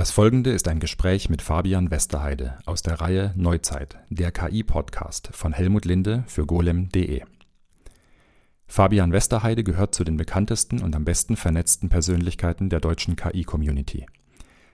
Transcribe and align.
Das 0.00 0.12
folgende 0.12 0.48
ist 0.50 0.66
ein 0.66 0.80
Gespräch 0.80 1.28
mit 1.28 1.42
Fabian 1.42 1.90
Westerheide 1.90 2.56
aus 2.64 2.80
der 2.80 3.02
Reihe 3.02 3.34
Neuzeit, 3.36 3.98
der 4.08 4.32
KI-Podcast 4.32 5.28
von 5.32 5.52
Helmut 5.52 5.84
Linde 5.84 6.24
für 6.26 6.46
golem.de. 6.46 7.20
Fabian 8.66 9.12
Westerheide 9.12 9.62
gehört 9.62 9.94
zu 9.94 10.02
den 10.02 10.16
bekanntesten 10.16 10.80
und 10.80 10.96
am 10.96 11.04
besten 11.04 11.36
vernetzten 11.36 11.90
Persönlichkeiten 11.90 12.70
der 12.70 12.80
deutschen 12.80 13.14
KI-Community. 13.14 14.06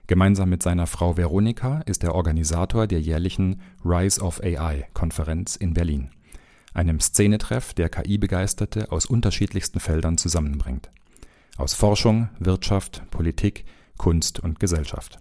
Gemeinsam 0.07 0.47
mit 0.47 0.63
seiner 0.63 0.87
Frau 0.87 1.17
Veronika 1.17 1.81
ist 1.81 2.05
er 2.05 2.15
Organisator 2.15 2.87
der 2.87 3.01
jährlichen 3.01 3.59
Rise 3.83 4.21
of 4.21 4.39
AI-Konferenz 4.41 5.57
in 5.57 5.73
Berlin, 5.73 6.09
einem 6.73 7.01
Szenetreff, 7.01 7.73
der 7.73 7.89
KI-Begeisterte 7.89 8.93
aus 8.93 9.05
unterschiedlichsten 9.05 9.81
Feldern 9.81 10.17
zusammenbringt. 10.17 10.89
Aus 11.57 11.73
Forschung, 11.73 12.29
Wirtschaft, 12.39 13.01
Politik, 13.11 13.65
Kunst 13.97 14.39
und 14.39 14.59
Gesellschaft. 14.59 15.19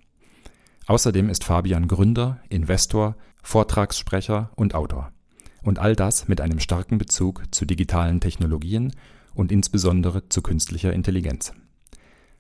Außerdem 0.87 1.29
ist 1.29 1.45
Fabian 1.45 1.89
Gründer, 1.89 2.39
Investor, 2.49 3.17
Vortragssprecher 3.43 4.51
und 4.55 4.75
Autor. 4.75 5.13
Und 5.63 5.81
all 5.81 5.97
das 5.97 6.29
mit 6.29 6.41
einem 6.41 6.61
starken 6.61 6.99
Bezug 6.99 7.43
zu 7.51 7.65
digitalen 7.65 8.21
Technologien 8.21 8.93
und 9.35 9.51
insbesondere 9.51 10.29
zu 10.29 10.43
künstlicher 10.43 10.93
Intelligenz. 10.93 11.53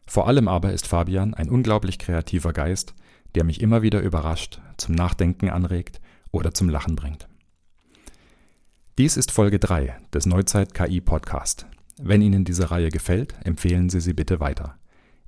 Vor 0.07 0.29
allem 0.29 0.47
aber 0.47 0.73
ist 0.73 0.87
Fabian 0.87 1.35
ein 1.35 1.49
unglaublich 1.49 1.99
kreativer 1.99 2.53
Geist, 2.53 2.95
der 3.35 3.43
mich 3.43 3.61
immer 3.61 3.83
wieder 3.83 4.01
überrascht, 4.01 4.61
zum 4.77 4.95
Nachdenken 4.95 5.51
anregt 5.51 6.01
oder 6.31 6.55
zum 6.55 6.69
Lachen 6.69 6.95
bringt. 6.95 7.29
Dies 8.97 9.17
ist 9.17 9.33
Folge 9.33 9.59
3 9.59 9.99
des 10.15 10.27
Neuzeit 10.27 10.73
KI 10.73 11.01
Podcast. 11.01 11.67
Wenn 12.01 12.23
Ihnen 12.23 12.45
diese 12.45 12.71
Reihe 12.71 12.91
gefällt, 12.91 13.35
empfehlen 13.45 13.91
Sie 13.91 14.01
sie 14.01 14.15
bitte 14.15 14.39
weiter 14.39 14.76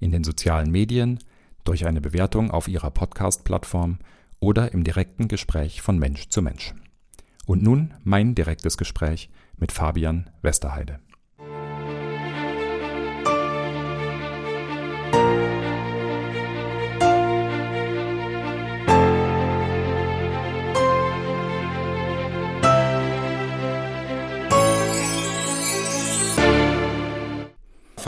in 0.01 0.11
den 0.11 0.25
sozialen 0.25 0.71
Medien, 0.71 1.19
durch 1.65 1.87
eine 1.87 2.01
Bewertung 2.01 2.51
auf 2.51 2.69
Ihrer 2.69 2.91
Podcast-Plattform 2.91 3.99
oder 4.41 4.73
im 4.73 4.85
direkten 4.85 5.29
Gespräch 5.29 5.83
von 5.83 5.99
Mensch 5.99 6.29
zu 6.29 6.43
Mensch. 6.43 6.75
Und 7.47 7.63
nun 7.63 7.95
mein 8.05 8.35
direktes 8.35 8.77
Gespräch 8.77 9.31
mit 9.57 9.73
Fabian 9.73 10.31
Westerheide. 10.43 11.01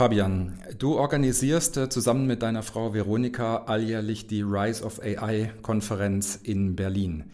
Fabian, 0.01 0.57
du 0.79 0.97
organisierst 0.97 1.77
äh, 1.77 1.87
zusammen 1.87 2.25
mit 2.25 2.41
deiner 2.41 2.63
Frau 2.63 2.95
Veronika 2.95 3.65
alljährlich 3.65 4.25
die 4.25 4.41
Rise 4.41 4.83
of 4.83 4.99
AI-Konferenz 4.99 6.39
in 6.41 6.75
Berlin. 6.75 7.25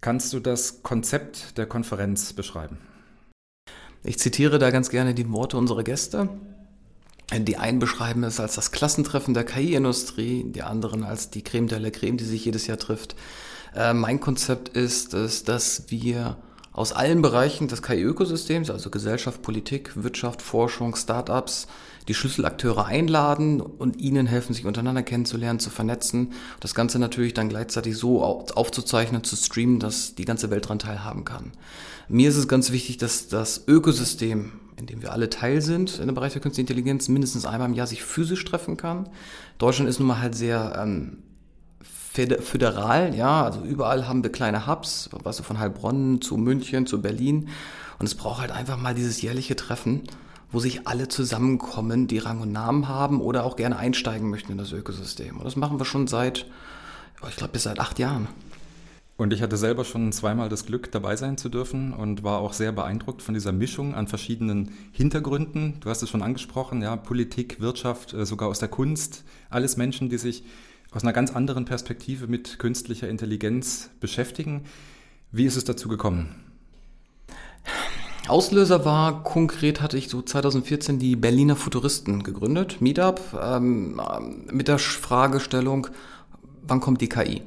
Kannst 0.00 0.32
du 0.32 0.40
das 0.40 0.82
Konzept 0.82 1.58
der 1.58 1.66
Konferenz 1.66 2.32
beschreiben? 2.32 2.78
Ich 4.04 4.18
zitiere 4.18 4.58
da 4.58 4.70
ganz 4.70 4.88
gerne 4.88 5.12
die 5.12 5.30
Worte 5.30 5.58
unserer 5.58 5.82
Gäste. 5.82 6.30
Die 7.30 7.58
einen 7.58 7.78
beschreiben 7.78 8.24
es 8.24 8.40
als 8.40 8.54
das 8.54 8.72
Klassentreffen 8.72 9.34
der 9.34 9.44
KI-Industrie, 9.44 10.44
die 10.50 10.62
anderen 10.62 11.04
als 11.04 11.28
die 11.28 11.44
Creme 11.44 11.68
de 11.68 11.78
la 11.78 11.90
Creme, 11.90 12.16
die 12.16 12.24
sich 12.24 12.42
jedes 12.42 12.66
Jahr 12.66 12.78
trifft. 12.78 13.16
Äh, 13.74 13.92
mein 13.92 14.18
Konzept 14.18 14.70
ist 14.70 15.12
es, 15.12 15.44
dass 15.44 15.90
wir 15.90 16.38
aus 16.72 16.92
allen 16.92 17.20
Bereichen 17.20 17.68
des 17.68 17.82
KI-Ökosystems, 17.82 18.70
also 18.70 18.88
Gesellschaft, 18.88 19.42
Politik, 19.42 20.02
Wirtschaft, 20.02 20.40
Forschung, 20.40 20.96
Startups, 20.96 21.66
die 22.08 22.14
Schlüsselakteure 22.14 22.86
einladen 22.86 23.60
und 23.60 24.00
ihnen 24.00 24.26
helfen, 24.26 24.54
sich 24.54 24.64
untereinander 24.64 25.02
kennenzulernen, 25.02 25.60
zu 25.60 25.68
vernetzen. 25.68 26.32
Das 26.60 26.74
Ganze 26.74 26.98
natürlich 26.98 27.34
dann 27.34 27.50
gleichzeitig 27.50 27.96
so 27.96 28.22
aufzuzeichnen, 28.22 29.22
zu 29.22 29.36
streamen, 29.36 29.78
dass 29.78 30.14
die 30.14 30.24
ganze 30.24 30.50
Welt 30.50 30.64
daran 30.64 30.78
teilhaben 30.78 31.24
kann. 31.24 31.52
Mir 32.08 32.30
ist 32.30 32.36
es 32.36 32.48
ganz 32.48 32.72
wichtig, 32.72 32.96
dass 32.96 33.28
das 33.28 33.68
Ökosystem, 33.68 34.52
in 34.76 34.86
dem 34.86 35.02
wir 35.02 35.12
alle 35.12 35.28
Teil 35.28 35.60
sind, 35.60 35.98
in 35.98 36.06
dem 36.06 36.14
Bereich 36.14 36.32
der 36.32 36.40
künstlichen 36.40 36.68
Intelligenz, 36.68 37.08
mindestens 37.08 37.44
einmal 37.44 37.68
im 37.68 37.74
Jahr 37.74 37.86
sich 37.86 38.02
physisch 38.02 38.44
treffen 38.44 38.78
kann. 38.78 39.10
Deutschland 39.58 39.90
ist 39.90 39.98
nun 39.98 40.08
mal 40.08 40.20
halt 40.20 40.34
sehr 40.34 40.80
ähm, 40.82 41.18
föderal, 42.40 43.14
ja, 43.14 43.44
also 43.44 43.62
überall 43.62 44.08
haben 44.08 44.22
wir 44.22 44.32
kleine 44.32 44.66
Hubs, 44.66 45.10
weißt 45.12 45.38
du, 45.38 45.42
von 45.42 45.58
Heilbronn 45.58 46.20
zu 46.22 46.36
München 46.36 46.86
zu 46.86 47.02
Berlin. 47.02 47.48
Und 47.98 48.06
es 48.06 48.14
braucht 48.14 48.40
halt 48.40 48.50
einfach 48.50 48.76
mal 48.76 48.94
dieses 48.94 49.20
jährliche 49.20 49.54
Treffen 49.56 50.02
wo 50.50 50.60
sich 50.60 50.86
alle 50.86 51.08
zusammenkommen, 51.08 52.06
die 52.06 52.18
Rang 52.18 52.40
und 52.40 52.52
Namen 52.52 52.88
haben 52.88 53.20
oder 53.20 53.44
auch 53.44 53.56
gerne 53.56 53.76
einsteigen 53.76 54.30
möchten 54.30 54.52
in 54.52 54.58
das 54.58 54.72
Ökosystem. 54.72 55.36
Und 55.36 55.44
das 55.44 55.56
machen 55.56 55.78
wir 55.78 55.84
schon 55.84 56.06
seit, 56.06 56.46
ich 57.28 57.36
glaube, 57.36 57.52
bis 57.52 57.64
seit 57.64 57.78
acht 57.78 57.98
Jahren. 57.98 58.28
Und 59.18 59.32
ich 59.32 59.42
hatte 59.42 59.56
selber 59.56 59.84
schon 59.84 60.12
zweimal 60.12 60.48
das 60.48 60.64
Glück, 60.64 60.92
dabei 60.92 61.16
sein 61.16 61.36
zu 61.36 61.48
dürfen 61.48 61.92
und 61.92 62.22
war 62.22 62.38
auch 62.38 62.52
sehr 62.52 62.70
beeindruckt 62.70 63.20
von 63.20 63.34
dieser 63.34 63.50
Mischung 63.50 63.96
an 63.96 64.06
verschiedenen 64.06 64.70
Hintergründen. 64.92 65.80
Du 65.80 65.90
hast 65.90 66.02
es 66.02 66.08
schon 66.08 66.22
angesprochen, 66.22 66.82
ja, 66.82 66.94
Politik, 66.94 67.60
Wirtschaft, 67.60 68.14
äh, 68.14 68.24
sogar 68.24 68.48
aus 68.48 68.60
der 68.60 68.68
Kunst. 68.68 69.24
Alles 69.50 69.76
Menschen, 69.76 70.08
die 70.08 70.18
sich 70.18 70.44
aus 70.92 71.02
einer 71.02 71.12
ganz 71.12 71.32
anderen 71.32 71.64
Perspektive 71.64 72.28
mit 72.28 72.60
künstlicher 72.60 73.08
Intelligenz 73.08 73.90
beschäftigen. 73.98 74.62
Wie 75.32 75.46
ist 75.46 75.56
es 75.56 75.64
dazu 75.64 75.88
gekommen? 75.88 76.47
Auslöser 78.28 78.84
war 78.84 79.22
konkret, 79.24 79.80
hatte 79.80 79.96
ich 79.96 80.08
so 80.08 80.20
2014 80.20 80.98
die 80.98 81.16
Berliner 81.16 81.56
Futuristen 81.56 82.22
gegründet, 82.22 82.80
Meetup, 82.80 83.20
ähm, 83.42 84.00
mit 84.50 84.68
der 84.68 84.78
Fragestellung, 84.78 85.88
wann 86.66 86.80
kommt 86.80 87.00
die 87.00 87.08
KI? 87.08 87.42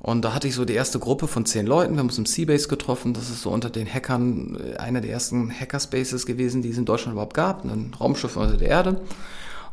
Und 0.00 0.22
da 0.22 0.34
hatte 0.34 0.46
ich 0.46 0.54
so 0.54 0.66
die 0.66 0.74
erste 0.74 0.98
Gruppe 0.98 1.26
von 1.26 1.46
zehn 1.46 1.66
Leuten. 1.66 1.94
Wir 1.94 2.00
haben 2.00 2.08
uns 2.08 2.18
im 2.18 2.26
Seabase 2.26 2.68
getroffen. 2.68 3.14
Das 3.14 3.30
ist 3.30 3.40
so 3.40 3.48
unter 3.48 3.70
den 3.70 3.86
Hackern 3.86 4.58
äh, 4.62 4.76
einer 4.76 5.00
der 5.00 5.10
ersten 5.10 5.50
Hackerspaces 5.50 6.26
gewesen, 6.26 6.60
die 6.60 6.68
es 6.68 6.76
in 6.76 6.84
Deutschland 6.84 7.14
überhaupt 7.14 7.32
gab. 7.32 7.64
Ein 7.64 7.94
Raumschiff 7.98 8.36
unter 8.36 8.58
der 8.58 8.68
Erde. 8.68 9.00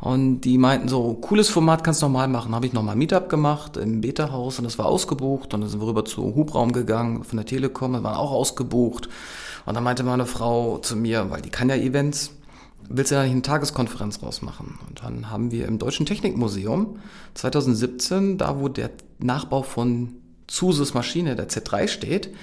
Und 0.00 0.40
die 0.40 0.56
meinten 0.56 0.88
so, 0.88 1.12
cooles 1.20 1.50
Format 1.50 1.84
kannst 1.84 2.00
du 2.00 2.06
nochmal 2.06 2.28
machen. 2.28 2.54
Habe 2.54 2.64
ich 2.64 2.72
nochmal 2.72 2.96
Meetup 2.96 3.28
gemacht 3.28 3.76
im 3.76 4.00
Beta-Haus 4.00 4.58
und 4.58 4.64
das 4.64 4.78
war 4.78 4.86
ausgebucht. 4.86 5.52
Und 5.52 5.60
dann 5.60 5.68
sind 5.68 5.80
wir 5.80 5.86
rüber 5.86 6.06
zu 6.06 6.34
Hubraum 6.34 6.72
gegangen 6.72 7.24
von 7.24 7.36
der 7.36 7.44
Telekom, 7.44 7.92
das 7.92 8.02
war 8.02 8.18
auch 8.18 8.32
ausgebucht. 8.32 9.10
Und 9.64 9.74
dann 9.74 9.84
meinte 9.84 10.02
meine 10.02 10.26
Frau 10.26 10.78
zu 10.78 10.96
mir, 10.96 11.30
weil 11.30 11.42
die 11.42 11.50
kann 11.50 11.68
ja 11.68 11.76
Events, 11.76 12.32
willst 12.88 13.10
du 13.10 13.16
da 13.16 13.22
nicht 13.22 13.32
eine 13.32 13.42
Tageskonferenz 13.42 14.22
rausmachen? 14.22 14.78
Und 14.88 15.02
dann 15.02 15.30
haben 15.30 15.50
wir 15.50 15.66
im 15.66 15.78
Deutschen 15.78 16.06
Technikmuseum 16.06 16.98
2017, 17.34 18.38
da 18.38 18.58
wo 18.58 18.68
der 18.68 18.90
Nachbau 19.18 19.62
von 19.62 20.14
Zuses 20.46 20.94
Maschine, 20.94 21.36
der 21.36 21.48
Z3 21.48 21.88
steht, 21.88 22.34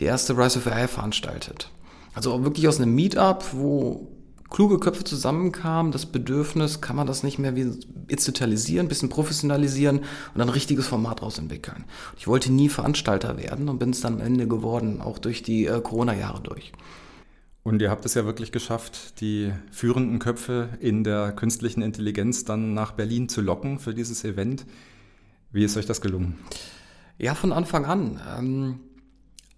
die 0.00 0.04
erste 0.04 0.36
Rise 0.38 0.58
of 0.58 0.66
AI 0.66 0.88
veranstaltet. 0.88 1.70
Also 2.14 2.42
wirklich 2.44 2.66
aus 2.68 2.80
einem 2.80 2.94
Meetup, 2.94 3.44
wo 3.52 4.08
kluge 4.50 4.78
Köpfe 4.78 5.04
zusammenkamen, 5.04 5.92
das 5.92 6.06
Bedürfnis, 6.06 6.80
kann 6.80 6.96
man 6.96 7.06
das 7.06 7.22
nicht 7.22 7.38
mehr 7.38 7.54
wie 7.54 7.70
institutalisieren, 8.08 8.86
ein 8.86 8.88
bisschen 8.88 9.08
professionalisieren 9.08 10.00
und 10.34 10.40
ein 10.40 10.48
richtiges 10.48 10.86
Format 10.86 11.20
daraus 11.20 11.38
entwickeln. 11.38 11.84
Ich 12.16 12.26
wollte 12.26 12.52
nie 12.52 12.68
Veranstalter 12.68 13.36
werden 13.36 13.68
und 13.68 13.78
bin 13.78 13.90
es 13.90 14.00
dann 14.00 14.14
am 14.14 14.20
Ende 14.20 14.48
geworden, 14.48 15.00
auch 15.00 15.18
durch 15.18 15.42
die 15.42 15.66
äh, 15.66 15.80
Corona-Jahre 15.80 16.40
durch. 16.42 16.72
Und 17.62 17.82
ihr 17.82 17.90
habt 17.90 18.06
es 18.06 18.14
ja 18.14 18.24
wirklich 18.24 18.50
geschafft, 18.50 19.20
die 19.20 19.52
führenden 19.70 20.18
Köpfe 20.18 20.70
in 20.80 21.04
der 21.04 21.32
künstlichen 21.32 21.82
Intelligenz 21.82 22.44
dann 22.44 22.72
nach 22.72 22.92
Berlin 22.92 23.28
zu 23.28 23.42
locken 23.42 23.78
für 23.78 23.92
dieses 23.92 24.24
Event. 24.24 24.64
Wie 25.52 25.64
ist 25.64 25.76
euch 25.76 25.84
das 25.84 26.00
gelungen? 26.00 26.38
Ja, 27.18 27.34
von 27.34 27.52
Anfang 27.52 27.84
an. 27.84 28.20
Ähm, 28.38 28.80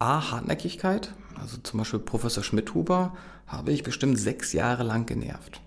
A, 0.00 0.32
Hartnäckigkeit. 0.32 1.14
Also 1.40 1.58
zum 1.58 1.78
Beispiel 1.78 2.00
Professor 2.00 2.42
Schmidhuber 2.42 3.16
habe 3.50 3.72
ich 3.72 3.82
bestimmt 3.82 4.18
sechs 4.18 4.52
Jahre 4.52 4.84
lang 4.84 5.06
genervt. 5.06 5.60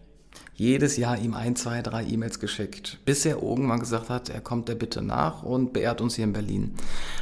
Jedes 0.56 0.98
Jahr 0.98 1.18
ihm 1.18 1.34
ein, 1.34 1.56
zwei, 1.56 1.82
drei 1.82 2.06
E-Mails 2.06 2.40
geschickt, 2.40 3.00
bis 3.06 3.26
er 3.26 3.42
irgendwann 3.42 3.80
gesagt 3.80 4.10
hat, 4.10 4.30
er 4.30 4.40
kommt 4.40 4.70
der 4.70 4.76
Bitte 4.76 5.02
nach 5.02 5.42
und 5.42 5.74
beehrt 5.74 6.00
uns 6.00 6.16
hier 6.16 6.26
in 6.26 6.34
Berlin. 6.34 6.76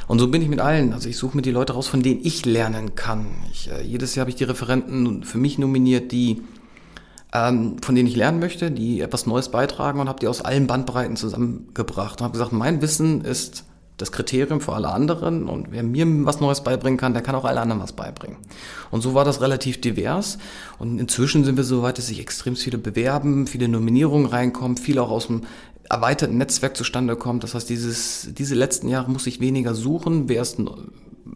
Und 0.06 0.18
so 0.18 0.28
bin 0.28 0.42
ich 0.42 0.48
mit 0.48 0.60
allen. 0.60 0.92
Also 0.92 1.08
ich 1.08 1.16
suche 1.16 1.36
mir 1.36 1.42
die 1.42 1.50
Leute 1.50 1.72
raus, 1.72 1.88
von 1.88 2.02
denen 2.02 2.20
ich 2.22 2.44
lernen 2.44 2.94
kann. 2.94 3.26
Ich, 3.50 3.70
äh, 3.70 3.82
jedes 3.82 4.14
Jahr 4.14 4.24
habe 4.24 4.30
ich 4.30 4.36
die 4.36 4.44
Referenten 4.44 5.24
für 5.24 5.38
mich 5.38 5.58
nominiert, 5.58 6.12
die 6.12 6.42
ähm, 7.32 7.78
von 7.82 7.94
denen 7.94 8.08
ich 8.08 8.16
lernen 8.16 8.38
möchte, 8.38 8.70
die 8.70 9.00
etwas 9.00 9.26
Neues 9.26 9.50
beitragen 9.50 10.00
und 10.00 10.08
habe 10.08 10.20
die 10.20 10.28
aus 10.28 10.42
allen 10.42 10.66
Bandbreiten 10.66 11.16
zusammengebracht 11.16 12.20
und 12.20 12.24
habe 12.24 12.32
gesagt, 12.32 12.52
mein 12.52 12.82
Wissen 12.82 13.22
ist 13.22 13.64
das 13.96 14.10
Kriterium 14.10 14.60
für 14.60 14.72
alle 14.72 14.88
anderen 14.88 15.48
und 15.48 15.70
wer 15.70 15.82
mir 15.82 16.06
was 16.24 16.40
Neues 16.40 16.62
beibringen 16.62 16.98
kann, 16.98 17.12
der 17.12 17.22
kann 17.22 17.34
auch 17.34 17.44
allen 17.44 17.58
anderen 17.58 17.82
was 17.82 17.92
beibringen. 17.92 18.38
Und 18.90 19.02
so 19.02 19.14
war 19.14 19.24
das 19.24 19.40
relativ 19.40 19.80
divers 19.80 20.38
und 20.78 20.98
inzwischen 20.98 21.44
sind 21.44 21.56
wir 21.56 21.64
so 21.64 21.82
weit, 21.82 21.98
dass 21.98 22.08
sich 22.08 22.20
extrem 22.20 22.56
viele 22.56 22.78
bewerben, 22.78 23.46
viele 23.46 23.68
Nominierungen 23.68 24.26
reinkommen, 24.26 24.76
viele 24.76 25.02
auch 25.02 25.10
aus 25.10 25.26
dem 25.26 25.42
erweiterten 25.88 26.38
Netzwerk 26.38 26.76
zustande 26.76 27.16
kommen. 27.16 27.40
Das 27.40 27.54
heißt, 27.54 27.68
dieses, 27.68 28.28
diese 28.32 28.54
letzten 28.54 28.88
Jahre 28.88 29.10
muss 29.10 29.26
ich 29.26 29.40
weniger 29.40 29.74
suchen, 29.74 30.28
wer 30.28 30.42
ist 30.42 30.58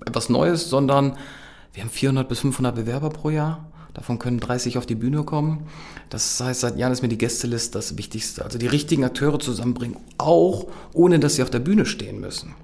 etwas 0.04 0.28
Neues, 0.28 0.70
sondern 0.70 1.16
wir 1.74 1.82
haben 1.82 1.90
400 1.90 2.28
bis 2.28 2.40
500 2.40 2.74
Bewerber 2.74 3.10
pro 3.10 3.30
Jahr. 3.30 3.70
Davon 3.96 4.18
können 4.18 4.40
30 4.40 4.76
auf 4.76 4.84
die 4.84 4.94
Bühne 4.94 5.22
kommen. 5.22 5.68
Das 6.10 6.38
heißt, 6.38 6.60
seit 6.60 6.76
Jahren 6.76 6.92
ist 6.92 7.00
mir 7.00 7.08
die 7.08 7.16
Gästeliste 7.16 7.78
das 7.78 7.96
Wichtigste. 7.96 8.44
Also 8.44 8.58
die 8.58 8.66
richtigen 8.66 9.04
Akteure 9.04 9.38
zusammenbringen, 9.38 9.96
auch 10.18 10.66
ohne 10.92 11.18
dass 11.18 11.36
sie 11.36 11.42
auf 11.42 11.48
der 11.48 11.60
Bühne 11.60 11.86
stehen 11.86 12.20
müssen. 12.20 12.54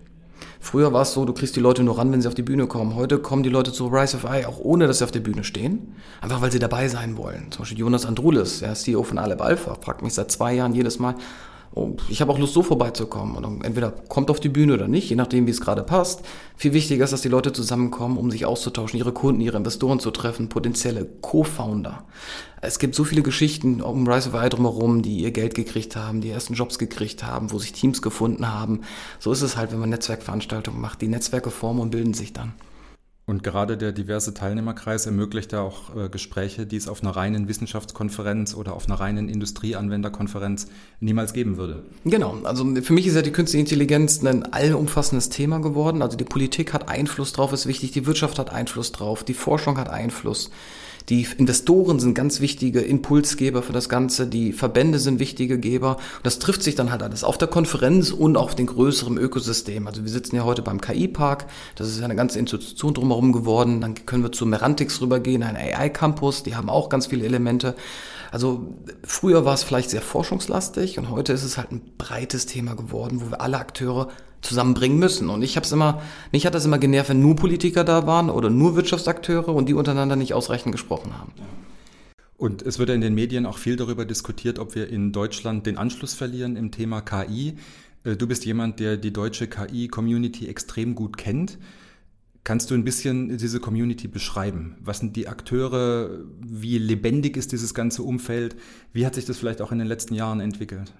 Früher 0.61 0.93
war 0.93 1.02
es 1.02 1.12
so, 1.12 1.25
du 1.25 1.32
kriegst 1.32 1.56
die 1.56 1.61
Leute 1.61 1.82
nur 1.82 1.96
ran, 1.96 2.12
wenn 2.12 2.20
sie 2.20 2.29
auf 2.29 2.34
die 2.34 2.43
Bühne 2.43 2.67
kommen. 2.67 2.96
Heute 2.96 3.19
kommen 3.19 3.43
die 3.43 3.49
Leute 3.49 3.73
zu 3.73 3.87
Rise 3.87 4.19
of 4.19 4.25
I, 4.25 4.44
auch 4.44 4.58
ohne 4.61 4.87
dass 4.87 4.99
sie 4.99 5.05
auf 5.05 5.11
der 5.11 5.20
Bühne 5.20 5.43
stehen. 5.43 5.94
Einfach 6.20 6.43
weil 6.43 6.52
sie 6.52 6.58
dabei 6.58 6.87
sein 6.88 7.17
wollen. 7.17 7.50
Zum 7.50 7.62
Beispiel 7.62 7.78
Jonas 7.78 8.05
Andrulis, 8.05 8.58
der 8.58 8.75
CEO 8.75 9.02
von 9.02 9.17
Aleb 9.17 9.40
Alpha, 9.40 9.75
fragt 9.81 10.02
mich 10.02 10.12
seit 10.12 10.31
zwei 10.31 10.52
Jahren 10.52 10.75
jedes 10.75 10.99
Mal, 10.99 11.14
ich 12.08 12.20
habe 12.20 12.32
auch 12.32 12.38
Lust, 12.38 12.52
so 12.52 12.62
vorbeizukommen. 12.62 13.42
Und 13.42 13.64
entweder 13.64 13.90
kommt 13.90 14.30
auf 14.30 14.40
die 14.40 14.50
Bühne 14.50 14.74
oder 14.74 14.88
nicht, 14.88 15.08
je 15.08 15.16
nachdem, 15.16 15.46
wie 15.46 15.50
es 15.50 15.60
gerade 15.60 15.82
passt. 15.82 16.22
Viel 16.56 16.74
wichtiger 16.74 17.04
ist, 17.04 17.12
dass 17.12 17.22
die 17.22 17.28
Leute 17.28 17.52
zusammenkommen, 17.52 18.19
um 18.19 18.30
sich 18.30 18.44
auszutauschen, 18.44 18.98
ihre 18.98 19.12
Kunden, 19.12 19.40
ihre 19.40 19.56
Investoren 19.56 19.98
zu 19.98 20.10
treffen, 20.10 20.48
potenzielle 20.48 21.06
Co-Founder. 21.22 22.04
Es 22.60 22.78
gibt 22.78 22.94
so 22.94 23.04
viele 23.04 23.22
Geschichten 23.22 23.80
um 23.80 24.06
Rise 24.06 24.30
of 24.30 24.44
I 24.44 24.48
drumherum, 24.48 25.02
die 25.02 25.19
ihr 25.19 25.32
Geld 25.32 25.54
gekriegt 25.54 25.96
haben, 25.96 26.20
die 26.20 26.30
ersten 26.30 26.54
Jobs 26.54 26.78
gekriegt 26.78 27.24
haben, 27.24 27.50
wo 27.50 27.58
sich 27.58 27.72
Teams 27.72 28.02
gefunden 28.02 28.52
haben. 28.52 28.82
So 29.18 29.32
ist 29.32 29.42
es 29.42 29.56
halt, 29.56 29.72
wenn 29.72 29.80
man 29.80 29.90
Netzwerkveranstaltungen 29.90 30.80
macht. 30.80 31.00
Die 31.00 31.08
Netzwerke 31.08 31.50
formen 31.50 31.80
und 31.80 31.90
bilden 31.90 32.14
sich 32.14 32.32
dann. 32.32 32.52
Und 33.24 33.44
gerade 33.44 33.76
der 33.76 33.92
diverse 33.92 34.34
Teilnehmerkreis 34.34 35.06
ermöglicht 35.06 35.52
ja 35.52 35.60
auch 35.60 35.94
äh, 35.94 36.08
Gespräche, 36.08 36.66
die 36.66 36.76
es 36.76 36.88
auf 36.88 37.02
einer 37.02 37.12
reinen 37.12 37.46
Wissenschaftskonferenz 37.46 38.54
oder 38.54 38.74
auf 38.74 38.88
einer 38.88 38.98
reinen 38.98 39.28
Industrieanwenderkonferenz 39.28 40.66
niemals 40.98 41.32
geben 41.32 41.56
würde. 41.56 41.84
Genau, 42.04 42.38
also 42.42 42.64
für 42.82 42.92
mich 42.92 43.06
ist 43.06 43.14
ja 43.14 43.22
die 43.22 43.30
künstliche 43.30 43.60
Intelligenz 43.60 44.24
ein 44.24 44.52
allumfassendes 44.52 45.28
Thema 45.28 45.60
geworden. 45.60 46.02
Also 46.02 46.16
die 46.16 46.24
Politik 46.24 46.72
hat 46.72 46.88
Einfluss 46.88 47.32
drauf, 47.32 47.52
ist 47.52 47.66
wichtig, 47.66 47.92
die 47.92 48.06
Wirtschaft 48.06 48.40
hat 48.40 48.50
Einfluss 48.50 48.90
drauf, 48.90 49.22
die 49.22 49.34
Forschung 49.34 49.78
hat 49.78 49.88
Einfluss. 49.88 50.50
Die 51.08 51.26
Investoren 51.37 51.99
sind 52.00 52.14
ganz 52.14 52.40
wichtige 52.40 52.81
Impulsgeber 52.81 53.62
für 53.62 53.72
das 53.72 53.88
Ganze, 53.88 54.26
die 54.26 54.52
Verbände 54.52 54.99
sind 54.99 55.19
wichtige 55.19 55.58
Geber. 55.58 55.96
Und 55.96 56.26
das 56.26 56.38
trifft 56.38 56.62
sich 56.62 56.75
dann 56.75 56.90
halt 56.90 57.02
alles 57.02 57.25
auf 57.25 57.38
der 57.38 57.49
Konferenz 57.49 58.10
und 58.10 58.37
auf 58.37 58.54
den 58.54 58.66
größeren 58.66 59.19
Ökosystem. 59.19 59.87
Also 59.87 60.04
wir 60.04 60.10
sitzen 60.10 60.37
ja 60.37 60.44
heute 60.44 60.62
beim 60.62 60.81
KI-Park, 60.81 61.46
das 61.76 61.88
ist 61.88 61.99
ja 61.99 62.04
eine 62.04 62.16
ganze 62.16 62.38
Institution 62.38 62.94
drumherum 62.94 63.32
geworden. 63.32 63.81
Dann 63.81 63.94
können 64.06 64.22
wir 64.22 64.32
zu 64.32 64.46
Merantix 64.46 65.00
rübergehen, 65.00 65.43
ein 65.43 65.56
AI-Campus, 65.56 66.43
die 66.43 66.54
haben 66.54 66.70
auch 66.70 66.88
ganz 66.88 67.06
viele 67.06 67.25
Elemente. 67.25 67.75
Also 68.31 68.66
früher 69.04 69.44
war 69.44 69.54
es 69.54 69.62
vielleicht 69.62 69.90
sehr 69.90 70.00
forschungslastig 70.00 70.99
und 70.99 71.10
heute 71.10 71.34
ist 71.34 71.44
es 71.44 71.58
halt 71.58 71.70
ein 71.70 71.82
breites 71.99 72.46
Thema 72.46 72.75
geworden, 72.75 73.20
wo 73.20 73.31
wir 73.31 73.43
alle 73.43 73.58
Akteure 73.58 74.08
zusammenbringen 74.42 74.98
müssen. 74.98 75.30
Und 75.30 75.42
ich 75.42 75.56
habe 75.56 75.64
es 75.64 75.72
immer, 75.72 76.02
mich 76.32 76.44
hat 76.44 76.54
das 76.54 76.64
immer 76.64 76.78
genervt, 76.78 77.10
wenn 77.10 77.20
nur 77.20 77.36
Politiker 77.36 77.84
da 77.84 78.06
waren 78.06 78.28
oder 78.28 78.50
nur 78.50 78.76
Wirtschaftsakteure 78.76 79.48
und 79.48 79.68
die 79.68 79.74
untereinander 79.74 80.16
nicht 80.16 80.34
ausreichend 80.34 80.72
gesprochen 80.72 81.16
haben. 81.18 81.32
Und 82.36 82.62
es 82.62 82.80
wird 82.80 82.88
ja 82.88 82.94
in 82.96 83.00
den 83.00 83.14
Medien 83.14 83.46
auch 83.46 83.56
viel 83.56 83.76
darüber 83.76 84.04
diskutiert, 84.04 84.58
ob 84.58 84.74
wir 84.74 84.88
in 84.88 85.12
Deutschland 85.12 85.64
den 85.64 85.78
Anschluss 85.78 86.14
verlieren 86.14 86.56
im 86.56 86.72
Thema 86.72 87.00
KI. 87.00 87.54
Äh, 88.04 88.16
du 88.16 88.26
bist 88.26 88.44
jemand, 88.44 88.80
der 88.80 88.96
die 88.96 89.12
deutsche 89.12 89.46
KI-Community 89.46 90.48
extrem 90.48 90.96
gut 90.96 91.16
kennt. 91.16 91.58
Kannst 92.44 92.72
du 92.72 92.74
ein 92.74 92.82
bisschen 92.82 93.38
diese 93.38 93.60
Community 93.60 94.08
beschreiben? 94.08 94.74
Was 94.80 94.98
sind 94.98 95.14
die 95.14 95.28
Akteure? 95.28 96.10
Wie 96.40 96.78
lebendig 96.78 97.36
ist 97.36 97.52
dieses 97.52 97.72
ganze 97.72 98.02
Umfeld? 98.02 98.56
Wie 98.92 99.06
hat 99.06 99.14
sich 99.14 99.24
das 99.24 99.38
vielleicht 99.38 99.62
auch 99.62 99.70
in 99.70 99.78
den 99.78 99.86
letzten 99.86 100.14
Jahren 100.14 100.40
entwickelt? 100.40 100.92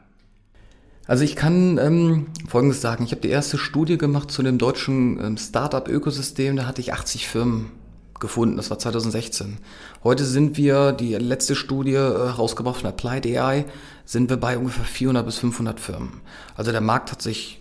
Also 1.07 1.25
ich 1.25 1.35
kann 1.35 1.79
ähm, 1.79 2.27
Folgendes 2.49 2.81
sagen. 2.81 3.05
Ich 3.05 3.11
habe 3.11 3.23
die 3.23 3.29
erste 3.29 3.59
Studie 3.59 3.99
gemacht 3.99 4.31
zu 4.31 4.43
dem 4.43 4.59
deutschen 4.59 5.19
ähm, 5.23 5.37
Startup-Ökosystem. 5.37 6.57
Da 6.57 6.67
hatte 6.67 6.81
ich 6.81 6.93
80 6.93 7.29
Firmen 7.29 7.73
gefunden. 8.21 8.57
Das 8.57 8.71
war 8.71 8.79
2016. 8.79 9.59
Heute 10.05 10.25
sind 10.25 10.57
wir, 10.57 10.93
die 10.93 11.15
letzte 11.15 11.57
Studie 11.57 11.95
äh, 11.95 11.97
herausgebracht 11.97 12.81
von 12.81 12.89
Applied 12.89 13.27
AI, 13.27 13.65
sind 14.05 14.31
wir 14.31 14.37
bei 14.37 14.57
ungefähr 14.57 14.85
400 14.85 15.27
bis 15.27 15.39
500 15.39 15.81
Firmen. 15.81 16.21
Also 16.55 16.71
der 16.71 16.81
Markt 16.81 17.11
hat 17.11 17.21
sich 17.21 17.61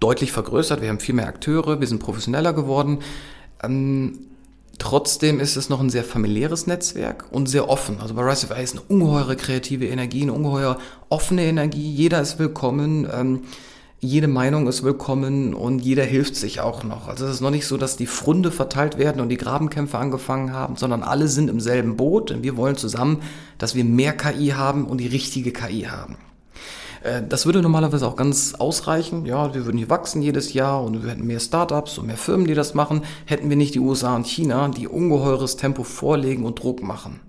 deutlich 0.00 0.32
vergrößert. 0.32 0.80
Wir 0.80 0.88
haben 0.88 1.00
viel 1.00 1.14
mehr 1.14 1.28
Akteure, 1.28 1.80
wir 1.80 1.86
sind 1.86 2.02
professioneller 2.02 2.54
geworden. 2.54 3.00
Ähm, 3.62 4.26
Trotzdem 4.78 5.38
ist 5.38 5.56
es 5.56 5.68
noch 5.68 5.80
ein 5.80 5.90
sehr 5.90 6.04
familiäres 6.04 6.66
Netzwerk 6.66 7.26
und 7.30 7.48
sehr 7.48 7.68
offen. 7.68 8.00
Also 8.00 8.14
bei 8.14 8.22
Rise 8.22 8.46
of 8.46 8.58
ist 8.58 8.72
eine 8.72 8.82
ungeheure 8.88 9.36
kreative 9.36 9.86
Energie, 9.86 10.22
eine 10.22 10.32
ungeheuer 10.32 10.78
offene 11.08 11.44
Energie. 11.44 11.90
Jeder 11.90 12.20
ist 12.20 12.38
willkommen, 12.38 13.06
ähm, 13.12 13.42
jede 14.00 14.26
Meinung 14.26 14.66
ist 14.66 14.82
willkommen 14.82 15.54
und 15.54 15.78
jeder 15.78 16.02
hilft 16.02 16.34
sich 16.34 16.60
auch 16.60 16.82
noch. 16.82 17.06
Also 17.06 17.24
es 17.26 17.34
ist 17.34 17.40
noch 17.40 17.50
nicht 17.50 17.66
so, 17.66 17.76
dass 17.76 17.96
die 17.96 18.06
Frunde 18.06 18.50
verteilt 18.50 18.98
werden 18.98 19.22
und 19.22 19.28
die 19.28 19.36
Grabenkämpfe 19.36 19.96
angefangen 19.96 20.52
haben, 20.52 20.76
sondern 20.76 21.04
alle 21.04 21.28
sind 21.28 21.48
im 21.48 21.60
selben 21.60 21.96
Boot 21.96 22.32
und 22.32 22.42
wir 22.42 22.56
wollen 22.56 22.76
zusammen, 22.76 23.22
dass 23.58 23.76
wir 23.76 23.84
mehr 23.84 24.12
KI 24.12 24.48
haben 24.48 24.86
und 24.86 24.98
die 24.98 25.06
richtige 25.06 25.52
KI 25.52 25.82
haben. 25.82 26.16
Äh, 27.02 27.22
das 27.28 27.46
würde 27.46 27.62
normalerweise 27.62 28.06
auch 28.06 28.16
ganz 28.16 28.54
ausreichen. 28.54 29.26
Ja, 29.26 29.54
wir 29.54 29.64
würden 29.64 29.78
hier 29.78 29.90
wachsen 29.90 30.22
jedes 30.22 30.52
Jahr 30.52 30.82
und 30.82 31.02
wir 31.02 31.10
hätten 31.10 31.26
mehr 31.26 31.40
Startups 31.40 31.98
und 31.98 32.06
mehr 32.06 32.16
Firmen, 32.16 32.46
die 32.46 32.54
das 32.54 32.74
machen. 32.74 33.02
Hätten 33.26 33.48
wir 33.48 33.56
nicht 33.56 33.74
die 33.74 33.80
USA 33.80 34.16
und 34.16 34.26
China, 34.26 34.68
die 34.68 34.88
ungeheures 34.88 35.56
Tempo 35.56 35.82
vorlegen 35.84 36.44
und 36.44 36.62
Druck 36.62 36.82
machen. 36.82 37.20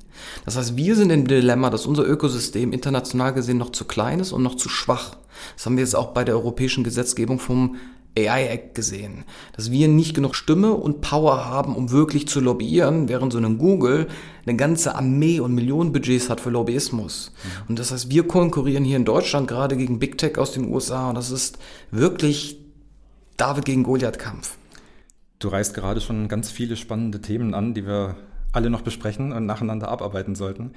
Das 0.45 0.57
heißt, 0.57 0.77
wir 0.77 0.95
sind 0.95 1.09
im 1.09 1.27
Dilemma, 1.27 1.69
dass 1.69 1.85
unser 1.85 2.05
Ökosystem 2.05 2.71
international 2.71 3.33
gesehen 3.33 3.57
noch 3.57 3.71
zu 3.71 3.85
klein 3.85 4.19
ist 4.19 4.31
und 4.31 4.43
noch 4.43 4.55
zu 4.55 4.69
schwach. 4.69 5.17
Das 5.55 5.65
haben 5.65 5.75
wir 5.75 5.83
jetzt 5.83 5.95
auch 5.95 6.13
bei 6.13 6.23
der 6.23 6.35
europäischen 6.35 6.83
Gesetzgebung 6.83 7.39
vom 7.39 7.75
AI 8.17 8.47
Act 8.47 8.75
gesehen, 8.75 9.25
dass 9.55 9.71
wir 9.71 9.87
nicht 9.87 10.13
genug 10.13 10.35
Stimme 10.35 10.73
und 10.73 11.01
Power 11.01 11.45
haben, 11.45 11.75
um 11.75 11.91
wirklich 11.91 12.27
zu 12.27 12.39
lobbyieren, 12.39 13.09
während 13.09 13.33
so 13.33 13.39
ein 13.39 13.57
Google 13.57 14.07
eine 14.45 14.55
ganze 14.55 14.95
Armee 14.95 15.39
und 15.39 15.55
Millionen 15.55 15.91
Budgets 15.91 16.29
hat 16.29 16.39
für 16.39 16.49
Lobbyismus. 16.49 17.31
Mhm. 17.31 17.49
Und 17.69 17.79
das 17.79 17.91
heißt, 17.91 18.09
wir 18.11 18.27
konkurrieren 18.27 18.83
hier 18.83 18.97
in 18.97 19.05
Deutschland 19.05 19.47
gerade 19.47 19.77
gegen 19.77 19.99
Big 19.99 20.17
Tech 20.17 20.37
aus 20.37 20.51
den 20.51 20.71
USA 20.71 21.09
und 21.09 21.15
das 21.15 21.31
ist 21.31 21.57
wirklich 21.91 22.59
David 23.37 23.65
gegen 23.65 23.83
Goliath 23.83 24.19
Kampf. 24.19 24.57
Du 25.39 25.47
reißt 25.47 25.73
gerade 25.73 25.99
schon 25.99 26.27
ganz 26.27 26.51
viele 26.51 26.75
spannende 26.75 27.19
Themen 27.19 27.53
an, 27.53 27.73
die 27.73 27.85
wir 27.85 28.15
alle 28.51 28.69
noch 28.69 28.81
besprechen 28.81 29.31
und 29.31 29.45
nacheinander 29.45 29.89
abarbeiten 29.89 30.35
sollten. 30.35 30.71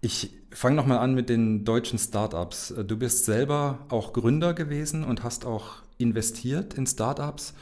Ich 0.00 0.30
fange 0.50 0.76
nochmal 0.76 0.98
an 0.98 1.14
mit 1.14 1.28
den 1.28 1.64
deutschen 1.64 1.98
Startups. 1.98 2.74
Du 2.86 2.96
bist 2.96 3.26
selber 3.26 3.80
auch 3.90 4.12
Gründer 4.12 4.54
gewesen 4.54 5.04
und 5.04 5.22
hast 5.22 5.44
auch 5.44 5.82
investiert 5.98 6.74
in 6.74 6.86
Startups. 6.86 7.54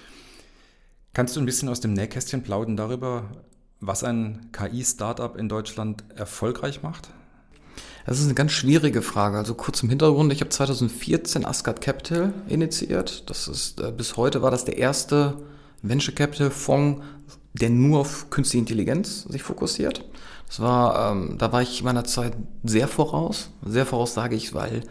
Kannst 1.13 1.35
du 1.35 1.41
ein 1.41 1.47
bisschen 1.47 1.69
aus 1.69 1.81
dem 1.81 1.95
Nähkästchen 1.95 2.43
plaudern 2.43 2.77
darüber, 2.77 3.25
was 3.81 4.05
ein 4.05 4.51
KI-Startup 4.53 5.37
in 5.37 5.49
Deutschland 5.49 6.05
erfolgreich 6.15 6.83
macht? 6.83 7.11
Das 8.07 8.21
ist 8.21 8.27
eine 8.27 8.35
ganz 8.35 8.53
schwierige 8.53 9.03
Frage. 9.03 9.37
Also 9.37 9.55
kurz 9.55 9.83
im 9.83 9.89
Hintergrund, 9.89 10.33
ich 10.33 10.41
habe 10.41 10.51
2014 10.51 11.45
Asgard 11.45 11.81
Capital 11.81 12.33
initiiert. 12.49 13.29
Das 13.29 13.49
ist 13.49 13.81
äh, 13.81 13.91
bis 13.91 14.17
heute 14.17 14.43
war 14.43 14.53
das 14.53 14.65
der 14.65 14.79
erste 14.79 15.39
Venture 15.83 16.15
Capital 16.15 16.51
Fonds, 16.51 17.03
der 17.55 17.71
nur 17.71 18.01
auf 18.01 18.31
künstliche 18.31 18.61
Intelligenz 18.61 19.25
sich 19.25 19.43
fokussiert. 19.43 20.05
Das 20.47 20.61
war, 20.61 21.13
ähm, 21.13 21.37
da 21.39 21.53
war 21.53 21.63
ich 21.63 21.83
meiner 21.83 22.05
Zeit 22.05 22.35
sehr 22.63 22.87
voraus. 22.87 23.51
Sehr 23.65 23.87
voraus 23.87 24.15
sage 24.15 24.37
ich, 24.37 24.55
weil 24.55 24.83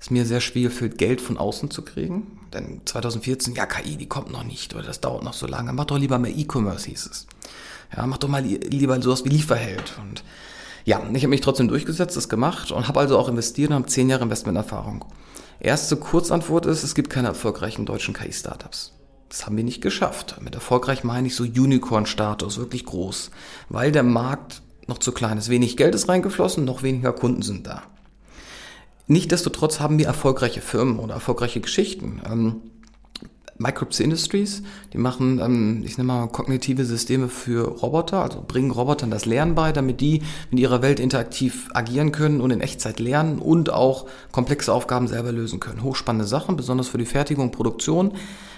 es 0.00 0.10
mir 0.10 0.26
sehr 0.26 0.40
schwer 0.40 0.70
fällt, 0.70 0.98
Geld 0.98 1.20
von 1.20 1.38
außen 1.38 1.70
zu 1.70 1.82
kriegen. 1.82 2.38
Denn 2.52 2.82
2014, 2.84 3.54
ja, 3.54 3.66
KI, 3.66 3.96
die 3.96 4.08
kommt 4.08 4.30
noch 4.30 4.44
nicht 4.44 4.74
oder 4.74 4.84
das 4.84 5.00
dauert 5.00 5.24
noch 5.24 5.34
so 5.34 5.46
lange. 5.46 5.72
Mach 5.72 5.86
doch 5.86 5.98
lieber 5.98 6.18
mehr 6.18 6.36
E-Commerce, 6.36 6.86
hieß 6.86 7.06
es. 7.06 7.26
Ja, 7.96 8.06
mach 8.06 8.18
doch 8.18 8.28
mal 8.28 8.42
lieber 8.42 9.00
sowas 9.00 9.24
wie 9.24 9.30
Lieferheld. 9.30 9.94
Und 10.00 10.22
ja, 10.84 11.02
ich 11.12 11.22
habe 11.22 11.28
mich 11.28 11.40
trotzdem 11.40 11.68
durchgesetzt, 11.68 12.16
das 12.16 12.28
gemacht 12.28 12.70
und 12.70 12.88
habe 12.88 13.00
also 13.00 13.18
auch 13.18 13.28
investiert 13.28 13.70
und 13.70 13.76
habe 13.76 13.86
zehn 13.86 14.08
Jahre 14.08 14.24
Investmenterfahrung. 14.24 15.04
Erste 15.58 15.96
Kurzantwort 15.96 16.66
ist, 16.66 16.82
es 16.82 16.94
gibt 16.94 17.10
keine 17.10 17.28
erfolgreichen 17.28 17.86
deutschen 17.86 18.14
KI-Startups. 18.14 18.92
Das 19.28 19.46
haben 19.46 19.56
wir 19.56 19.64
nicht 19.64 19.80
geschafft. 19.80 20.36
Mit 20.40 20.54
erfolgreich 20.54 21.02
meine 21.02 21.26
ich 21.26 21.34
so 21.34 21.42
Unicorn-Status, 21.42 22.58
wirklich 22.58 22.84
groß. 22.84 23.30
Weil 23.68 23.90
der 23.90 24.04
Markt 24.04 24.62
noch 24.86 24.98
zu 24.98 25.12
klein 25.12 25.38
ist. 25.38 25.48
Wenig 25.48 25.76
Geld 25.76 25.94
ist 25.94 26.08
reingeflossen, 26.08 26.64
noch 26.64 26.82
weniger 26.82 27.12
Kunden 27.12 27.42
sind 27.42 27.66
da. 27.66 27.82
Nichtsdestotrotz 29.06 29.80
haben 29.80 29.98
wir 29.98 30.06
erfolgreiche 30.06 30.60
Firmen 30.60 30.98
oder 30.98 31.14
erfolgreiche 31.14 31.60
Geschichten. 31.60 32.20
Ähm, 32.28 32.62
Microps 33.58 34.00
Industries, 34.00 34.62
die 34.92 34.98
machen, 34.98 35.38
ähm, 35.38 35.82
ich 35.84 35.96
nenne 35.96 36.08
mal, 36.08 36.26
kognitive 36.28 36.84
Systeme 36.84 37.28
für 37.28 37.68
Roboter, 37.68 38.22
also 38.22 38.44
bringen 38.46 38.70
Robotern 38.70 39.10
das 39.10 39.24
Lernen 39.24 39.54
bei, 39.54 39.72
damit 39.72 40.00
die 40.00 40.22
in 40.50 40.58
ihrer 40.58 40.82
Welt 40.82 41.00
interaktiv 41.00 41.68
agieren 41.72 42.12
können 42.12 42.40
und 42.40 42.50
in 42.50 42.60
Echtzeit 42.60 43.00
lernen 43.00 43.38
und 43.38 43.70
auch 43.70 44.06
komplexe 44.32 44.72
Aufgaben 44.72 45.08
selber 45.08 45.32
lösen 45.32 45.60
können. 45.60 45.82
Hochspannende 45.82 46.26
Sachen, 46.26 46.56
besonders 46.56 46.88
für 46.88 46.98
die 46.98 47.06
Fertigung 47.06 47.46
und 47.46 47.52
Produktion. 47.52 48.12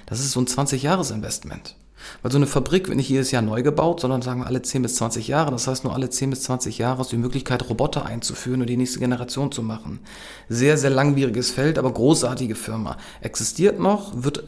Das 0.06 0.20
ist 0.20 0.32
so 0.32 0.40
ein 0.40 0.46
20-Jahres-Investment. 0.46 1.76
Weil 2.22 2.32
so 2.32 2.38
eine 2.38 2.46
Fabrik 2.46 2.88
wird 2.88 2.96
nicht 2.96 3.08
jedes 3.08 3.30
Jahr 3.30 3.42
neu 3.42 3.62
gebaut, 3.62 4.00
sondern 4.00 4.22
sagen 4.22 4.40
wir 4.40 4.46
alle 4.46 4.62
10 4.62 4.82
bis 4.82 4.96
20 4.96 5.28
Jahre. 5.28 5.50
Das 5.50 5.66
heißt, 5.66 5.84
nur 5.84 5.94
alle 5.94 6.10
10 6.10 6.30
bis 6.30 6.42
20 6.42 6.78
Jahre 6.78 7.02
du 7.02 7.10
die 7.10 7.16
Möglichkeit, 7.16 7.68
Roboter 7.68 8.06
einzuführen 8.06 8.60
und 8.60 8.68
die 8.68 8.76
nächste 8.76 8.98
Generation 8.98 9.52
zu 9.52 9.62
machen. 9.62 10.00
Sehr, 10.48 10.78
sehr 10.78 10.90
langwieriges 10.90 11.50
Feld, 11.50 11.78
aber 11.78 11.92
großartige 11.92 12.54
Firma. 12.54 12.96
Existiert 13.20 13.78
noch, 13.78 14.22
wird 14.22 14.44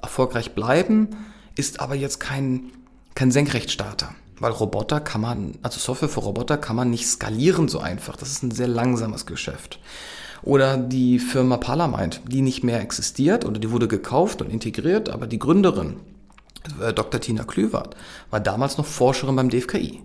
erfolgreich 0.00 0.54
bleiben, 0.54 1.08
ist 1.56 1.80
aber 1.80 1.94
jetzt 1.94 2.18
kein, 2.20 2.72
kein 3.14 3.30
Senkrechtstarter. 3.30 4.14
Weil 4.38 4.52
Roboter 4.52 5.00
kann 5.00 5.20
man, 5.20 5.52
also 5.62 5.78
Software 5.78 6.08
für 6.08 6.20
Roboter 6.20 6.56
kann 6.56 6.74
man 6.74 6.90
nicht 6.90 7.06
skalieren 7.06 7.68
so 7.68 7.78
einfach. 7.78 8.16
Das 8.16 8.30
ist 8.30 8.42
ein 8.42 8.50
sehr 8.50 8.66
langsames 8.66 9.26
Geschäft. 9.26 9.78
Oder 10.42 10.76
die 10.76 11.20
Firma 11.20 11.56
Palamind, 11.56 12.20
die 12.26 12.42
nicht 12.42 12.64
mehr 12.64 12.80
existiert 12.80 13.44
oder 13.44 13.60
die 13.60 13.70
wurde 13.70 13.86
gekauft 13.86 14.42
und 14.42 14.50
integriert, 14.50 15.08
aber 15.08 15.28
die 15.28 15.38
Gründerin, 15.38 16.00
Dr. 16.94 17.20
Tina 17.20 17.44
Klüwert, 17.44 17.96
war 18.30 18.40
damals 18.40 18.78
noch 18.78 18.86
Forscherin 18.86 19.36
beim 19.36 19.50
DFKI. 19.50 20.02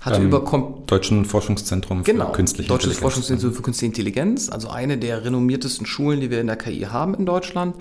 Hatte 0.00 0.20
ähm, 0.20 0.26
über 0.26 0.40
Deutschen 0.86 1.24
Forschungszentrum 1.24 2.04
für 2.04 2.12
genau, 2.12 2.32
künstliche 2.32 2.68
Deutsches 2.68 2.92
Intelligenz. 2.92 3.02
Forschungszentrum 3.02 3.52
für 3.54 3.62
künstliche 3.62 3.86
Intelligenz, 3.90 4.50
also 4.50 4.68
eine 4.68 4.98
der 4.98 5.24
renommiertesten 5.24 5.86
Schulen, 5.86 6.20
die 6.20 6.30
wir 6.30 6.40
in 6.40 6.46
der 6.46 6.56
KI 6.56 6.82
haben 6.82 7.14
in 7.14 7.26
Deutschland, 7.26 7.76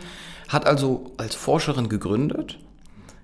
hat 0.48 0.66
also 0.66 1.12
als 1.18 1.36
Forscherin 1.36 1.90
gegründet. 1.90 2.60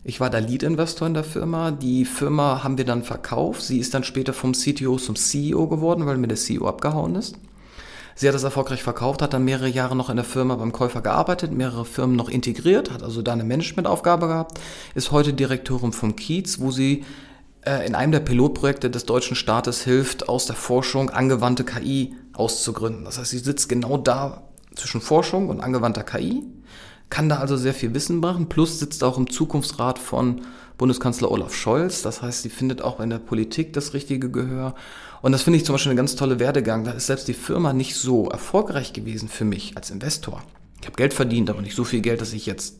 Ich 0.03 0.19
war 0.19 0.29
der 0.31 0.41
Lead-Investor 0.41 1.07
in 1.07 1.13
der 1.13 1.23
Firma. 1.23 1.71
Die 1.71 2.05
Firma 2.05 2.63
haben 2.63 2.77
wir 2.77 2.85
dann 2.85 3.03
verkauft. 3.03 3.61
Sie 3.61 3.77
ist 3.77 3.93
dann 3.93 4.03
später 4.03 4.33
vom 4.33 4.53
CTO 4.53 4.97
zum 4.97 5.15
CEO 5.15 5.67
geworden, 5.67 6.07
weil 6.07 6.17
mir 6.17 6.27
der 6.27 6.37
CEO 6.37 6.67
abgehauen 6.67 7.15
ist. 7.15 7.37
Sie 8.15 8.27
hat 8.27 8.35
es 8.35 8.43
erfolgreich 8.43 8.83
verkauft, 8.83 9.21
hat 9.21 9.33
dann 9.33 9.45
mehrere 9.45 9.67
Jahre 9.67 9.95
noch 9.95 10.09
in 10.09 10.15
der 10.15 10.25
Firma 10.25 10.55
beim 10.55 10.71
Käufer 10.71 11.01
gearbeitet, 11.01 11.51
mehrere 11.51 11.85
Firmen 11.85 12.15
noch 12.15 12.29
integriert, 12.29 12.91
hat 12.91 13.03
also 13.03 13.21
da 13.21 13.33
eine 13.33 13.43
Managementaufgabe 13.43 14.27
gehabt, 14.27 14.59
ist 14.95 15.11
heute 15.11 15.33
Direktorin 15.33 15.93
vom 15.93 16.15
Kiez, 16.15 16.59
wo 16.59 16.71
sie 16.71 17.03
äh, 17.65 17.85
in 17.85 17.95
einem 17.95 18.11
der 18.11 18.19
Pilotprojekte 18.19 18.89
des 18.89 19.05
deutschen 19.05 19.35
Staates 19.35 19.83
hilft, 19.83 20.29
aus 20.29 20.45
der 20.45 20.55
Forschung 20.55 21.09
angewandte 21.09 21.63
KI 21.63 22.15
auszugründen. 22.33 23.05
Das 23.05 23.17
heißt, 23.17 23.31
sie 23.31 23.39
sitzt 23.39 23.69
genau 23.69 23.97
da 23.97 24.43
zwischen 24.75 25.01
Forschung 25.01 25.49
und 25.49 25.61
angewandter 25.61 26.03
KI, 26.03 26.43
kann 27.09 27.29
da 27.29 27.37
also 27.37 27.57
sehr 27.57 27.73
viel 27.73 27.93
Wissen 27.93 28.19
machen, 28.19 28.47
plus 28.47 28.79
sitzt 28.79 29.03
auch 29.03 29.17
im 29.17 29.29
Zukunftsrat 29.29 29.99
von 29.99 30.41
Bundeskanzler 30.77 31.29
Olaf 31.29 31.53
Scholz. 31.53 32.01
Das 32.01 32.21
heißt, 32.21 32.41
sie 32.41 32.49
findet 32.49 32.81
auch 32.81 32.99
in 32.99 33.11
der 33.11 33.19
Politik 33.19 33.73
das 33.73 33.93
richtige 33.93 34.31
Gehör. 34.31 34.73
Und 35.21 35.31
das 35.31 35.43
finde 35.43 35.57
ich 35.57 35.65
zum 35.65 35.73
Beispiel 35.73 35.91
eine 35.91 35.97
ganz 35.97 36.15
tolle 36.15 36.39
Werdegang. 36.39 36.83
Da 36.83 36.91
ist 36.91 37.07
selbst 37.07 37.27
die 37.27 37.33
Firma 37.33 37.73
nicht 37.73 37.95
so 37.95 38.29
erfolgreich 38.29 38.93
gewesen 38.93 39.29
für 39.29 39.45
mich 39.45 39.77
als 39.77 39.91
Investor. 39.91 40.41
Ich 40.79 40.87
habe 40.87 40.95
Geld 40.95 41.13
verdient, 41.13 41.49
aber 41.49 41.61
nicht 41.61 41.75
so 41.75 41.83
viel 41.83 42.01
Geld, 42.01 42.21
dass 42.21 42.33
ich 42.33 42.45
jetzt 42.45 42.77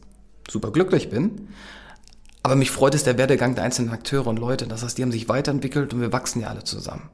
super 0.50 0.72
glücklich 0.72 1.10
bin. 1.10 1.50
Aber 2.44 2.56
mich 2.56 2.72
freut 2.72 2.96
es 2.96 3.04
der 3.04 3.20
Werdegang 3.20 3.54
der 3.54 3.64
einzelnen 3.64 3.92
Akteure 3.92 4.28
und 4.28 4.40
Leute. 4.40 4.66
Das 4.66 4.84
heißt, 4.84 4.98
die 4.98 5.04
haben 5.04 5.12
sich 5.12 5.30
weiterentwickelt 5.30 5.94
und 5.94 6.02
wir 6.02 6.12
wachsen 6.12 6.42
ja 6.42 6.48
alle 6.48 6.64
zusammen. 6.64 7.10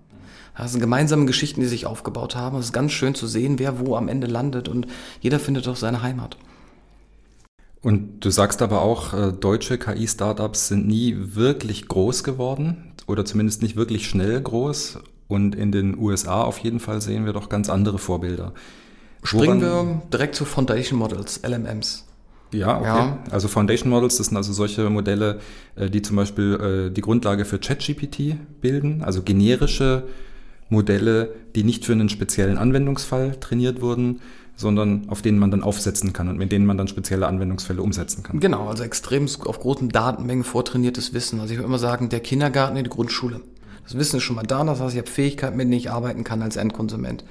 Das 0.58 0.72
sind 0.72 0.82
gemeinsame 0.82 1.26
Geschichten, 1.26 1.62
die 1.62 1.68
sich 1.68 1.86
aufgebaut 1.86 2.36
haben. 2.36 2.58
Es 2.58 2.68
ist 2.68 2.74
ganz 2.74 2.92
schön 2.92 3.14
zu 3.14 3.28
sehen, 3.28 3.60
wer 3.60 3.80
wo 3.80 3.96
am 3.96 4.08
Ende 4.08 4.28
landet 4.28 4.70
und 4.70 4.88
jeder 5.20 5.40
findet 5.40 5.68
auch 5.68 5.76
seine 5.76 6.02
Heimat. 6.02 6.38
Und 7.82 8.22
du 8.22 8.32
sagst 8.32 8.62
aber 8.62 8.82
auch, 8.82 9.14
äh, 9.14 9.32
deutsche 9.34 9.78
KI-Startups 9.78 10.70
sind 10.70 10.88
nie 10.88 11.16
wirklich 11.16 11.88
groß 11.88 12.24
geworden 12.24 12.94
oder 13.06 13.24
zumindest 13.24 13.62
nicht 13.62 13.76
wirklich 13.76 14.10
schnell 14.10 14.42
groß. 14.42 15.00
Und 15.28 15.56
in 15.56 15.72
den 15.72 15.98
USA 15.98 16.42
auf 16.42 16.60
jeden 16.60 16.80
Fall 16.80 17.02
sehen 17.02 17.26
wir 17.26 17.34
doch 17.34 17.50
ganz 17.50 17.70
andere 17.70 18.00
Vorbilder. 18.00 18.54
Springen 19.24 19.62
Woran, 19.62 19.88
wir 19.88 20.02
direkt 20.12 20.36
zu 20.36 20.46
Foundation 20.46 20.98
Models, 21.00 21.42
LMMs. 21.46 22.06
Ja, 22.54 22.78
okay. 22.78 22.86
Ja. 22.86 23.20
Also 23.30 23.48
Foundation 23.48 23.90
Models, 23.90 24.18
das 24.18 24.28
sind 24.28 24.38
also 24.38 24.54
solche 24.54 24.90
Modelle, 24.90 25.40
äh, 25.76 25.90
die 25.90 26.02
zum 26.02 26.16
Beispiel 26.16 26.88
äh, 26.88 26.94
die 26.94 27.02
Grundlage 27.02 27.44
für 27.44 27.60
ChatGPT 27.60 28.36
bilden, 28.62 29.04
also 29.04 29.22
generische 29.22 30.04
Modelle, 30.70 31.34
die 31.56 31.64
nicht 31.64 31.86
für 31.86 31.94
einen 31.94 32.10
speziellen 32.10 32.58
Anwendungsfall 32.58 33.38
trainiert 33.40 33.82
wurden, 33.82 34.22
sondern 34.56 35.10
auf 35.10 35.22
denen 35.22 35.40
man 35.40 35.52
dann 35.52 35.62
aufsetzen 35.62 36.14
kann 36.14 36.30
und 36.30 36.38
mit 36.38 36.52
denen 36.52 36.66
man 36.66 36.78
dann 36.78 36.88
spezielle 36.88 37.28
Anwendungsfälle 37.28 37.82
umsetzen 37.82 38.24
kann. 38.24 38.40
Genau, 38.40 38.68
also 38.68 38.84
extrem 38.84 39.28
auf 39.46 39.60
großen 39.60 39.90
Datenmengen 39.90 40.44
vortrainiertes 40.44 41.14
Wissen. 41.14 41.40
Also 41.40 41.52
ich 41.52 41.60
würde 41.60 41.68
immer 41.68 41.80
sagen, 41.80 42.10
der 42.10 42.22
Kindergarten 42.22 42.76
in 42.76 42.84
die 42.84 42.90
Grundschule. 42.90 43.42
Das 43.88 43.98
Wissen 43.98 44.18
ist 44.18 44.24
schon 44.24 44.36
mal 44.36 44.44
da, 44.44 44.66
das 44.66 44.82
heißt, 44.82 44.96
ich 44.96 45.00
habe 45.00 45.10
Fähigkeiten, 45.10 45.56
mit 45.56 45.64
denen 45.64 45.74
ich 45.80 45.90
arbeiten 45.90 46.26
kann 46.26 46.42
als 46.42 46.58
Endkonsument. 46.58 47.24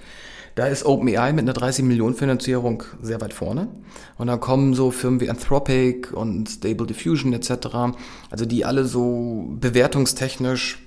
Da 0.54 0.66
ist 0.66 0.86
OpenAI 0.86 1.34
mit 1.34 1.42
einer 1.42 1.52
30 1.52 1.84
Millionen 1.84 2.14
Finanzierung 2.14 2.82
sehr 3.02 3.20
weit 3.20 3.34
vorne. 3.34 3.68
Und 4.16 4.28
dann 4.28 4.40
kommen 4.40 4.72
so 4.72 4.90
Firmen 4.90 5.20
wie 5.20 5.28
Anthropic 5.28 6.14
und 6.14 6.48
Stable 6.48 6.86
Diffusion 6.86 7.34
etc., 7.34 7.98
also 8.30 8.46
die 8.46 8.64
alle 8.64 8.86
so 8.86 9.48
bewertungstechnisch 9.60 10.78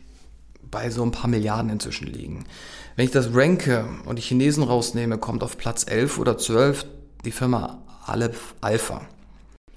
bei 0.71 0.89
so 0.89 1.03
ein 1.03 1.11
paar 1.11 1.29
Milliarden 1.29 1.69
inzwischen 1.69 2.07
liegen. 2.07 2.45
Wenn 2.95 3.05
ich 3.05 3.11
das 3.11 3.35
ranke 3.35 3.85
und 4.05 4.17
die 4.17 4.23
Chinesen 4.23 4.63
rausnehme, 4.63 5.19
kommt 5.19 5.43
auf 5.43 5.55
Platz 5.55 5.85
11 5.87 6.17
oder 6.17 6.35
12 6.35 6.85
die 7.25 7.31
Firma 7.31 7.83
Aleph 8.07 8.55
Alpha. 8.61 9.01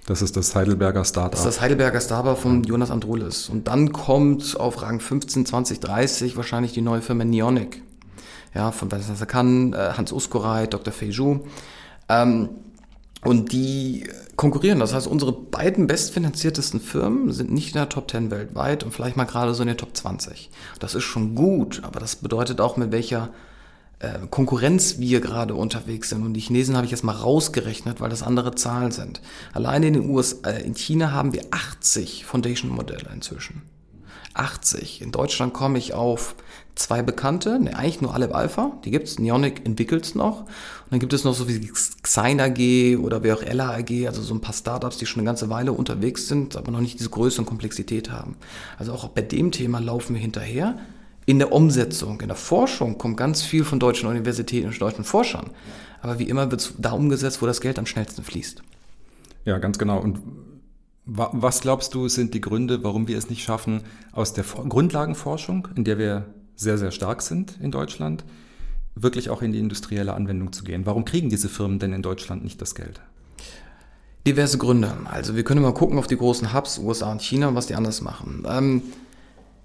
Das 0.06 0.20
ist 0.20 0.36
das 0.36 0.54
Heidelberger 0.54 1.04
Startup. 1.04 1.30
Das 1.30 1.40
ist 1.40 1.46
das 1.46 1.60
Heidelberger 1.60 2.00
Startup 2.00 2.36
von 2.36 2.64
Jonas 2.64 2.90
Andrulis. 2.90 3.48
Und 3.48 3.68
dann 3.68 3.92
kommt 3.92 4.58
auf 4.58 4.82
Rang 4.82 4.98
15, 4.98 5.46
20, 5.46 5.80
30 5.80 6.36
wahrscheinlich 6.36 6.72
die 6.72 6.80
neue 6.80 7.02
Firma 7.02 7.24
Neonic 7.24 7.82
ja, 8.54 8.72
von 8.72 8.90
Vincent 8.90 9.26
Kann, 9.28 9.72
äh, 9.72 9.92
Hans 9.96 10.12
Uskorei, 10.12 10.66
Dr. 10.66 10.92
Feijou. 10.92 11.40
Ähm, 12.08 12.48
und 13.24 13.52
die 13.52 14.08
konkurrieren. 14.34 14.80
Das 14.80 14.92
heißt, 14.92 15.06
unsere 15.06 15.32
beiden 15.32 15.86
bestfinanziertesten 15.86 16.80
Firmen 16.80 17.30
sind 17.30 17.52
nicht 17.52 17.68
in 17.68 17.74
der 17.74 17.88
Top 17.88 18.10
10 18.10 18.32
weltweit 18.32 18.82
und 18.82 18.92
vielleicht 18.92 19.16
mal 19.16 19.24
gerade 19.24 19.54
so 19.54 19.62
in 19.62 19.68
den 19.68 19.76
Top 19.76 19.96
20. 19.96 20.50
Das 20.80 20.96
ist 20.96 21.04
schon 21.04 21.36
gut, 21.36 21.82
aber 21.84 22.00
das 22.00 22.16
bedeutet 22.16 22.60
auch, 22.60 22.76
mit 22.76 22.90
welcher 22.90 23.30
Konkurrenz 24.30 24.98
wir 24.98 25.20
gerade 25.20 25.54
unterwegs 25.54 26.08
sind. 26.08 26.22
Und 26.24 26.34
die 26.34 26.40
Chinesen 26.40 26.76
habe 26.76 26.84
ich 26.84 26.90
jetzt 26.90 27.04
mal 27.04 27.12
rausgerechnet, 27.12 28.00
weil 28.00 28.10
das 28.10 28.22
andere 28.22 28.54
Zahlen 28.54 28.90
sind. 28.90 29.20
Alleine 29.52 29.86
in 29.86 29.92
den 29.94 30.10
USA, 30.10 30.50
äh, 30.50 30.62
in 30.62 30.74
China 30.74 31.12
haben 31.12 31.32
wir 31.32 31.42
80 31.50 32.24
Foundation-Modelle 32.24 33.10
inzwischen. 33.14 33.62
80. 34.34 35.02
In 35.02 35.12
Deutschland 35.12 35.52
komme 35.52 35.78
ich 35.78 35.94
auf 35.94 36.34
zwei 36.74 37.02
bekannte, 37.02 37.60
ne, 37.60 37.76
eigentlich 37.76 38.00
nur 38.00 38.14
Aleph 38.14 38.32
Alpha, 38.32 38.72
die 38.84 38.90
gibt's. 38.90 39.18
Neonic 39.18 39.66
entwickelt's 39.66 40.14
noch. 40.14 40.40
Und 40.40 40.48
dann 40.90 41.00
gibt 41.00 41.12
es 41.12 41.24
noch 41.24 41.34
so 41.34 41.48
wie 41.48 41.70
Xine 42.02 42.42
AG 42.42 42.96
oder 42.96 43.22
wie 43.22 43.32
auch 43.32 43.42
Ella 43.42 43.74
AG, 43.74 44.06
also 44.06 44.22
so 44.22 44.34
ein 44.34 44.40
paar 44.40 44.54
Startups, 44.54 44.96
die 44.96 45.06
schon 45.06 45.20
eine 45.20 45.26
ganze 45.26 45.50
Weile 45.50 45.72
unterwegs 45.72 46.28
sind, 46.28 46.56
aber 46.56 46.72
noch 46.72 46.80
nicht 46.80 46.98
diese 46.98 47.10
Größe 47.10 47.40
und 47.40 47.46
Komplexität 47.46 48.10
haben. 48.10 48.36
Also 48.78 48.92
auch 48.92 49.08
bei 49.08 49.22
dem 49.22 49.52
Thema 49.52 49.80
laufen 49.80 50.14
wir 50.14 50.22
hinterher. 50.22 50.78
In 51.24 51.38
der 51.38 51.52
Umsetzung, 51.52 52.20
in 52.20 52.28
der 52.28 52.36
Forschung 52.36 52.98
kommt 52.98 53.16
ganz 53.16 53.42
viel 53.42 53.64
von 53.64 53.78
deutschen 53.78 54.08
Universitäten 54.08 54.68
und 54.68 54.80
deutschen 54.80 55.04
Forschern. 55.04 55.50
Aber 56.00 56.18
wie 56.18 56.28
immer 56.28 56.50
wird 56.50 56.60
es 56.60 56.74
da 56.78 56.92
umgesetzt, 56.92 57.42
wo 57.42 57.46
das 57.46 57.60
Geld 57.60 57.78
am 57.78 57.86
schnellsten 57.86 58.24
fließt. 58.24 58.62
Ja, 59.44 59.58
ganz 59.58 59.78
genau. 59.78 60.00
Und 60.00 60.18
was 61.04 61.60
glaubst 61.60 61.94
du, 61.94 62.08
sind 62.08 62.34
die 62.34 62.40
Gründe, 62.40 62.84
warum 62.84 63.08
wir 63.08 63.18
es 63.18 63.30
nicht 63.30 63.42
schaffen, 63.42 63.82
aus 64.12 64.32
der 64.32 64.44
Grundlagenforschung, 64.44 65.68
in 65.74 65.84
der 65.84 65.98
wir 65.98 66.26
sehr, 66.54 66.78
sehr 66.78 66.90
stark 66.90 67.22
sind 67.22 67.58
in 67.60 67.70
Deutschland, 67.70 68.24
wirklich 68.94 69.30
auch 69.30 69.42
in 69.42 69.52
die 69.52 69.58
industrielle 69.58 70.14
Anwendung 70.14 70.52
zu 70.52 70.64
gehen. 70.64 70.86
Warum 70.86 71.04
kriegen 71.04 71.30
diese 71.30 71.48
Firmen 71.48 71.78
denn 71.78 71.92
in 71.92 72.02
Deutschland 72.02 72.44
nicht 72.44 72.60
das 72.60 72.74
Geld? 72.74 73.00
Diverse 74.26 74.58
Gründe. 74.58 74.92
Also 75.06 75.34
wir 75.34 75.42
können 75.42 75.62
mal 75.62 75.74
gucken 75.74 75.98
auf 75.98 76.06
die 76.06 76.16
großen 76.16 76.54
Hubs, 76.54 76.78
USA 76.78 77.10
und 77.10 77.22
China, 77.22 77.54
was 77.54 77.66
die 77.66 77.74
anders 77.74 78.00
machen. 78.02 78.46
Ähm, 78.48 78.82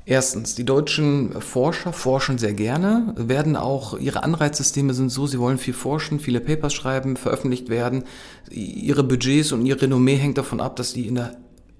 erstens, 0.07 0.55
die 0.55 0.65
deutschen 0.65 1.39
Forscher 1.41 1.93
forschen 1.93 2.39
sehr 2.39 2.53
gerne, 2.53 3.13
werden 3.15 3.55
auch, 3.55 3.99
ihre 3.99 4.23
Anreizsysteme 4.23 4.93
sind 4.93 5.09
so, 5.09 5.27
sie 5.27 5.37
wollen 5.37 5.59
viel 5.59 5.75
forschen, 5.75 6.19
viele 6.19 6.39
Papers 6.39 6.73
schreiben, 6.73 7.17
veröffentlicht 7.17 7.69
werden. 7.69 8.05
Ihre 8.49 9.03
Budgets 9.03 9.51
und 9.51 9.65
ihr 9.65 9.79
Renommee 9.79 10.15
hängt 10.15 10.37
davon 10.37 10.61
ab, 10.61 10.77
dass 10.77 10.93
die 10.93 11.07
in 11.07 11.15
der 11.15 11.35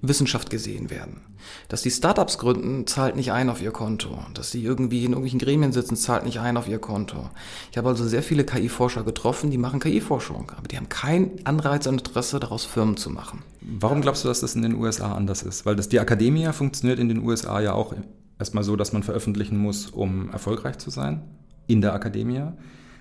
Wissenschaft 0.07 0.49
gesehen 0.49 0.89
werden. 0.89 1.21
Dass 1.69 1.81
die 1.81 1.91
Startups 1.91 2.37
gründen, 2.37 2.87
zahlt 2.87 3.15
nicht 3.15 3.31
ein 3.31 3.49
auf 3.49 3.61
ihr 3.61 3.71
Konto. 3.71 4.19
Dass 4.33 4.51
sie 4.51 4.63
irgendwie 4.63 4.99
in 4.99 5.11
irgendwelchen 5.11 5.39
Gremien 5.39 5.71
sitzen, 5.71 5.95
zahlt 5.95 6.25
nicht 6.25 6.39
ein 6.39 6.57
auf 6.57 6.67
ihr 6.67 6.79
Konto. 6.79 7.29
Ich 7.71 7.77
habe 7.77 7.89
also 7.89 8.07
sehr 8.07 8.23
viele 8.23 8.43
KI-Forscher 8.43 9.03
getroffen, 9.03 9.51
die 9.51 9.57
machen 9.57 9.79
KI-Forschung, 9.79 10.51
aber 10.57 10.67
die 10.67 10.77
haben 10.77 10.89
kein 10.89 11.31
Anreiz 11.45 11.87
und 11.87 11.99
Interesse, 11.99 12.39
daraus 12.39 12.65
Firmen 12.65 12.97
zu 12.97 13.09
machen. 13.09 13.43
Warum 13.61 14.01
glaubst 14.01 14.23
du, 14.23 14.27
dass 14.27 14.39
das 14.39 14.55
in 14.55 14.61
den 14.61 14.75
USA 14.75 15.13
anders 15.13 15.43
ist? 15.43 15.65
Weil 15.65 15.75
das, 15.75 15.89
die 15.89 15.99
Akademie 15.99 16.51
funktioniert 16.53 16.99
in 16.99 17.09
den 17.09 17.19
USA 17.19 17.59
ja 17.59 17.73
auch 17.73 17.93
erstmal 18.39 18.63
so, 18.63 18.75
dass 18.75 18.93
man 18.93 19.03
veröffentlichen 19.03 19.57
muss, 19.57 19.87
um 19.87 20.29
erfolgreich 20.29 20.77
zu 20.77 20.89
sein. 20.89 21.21
In 21.67 21.81
der 21.81 21.93
Akademie. 21.93 22.43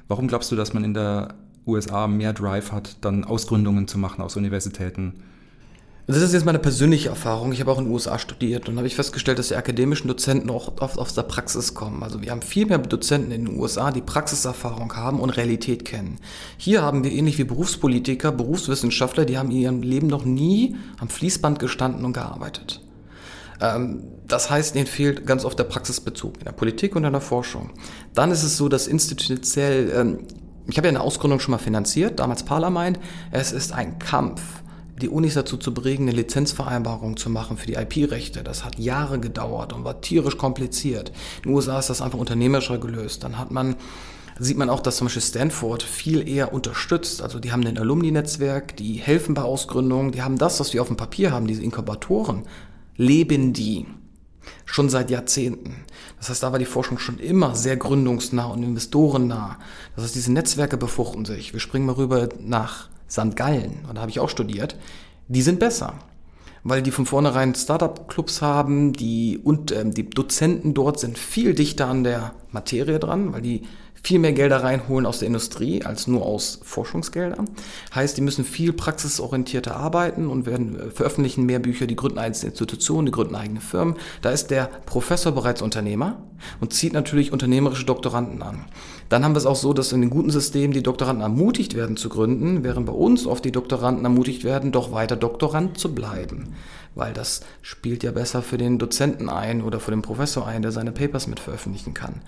Warum 0.09 0.29
glaubst 0.29 0.51
du, 0.51 0.57
dass 0.57 0.75
man 0.75 0.83
in 0.83 0.95
der 0.95 1.35
USA 1.67 2.07
mehr 2.07 2.33
Drive 2.33 2.73
hat, 2.73 2.97
dann 3.01 3.25
Ausgründungen 3.25 3.87
zu 3.87 3.99
machen 3.99 4.23
aus 4.23 4.37
Universitäten? 4.37 5.15
Das 6.09 6.19
ist 6.19 6.33
jetzt 6.33 6.47
meine 6.47 6.61
persönliche 6.61 7.09
Erfahrung. 7.09 7.51
Ich 7.51 7.59
habe 7.59 7.73
auch 7.73 7.79
in 7.79 7.87
den 7.87 7.93
USA 7.93 8.21
studiert 8.21 8.69
und 8.69 8.77
habe 8.77 8.87
ich 8.87 8.95
festgestellt, 8.95 9.41
dass 9.41 9.49
die 9.49 9.57
akademischen 9.57 10.07
Dozenten 10.07 10.51
auch 10.51 10.81
oft 10.81 10.99
aus 10.99 11.15
der 11.15 11.25
Praxis 11.25 11.75
kommen. 11.75 12.05
Also 12.05 12.23
wir 12.23 12.31
haben 12.31 12.43
viel 12.43 12.67
mehr 12.67 12.79
Dozenten 12.79 13.33
in 13.33 13.47
den 13.47 13.59
USA, 13.59 13.91
die 13.91 14.03
Praxiserfahrung 14.03 14.95
haben 14.95 15.19
und 15.19 15.31
Realität 15.31 15.85
kennen. 15.85 16.19
Hier 16.59 16.83
haben 16.83 17.03
wir 17.03 17.11
ähnlich 17.11 17.39
wie 17.39 17.45
Berufspolitiker, 17.45 18.31
Berufswissenschaftler, 18.31 19.25
die 19.25 19.37
haben 19.37 19.51
in 19.51 19.57
ihrem 19.57 19.83
Leben 19.83 20.07
noch 20.07 20.25
nie 20.25 20.77
am 21.01 21.09
Fließband 21.09 21.59
gestanden 21.59 22.05
und 22.05 22.13
gearbeitet. 22.13 22.83
Ähm, 23.61 24.05
das 24.29 24.49
heißt, 24.49 24.77
ihnen 24.77 24.87
fehlt 24.87 25.27
ganz 25.27 25.45
oft 25.45 25.59
der 25.59 25.65
Praxisbezug 25.65 26.39
in 26.39 26.45
der 26.45 26.53
Politik 26.53 26.95
und 26.95 27.03
in 27.03 27.13
der 27.13 27.21
Forschung. 27.21 27.71
Dann 28.15 28.31
ist 28.31 28.45
es 28.45 28.57
so, 28.57 28.69
dass 28.69 28.87
institutionell, 28.87 29.93
ähm, 29.93 30.19
ich 30.69 30.77
habe 30.77 30.87
ja 30.87 30.91
eine 30.91 31.01
Ausgründung 31.01 31.41
schon 31.41 31.51
mal 31.51 31.59
finanziert, 31.59 32.21
damals 32.21 32.45
Parlament, 32.45 33.01
es 33.33 33.51
ist 33.51 33.73
ein 33.73 33.99
Kampf 33.99 34.41
die 35.01 35.09
Unis 35.09 35.35
dazu 35.35 35.57
zu 35.57 35.75
bringen, 35.75 36.09
eine 36.09 36.17
Lizenzvereinbarung 36.17 37.17
zu 37.17 37.31
machen 37.31 37.57
für 37.57 37.67
die 37.67 37.75
IP-Rechte. 37.75 38.43
Das 38.43 38.65
hat 38.65 38.79
Jahre 38.79 39.19
gedauert 39.19 39.73
und 39.73 39.85
war 39.85 40.01
tierisch 40.01 40.39
kompliziert. 40.39 41.11
In 41.39 41.51
den 41.51 41.55
USA 41.55 41.79
ist 41.79 41.91
das 41.91 42.01
einfach 42.01 42.19
unternehmerischer 42.19 42.79
gelöst. 42.79 43.25
Dann 43.25 43.39
hat 43.39 43.51
man 43.51 43.77
sieht 44.39 44.59
man 44.59 44.69
auch, 44.69 44.81
dass 44.81 44.97
zum 44.97 45.07
Beispiel 45.07 45.23
Stanford 45.23 45.83
viel 45.83 46.29
eher 46.29 46.53
unterstützt. 46.53 47.23
Also 47.23 47.39
die 47.39 47.53
haben 47.53 47.67
ein 47.67 47.79
Alumni-Netzwerk, 47.79 48.77
die 48.77 48.95
helfen 48.95 49.35
bei 49.35 49.43
Ausgründungen, 49.43 50.13
die 50.13 50.23
haben 50.23 50.39
das, 50.39 50.61
was 50.61 50.75
wir 50.75 50.83
auf 50.83 50.89
dem 50.89 50.97
Papier 50.97 51.33
haben, 51.33 51.47
diese 51.47 51.63
Inkubatoren, 51.63 52.43
leben 52.97 53.53
die 53.53 53.87
schon 54.65 54.89
seit 54.89 55.11
Jahrzehnten. 55.11 55.85
Das 56.19 56.29
heißt, 56.29 56.43
da 56.43 56.53
war 56.53 56.59
die 56.59 56.67
Forschung 56.67 56.99
schon 56.99 57.19
immer 57.19 57.55
sehr 57.55 57.77
gründungsnah 57.77 58.47
und 58.47 58.63
investorennah. 58.63 59.59
Das 59.95 60.05
heißt, 60.05 60.15
diese 60.15 60.33
Netzwerke 60.33 60.77
befruchten 60.77 61.25
sich. 61.25 61.53
Wir 61.53 61.61
springen 61.61 61.87
mal 61.87 61.95
rüber 61.95 62.29
nach 62.39 62.89
St. 63.09 63.37
Gallen, 63.37 63.85
und 63.89 63.97
da 63.97 64.01
habe 64.01 64.11
ich 64.11 64.21
auch 64.21 64.31
studiert. 64.31 64.77
Die 65.29 65.43
sind 65.43 65.59
besser 65.59 65.95
weil 66.69 66.83
die 66.83 66.91
von 66.91 67.07
vornherein 67.07 67.55
Startup-Clubs 67.55 68.43
haben, 68.43 68.93
die 68.93 69.39
und 69.39 69.71
ähm, 69.71 69.95
die 69.95 70.11
Dozenten 70.11 70.75
dort 70.75 70.99
sind 70.99 71.17
viel 71.17 71.55
dichter 71.55 71.87
an 71.87 72.03
der 72.03 72.33
Materie 72.51 72.99
dran, 72.99 73.33
weil 73.33 73.43
die 73.43 73.63
viel 74.07 74.21
mehr 74.21 74.33
Gelder 74.33 74.63
reinholen 74.63 75.05
aus 75.05 75.19
der 75.19 75.27
Industrie 75.27 75.83
als 75.83 76.07
nur 76.07 76.25
aus 76.25 76.61
Forschungsgeldern. 76.63 77.51
Heißt, 77.93 78.17
die 78.17 78.21
müssen 78.21 78.45
viel 78.45 78.73
praxisorientierter 78.73 79.75
arbeiten 79.75 80.29
und 80.29 80.47
werden 80.47 80.79
äh, 80.79 80.91
veröffentlichen 80.93 81.45
mehr 81.45 81.59
Bücher, 81.59 81.89
die 81.89 81.97
gründen 81.97 82.21
einzelne 82.21 82.53
Institutionen, 82.53 83.07
die 83.07 83.13
gründen 83.13 83.35
eigene 83.35 83.61
Firmen. 83.61 83.97
Da 84.23 84.31
ist 84.31 84.53
der 84.53 84.71
Professor 84.87 85.33
bereits 85.33 85.61
Unternehmer 85.61 86.23
und 86.61 86.73
zieht 86.73 86.93
natürlich 86.93 87.33
unternehmerische 87.33 87.85
Doktoranden 87.85 88.43
an. 88.43 88.67
Dann 89.09 89.25
haben 89.25 89.35
wir 89.35 89.39
es 89.39 89.47
auch 89.47 89.57
so, 89.57 89.73
dass 89.73 89.91
in 89.91 90.03
den 90.03 90.11
guten 90.11 90.31
Systemen 90.31 90.73
die 90.73 90.85
Doktoranden 90.85 91.23
ermutigt 91.23 91.75
werden 91.75 91.97
zu 91.97 92.09
gründen, 92.09 92.63
während 92.63 92.87
bei 92.87 92.93
uns 92.93 93.27
oft 93.27 93.45
die 93.45 93.53
Doktoranden 93.53 94.05
ermutigt 94.05 94.45
werden, 94.45 94.71
doch 94.71 94.93
weiter 94.93 95.17
Doktorand 95.17 95.79
zu 95.79 95.93
bleiben 95.93 96.55
weil 96.97 97.13
das 97.13 97.43
spielt 97.63 98.03
ja 98.03 98.11
besser 98.11 98.43
für 98.43 98.59
den 98.59 98.79
Dozenten 98.79 99.29
ein 99.29 99.63
oder 99.63 99.79
für 99.79 99.93
den 99.93 100.03
Professor 100.03 100.47
ein, 100.47 100.63
der 100.63 100.73
seine 100.73 100.91
Papers 100.91 101.29
mit 101.29 101.39
veröffentlichen 101.39 101.95
kann. 101.95 102.23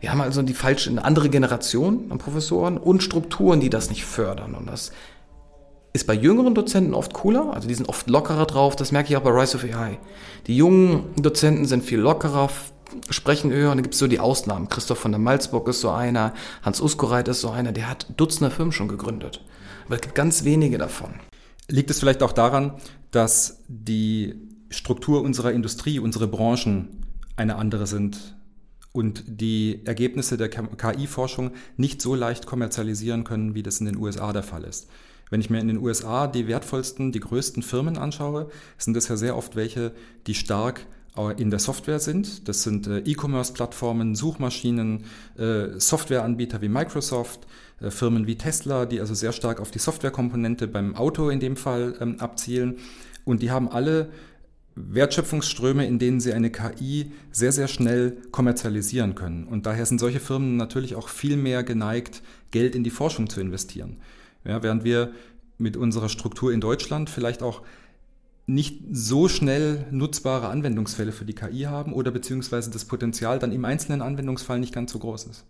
Wir 0.00 0.12
haben 0.12 0.20
also 0.20 0.42
die 0.42 0.54
falsche, 0.54 0.90
eine 0.90 1.04
andere 1.04 1.30
Generation 1.30 2.04
an 2.10 2.18
Professoren 2.18 2.78
und 2.78 3.02
Strukturen, 3.02 3.60
die 3.60 3.70
das 3.70 3.88
nicht 3.88 4.04
fördern. 4.04 4.54
Und 4.54 4.66
das 4.66 4.92
ist 5.92 6.06
bei 6.06 6.14
jüngeren 6.14 6.54
Dozenten 6.54 6.94
oft 6.94 7.14
cooler, 7.14 7.52
also 7.52 7.66
die 7.66 7.74
sind 7.74 7.88
oft 7.88 8.08
lockerer 8.08 8.46
drauf, 8.46 8.76
das 8.76 8.92
merke 8.92 9.08
ich 9.08 9.16
auch 9.16 9.22
bei 9.22 9.30
Rise 9.30 9.56
of 9.56 9.64
AI. 9.64 9.98
Die 10.46 10.56
jungen 10.56 11.14
Dozenten 11.16 11.64
sind 11.64 11.82
viel 11.82 11.98
lockerer, 11.98 12.50
sprechen 13.08 13.50
höher 13.50 13.70
und 13.70 13.78
da 13.78 13.82
gibt 13.82 13.94
es 13.94 14.00
so 14.00 14.06
die 14.06 14.20
Ausnahmen. 14.20 14.68
Christoph 14.68 14.98
von 14.98 15.12
der 15.12 15.18
Malzbock 15.18 15.66
ist 15.68 15.80
so 15.80 15.90
einer, 15.90 16.34
Hans 16.62 16.80
Uskoreit 16.80 17.26
ist 17.28 17.40
so 17.40 17.50
einer, 17.50 17.72
der 17.72 17.88
hat 17.88 18.06
Dutzende 18.16 18.54
Firmen 18.54 18.72
schon 18.72 18.88
gegründet. 18.88 19.42
Aber 19.86 19.94
es 19.94 20.02
gibt 20.02 20.14
ganz 20.14 20.44
wenige 20.44 20.78
davon. 20.78 21.14
Liegt 21.68 21.90
es 21.90 22.00
vielleicht 22.00 22.22
auch 22.22 22.32
daran, 22.32 22.74
dass 23.10 23.62
die 23.68 24.34
Struktur 24.70 25.22
unserer 25.22 25.52
Industrie, 25.52 25.98
unsere 25.98 26.28
Branchen 26.28 26.88
eine 27.36 27.56
andere 27.56 27.86
sind 27.86 28.36
und 28.92 29.24
die 29.26 29.80
Ergebnisse 29.84 30.36
der 30.36 30.48
KI-Forschung 30.48 31.52
nicht 31.76 32.02
so 32.02 32.14
leicht 32.14 32.46
kommerzialisieren 32.46 33.24
können, 33.24 33.54
wie 33.54 33.62
das 33.62 33.80
in 33.80 33.86
den 33.86 33.96
USA 33.96 34.32
der 34.32 34.42
Fall 34.42 34.64
ist. 34.64 34.88
Wenn 35.30 35.40
ich 35.40 35.48
mir 35.48 35.60
in 35.60 35.68
den 35.68 35.78
USA 35.78 36.26
die 36.26 36.48
wertvollsten, 36.48 37.12
die 37.12 37.20
größten 37.20 37.62
Firmen 37.62 37.98
anschaue, 37.98 38.50
sind 38.78 38.94
das 38.96 39.08
ja 39.08 39.16
sehr 39.16 39.36
oft 39.36 39.54
welche, 39.54 39.92
die 40.26 40.34
stark 40.34 40.86
in 41.36 41.50
der 41.50 41.58
Software 41.58 41.98
sind. 41.98 42.48
Das 42.48 42.62
sind 42.62 42.86
äh, 42.86 42.98
E-Commerce-Plattformen, 43.00 44.14
Suchmaschinen, 44.14 45.04
äh, 45.36 45.78
Softwareanbieter 45.78 46.62
wie 46.62 46.68
Microsoft, 46.68 47.40
äh, 47.44 47.46
Firmen 47.88 48.26
wie 48.26 48.36
Tesla, 48.36 48.84
die 48.84 49.00
also 49.00 49.14
sehr 49.14 49.32
stark 49.32 49.60
auf 49.60 49.70
die 49.70 49.78
Softwarekomponente 49.78 50.68
beim 50.68 50.94
Auto 50.94 51.30
in 51.30 51.40
dem 51.40 51.56
Fall 51.56 51.94
ähm, 52.00 52.20
abzielen. 52.20 52.78
Und 53.24 53.42
die 53.42 53.50
haben 53.50 53.70
alle 53.70 54.10
Wertschöpfungsströme, 54.74 55.86
in 55.86 55.98
denen 55.98 56.20
sie 56.20 56.32
eine 56.32 56.50
KI 56.50 57.12
sehr, 57.32 57.52
sehr 57.52 57.68
schnell 57.68 58.18
kommerzialisieren 58.30 59.14
können. 59.14 59.44
Und 59.44 59.66
daher 59.66 59.86
sind 59.86 59.98
solche 59.98 60.20
Firmen 60.20 60.56
natürlich 60.56 60.94
auch 60.94 61.08
viel 61.08 61.36
mehr 61.36 61.62
geneigt, 61.62 62.22
Geld 62.50 62.74
in 62.74 62.84
die 62.84 62.90
Forschung 62.90 63.28
zu 63.28 63.40
investieren. 63.40 63.96
Ja, 64.44 64.62
während 64.62 64.84
wir 64.84 65.12
mit 65.58 65.76
unserer 65.76 66.08
Struktur 66.08 66.52
in 66.52 66.60
Deutschland 66.60 67.10
vielleicht 67.10 67.42
auch 67.42 67.62
nicht 68.46 68.82
so 68.90 69.28
schnell 69.28 69.86
nutzbare 69.90 70.48
Anwendungsfälle 70.48 71.12
für 71.12 71.24
die 71.24 71.34
KI 71.34 71.62
haben 71.62 71.92
oder 71.92 72.10
beziehungsweise 72.10 72.70
das 72.70 72.84
Potenzial 72.84 73.38
dann 73.38 73.52
im 73.52 73.64
einzelnen 73.64 74.02
Anwendungsfall 74.02 74.58
nicht 74.58 74.74
ganz 74.74 74.92
so 74.92 74.98
groß 74.98 75.26
ist. 75.26 75.44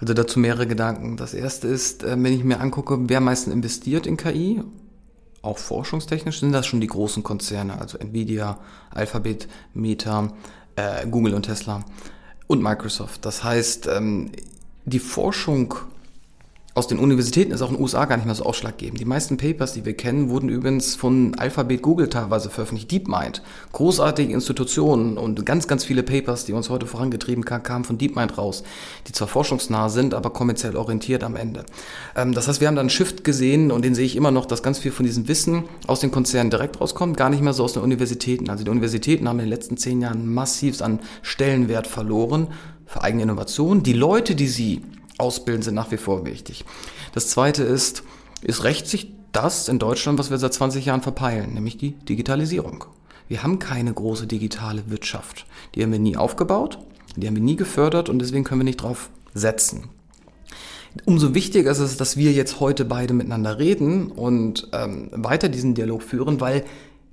Also 0.00 0.14
dazu 0.14 0.40
mehrere 0.40 0.66
Gedanken. 0.66 1.16
Das 1.16 1.34
erste 1.34 1.68
ist, 1.68 2.02
äh, 2.02 2.16
wenn 2.18 2.32
ich 2.32 2.44
mir 2.44 2.60
angucke, 2.60 2.98
wer 3.08 3.18
am 3.18 3.24
meisten 3.24 3.52
investiert 3.52 4.06
in 4.06 4.16
KI, 4.16 4.62
auch 5.42 5.58
forschungstechnisch, 5.58 6.40
sind 6.40 6.52
das 6.52 6.66
schon 6.66 6.80
die 6.80 6.86
großen 6.86 7.22
Konzerne, 7.22 7.80
also 7.80 7.98
Nvidia, 7.98 8.58
Alphabet, 8.90 9.48
Meta, 9.74 10.32
äh, 10.76 11.06
Google 11.06 11.34
und 11.34 11.42
Tesla 11.42 11.84
und 12.46 12.62
Microsoft. 12.62 13.24
Das 13.24 13.44
heißt, 13.44 13.86
ähm, 13.86 14.32
die 14.84 14.98
Forschung 14.98 15.74
aus 16.74 16.86
den 16.86 17.00
Universitäten 17.00 17.50
ist 17.50 17.62
auch 17.62 17.70
in 17.70 17.74
den 17.74 17.82
USA 17.82 18.04
gar 18.04 18.16
nicht 18.16 18.26
mehr 18.26 18.34
so 18.34 18.44
ausschlaggebend. 18.44 19.00
Die 19.00 19.04
meisten 19.04 19.36
Papers, 19.36 19.72
die 19.72 19.84
wir 19.84 19.94
kennen, 19.94 20.30
wurden 20.30 20.48
übrigens 20.48 20.94
von 20.94 21.34
Alphabet 21.36 21.82
Google 21.82 22.08
teilweise 22.08 22.48
veröffentlicht. 22.48 22.92
DeepMind, 22.92 23.42
großartige 23.72 24.32
Institutionen 24.32 25.18
und 25.18 25.44
ganz, 25.44 25.66
ganz 25.66 25.84
viele 25.84 26.04
Papers, 26.04 26.44
die 26.44 26.52
uns 26.52 26.70
heute 26.70 26.86
vorangetrieben 26.86 27.44
haben, 27.50 27.62
kamen 27.64 27.84
von 27.84 27.98
DeepMind 27.98 28.38
raus, 28.38 28.62
die 29.08 29.12
zwar 29.12 29.26
forschungsnah 29.26 29.88
sind, 29.88 30.14
aber 30.14 30.30
kommerziell 30.30 30.76
orientiert 30.76 31.24
am 31.24 31.34
Ende. 31.34 31.64
Ähm, 32.14 32.34
das 32.34 32.46
heißt, 32.46 32.60
wir 32.60 32.68
haben 32.68 32.76
da 32.76 32.80
einen 32.82 32.90
Shift 32.90 33.24
gesehen 33.24 33.72
und 33.72 33.84
den 33.84 33.96
sehe 33.96 34.06
ich 34.06 34.14
immer 34.14 34.30
noch, 34.30 34.46
dass 34.46 34.62
ganz 34.62 34.78
viel 34.78 34.92
von 34.92 35.04
diesem 35.04 35.26
Wissen 35.26 35.64
aus 35.88 35.98
den 35.98 36.12
Konzernen 36.12 36.50
direkt 36.50 36.80
rauskommt, 36.80 37.16
gar 37.16 37.30
nicht 37.30 37.42
mehr 37.42 37.52
so 37.52 37.64
aus 37.64 37.72
den 37.72 37.82
Universitäten. 37.82 38.48
Also 38.48 38.62
die 38.62 38.70
Universitäten 38.70 39.28
haben 39.28 39.40
in 39.40 39.46
den 39.46 39.50
letzten 39.50 39.76
zehn 39.76 40.00
Jahren 40.00 40.32
massiv 40.32 40.80
an 40.82 41.00
Stellenwert 41.22 41.88
verloren 41.88 42.48
für 42.86 43.02
eigene 43.02 43.24
Innovation. 43.24 43.82
Die 43.82 43.92
Leute, 43.92 44.36
die 44.36 44.46
sie 44.46 44.82
Ausbilden 45.20 45.62
sind 45.62 45.74
nach 45.74 45.90
wie 45.90 45.96
vor 45.96 46.24
wichtig. 46.24 46.64
Das 47.12 47.28
zweite 47.28 47.62
ist, 47.62 48.02
ist 48.42 48.64
rächt 48.64 48.88
sich 48.88 49.12
das 49.32 49.68
in 49.68 49.78
Deutschland, 49.78 50.18
was 50.18 50.30
wir 50.30 50.38
seit 50.38 50.54
20 50.54 50.84
Jahren 50.84 51.02
verpeilen, 51.02 51.54
nämlich 51.54 51.76
die 51.76 51.92
Digitalisierung. 51.92 52.84
Wir 53.28 53.42
haben 53.42 53.60
keine 53.60 53.92
große 53.92 54.26
digitale 54.26 54.90
Wirtschaft. 54.90 55.46
Die 55.74 55.82
haben 55.82 55.92
wir 55.92 56.00
nie 56.00 56.16
aufgebaut, 56.16 56.78
die 57.16 57.26
haben 57.26 57.36
wir 57.36 57.42
nie 57.42 57.56
gefördert 57.56 58.08
und 58.08 58.18
deswegen 58.18 58.44
können 58.44 58.60
wir 58.60 58.64
nicht 58.64 58.82
drauf 58.82 59.10
setzen. 59.34 59.84
Umso 61.04 61.34
wichtiger 61.34 61.70
ist 61.70 61.78
es, 61.78 61.96
dass 61.96 62.16
wir 62.16 62.32
jetzt 62.32 62.58
heute 62.58 62.84
beide 62.84 63.14
miteinander 63.14 63.60
reden 63.60 64.10
und 64.10 64.68
ähm, 64.72 65.10
weiter 65.12 65.48
diesen 65.48 65.74
Dialog 65.74 66.02
führen, 66.02 66.40
weil 66.40 66.64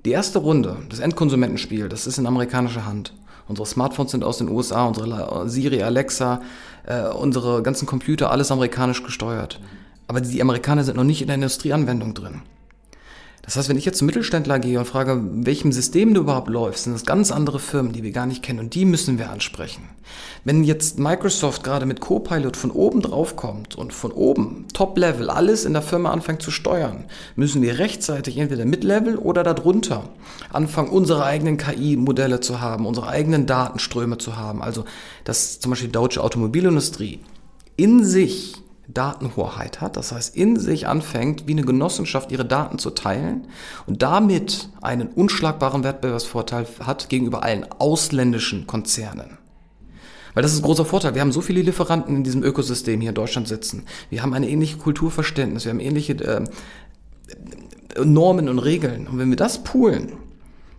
die 0.04 0.10
erste 0.10 0.40
Runde, 0.40 0.76
das 0.88 0.98
Endkonsumentenspiel, 0.98 1.88
das 1.88 2.08
ist 2.08 2.18
in 2.18 2.26
amerikanischer 2.26 2.86
Hand. 2.86 3.12
Unsere 3.46 3.66
Smartphones 3.66 4.10
sind 4.10 4.24
aus 4.24 4.38
den 4.38 4.48
USA, 4.48 4.84
unsere 4.86 5.48
Siri, 5.48 5.82
Alexa, 5.82 6.42
äh, 6.88 7.08
unsere 7.08 7.62
ganzen 7.62 7.86
Computer, 7.86 8.30
alles 8.30 8.50
amerikanisch 8.50 9.02
gesteuert. 9.02 9.60
Aber 10.06 10.20
die 10.20 10.40
Amerikaner 10.40 10.84
sind 10.84 10.96
noch 10.96 11.04
nicht 11.04 11.20
in 11.20 11.28
der 11.28 11.34
Industrieanwendung 11.34 12.14
drin. 12.14 12.40
Das 13.48 13.56
heißt, 13.56 13.70
wenn 13.70 13.78
ich 13.78 13.86
jetzt 13.86 13.96
zum 13.96 14.04
Mittelständler 14.04 14.58
gehe 14.58 14.78
und 14.78 14.84
frage, 14.84 15.22
welchem 15.22 15.72
System 15.72 16.12
du 16.12 16.20
überhaupt 16.20 16.50
läufst, 16.50 16.84
sind 16.84 16.92
das 16.92 17.06
ganz 17.06 17.30
andere 17.30 17.58
Firmen, 17.58 17.94
die 17.94 18.02
wir 18.02 18.10
gar 18.10 18.26
nicht 18.26 18.42
kennen 18.42 18.58
und 18.58 18.74
die 18.74 18.84
müssen 18.84 19.18
wir 19.18 19.30
ansprechen. 19.30 19.84
Wenn 20.44 20.64
jetzt 20.64 20.98
Microsoft 20.98 21.64
gerade 21.64 21.86
mit 21.86 21.98
Copilot 21.98 22.58
von 22.58 22.70
oben 22.70 23.00
drauf 23.00 23.36
kommt 23.36 23.74
und 23.74 23.94
von 23.94 24.12
oben, 24.12 24.66
Top-Level, 24.74 25.30
alles 25.30 25.64
in 25.64 25.72
der 25.72 25.80
Firma 25.80 26.10
anfängt 26.10 26.42
zu 26.42 26.50
steuern, 26.50 27.06
müssen 27.36 27.62
wir 27.62 27.78
rechtzeitig 27.78 28.36
entweder 28.36 28.66
Mid-Level 28.66 29.16
oder 29.16 29.42
darunter 29.44 30.10
anfangen, 30.52 30.90
unsere 30.90 31.24
eigenen 31.24 31.56
KI-Modelle 31.56 32.40
zu 32.40 32.60
haben, 32.60 32.84
unsere 32.84 33.08
eigenen 33.08 33.46
Datenströme 33.46 34.18
zu 34.18 34.36
haben. 34.36 34.60
Also, 34.60 34.84
dass 35.24 35.58
zum 35.58 35.70
Beispiel 35.70 35.88
die 35.88 35.92
deutsche 35.92 36.22
Automobilindustrie 36.22 37.20
in 37.76 38.04
sich 38.04 38.56
Datenhoheit 38.88 39.82
hat, 39.82 39.96
das 39.96 40.12
heißt 40.12 40.34
in 40.34 40.58
sich 40.58 40.86
anfängt, 40.86 41.46
wie 41.46 41.52
eine 41.52 41.62
Genossenschaft 41.62 42.32
ihre 42.32 42.46
Daten 42.46 42.78
zu 42.78 42.90
teilen 42.90 43.46
und 43.86 44.02
damit 44.02 44.70
einen 44.80 45.08
unschlagbaren 45.08 45.84
Wettbewerbsvorteil 45.84 46.66
hat 46.80 47.10
gegenüber 47.10 47.42
allen 47.42 47.66
ausländischen 47.78 48.66
Konzernen. 48.66 49.38
Weil 50.32 50.42
das 50.42 50.52
ist 50.52 50.60
ein 50.60 50.64
großer 50.64 50.84
Vorteil. 50.84 51.14
Wir 51.14 51.20
haben 51.20 51.32
so 51.32 51.40
viele 51.40 51.62
Lieferanten 51.62 52.16
in 52.16 52.24
diesem 52.24 52.42
Ökosystem 52.42 53.00
hier 53.00 53.10
in 53.10 53.14
Deutschland 53.14 53.48
sitzen. 53.48 53.84
Wir 54.08 54.22
haben 54.22 54.34
eine 54.34 54.48
ähnliche 54.48 54.78
Kulturverständnis, 54.78 55.64
wir 55.64 55.72
haben 55.72 55.80
ähnliche 55.80 56.12
äh, 56.14 56.44
Normen 58.02 58.48
und 58.48 58.58
Regeln. 58.58 59.06
Und 59.06 59.18
wenn 59.18 59.30
wir 59.30 59.36
das 59.36 59.64
poolen, 59.64 60.12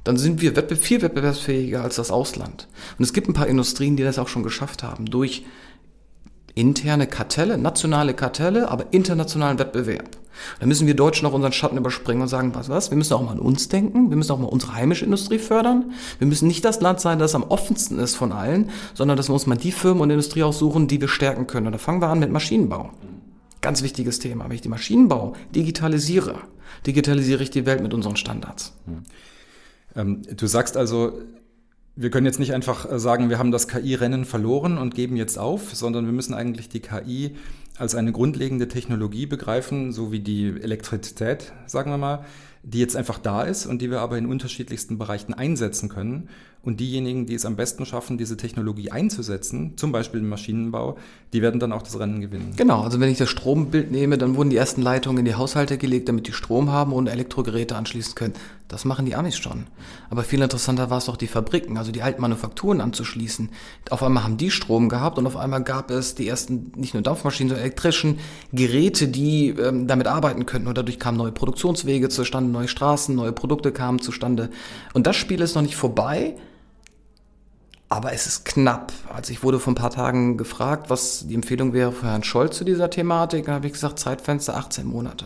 dann 0.04 0.18
sind 0.18 0.42
wir 0.42 0.54
viel 0.78 1.02
wettbewerbsfähiger 1.02 1.84
als 1.84 1.98
das 1.98 2.10
Ausland. 2.10 2.68
Und 2.98 3.04
es 3.04 3.14
gibt 3.14 3.28
ein 3.28 3.34
paar 3.34 3.48
Industrien, 3.48 3.98
die 3.98 4.04
das 4.04 4.18
auch 4.18 4.28
schon 4.30 4.44
geschafft 4.44 4.82
haben, 4.82 5.06
durch 5.06 5.46
interne 6.56 7.08
Kartelle, 7.08 7.58
nationale 7.58 8.14
Kartelle, 8.14 8.70
aber 8.70 8.86
internationalen 8.92 9.60
Wettbewerb. 9.60 10.18
Da 10.60 10.66
müssen 10.66 10.88
wir 10.88 10.96
Deutschen 10.96 11.28
auch 11.28 11.34
unseren 11.34 11.52
Schatten 11.52 11.78
überspringen 11.78 12.22
und 12.22 12.28
sagen, 12.28 12.56
was, 12.56 12.70
was, 12.70 12.92
wir 12.92 12.98
müssen 12.98 13.14
auch 13.14 13.22
mal 13.22 13.32
an 13.32 13.40
uns 13.40 13.68
denken, 13.68 14.10
wir 14.10 14.18
müssen 14.18 14.32
auch 14.32 14.40
mal 14.40 14.48
unsere 14.48 14.74
heimische 14.74 15.06
Industrie 15.06 15.40
fördern. 15.40 15.92
Wir 16.18 16.28
müssen 16.28 16.48
nicht 16.48 16.64
das 16.66 16.82
Land 16.82 17.00
sein, 17.00 17.20
das 17.20 17.36
am 17.36 17.44
offensten 17.44 18.00
ist 18.00 18.16
von 18.16 18.32
allen, 18.32 18.70
sondern 18.94 19.18
dass 19.18 19.30
wir 19.30 19.34
uns 19.34 19.48
mal 19.48 19.58
die 19.58 19.72
Firmen 19.72 20.02
und 20.02 20.10
Industrie 20.10 20.44
aussuchen, 20.44 20.88
die 20.88 21.02
wir 21.02 21.08
stärken 21.08 21.48
können. 21.48 21.68
Und 21.68 21.74
da 21.74 21.80
fangen 21.80 22.02
wir 22.02 22.08
an 22.08 22.20
mit 22.20 22.32
Maschinenbau. 22.32 22.92
Ganz 23.62 23.84
wichtiges 23.84 24.20
Thema. 24.20 24.46
Wenn 24.46 24.56
ich 24.56 24.62
den 24.62 24.72
Maschinenbau 24.72 25.34
digitalisiere, 25.54 26.36
digitalisiere 26.86 27.44
ich 27.44 27.50
die 27.50 27.66
Welt 27.66 27.82
mit 27.82 27.94
unseren 27.94 28.16
Standards. 28.16 28.74
Hm. 28.86 29.04
Ähm, 29.96 30.22
du 30.36 30.48
sagst 30.48 30.78
also, 30.78 31.14
wir 31.96 32.10
können 32.10 32.26
jetzt 32.26 32.40
nicht 32.40 32.54
einfach 32.54 32.90
äh, 32.90 33.00
sagen, 33.00 33.30
wir 33.30 33.40
haben 33.40 33.52
das 33.52 33.68
KI-Rennen 33.68 34.26
verloren 34.26 34.78
und 34.78 34.96
geben 34.96 35.16
jetzt 35.16 35.38
auf, 35.38 35.76
sondern 35.76 36.06
wir 36.06 36.14
müssen 36.14 36.34
eigentlich 36.34 36.70
die 36.70 36.80
KI 36.80 37.36
als 37.78 37.96
eine 37.96 38.12
grundlegende 38.12 38.68
Technologie 38.68 39.26
begreifen, 39.26 39.92
so 39.92 40.12
wie 40.12 40.20
die 40.20 40.48
Elektrizität, 40.62 41.54
sagen 41.66 41.92
wir 41.92 41.98
mal, 41.98 42.26
die 42.64 42.80
jetzt 42.80 42.96
einfach 42.96 43.20
da 43.20 43.44
ist 43.44 43.66
und 43.66 43.82
die 43.82 43.90
wir 43.90 44.02
aber 44.02 44.18
in 44.18 44.26
unterschiedlichsten 44.26 44.98
Bereichen 44.98 45.34
einsetzen 45.34 45.88
können 45.88 46.30
und 46.62 46.80
diejenigen, 46.82 47.26
die 47.26 47.36
es 47.36 47.46
am 47.46 47.56
besten 47.56 47.86
schaffen, 47.86 48.18
diese 48.18 48.36
Technologie 48.36 48.92
einzusetzen, 48.92 49.78
zum 49.78 49.94
Beispiel 49.94 50.20
im 50.20 50.30
Maschinenbau, 50.30 50.98
die 51.32 51.42
werden 51.42 51.60
dann 51.60 51.72
auch 51.72 51.84
das 51.84 51.98
Rennen 51.98 52.20
gewinnen. 52.20 52.54
Genau, 52.58 52.82
also 52.82 53.00
wenn 53.00 53.10
ich 53.10 53.18
das 53.18 53.30
Strombild 53.30 53.92
nehme, 53.92 54.18
dann 54.18 54.36
wurden 54.36 54.50
die 54.50 54.58
ersten 54.58 54.82
Leitungen 54.82 55.20
in 55.20 55.26
die 55.26 55.36
Haushalte 55.36 55.78
gelegt, 55.78 56.10
damit 56.10 56.28
die 56.28 56.34
Strom 56.34 56.70
haben 56.70 56.92
und 56.92 57.08
Elektrogeräte 57.08 57.76
anschließen 57.78 58.16
können. 58.16 58.34
Das 58.68 58.86
machen 58.86 59.06
die 59.06 59.16
Amis 59.16 59.38
schon. 59.38 59.66
Aber 60.10 60.24
viel 60.24 60.42
interessanter 60.42 60.90
war 60.90 61.00
es 61.00 61.06
doch, 61.06 61.18
die 61.18 61.28
Fabriken, 61.28 61.78
also 61.78 61.92
die 61.92 62.04
alten 62.04 62.22
Manufakturen 62.22 62.82
anzuschließen. 62.82 63.50
Auf 63.90 64.04
einmal 64.04 64.24
haben 64.24 64.38
die 64.38 64.52
Strom 64.52 64.90
gehabt 64.90 65.18
und 65.18 65.26
auf 65.26 65.38
einmal 65.38 65.64
gab 65.64 65.90
es 65.90 66.14
die 66.14 66.28
ersten, 66.28 66.72
nicht 66.76 66.94
nur 66.94 67.02
Dampfmaschinen, 67.02 67.50
sondern 67.50 67.66
elektrischen 67.66 68.20
Geräte, 68.52 69.08
die 69.08 69.50
ähm, 69.50 69.88
damit 69.88 70.08
arbeiten 70.08 70.46
könnten. 70.46 70.68
Und 70.68 70.78
dadurch 70.78 71.00
kamen 71.00 71.18
neue 71.18 71.32
Produktionswege 71.32 72.10
zustande, 72.10 72.52
neue 72.52 72.68
Straßen, 72.68 73.16
neue 73.16 73.32
Produkte 73.32 73.72
kamen 73.72 74.00
zustande. 74.00 74.50
Und 74.94 75.08
das 75.08 75.16
Spiel 75.16 75.42
ist 75.42 75.56
noch 75.56 75.64
nicht 75.64 75.76
vorbei. 75.76 76.36
Aber 77.90 78.14
es 78.14 78.28
ist 78.28 78.46
knapp. 78.46 78.94
Also 79.12 79.32
ich 79.32 79.42
wurde 79.42 79.60
vor 79.60 79.74
ein 79.74 79.76
paar 79.76 79.90
Tagen 79.90 80.38
gefragt, 80.38 80.92
was 80.92 81.26
die 81.28 81.34
Empfehlung 81.34 81.74
wäre 81.74 81.92
für 81.92 82.06
Herrn 82.06 82.24
Scholz 82.24 82.56
zu 82.56 82.64
dieser 82.64 82.92
Thematik. 82.92 83.48
Da 83.48 83.54
habe 83.54 83.66
ich 83.66 83.74
gesagt, 83.74 83.98
Zeitfenster 83.98 84.56
18 84.56 84.86
Monate. 84.86 85.26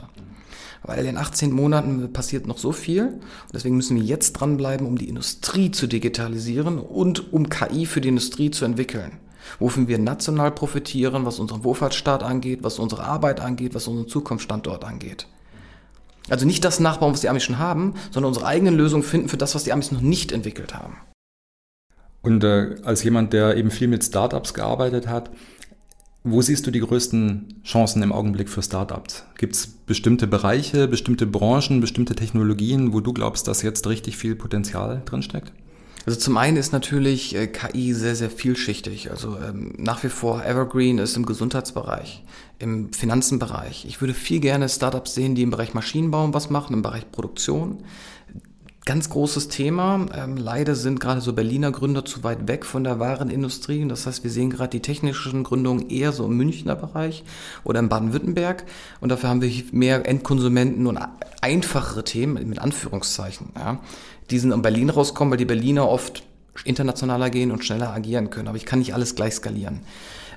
Weil 0.82 1.06
in 1.06 1.18
18 1.18 1.52
Monaten 1.52 2.12
passiert 2.14 2.48
noch 2.48 2.58
so 2.58 2.72
viel. 2.72 3.08
Und 3.08 3.54
deswegen 3.54 3.76
müssen 3.76 3.98
wir 3.98 4.04
jetzt 4.04 4.34
dranbleiben, 4.34 4.88
um 4.88 4.98
die 4.98 5.10
Industrie 5.10 5.72
zu 5.72 5.88
digitalisieren 5.88 6.80
und 6.80 7.34
um 7.34 7.50
KI 7.50 7.86
für 7.86 8.00
die 8.00 8.10
Industrie 8.10 8.50
zu 8.50 8.64
entwickeln. 8.64 9.20
Wofür 9.60 9.90
wir 9.90 10.00
national 10.00 10.52
profitieren, 10.52 11.26
was 11.26 11.40
unseren 11.40 11.66
Wohlfahrtsstaat 11.66 12.24
angeht, 12.24 12.64
was 12.64 12.80
unsere 12.80 13.04
Arbeit 13.04 13.42
angeht, 13.42 13.76
was 13.76 13.88
unseren 13.88 14.08
Zukunftsstandort 14.08 14.86
angeht. 14.86 15.28
Also 16.30 16.46
nicht 16.46 16.64
das 16.64 16.80
nachbauen, 16.80 17.12
was 17.12 17.22
die 17.22 17.28
Amis 17.28 17.44
schon 17.44 17.60
haben, 17.60 17.96
sondern 18.12 18.30
unsere 18.30 18.46
eigenen 18.46 18.76
Lösungen 18.76 19.04
finden 19.04 19.28
für 19.28 19.38
das, 19.38 19.54
was 19.54 19.66
die 19.66 19.74
Amis 19.74 19.92
noch 19.92 20.00
nicht 20.00 20.32
entwickelt 20.32 20.74
haben. 20.74 20.96
Und 22.24 22.44
äh, 22.44 22.78
als 22.84 23.04
jemand, 23.04 23.34
der 23.34 23.56
eben 23.58 23.70
viel 23.70 23.88
mit 23.88 24.04
Startups 24.04 24.54
gearbeitet 24.54 25.08
hat, 25.08 25.30
wo 26.24 26.42
siehst 26.42 26.66
du 26.66 26.72
die 26.72 26.80
größten 26.80 27.62
Chancen 27.66 28.02
im 28.02 28.14
Augenblick 28.14 28.48
für 28.48 28.64
Startups? 28.64 29.26
Gibt 29.38 29.56
es 29.56 29.68
bestimmte 29.68 30.26
Bereiche, 30.26 30.88
bestimmte 30.88 31.28
Branchen, 31.28 31.82
bestimmte 31.82 32.16
Technologien, 32.16 32.94
wo 32.94 33.02
du 33.02 33.12
glaubst, 33.12 33.50
dass 33.50 33.62
jetzt 33.62 33.88
richtig 33.88 34.16
viel 34.16 34.36
Potenzial 34.36 35.02
drinsteckt? 35.04 35.52
Also 36.06 36.20
zum 36.20 36.38
einen 36.38 36.58
ist 36.58 36.72
natürlich 36.72 37.36
äh, 37.36 37.48
KI 37.48 37.94
sehr, 37.94 38.16
sehr 38.16 38.30
vielschichtig. 38.30 39.12
Also 39.12 39.38
ähm, 39.38 39.74
nach 39.78 40.04
wie 40.04 40.10
vor 40.10 40.46
Evergreen 40.46 40.98
ist 41.00 41.18
im 41.18 41.26
Gesundheitsbereich, 41.26 42.24
im 42.60 42.92
Finanzenbereich. 42.94 43.86
Ich 43.86 44.00
würde 44.00 44.14
viel 44.14 44.40
gerne 44.40 44.68
Startups 44.70 45.14
sehen, 45.14 45.36
die 45.36 45.44
im 45.44 45.50
Bereich 45.50 45.74
Maschinenbau 45.74 46.34
was 46.34 46.50
machen, 46.50 46.74
im 46.74 46.82
Bereich 46.82 47.10
Produktion. 47.12 47.84
Ganz 48.86 49.10
großes 49.10 49.48
Thema. 49.48 50.08
Ähm, 50.14 50.36
leider 50.36 50.76
sind 50.76 51.00
gerade 51.00 51.22
so 51.22 51.32
Berliner 51.32 51.72
Gründer 51.72 52.04
zu 52.04 52.24
weit 52.26 52.50
weg 52.50 52.66
von 52.66 52.84
der 52.84 53.00
wahren 53.00 53.30
Industrie. 53.30 53.88
Das 53.88 54.06
heißt, 54.06 54.26
wir 54.26 54.32
sehen 54.32 54.50
gerade 54.50 54.72
die 54.72 54.82
technischen 54.82 55.44
Gründungen 55.44 55.90
eher 55.90 56.12
so 56.12 56.26
im 56.26 56.36
Münchner 56.36 56.76
Bereich 56.76 57.24
oder 57.64 57.80
in 57.80 57.88
Baden-Württemberg. 57.88 58.66
Und 59.00 59.08
dafür 59.08 59.30
haben 59.30 59.42
wir 59.42 59.64
mehr 59.72 60.06
Endkonsumenten 60.06 60.86
und 60.88 61.00
einfachere 61.40 62.04
Themen, 62.04 62.50
mit 62.50 62.60
Anführungszeichen, 62.60 63.52
ja, 63.56 63.80
die 64.30 64.40
sind 64.40 64.52
in 64.52 64.62
Berlin 64.62 64.90
rauskommen, 64.90 65.32
weil 65.32 65.38
die 65.38 65.46
Berliner 65.46 65.88
oft 65.88 66.24
internationaler 66.66 67.30
gehen 67.30 67.52
und 67.52 67.64
schneller 67.64 67.94
agieren 67.94 68.30
können. 68.32 68.50
Aber 68.50 68.58
ich 68.58 68.66
kann 68.66 68.80
nicht 68.80 68.94
alles 68.94 69.16
gleich 69.16 69.36
skalieren. 69.36 69.80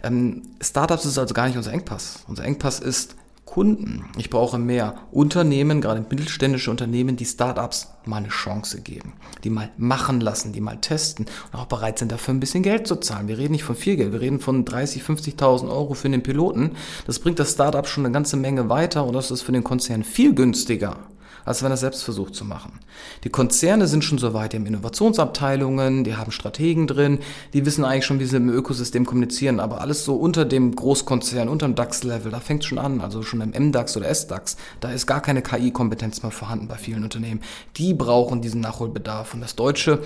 Ähm, 0.05 0.43
Startups 0.61 1.05
ist 1.05 1.19
also 1.19 1.35
gar 1.35 1.49
nicht 1.49 1.57
unser 1.57 1.73
Engpass. 1.73 2.25
Unser 2.29 2.45
Engpass 2.45 2.79
ist 2.79 3.17
Kunden. 3.47 4.05
Ich 4.19 4.29
brauche 4.29 4.59
mehr 4.59 4.97
Unternehmen, 5.13 5.81
gerade 5.81 6.05
mittelständische 6.11 6.71
Unternehmen, 6.71 7.17
die 7.17 7.25
Startups 7.25 7.93
mal 8.05 8.19
eine 8.19 8.29
Chance 8.29 8.83
geben, 8.83 9.15
die 9.45 9.51
mal 9.51 9.71
machen 9.79 10.21
lassen, 10.21 10.53
die 10.53 10.61
mal 10.61 10.79
testen 10.79 11.27
und 11.53 11.59
auch 11.59 11.67
bereit 11.67 11.99
sind, 11.99 12.13
dafür 12.13 12.35
ein 12.35 12.41
bisschen 12.41 12.63
Geld 12.63 12.87
zu 12.87 12.97
zahlen. 12.97 13.29
Wir 13.29 13.39
reden 13.39 13.53
nicht 13.53 13.65
von 13.65 13.77
viel 13.77 13.97
Geld, 13.97 14.13
wir 14.13 14.21
reden 14.21 14.41
von 14.41 14.65
30, 14.65 15.03
50.000 15.03 15.71
Euro 15.71 15.95
für 15.95 16.11
den 16.11 16.23
Piloten. 16.23 16.73
Das 17.07 17.19
bringt 17.21 17.39
das 17.39 17.53
Startup 17.53 17.87
schon 17.87 18.05
eine 18.05 18.13
ganze 18.13 18.37
Menge 18.37 18.69
weiter 18.69 19.07
und 19.07 19.15
das 19.15 19.31
ist 19.31 19.43
für 19.43 19.53
den 19.53 19.65
Konzern 19.65 20.05
viel 20.05 20.35
günstiger 20.35 20.99
als 21.47 21.63
wenn 21.63 21.71
er 21.71 21.79
selbst 21.79 22.03
versucht 22.03 22.35
zu 22.35 22.45
machen. 22.45 22.81
Die 23.25 23.31
Konzerne 23.31 23.87
sind 23.87 24.05
schon 24.05 24.19
so 24.19 24.35
weit, 24.35 24.53
die 24.53 24.59
haben 24.59 24.67
Innovationsabteilungen, 24.67 26.05
die 26.05 26.17
haben 26.17 26.33
Strategen 26.33 26.87
drin, 26.87 27.21
die 27.55 27.65
wissen 27.65 27.85
eigentlich 27.85 28.05
schon, 28.05 28.21
wie 28.21 28.27
sie 28.27 28.37
im 28.37 28.51
Ökosystem 28.51 29.07
kommunizieren, 29.07 29.61
aber 29.61 29.81
alles 29.81 30.05
so 30.05 30.17
unter 30.17 30.45
dem 30.45 30.77
Großkonzern, 30.77 31.49
unter 31.49 31.67
dem 31.67 31.75
DAX-Level, 31.75 32.31
da 32.31 32.41
fängt 32.41 32.63
es 32.63 32.67
schon 32.67 32.79
an, 32.79 33.01
also 33.01 33.23
schon 33.23 33.41
im 33.41 33.69
MDAX 33.69 33.97
oder 33.97 34.13
SDAX, 34.15 34.59
da 34.81 34.91
ist 34.91 35.07
gar 35.07 35.23
keine 35.23 35.41
KI-Kompetenz 35.41 36.23
mehr 36.23 36.33
vorhanden 36.33 36.69
bei 36.69 36.77
vielen 36.77 37.05
Unternehmen. 37.05 37.41
Die 37.77 37.95
brauchen 37.95 38.43
diesen 38.43 38.61
Nachholbedarf 38.61 39.33
und 39.33 39.41
das 39.41 39.57
Deutsche 39.57 40.01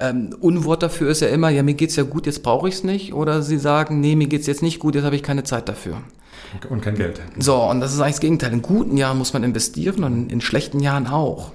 ähm, 0.00 0.34
Unwort 0.40 0.82
dafür 0.82 1.10
ist 1.10 1.20
ja 1.20 1.28
immer, 1.28 1.48
ja, 1.50 1.62
mir 1.62 1.74
geht's 1.74 1.94
ja 1.94 2.02
gut, 2.02 2.26
jetzt 2.26 2.42
brauche 2.42 2.68
ich's 2.68 2.82
nicht. 2.82 3.14
Oder 3.14 3.42
sie 3.42 3.58
sagen, 3.58 4.00
nee, 4.00 4.16
mir 4.16 4.26
geht's 4.26 4.48
jetzt 4.48 4.62
nicht 4.62 4.80
gut, 4.80 4.96
jetzt 4.96 5.04
habe 5.04 5.14
ich 5.14 5.22
keine 5.22 5.44
Zeit 5.44 5.68
dafür. 5.68 5.98
Und 6.68 6.80
kein 6.82 6.94
Geld. 6.94 7.20
So, 7.38 7.62
und 7.62 7.80
das 7.80 7.92
ist 7.92 8.00
eigentlich 8.00 8.14
das 8.14 8.20
Gegenteil. 8.20 8.52
In 8.52 8.62
guten 8.62 8.96
Jahren 8.96 9.18
muss 9.18 9.32
man 9.32 9.42
investieren 9.42 10.04
und 10.04 10.30
in 10.30 10.40
schlechten 10.40 10.80
Jahren 10.80 11.06
auch. 11.06 11.52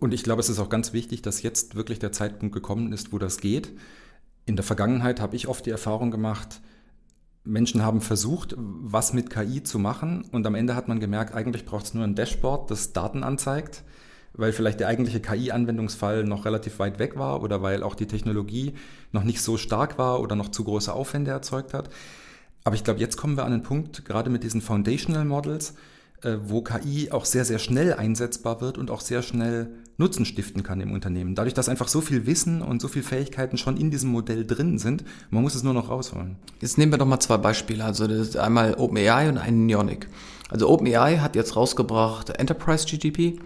Und 0.00 0.14
ich 0.14 0.22
glaube, 0.22 0.40
es 0.40 0.48
ist 0.48 0.58
auch 0.58 0.70
ganz 0.70 0.92
wichtig, 0.92 1.22
dass 1.22 1.42
jetzt 1.42 1.74
wirklich 1.74 1.98
der 1.98 2.12
Zeitpunkt 2.12 2.54
gekommen 2.54 2.92
ist, 2.92 3.12
wo 3.12 3.18
das 3.18 3.38
geht. 3.38 3.72
In 4.46 4.56
der 4.56 4.64
Vergangenheit 4.64 5.20
habe 5.20 5.36
ich 5.36 5.48
oft 5.48 5.66
die 5.66 5.70
Erfahrung 5.70 6.10
gemacht, 6.10 6.60
Menschen 7.44 7.82
haben 7.82 8.00
versucht, 8.00 8.54
was 8.56 9.12
mit 9.12 9.28
KI 9.28 9.62
zu 9.62 9.78
machen 9.78 10.24
und 10.32 10.46
am 10.46 10.54
Ende 10.54 10.74
hat 10.74 10.88
man 10.88 10.98
gemerkt, 10.98 11.34
eigentlich 11.34 11.66
braucht 11.66 11.84
es 11.84 11.94
nur 11.94 12.04
ein 12.04 12.14
Dashboard, 12.14 12.70
das 12.70 12.94
Daten 12.94 13.22
anzeigt, 13.22 13.84
weil 14.32 14.52
vielleicht 14.52 14.80
der 14.80 14.88
eigentliche 14.88 15.20
KI-Anwendungsfall 15.20 16.24
noch 16.24 16.46
relativ 16.46 16.78
weit 16.78 16.98
weg 16.98 17.18
war 17.18 17.42
oder 17.42 17.60
weil 17.60 17.82
auch 17.82 17.94
die 17.94 18.06
Technologie 18.06 18.74
noch 19.12 19.24
nicht 19.24 19.42
so 19.42 19.58
stark 19.58 19.98
war 19.98 20.20
oder 20.20 20.36
noch 20.36 20.48
zu 20.48 20.64
große 20.64 20.92
Aufwände 20.92 21.30
erzeugt 21.30 21.74
hat. 21.74 21.90
Aber 22.64 22.74
ich 22.74 22.82
glaube, 22.82 22.98
jetzt 22.98 23.16
kommen 23.16 23.36
wir 23.36 23.44
an 23.44 23.52
den 23.52 23.62
Punkt, 23.62 24.06
gerade 24.06 24.30
mit 24.30 24.42
diesen 24.42 24.62
Foundational 24.62 25.26
Models, 25.26 25.74
äh, 26.22 26.36
wo 26.46 26.62
KI 26.62 27.12
auch 27.12 27.26
sehr, 27.26 27.44
sehr 27.44 27.58
schnell 27.58 27.92
einsetzbar 27.92 28.62
wird 28.62 28.78
und 28.78 28.90
auch 28.90 29.02
sehr 29.02 29.22
schnell 29.22 29.68
Nutzen 29.96 30.24
stiften 30.24 30.62
kann 30.62 30.80
im 30.80 30.90
Unternehmen. 30.90 31.34
Dadurch, 31.34 31.54
dass 31.54 31.68
einfach 31.68 31.88
so 31.88 32.00
viel 32.00 32.26
Wissen 32.26 32.62
und 32.62 32.80
so 32.80 32.88
viele 32.88 33.04
Fähigkeiten 33.04 33.58
schon 33.58 33.76
in 33.76 33.90
diesem 33.90 34.10
Modell 34.10 34.44
drin 34.46 34.78
sind, 34.78 35.04
man 35.30 35.42
muss 35.42 35.54
es 35.54 35.62
nur 35.62 35.74
noch 35.74 35.88
rausholen. 35.88 36.36
Jetzt 36.60 36.78
nehmen 36.78 36.90
wir 36.90 36.98
doch 36.98 37.06
mal 37.06 37.20
zwei 37.20 37.36
Beispiele. 37.36 37.84
Also 37.84 38.08
das 38.08 38.18
ist 38.28 38.36
einmal 38.36 38.74
OpenAI 38.74 39.28
und 39.28 39.38
ein 39.38 39.66
Neonic. 39.66 40.08
Also 40.48 40.68
OpenAI 40.68 41.18
hat 41.18 41.36
jetzt 41.36 41.54
rausgebracht 41.54 42.30
Enterprise 42.30 42.86
GTP. 42.86 43.38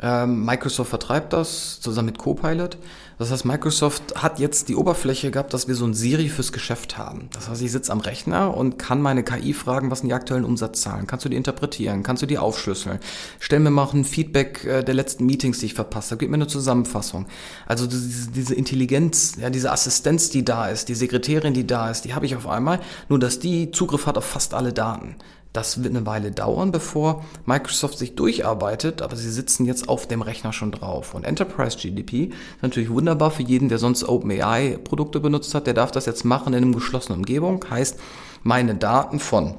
Ähm, 0.00 0.44
Microsoft 0.44 0.90
vertreibt 0.90 1.32
das 1.32 1.80
zusammen 1.80 2.06
mit 2.06 2.18
Copilot. 2.18 2.76
Das 3.18 3.30
heißt, 3.30 3.46
Microsoft 3.46 4.22
hat 4.22 4.38
jetzt 4.38 4.68
die 4.68 4.76
Oberfläche 4.76 5.30
gehabt, 5.30 5.54
dass 5.54 5.68
wir 5.68 5.74
so 5.74 5.86
ein 5.86 5.94
Siri 5.94 6.28
fürs 6.28 6.52
Geschäft 6.52 6.98
haben. 6.98 7.30
Das 7.32 7.48
heißt, 7.48 7.62
ich 7.62 7.72
sitze 7.72 7.90
am 7.90 8.00
Rechner 8.00 8.54
und 8.54 8.78
kann 8.78 9.00
meine 9.00 9.22
KI 9.22 9.54
fragen, 9.54 9.90
was 9.90 10.00
sind 10.00 10.08
die 10.08 10.14
aktuellen 10.14 10.44
Umsatzzahlen? 10.44 11.06
Kannst 11.06 11.24
du 11.24 11.30
die 11.30 11.36
interpretieren? 11.36 12.02
Kannst 12.02 12.22
du 12.22 12.26
die 12.26 12.36
aufschlüsseln? 12.36 12.98
Stell 13.40 13.60
mir 13.60 13.70
mal 13.70 13.88
ein 13.92 14.04
Feedback 14.04 14.64
äh, 14.64 14.82
der 14.82 14.94
letzten 14.94 15.24
Meetings, 15.24 15.60
die 15.60 15.66
ich 15.66 15.74
verpasst 15.74 16.10
habe. 16.10 16.18
Gib 16.18 16.30
mir 16.30 16.36
eine 16.36 16.46
Zusammenfassung. 16.46 17.26
Also 17.66 17.86
diese, 17.86 18.30
diese 18.30 18.54
Intelligenz, 18.54 19.36
ja, 19.40 19.48
diese 19.48 19.72
Assistenz, 19.72 20.28
die 20.28 20.44
da 20.44 20.68
ist, 20.68 20.90
die 20.90 20.94
Sekretärin, 20.94 21.54
die 21.54 21.66
da 21.66 21.90
ist, 21.90 22.04
die 22.04 22.14
habe 22.14 22.26
ich 22.26 22.36
auf 22.36 22.46
einmal. 22.46 22.80
Nur, 23.08 23.18
dass 23.18 23.38
die 23.38 23.70
Zugriff 23.70 24.06
hat 24.06 24.18
auf 24.18 24.24
fast 24.26 24.52
alle 24.52 24.74
Daten. 24.74 25.16
Das 25.56 25.82
wird 25.82 25.96
eine 25.96 26.04
Weile 26.04 26.32
dauern, 26.32 26.70
bevor 26.70 27.24
Microsoft 27.46 27.96
sich 27.96 28.14
durcharbeitet, 28.14 29.00
aber 29.00 29.16
sie 29.16 29.30
sitzen 29.30 29.64
jetzt 29.64 29.88
auf 29.88 30.06
dem 30.06 30.20
Rechner 30.20 30.52
schon 30.52 30.70
drauf. 30.70 31.14
Und 31.14 31.24
Enterprise 31.24 31.78
GDP 31.78 32.24
ist 32.24 32.34
natürlich 32.60 32.90
wunderbar 32.90 33.30
für 33.30 33.42
jeden, 33.42 33.70
der 33.70 33.78
sonst 33.78 34.06
OpenAI-Produkte 34.06 35.18
benutzt 35.18 35.54
hat. 35.54 35.66
Der 35.66 35.72
darf 35.72 35.92
das 35.92 36.04
jetzt 36.04 36.26
machen 36.26 36.52
in 36.52 36.62
einer 36.62 36.74
geschlossenen 36.74 37.20
Umgebung. 37.20 37.64
Heißt, 37.70 37.98
meine 38.42 38.74
Daten 38.74 39.18
von 39.18 39.54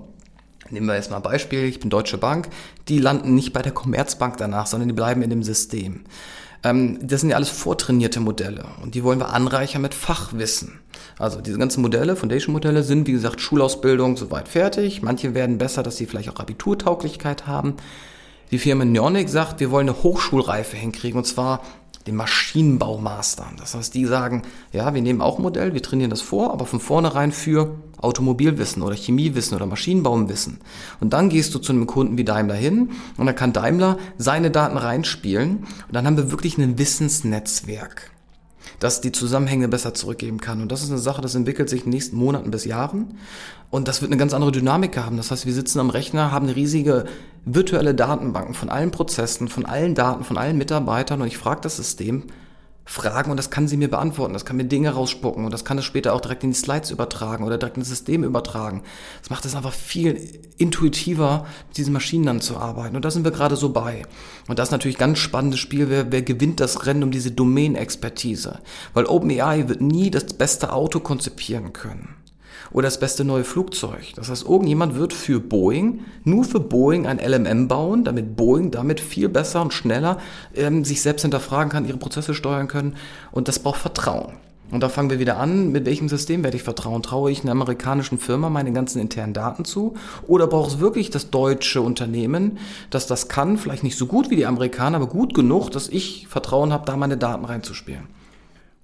Nehmen 0.70 0.86
wir 0.86 0.96
jetzt 0.96 1.10
mal 1.10 1.20
Beispiel, 1.20 1.64
ich 1.64 1.80
bin 1.80 1.90
Deutsche 1.90 2.18
Bank, 2.18 2.50
die 2.90 3.00
landen 3.00 3.34
nicht 3.34 3.54
bei 3.54 3.62
der 3.62 3.72
Commerzbank 3.72 4.36
danach, 4.38 4.68
sondern 4.68 4.90
die 4.90 4.94
bleiben 4.94 5.22
in 5.22 5.30
dem 5.30 5.42
System. 5.42 6.04
Ähm, 6.64 7.00
das 7.02 7.22
sind 7.22 7.30
ja 7.30 7.38
alles 7.38 7.50
vortrainierte 7.50 8.20
Modelle 8.20 8.66
und 8.84 8.94
die 8.94 9.04
wollen 9.04 9.20
wir 9.20 9.34
anreichern 9.34 9.82
mit 9.82 9.94
Fachwissen. 9.94 10.80
Also 11.20 11.42
diese 11.42 11.58
ganzen 11.58 11.82
Modelle, 11.82 12.16
Foundation-Modelle 12.16 12.84
sind, 12.84 13.08
wie 13.08 13.14
gesagt, 13.14 13.42
Schulausbildung 13.42 14.18
soweit 14.18 14.48
fertig. 14.48 15.02
Manche 15.02 15.34
werden 15.34 15.58
besser, 15.58 15.84
dass 15.84 15.98
sie 15.98 16.06
vielleicht 16.06 16.30
auch 16.30 16.40
Abiturtauglichkeit 16.40 17.48
haben. 17.48 17.76
Die 18.52 18.60
Firma 18.60 18.86
Neonic 18.86 19.28
sagt, 19.28 19.60
wir 19.60 19.72
wollen 19.72 19.90
eine 19.90 20.04
Hochschulreife 20.04 20.78
hinkriegen 20.78 21.18
und 21.18 21.26
zwar 21.26 21.62
den 22.06 22.16
Maschinenbaumastern. 22.16 23.56
Das 23.58 23.76
heißt, 23.76 23.94
die 23.94 24.06
sagen, 24.06 24.44
ja, 24.72 24.94
wir 24.94 25.02
nehmen 25.02 25.22
auch 25.22 25.38
ein 25.38 25.42
Modell, 25.42 25.74
wir 25.74 25.84
trainieren 25.84 26.10
das 26.10 26.22
vor, 26.22 26.54
aber 26.54 26.66
von 26.66 26.80
vornherein 26.80 27.34
für 27.34 27.76
Automobilwissen 28.00 28.82
oder 28.82 28.96
Chemiewissen 28.96 29.56
oder 29.56 29.66
Maschinenbaumwissen. 29.66 30.60
Und 31.02 31.12
dann 31.12 31.28
gehst 31.28 31.54
du 31.54 31.60
zu 31.60 31.74
einem 31.74 31.88
Kunden 31.88 32.18
wie 32.18 32.24
Daimler 32.24 32.56
hin 32.56 32.92
und 33.18 33.26
dann 33.26 33.36
kann 33.36 33.52
Daimler 33.52 33.98
seine 34.18 34.52
Daten 34.52 34.78
reinspielen 34.78 35.58
und 35.58 35.94
dann 35.94 36.06
haben 36.06 36.16
wir 36.16 36.32
wirklich 36.32 36.58
ein 36.58 36.80
Wissensnetzwerk 36.80 38.12
das 38.80 39.02
die 39.02 39.12
Zusammenhänge 39.12 39.68
besser 39.68 39.94
zurückgeben 39.94 40.40
kann. 40.40 40.62
Und 40.62 40.72
das 40.72 40.84
ist 40.84 40.90
eine 40.90 41.00
Sache, 41.00 41.22
das 41.22 41.36
entwickelt 41.36 41.70
sich 41.70 41.82
in 41.82 41.86
den 41.86 41.94
nächsten 41.94 42.18
Monaten 42.18 42.52
bis 42.52 42.66
Jahren. 42.66 43.18
Und 43.70 43.88
das 43.88 44.02
wird 44.02 44.12
eine 44.12 44.20
ganz 44.20 44.34
andere 44.34 44.52
Dynamik 44.52 44.98
haben. 44.98 45.18
Das 45.18 45.32
heißt, 45.32 45.46
wir 45.46 45.54
sitzen 45.54 45.80
am 45.80 45.90
Rechner, 45.90 46.32
haben 46.32 46.46
eine 46.48 46.56
riesige 46.56 47.06
virtuelle 47.46 47.94
Datenbanken 47.94 48.54
von 48.54 48.70
allen 48.70 48.92
Prozessen, 48.92 49.48
von 49.48 49.66
allen 49.66 49.96
Daten, 49.96 50.24
von 50.24 50.38
allen 50.38 50.58
Mitarbeitern. 50.58 51.22
Und 51.22 51.28
ich 51.28 51.38
frage 51.38 51.62
das 51.62 51.78
System, 51.78 52.24
Fragen 52.90 53.32
und 53.32 53.38
das 53.38 53.50
kann 53.50 53.68
sie 53.68 53.76
mir 53.76 53.90
beantworten. 53.90 54.34
Das 54.34 54.46
kann 54.46 54.56
mir 54.56 54.66
Dinge 54.66 54.92
rausspucken 54.92 55.44
und 55.44 55.52
das 55.52 55.66
kann 55.66 55.78
es 55.78 55.86
später 55.86 56.14
auch 56.14 56.22
direkt 56.22 56.44
in 56.44 56.52
die 56.52 56.58
Slides 56.58 56.90
übertragen 56.90 57.44
oder 57.44 57.58
direkt 57.58 57.76
in 57.76 57.82
das 57.82 57.90
System 57.90 58.24
übertragen. 58.24 58.82
Das 59.22 59.30
macht 59.30 59.46
es 59.46 59.56
einfach 59.56 59.74
viel 59.74 60.40
intuitiver, 60.58 61.46
mit 61.68 61.78
diesen 61.78 61.94
Maschinen 61.94 62.26
dann 62.26 62.42
zu 62.42 62.58
arbeiten. 62.58 62.96
Und 62.96 63.04
da 63.04 63.12
sind 63.12 63.26
wir 63.26 63.32
gerade 63.32 63.58
so 63.58 63.70
bei. 63.70 64.04
Und 64.48 64.58
das 64.58 64.70
ist 64.70 64.72
natürlich 64.72 64.98
ein 64.98 65.00
ganz 65.00 65.20
spannendes 65.20 65.60
Spiel. 65.60 65.90
Wer, 65.90 66.12
wer 66.12 66.22
gewinnt 66.22 66.62
das 66.62 66.86
Rennen 66.86 67.04
um 67.04 67.12
diese 67.12 67.32
Domain-Expertise? 67.32 68.60
Weil 68.94 69.06
OpenAI 69.06 69.68
wird 69.68 69.82
nie 69.82 70.10
das 70.10 70.34
beste 70.34 70.72
Auto 70.72 71.02
konzipieren 71.02 71.74
können 71.74 72.17
oder 72.72 72.88
das 72.88 73.00
beste 73.00 73.24
neue 73.24 73.44
Flugzeug. 73.44 74.14
Das 74.16 74.30
heißt, 74.30 74.46
irgendjemand 74.46 74.96
wird 74.96 75.14
für 75.14 75.40
Boeing, 75.40 76.02
nur 76.24 76.44
für 76.44 76.60
Boeing 76.60 77.08
ein 77.08 77.20
LMM 77.20 77.68
bauen, 77.68 78.04
damit 78.04 78.36
Boeing 78.36 78.72
damit 78.72 79.00
viel 79.00 79.30
besser 79.30 79.62
und 79.62 79.74
schneller 79.74 80.18
ähm, 80.56 80.86
sich 80.86 81.02
selbst 81.02 81.22
hinterfragen 81.24 81.72
kann, 81.72 81.86
ihre 81.86 81.98
Prozesse 81.98 82.34
steuern 82.34 82.68
können. 82.68 82.96
Und 83.32 83.48
das 83.48 83.60
braucht 83.60 83.80
Vertrauen. 83.80 84.34
Und 84.70 84.82
da 84.82 84.90
fangen 84.90 85.10
wir 85.10 85.20
wieder 85.20 85.38
an, 85.38 85.72
mit 85.72 85.86
welchem 85.86 86.10
System 86.10 86.44
werde 86.44 86.58
ich 86.58 86.64
vertrauen? 86.64 87.02
Traue 87.02 87.32
ich 87.32 87.42
einer 87.42 87.54
amerikanischen 87.54 88.18
Firma 88.18 88.50
meine 88.50 88.74
ganzen 88.74 89.00
internen 89.00 89.34
Daten 89.34 89.64
zu? 89.64 89.94
Oder 90.28 90.48
braucht 90.48 90.72
es 90.72 90.80
wirklich 90.80 91.10
das 91.10 91.30
deutsche 91.30 91.82
Unternehmen, 91.82 92.58
das 92.90 93.08
das 93.08 93.30
kann, 93.30 93.58
vielleicht 93.58 93.84
nicht 93.84 93.98
so 93.98 94.08
gut 94.08 94.30
wie 94.30 94.36
die 94.36 94.46
Amerikaner, 94.46 94.98
aber 94.98 95.08
gut 95.08 95.34
genug, 95.34 95.70
dass 95.70 95.88
ich 95.88 96.28
Vertrauen 96.28 96.74
habe, 96.74 96.86
da 96.86 96.98
meine 96.98 97.18
Daten 97.18 97.46
reinzuspielen? 97.46 98.08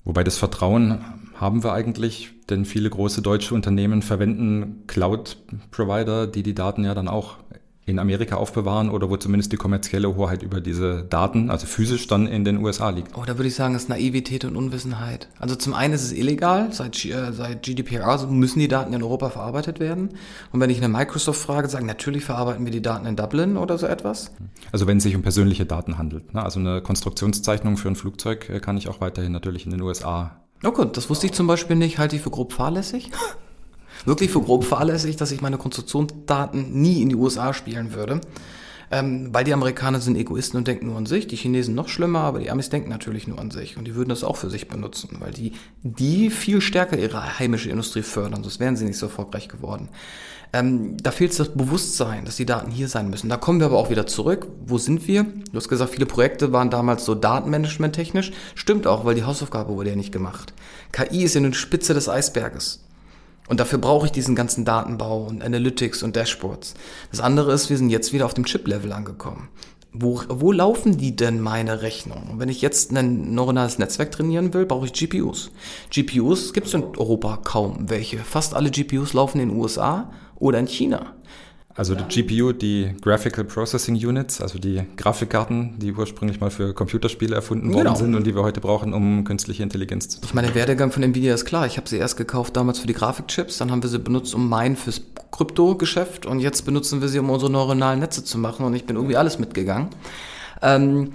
Wobei 0.06 0.24
das 0.24 0.38
Vertrauen 0.38 1.04
haben 1.36 1.64
wir 1.64 1.74
eigentlich, 1.74 2.32
denn 2.50 2.66
viele 2.66 2.90
große 2.90 3.22
deutsche 3.22 3.56
Unternehmen 3.56 4.02
verwenden 4.02 4.84
Cloud-Provider, 4.88 6.28
die 6.28 6.44
die 6.44 6.56
Daten 6.56 6.84
ja 6.84 6.94
dann 6.94 7.08
auch 7.08 7.38
in 7.86 8.00
Amerika 8.00 8.38
aufbewahren 8.38 8.90
oder 8.90 9.10
wo 9.10 9.18
zumindest 9.18 9.52
die 9.52 9.58
kommerzielle 9.58 10.16
Hoheit 10.16 10.42
über 10.42 10.62
diese 10.62 11.04
Daten, 11.04 11.50
also 11.50 11.68
physisch 11.68 12.08
dann 12.08 12.28
in 12.28 12.46
den 12.46 12.64
USA 12.64 12.90
liegt. 12.90 13.18
Oh, 13.18 13.24
da 13.26 13.38
würde 13.38 13.50
ich 13.50 13.56
sagen, 13.56 13.74
das 13.74 13.84
ist 13.84 13.90
Naivität 13.90 14.46
und 14.46 14.56
Unwissenheit. 14.56 15.28
Also 15.38 15.56
zum 15.56 15.74
einen 15.74 15.94
ist 15.94 16.04
es 16.04 16.14
illegal, 16.14 16.72
seit, 16.72 17.04
äh, 17.04 17.34
seit 17.34 17.64
GDPR 17.64 18.26
müssen 18.28 18.60
die 18.60 18.70
Daten 18.70 18.94
in 18.94 19.04
Europa 19.04 19.32
verarbeitet 19.32 19.80
werden. 19.80 20.12
Und 20.54 20.62
wenn 20.62 20.70
ich 20.70 20.78
eine 20.78 20.88
Microsoft 20.88 21.42
frage, 21.42 21.68
sagen, 21.68 21.86
natürlich 21.86 22.24
verarbeiten 22.24 22.64
wir 22.64 22.72
die 22.72 22.82
Daten 22.82 23.06
in 23.06 23.18
Dublin 23.18 23.58
oder 23.58 23.78
so 23.78 23.88
etwas. 23.88 24.32
Also 24.72 24.88
wenn 24.88 24.98
es 24.98 25.04
sich 25.04 25.16
um 25.16 25.22
persönliche 25.22 25.66
Daten 25.66 25.98
handelt. 25.98 26.34
Ne? 26.34 26.42
Also 26.42 26.60
eine 26.60 26.82
Konstruktionszeichnung 26.82 27.76
für 27.76 27.90
ein 27.90 27.96
Flugzeug 27.96 28.50
äh, 28.50 28.60
kann 28.62 28.78
ich 28.78 28.88
auch 28.88 29.02
weiterhin 29.02 29.34
natürlich 29.34 29.66
in 29.66 29.72
den 29.72 29.82
USA 29.82 30.43
Oh 30.66 30.72
gut, 30.72 30.96
das 30.96 31.10
wusste 31.10 31.26
ich 31.26 31.34
zum 31.34 31.48
Beispiel 31.48 31.76
nicht, 31.76 31.98
halte 31.98 32.16
ich 32.16 32.22
für 32.22 32.30
grob 32.30 32.54
fahrlässig. 32.54 33.12
Wirklich 34.06 34.32
für 34.32 34.42
grob 34.42 34.64
fahrlässig, 34.64 35.18
dass 35.18 35.32
ich 35.32 35.42
meine 35.42 35.58
Konstruktionsdaten 35.58 36.72
nie 36.82 37.02
in 37.02 37.10
die 37.10 37.16
USA 37.16 37.54
spielen 37.54 37.94
würde. 37.94 38.22
Ähm, 38.92 39.34
weil 39.34 39.44
die 39.44 39.54
Amerikaner 39.54 40.00
sind 40.00 40.16
Egoisten 40.16 40.58
und 40.58 40.68
denken 40.68 40.86
nur 40.86 40.98
an 40.98 41.06
sich, 41.06 41.26
die 41.26 41.36
Chinesen 41.36 41.74
noch 41.74 41.88
schlimmer, 41.88 42.20
aber 42.20 42.40
die 42.40 42.52
Amis 42.52 42.70
denken 42.70 42.90
natürlich 42.90 43.28
nur 43.28 43.40
an 43.40 43.50
sich 43.50 43.76
und 43.76 43.86
die 43.86 43.96
würden 43.96 44.10
das 44.10 44.24
auch 44.24 44.38
für 44.38 44.52
sich 44.52 44.68
benutzen, 44.68 45.18
weil 45.20 45.32
die, 45.32 45.54
die 45.82 46.30
viel 46.30 46.62
stärker 46.62 46.98
ihre 47.00 47.40
heimische 47.40 47.72
Industrie 47.72 48.04
fördern, 48.04 48.44
sonst 48.44 48.60
wären 48.60 48.76
sie 48.76 48.86
nicht 48.86 48.98
so 49.00 49.08
erfolgreich 49.08 49.48
geworden. 49.48 49.90
Ähm, 50.56 50.98
da 51.02 51.10
fehlt 51.10 51.38
das 51.40 51.50
Bewusstsein, 51.50 52.26
dass 52.26 52.36
die 52.36 52.46
Daten 52.46 52.70
hier 52.70 52.88
sein 52.88 53.10
müssen. 53.10 53.28
Da 53.28 53.38
kommen 53.38 53.60
wir 53.60 53.66
aber 53.66 53.80
auch 53.80 53.90
wieder 53.90 54.06
zurück. 54.06 54.48
Wo 54.68 54.78
sind 54.78 55.08
wir? 55.08 55.24
Du 55.24 55.56
hast 55.56 55.68
gesagt, 55.68 55.92
viele 55.92 56.06
Projekte 56.06 56.54
waren 56.54 56.70
damals 56.70 57.06
so 57.06 57.16
datenmanagement-technisch. 57.16 58.32
Stimmt 58.54 58.86
auch, 58.86 59.04
weil 59.04 59.16
die 59.16 59.24
Hausaufgabe 59.24 59.74
wurde 59.74 59.90
ja 59.90 59.96
nicht 59.96 60.12
gemacht. 60.12 60.54
KI 60.92 61.24
ist 61.24 61.34
ja 61.34 61.42
nur 61.42 61.50
die 61.50 61.58
Spitze 61.58 61.96
des 61.96 62.08
Eisberges. 62.08 62.84
Und 63.48 63.60
dafür 63.60 63.80
brauche 63.80 64.06
ich 64.06 64.12
diesen 64.12 64.36
ganzen 64.36 64.64
Datenbau 64.64 65.26
und 65.26 65.42
Analytics 65.42 66.04
und 66.04 66.16
Dashboards. 66.16 66.76
Das 67.10 67.20
andere 67.20 67.52
ist, 67.52 67.72
wir 67.72 67.78
sind 67.78 67.90
jetzt 67.90 68.14
wieder 68.14 68.26
auf 68.26 68.36
dem 68.36 68.46
Chip-Level 68.46 68.94
angekommen. 68.94 69.50
Wo, 69.92 70.22
wo 70.30 70.52
laufen 70.52 70.98
die 70.98 71.16
denn 71.16 71.40
meine 71.42 71.82
Rechnungen? 71.82 72.40
Wenn 72.40 72.50
ich 72.50 72.62
jetzt 72.62 72.96
ein 72.96 73.34
neuronales 73.34 73.80
Netzwerk 73.80 74.12
trainieren 74.12 74.54
will, 74.54 74.66
brauche 74.66 74.86
ich 74.86 74.94
GPUs. 74.94 75.52
GPUs 75.92 76.54
gibt 76.54 76.68
es 76.68 76.74
in 76.74 76.84
Europa 76.84 77.40
kaum 77.44 77.90
welche. 77.90 78.18
Fast 78.20 78.54
alle 78.54 78.72
GPUs 78.72 79.14
laufen 79.14 79.40
in 79.40 79.50
den 79.50 79.58
USA 79.58 80.12
oder 80.44 80.60
in 80.60 80.68
China. 80.68 81.14
Also 81.76 81.96
die 81.96 82.04
GPU, 82.04 82.52
die 82.52 82.94
Graphical 83.02 83.46
Processing 83.46 83.96
Units, 83.96 84.42
also 84.42 84.60
die 84.60 84.84
Grafikkarten, 84.96 85.80
die 85.80 85.92
ursprünglich 85.92 86.40
mal 86.40 86.52
für 86.52 86.72
Computerspiele 86.76 87.34
erfunden 87.34 87.70
genau. 87.70 87.78
worden 87.78 87.96
sind 87.96 88.14
und 88.14 88.28
die 88.28 88.36
wir 88.36 88.44
heute 88.44 88.62
brauchen, 88.62 88.94
um 88.94 89.24
künstliche 89.24 89.64
Intelligenz 89.64 90.08
zu 90.08 90.20
Ich 90.24 90.36
meine, 90.36 90.48
der 90.48 90.56
Werdegang 90.56 90.92
von 90.92 91.02
Nvidia 91.02 91.34
ist 91.34 91.46
klar. 91.46 91.66
Ich 91.66 91.78
habe 91.78 91.90
sie 91.90 91.98
erst 91.98 92.16
gekauft 92.16 92.56
damals 92.56 92.78
für 92.78 92.86
die 92.86 92.94
Grafikchips, 92.94 93.58
dann 93.58 93.72
haben 93.72 93.82
wir 93.82 93.90
sie 93.90 93.98
benutzt, 93.98 94.36
um 94.36 94.48
meinen 94.50 94.76
fürs 94.76 95.02
Krypto-Geschäft 95.32 96.28
und 96.28 96.42
jetzt 96.42 96.64
benutzen 96.64 97.02
wir 97.02 97.08
sie, 97.08 97.18
um 97.18 97.32
unsere 97.32 97.52
neuronalen 97.52 98.02
Netze 98.02 98.24
zu 98.24 98.38
machen 98.38 98.68
und 98.68 98.76
ich 98.76 98.86
bin 98.86 98.96
irgendwie 98.96 99.18
alles 99.18 99.40
mitgegangen. 99.40 99.88
Ähm, 100.62 101.14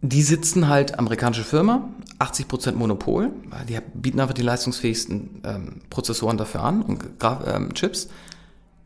die 0.00 0.22
sitzen 0.22 0.68
halt, 0.68 0.98
amerikanische 0.98 1.44
Firma, 1.44 1.88
80% 2.18 2.72
Monopol, 2.72 3.30
weil 3.48 3.66
die 3.66 3.78
bieten 3.94 4.20
einfach 4.20 4.34
die 4.34 4.42
leistungsfähigsten 4.42 5.42
ähm, 5.44 5.80
Prozessoren 5.90 6.36
dafür 6.36 6.62
an 6.62 6.82
und 6.82 7.04
ähm, 7.46 7.74
Chips. 7.74 8.08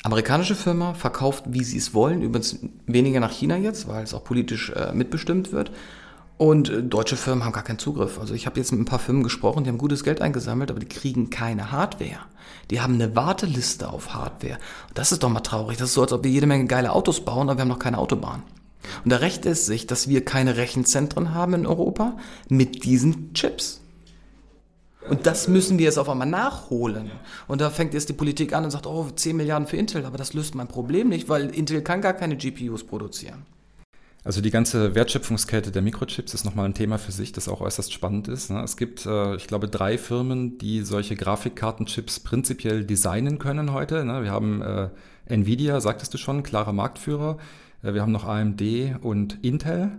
Amerikanische 0.04 0.54
Firma 0.54 0.94
verkauft, 0.94 1.44
wie 1.46 1.62
sie 1.62 1.78
es 1.78 1.94
wollen, 1.94 2.22
übrigens 2.22 2.58
weniger 2.86 3.20
nach 3.20 3.30
China 3.30 3.56
jetzt, 3.56 3.88
weil 3.88 4.02
es 4.02 4.14
auch 4.14 4.24
politisch 4.24 4.70
äh, 4.70 4.92
mitbestimmt 4.92 5.52
wird. 5.52 5.70
Und 6.38 6.70
äh, 6.70 6.82
deutsche 6.82 7.16
Firmen 7.16 7.44
haben 7.44 7.52
gar 7.52 7.62
keinen 7.62 7.78
Zugriff. 7.78 8.18
Also 8.18 8.34
ich 8.34 8.46
habe 8.46 8.58
jetzt 8.58 8.72
mit 8.72 8.80
ein 8.80 8.86
paar 8.86 8.98
Firmen 8.98 9.22
gesprochen, 9.22 9.64
die 9.64 9.70
haben 9.70 9.78
gutes 9.78 10.02
Geld 10.02 10.20
eingesammelt, 10.20 10.70
aber 10.70 10.80
die 10.80 10.88
kriegen 10.88 11.30
keine 11.30 11.70
Hardware. 11.70 12.20
Die 12.70 12.80
haben 12.80 12.94
eine 12.94 13.14
Warteliste 13.14 13.90
auf 13.90 14.14
Hardware. 14.14 14.58
Und 14.88 14.98
das 14.98 15.12
ist 15.12 15.22
doch 15.22 15.28
mal 15.28 15.40
traurig. 15.40 15.78
Das 15.78 15.90
ist 15.90 15.94
so, 15.94 16.02
als 16.02 16.12
ob 16.12 16.24
wir 16.24 16.30
jede 16.30 16.46
Menge 16.46 16.66
geile 16.66 16.92
Autos 16.92 17.24
bauen, 17.24 17.48
aber 17.48 17.58
wir 17.58 17.62
haben 17.62 17.68
noch 17.68 17.78
keine 17.78 17.98
Autobahn. 17.98 18.42
Und 19.04 19.10
da 19.10 19.16
rächt 19.16 19.46
es 19.46 19.66
sich, 19.66 19.86
dass 19.86 20.08
wir 20.08 20.24
keine 20.24 20.56
Rechenzentren 20.56 21.34
haben 21.34 21.54
in 21.54 21.66
Europa 21.66 22.16
mit 22.48 22.84
diesen 22.84 23.34
Chips. 23.34 23.80
Und 25.08 25.26
das 25.26 25.48
müssen 25.48 25.78
wir 25.78 25.86
jetzt 25.86 25.98
auf 25.98 26.08
einmal 26.08 26.28
nachholen. 26.28 27.10
Und 27.48 27.60
da 27.60 27.70
fängt 27.70 27.92
jetzt 27.94 28.08
die 28.08 28.12
Politik 28.12 28.52
an 28.52 28.64
und 28.64 28.70
sagt, 28.70 28.86
oh, 28.86 29.08
10 29.14 29.36
Milliarden 29.36 29.66
für 29.66 29.76
Intel, 29.76 30.04
aber 30.04 30.16
das 30.16 30.32
löst 30.32 30.54
mein 30.54 30.68
Problem 30.68 31.08
nicht, 31.08 31.28
weil 31.28 31.50
Intel 31.50 31.82
kann 31.82 32.00
gar 32.00 32.12
keine 32.12 32.36
GPUs 32.36 32.84
produzieren. 32.84 33.44
Also 34.24 34.40
die 34.40 34.50
ganze 34.50 34.94
Wertschöpfungskette 34.94 35.72
der 35.72 35.82
Mikrochips 35.82 36.32
ist 36.32 36.44
nochmal 36.44 36.66
ein 36.66 36.74
Thema 36.74 36.98
für 36.98 37.10
sich, 37.10 37.32
das 37.32 37.48
auch 37.48 37.60
äußerst 37.60 37.92
spannend 37.92 38.28
ist. 38.28 38.50
Ne? 38.50 38.62
Es 38.62 38.76
gibt, 38.76 39.04
äh, 39.04 39.34
ich 39.34 39.48
glaube, 39.48 39.66
drei 39.66 39.98
Firmen, 39.98 40.58
die 40.58 40.82
solche 40.82 41.16
Grafikkartenchips 41.16 42.20
prinzipiell 42.20 42.84
designen 42.84 43.40
können 43.40 43.72
heute. 43.72 44.04
Ne? 44.04 44.22
Wir 44.22 44.30
haben 44.30 44.62
äh, 44.62 44.90
Nvidia, 45.26 45.80
sagtest 45.80 46.14
du 46.14 46.18
schon, 46.18 46.44
klarer 46.44 46.72
Marktführer. 46.72 47.38
Äh, 47.82 47.94
wir 47.94 48.02
haben 48.02 48.12
noch 48.12 48.24
AMD 48.24 48.62
und 49.02 49.38
Intel. 49.42 49.92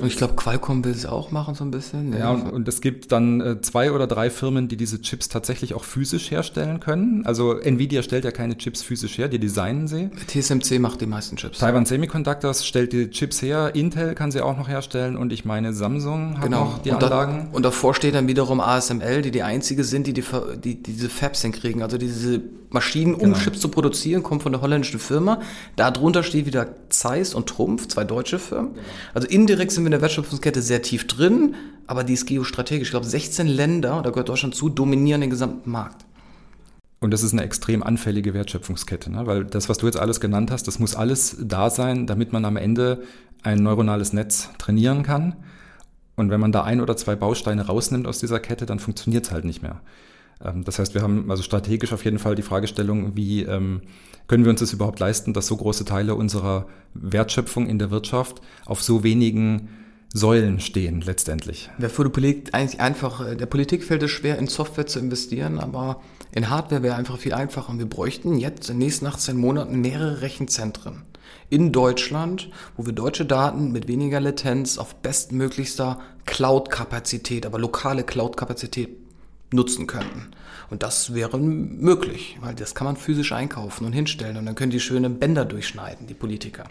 Und 0.00 0.06
ich 0.06 0.16
glaube, 0.16 0.34
Qualcomm 0.34 0.84
will 0.84 0.92
es 0.92 1.06
auch 1.06 1.32
machen 1.32 1.56
so 1.56 1.64
ein 1.64 1.72
bisschen. 1.72 2.16
Ja, 2.16 2.30
und, 2.30 2.50
und 2.50 2.68
es 2.68 2.80
gibt 2.80 3.10
dann 3.10 3.40
äh, 3.40 3.60
zwei 3.62 3.90
oder 3.90 4.06
drei 4.06 4.30
Firmen, 4.30 4.68
die 4.68 4.76
diese 4.76 5.00
Chips 5.00 5.28
tatsächlich 5.28 5.74
auch 5.74 5.82
physisch 5.82 6.30
herstellen 6.30 6.78
können. 6.78 7.26
Also 7.26 7.58
Nvidia 7.58 8.02
stellt 8.02 8.24
ja 8.24 8.30
keine 8.30 8.56
Chips 8.56 8.82
physisch 8.82 9.18
her, 9.18 9.26
die 9.26 9.40
designen 9.40 9.88
sie. 9.88 10.10
TSMC 10.28 10.78
macht 10.78 11.00
die 11.00 11.06
meisten 11.06 11.36
Chips. 11.36 11.58
Taiwan 11.58 11.84
Semiconductors 11.84 12.64
stellt 12.64 12.92
die 12.92 13.10
Chips 13.10 13.42
her, 13.42 13.74
Intel 13.74 14.14
kann 14.14 14.30
sie 14.30 14.40
auch 14.40 14.56
noch 14.56 14.68
herstellen 14.68 15.16
und 15.16 15.32
ich 15.32 15.44
meine 15.44 15.72
Samsung 15.72 16.36
hat 16.36 16.44
genau. 16.44 16.64
noch 16.64 16.78
die 16.78 16.90
und 16.90 17.02
Anlagen. 17.02 17.48
Da, 17.50 17.56
und 17.56 17.64
davor 17.64 17.94
steht 17.94 18.14
dann 18.14 18.28
wiederum 18.28 18.60
ASML, 18.60 19.22
die 19.22 19.32
die 19.32 19.42
einzige 19.42 19.82
sind, 19.82 20.06
die, 20.06 20.12
die, 20.12 20.22
die, 20.62 20.80
die 20.80 20.92
diese 20.92 21.08
Fabs 21.08 21.42
hinkriegen. 21.42 21.82
Also 21.82 21.98
diese 21.98 22.40
Maschinen, 22.70 23.14
um 23.14 23.32
genau. 23.32 23.38
Chips 23.38 23.60
zu 23.60 23.68
produzieren, 23.68 24.22
kommen 24.22 24.40
von 24.40 24.52
der 24.52 24.60
holländischen 24.60 25.00
Firma. 25.00 25.40
Darunter 25.76 26.22
steht 26.22 26.46
wieder 26.46 26.68
Zeiss 26.90 27.34
und 27.34 27.48
Trumpf, 27.48 27.88
zwei 27.88 28.04
deutsche 28.04 28.38
Firmen. 28.38 28.72
Also 29.14 29.26
indirekt 29.26 29.72
sind 29.72 29.84
wir 29.84 29.88
in 29.88 29.92
der 29.92 30.02
Wertschöpfungskette 30.02 30.60
sehr 30.60 30.82
tief 30.82 31.06
drin, 31.06 31.54
aber 31.86 32.04
die 32.04 32.14
ist 32.14 32.26
geostrategisch. 32.26 32.88
Ich 32.88 32.92
glaube, 32.92 33.06
16 33.06 33.46
Länder, 33.46 34.02
da 34.02 34.10
gehört 34.10 34.28
Deutschland 34.28 34.54
zu, 34.54 34.68
dominieren 34.68 35.20
den 35.20 35.30
gesamten 35.30 35.70
Markt. 35.70 36.04
Und 37.00 37.12
das 37.12 37.22
ist 37.22 37.32
eine 37.32 37.42
extrem 37.42 37.82
anfällige 37.82 38.34
Wertschöpfungskette, 38.34 39.10
ne? 39.10 39.26
weil 39.26 39.44
das, 39.44 39.68
was 39.68 39.78
du 39.78 39.86
jetzt 39.86 39.98
alles 39.98 40.20
genannt 40.20 40.50
hast, 40.50 40.66
das 40.66 40.78
muss 40.78 40.96
alles 40.96 41.36
da 41.40 41.70
sein, 41.70 42.06
damit 42.06 42.32
man 42.32 42.44
am 42.44 42.56
Ende 42.56 43.02
ein 43.42 43.58
neuronales 43.62 44.12
Netz 44.12 44.50
trainieren 44.58 45.04
kann. 45.04 45.36
Und 46.16 46.30
wenn 46.30 46.40
man 46.40 46.50
da 46.50 46.64
ein 46.64 46.80
oder 46.80 46.96
zwei 46.96 47.14
Bausteine 47.14 47.66
rausnimmt 47.66 48.08
aus 48.08 48.18
dieser 48.18 48.40
Kette, 48.40 48.66
dann 48.66 48.80
funktioniert 48.80 49.26
es 49.26 49.30
halt 49.30 49.44
nicht 49.44 49.62
mehr. 49.62 49.80
Ähm, 50.44 50.64
das 50.64 50.78
heißt, 50.78 50.94
wir 50.94 51.02
haben 51.02 51.30
also 51.30 51.42
strategisch 51.42 51.92
auf 51.92 52.04
jeden 52.04 52.18
Fall 52.18 52.34
die 52.34 52.42
Fragestellung, 52.42 53.16
wie 53.16 53.42
ähm, 53.42 53.82
können 54.26 54.44
wir 54.44 54.50
uns 54.50 54.60
das 54.60 54.72
überhaupt 54.72 55.00
leisten, 55.00 55.32
dass 55.32 55.46
so 55.46 55.56
große 55.56 55.84
Teile 55.84 56.14
unserer 56.14 56.66
Wertschöpfung 56.94 57.66
in 57.66 57.78
der 57.78 57.90
Wirtschaft 57.90 58.40
auf 58.66 58.82
so 58.82 59.02
wenigen 59.02 59.68
Säulen 60.14 60.58
stehen 60.60 61.02
letztendlich. 61.02 61.70
Wer 61.76 61.90
für 61.90 62.04
die 62.04 62.10
Politik 62.10 62.54
eigentlich 62.54 62.80
einfach, 62.80 63.26
äh, 63.26 63.36
der 63.36 63.46
Politik 63.46 63.84
fällt 63.84 64.02
es 64.02 64.10
schwer, 64.10 64.38
in 64.38 64.46
Software 64.46 64.86
zu 64.86 64.98
investieren, 64.98 65.58
aber 65.58 66.00
in 66.32 66.48
Hardware 66.48 66.82
wäre 66.82 66.96
einfach 66.96 67.18
viel 67.18 67.34
einfacher. 67.34 67.70
Und 67.70 67.78
wir 67.78 67.88
bräuchten 67.88 68.36
jetzt 68.36 68.70
in 68.70 68.76
den 68.76 68.86
nächsten 68.86 69.06
18 69.06 69.36
Monaten 69.36 69.80
mehrere 69.80 70.22
Rechenzentren 70.22 71.02
in 71.50 71.72
Deutschland, 71.72 72.50
wo 72.76 72.86
wir 72.86 72.92
deutsche 72.92 73.26
Daten 73.26 73.72
mit 73.72 73.88
weniger 73.88 74.20
Latenz 74.20 74.78
auf 74.78 74.94
bestmöglichster 74.96 75.98
Cloud-Kapazität, 76.26 77.46
aber 77.46 77.58
lokale 77.58 78.02
Cloud-Kapazität 78.02 78.90
nutzen 79.52 79.86
könnten. 79.86 80.28
Und 80.70 80.82
das 80.82 81.14
wäre 81.14 81.38
möglich, 81.38 82.38
weil 82.40 82.54
das 82.54 82.74
kann 82.74 82.86
man 82.86 82.96
physisch 82.96 83.32
einkaufen 83.32 83.86
und 83.86 83.92
hinstellen 83.92 84.36
und 84.36 84.46
dann 84.46 84.54
können 84.54 84.70
die 84.70 84.80
schöne 84.80 85.10
Bänder 85.10 85.44
durchschneiden, 85.44 86.06
die 86.06 86.14
Politiker. 86.14 86.64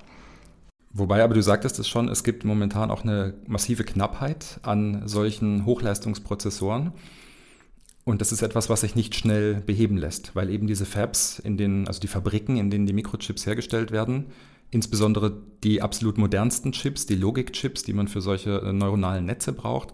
Wobei 0.94 1.24
aber 1.24 1.34
du 1.34 1.42
sagtest 1.42 1.80
es 1.80 1.88
schon, 1.88 2.08
es 2.08 2.24
gibt 2.24 2.44
momentan 2.44 2.92
auch 2.92 3.04
eine 3.04 3.34
massive 3.46 3.84
Knappheit 3.84 4.60
an 4.64 5.08
solchen 5.08 5.66
Hochleistungsprozessoren. 5.66 6.92
Und 8.04 8.22
das 8.22 8.32
ist 8.32 8.42
etwas, 8.42 8.70
was 8.70 8.82
sich 8.82 8.96
nicht 8.96 9.16
schnell 9.16 9.56
beheben 9.56 9.98
lässt, 9.98 10.34
weil 10.34 10.50
eben 10.50 10.66
diese 10.66 10.86
Fabs, 10.86 11.40
in 11.40 11.58
denen, 11.58 11.88
also 11.88 12.00
die 12.00 12.08
Fabriken, 12.08 12.56
in 12.56 12.70
denen 12.70 12.86
die 12.86 12.94
Mikrochips 12.94 13.46
hergestellt 13.46 13.92
werden, 13.92 14.28
insbesondere 14.72 15.38
die 15.64 15.82
absolut 15.82 16.18
modernsten 16.18 16.72
Chips, 16.72 17.06
die 17.06 17.16
Logikchips, 17.16 17.84
die 17.84 17.94
man 17.94 18.08
für 18.08 18.22
solche 18.22 18.72
neuronalen 18.74 19.26
Netze 19.26 19.52
braucht, 19.52 19.94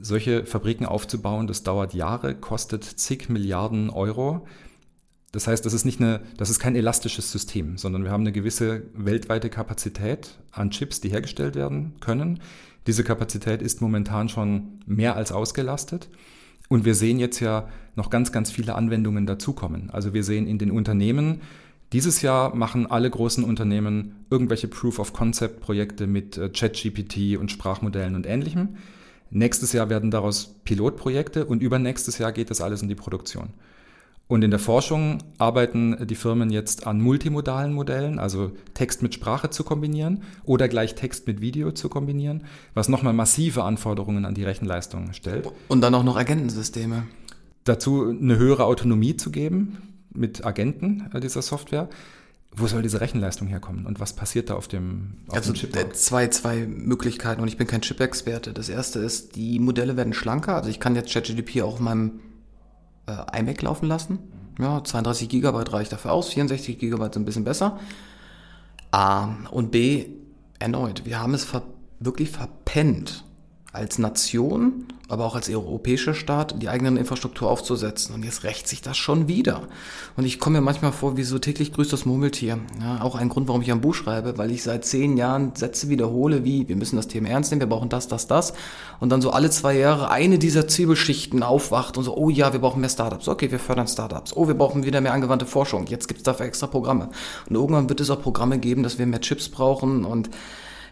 solche 0.00 0.46
Fabriken 0.46 0.86
aufzubauen, 0.86 1.46
das 1.46 1.62
dauert 1.62 1.94
Jahre, 1.94 2.34
kostet 2.34 2.84
zig 2.84 3.28
Milliarden 3.28 3.90
Euro. 3.90 4.46
Das 5.32 5.46
heißt, 5.46 5.64
das 5.66 5.72
ist 5.72 5.84
nicht 5.84 6.00
eine, 6.00 6.20
das 6.36 6.50
ist 6.50 6.60
kein 6.60 6.76
elastisches 6.76 7.32
System, 7.32 7.76
sondern 7.76 8.04
wir 8.04 8.10
haben 8.10 8.22
eine 8.22 8.32
gewisse 8.32 8.84
weltweite 8.94 9.50
Kapazität 9.50 10.38
an 10.52 10.70
Chips, 10.70 11.00
die 11.00 11.08
hergestellt 11.08 11.56
werden 11.56 11.94
können. 12.00 12.40
Diese 12.86 13.02
Kapazität 13.02 13.62
ist 13.62 13.80
momentan 13.80 14.28
schon 14.28 14.80
mehr 14.86 15.16
als 15.16 15.32
ausgelastet. 15.32 16.08
Und 16.68 16.84
wir 16.84 16.94
sehen 16.94 17.18
jetzt 17.18 17.40
ja 17.40 17.68
noch 17.96 18.10
ganz, 18.10 18.32
ganz 18.32 18.50
viele 18.50 18.74
Anwendungen 18.74 19.26
dazukommen. 19.26 19.90
Also 19.90 20.14
wir 20.14 20.24
sehen 20.24 20.46
in 20.46 20.58
den 20.58 20.70
Unternehmen, 20.70 21.40
dieses 21.92 22.22
Jahr 22.22 22.54
machen 22.56 22.86
alle 22.86 23.08
großen 23.08 23.44
Unternehmen 23.44 24.26
irgendwelche 24.30 24.68
Proof-of-Concept-Projekte 24.68 26.06
mit 26.06 26.36
äh, 26.36 26.48
ChatGPT 26.48 27.38
und 27.38 27.52
Sprachmodellen 27.52 28.16
und 28.16 28.26
ähnlichem. 28.26 28.76
Nächstes 29.30 29.72
Jahr 29.72 29.88
werden 29.90 30.10
daraus 30.10 30.54
Pilotprojekte 30.64 31.46
und 31.46 31.62
übernächstes 31.62 32.18
Jahr 32.18 32.32
geht 32.32 32.50
das 32.50 32.60
alles 32.60 32.82
in 32.82 32.88
die 32.88 32.94
Produktion. 32.94 33.50
Und 34.26 34.42
in 34.42 34.50
der 34.50 34.60
Forschung 34.60 35.18
arbeiten 35.36 36.06
die 36.06 36.14
Firmen 36.14 36.48
jetzt 36.48 36.86
an 36.86 37.00
multimodalen 37.00 37.74
Modellen, 37.74 38.18
also 38.18 38.52
Text 38.72 39.02
mit 39.02 39.12
Sprache 39.12 39.50
zu 39.50 39.64
kombinieren 39.64 40.22
oder 40.44 40.66
gleich 40.66 40.94
Text 40.94 41.26
mit 41.26 41.42
Video 41.42 41.72
zu 41.72 41.90
kombinieren, 41.90 42.44
was 42.72 42.88
nochmal 42.88 43.12
massive 43.12 43.64
Anforderungen 43.64 44.24
an 44.24 44.34
die 44.34 44.44
Rechenleistung 44.44 45.12
stellt. 45.12 45.50
Und 45.68 45.82
dann 45.82 45.94
auch 45.94 46.04
noch 46.04 46.16
Agentensysteme. 46.16 47.02
Dazu 47.64 48.08
eine 48.08 48.38
höhere 48.38 48.64
Autonomie 48.64 49.16
zu 49.16 49.30
geben 49.30 49.76
mit 50.14 50.44
Agenten 50.46 51.10
äh, 51.12 51.20
dieser 51.20 51.42
Software. 51.42 51.88
Wo 52.56 52.66
soll 52.66 52.82
diese 52.82 53.00
Rechenleistung 53.00 53.48
herkommen 53.48 53.84
und 53.84 53.98
was 53.98 54.12
passiert 54.12 54.50
da 54.50 54.54
auf 54.54 54.68
dem, 54.68 55.18
auf 55.28 55.36
also 55.36 55.52
dem 55.52 55.56
Chip? 55.56 55.76
Äh, 55.76 55.92
zwei, 55.92 56.28
zwei 56.28 56.66
Möglichkeiten 56.66 57.40
und 57.40 57.48
ich 57.48 57.56
bin 57.56 57.66
kein 57.66 57.80
Chip-Experte. 57.80 58.52
Das 58.52 58.68
erste 58.68 59.00
ist, 59.00 59.34
die 59.34 59.58
Modelle 59.58 59.96
werden 59.96 60.12
schlanker. 60.12 60.54
Also 60.54 60.70
ich 60.70 60.78
kann 60.78 60.94
jetzt 60.94 61.12
ChatGDP 61.12 61.62
auch 61.62 61.74
auf 61.74 61.80
meinem 61.80 62.20
äh, 63.06 63.40
iMac 63.40 63.62
laufen 63.62 63.86
lassen. 63.86 64.18
Ja, 64.58 64.84
32 64.84 65.28
Gigabyte 65.28 65.72
reicht 65.72 65.92
dafür 65.92 66.12
aus, 66.12 66.28
64 66.28 66.78
Gigabyte 66.78 67.14
sind 67.14 67.22
ein 67.22 67.26
bisschen 67.26 67.44
besser. 67.44 67.80
A 68.92 69.34
und 69.50 69.72
B, 69.72 70.06
erneut, 70.60 71.04
wir 71.04 71.20
haben 71.20 71.34
es 71.34 71.44
ver 71.44 71.62
wirklich 72.00 72.30
verpennt, 72.30 73.23
als 73.74 73.98
Nation, 73.98 74.86
aber 75.08 75.24
auch 75.24 75.34
als 75.34 75.50
europäischer 75.50 76.14
Staat 76.14 76.62
die 76.62 76.68
eigene 76.68 76.98
Infrastruktur 76.98 77.50
aufzusetzen. 77.50 78.14
Und 78.14 78.24
jetzt 78.24 78.44
rächt 78.44 78.68
sich 78.68 78.82
das 78.82 78.96
schon 78.96 79.26
wieder. 79.26 79.62
Und 80.16 80.24
ich 80.24 80.38
komme 80.38 80.58
mir 80.58 80.64
manchmal 80.64 80.92
vor, 80.92 81.16
wie 81.16 81.24
so 81.24 81.40
täglich 81.40 81.72
grüßt 81.72 81.92
das 81.92 82.06
Murmeltier. 82.06 82.60
Ja, 82.80 83.02
auch 83.02 83.16
ein 83.16 83.28
Grund, 83.28 83.48
warum 83.48 83.62
ich 83.62 83.72
ein 83.72 83.80
Buch 83.80 83.94
schreibe, 83.94 84.38
weil 84.38 84.52
ich 84.52 84.62
seit 84.62 84.84
zehn 84.84 85.16
Jahren 85.16 85.56
Sätze 85.56 85.88
wiederhole, 85.88 86.44
wie 86.44 86.68
wir 86.68 86.76
müssen 86.76 86.94
das 86.94 87.08
Thema 87.08 87.30
ernst 87.30 87.50
nehmen, 87.50 87.62
wir 87.62 87.68
brauchen 87.68 87.88
das, 87.88 88.06
das, 88.06 88.28
das. 88.28 88.54
Und 89.00 89.10
dann 89.10 89.20
so 89.20 89.30
alle 89.30 89.50
zwei 89.50 89.76
Jahre 89.76 90.08
eine 90.08 90.38
dieser 90.38 90.68
Zwiebelschichten 90.68 91.42
aufwacht 91.42 91.98
und 91.98 92.04
so, 92.04 92.16
oh 92.16 92.30
ja, 92.30 92.52
wir 92.52 92.60
brauchen 92.60 92.80
mehr 92.80 92.90
Startups. 92.90 93.26
Okay, 93.26 93.50
wir 93.50 93.58
fördern 93.58 93.88
Startups. 93.88 94.36
Oh, 94.36 94.46
wir 94.46 94.54
brauchen 94.54 94.84
wieder 94.84 95.00
mehr 95.00 95.12
angewandte 95.12 95.46
Forschung. 95.46 95.86
Jetzt 95.88 96.06
gibt 96.06 96.18
es 96.18 96.24
dafür 96.24 96.46
extra 96.46 96.68
Programme. 96.68 97.10
Und 97.48 97.56
irgendwann 97.56 97.88
wird 97.88 98.00
es 98.00 98.08
auch 98.08 98.22
Programme 98.22 98.58
geben, 98.58 98.84
dass 98.84 98.98
wir 99.00 99.06
mehr 99.06 99.20
Chips 99.20 99.48
brauchen 99.48 100.04
und 100.04 100.30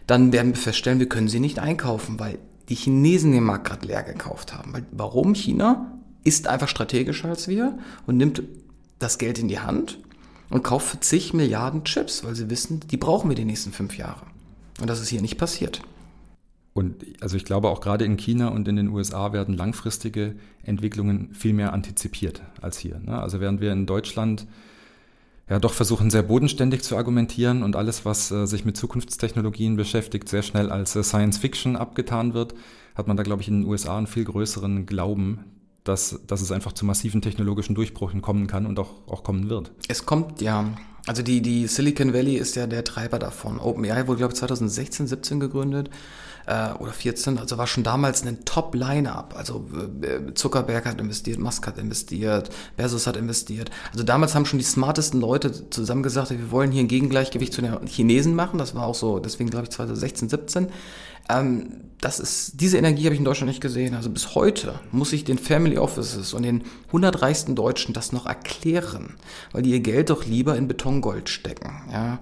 dann 0.05 0.33
werden 0.33 0.53
wir 0.53 0.61
feststellen, 0.61 0.99
wir 0.99 1.07
können 1.07 1.29
sie 1.29 1.39
nicht 1.39 1.59
einkaufen, 1.59 2.19
weil 2.19 2.37
die 2.73 2.79
Chinesen 2.79 3.31
den 3.33 3.43
Markt 3.43 3.67
gerade 3.67 3.85
leer 3.85 4.01
gekauft 4.01 4.51
haben. 4.51 4.73
Weil, 4.73 4.83
warum? 4.91 5.35
China 5.35 5.91
ist 6.23 6.47
einfach 6.47 6.67
strategischer 6.67 7.29
als 7.29 7.47
wir 7.47 7.77
und 8.07 8.17
nimmt 8.17 8.41
das 8.97 9.19
Geld 9.19 9.37
in 9.37 9.47
die 9.47 9.59
Hand 9.59 9.99
und 10.49 10.63
kauft 10.63 10.87
für 10.87 10.99
zig 10.99 11.35
Milliarden 11.35 11.83
Chips, 11.83 12.23
weil 12.23 12.33
sie 12.33 12.49
wissen, 12.49 12.79
die 12.79 12.97
brauchen 12.97 13.29
wir 13.29 13.35
die 13.35 13.45
nächsten 13.45 13.73
fünf 13.73 13.95
Jahre. 13.95 14.21
Und 14.81 14.89
das 14.89 14.99
ist 15.01 15.09
hier 15.09 15.21
nicht 15.21 15.37
passiert. 15.37 15.81
Und 16.73 17.05
also 17.21 17.37
ich 17.37 17.45
glaube 17.45 17.69
auch 17.69 17.79
gerade 17.79 18.05
in 18.05 18.17
China 18.17 18.47
und 18.47 18.67
in 18.67 18.75
den 18.75 18.87
USA 18.87 19.33
werden 19.33 19.55
langfristige 19.55 20.35
Entwicklungen 20.63 21.31
viel 21.35 21.53
mehr 21.53 21.73
antizipiert 21.73 22.41
als 22.59 22.79
hier. 22.79 22.97
Ne? 22.97 23.21
Also 23.21 23.39
während 23.39 23.61
wir 23.61 23.71
in 23.71 23.85
Deutschland 23.85 24.47
ja 25.49 25.59
doch 25.59 25.73
versuchen 25.73 26.09
sehr 26.09 26.23
bodenständig 26.23 26.83
zu 26.83 26.97
argumentieren 26.97 27.63
und 27.63 27.75
alles, 27.75 28.05
was 28.05 28.31
äh, 28.31 28.45
sich 28.45 28.65
mit 28.65 28.77
Zukunftstechnologien 28.77 29.75
beschäftigt, 29.75 30.29
sehr 30.29 30.41
schnell 30.41 30.69
als 30.69 30.95
äh, 30.95 31.03
Science 31.03 31.37
Fiction 31.37 31.75
abgetan 31.75 32.33
wird, 32.33 32.53
hat 32.95 33.07
man 33.07 33.17
da, 33.17 33.23
glaube 33.23 33.41
ich, 33.41 33.47
in 33.47 33.61
den 33.61 33.69
USA 33.69 33.97
einen 33.97 34.07
viel 34.07 34.23
größeren 34.23 34.85
Glauben, 34.85 35.45
dass, 35.83 36.21
dass 36.27 36.41
es 36.41 36.51
einfach 36.51 36.71
zu 36.71 36.85
massiven 36.85 37.21
technologischen 37.21 37.75
Durchbrüchen 37.75 38.21
kommen 38.21 38.47
kann 38.47 38.65
und 38.65 38.79
auch, 38.79 39.07
auch 39.07 39.23
kommen 39.23 39.49
wird. 39.49 39.71
Es 39.87 40.05
kommt 40.05 40.41
ja. 40.41 40.73
Also 41.05 41.21
die, 41.21 41.41
die 41.41 41.67
Silicon 41.67 42.13
Valley 42.13 42.35
ist 42.35 42.55
ja 42.55 42.65
der 42.65 42.85
Treiber 42.85 43.19
davon. 43.19 43.59
OpenAI 43.59 44.07
wurde, 44.07 44.19
glaube 44.19 44.33
ich, 44.33 44.39
2016, 44.39 45.07
17 45.07 45.41
gegründet 45.41 45.89
äh, 46.45 46.73
oder 46.73 46.91
14, 46.91 47.37
also 47.37 47.57
war 47.57 47.67
schon 47.67 47.83
damals 47.83 48.25
ein 48.25 48.45
Top-Line-Up. 48.45 49.35
Also 49.37 49.65
äh, 50.01 50.33
Zuckerberg 50.33 50.85
hat 50.85 50.99
investiert, 50.99 51.39
Musk 51.39 51.67
hat 51.67 51.77
investiert, 51.77 52.49
Bezos 52.77 53.07
hat 53.07 53.17
investiert. 53.17 53.69
Also 53.91 54.03
damals 54.03 54.35
haben 54.35 54.45
schon 54.45 54.59
die 54.59 54.65
smartesten 54.65 55.19
Leute 55.19 55.69
zusammen 55.69 56.03
gesagt, 56.03 56.31
wir 56.31 56.51
wollen 56.51 56.71
hier 56.71 56.81
ein 56.81 56.87
Gegengleichgewicht 56.87 57.53
zu 57.53 57.61
den 57.61 57.87
Chinesen 57.87 58.35
machen. 58.35 58.57
Das 58.57 58.75
war 58.75 58.85
auch 58.85 58.95
so, 58.95 59.19
deswegen 59.19 59.49
glaube 59.49 59.65
ich 59.65 59.71
2016, 59.71 60.29
17. 60.29 60.67
Ähm, 61.29 61.69
das 62.01 62.19
ist, 62.19 62.59
diese 62.59 62.77
Energie 62.77 63.05
habe 63.05 63.13
ich 63.13 63.19
in 63.19 63.25
Deutschland 63.25 63.47
nicht 63.47 63.61
gesehen. 63.61 63.95
Also 63.95 64.09
bis 64.09 64.35
heute 64.35 64.79
muss 64.91 65.13
ich 65.13 65.23
den 65.23 65.37
Family 65.37 65.77
Offices 65.77 66.33
und 66.33 66.43
den 66.43 66.63
100 66.87 67.21
reichsten 67.21 67.55
Deutschen 67.55 67.93
das 67.93 68.11
noch 68.11 68.25
erklären, 68.25 69.15
weil 69.53 69.61
die 69.61 69.71
ihr 69.71 69.79
Geld 69.79 70.09
doch 70.09 70.25
lieber 70.25 70.57
in 70.57 70.67
Betongold 70.67 71.29
stecken. 71.29 71.71
Ja? 71.89 72.19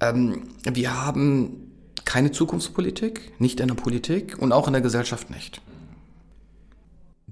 Ähm, 0.00 0.48
wir 0.64 1.04
haben 1.04 1.69
keine 2.04 2.32
Zukunftspolitik, 2.32 3.40
nicht 3.40 3.60
in 3.60 3.68
der 3.68 3.74
Politik 3.74 4.38
und 4.38 4.52
auch 4.52 4.66
in 4.66 4.72
der 4.72 4.82
Gesellschaft 4.82 5.30
nicht. 5.30 5.60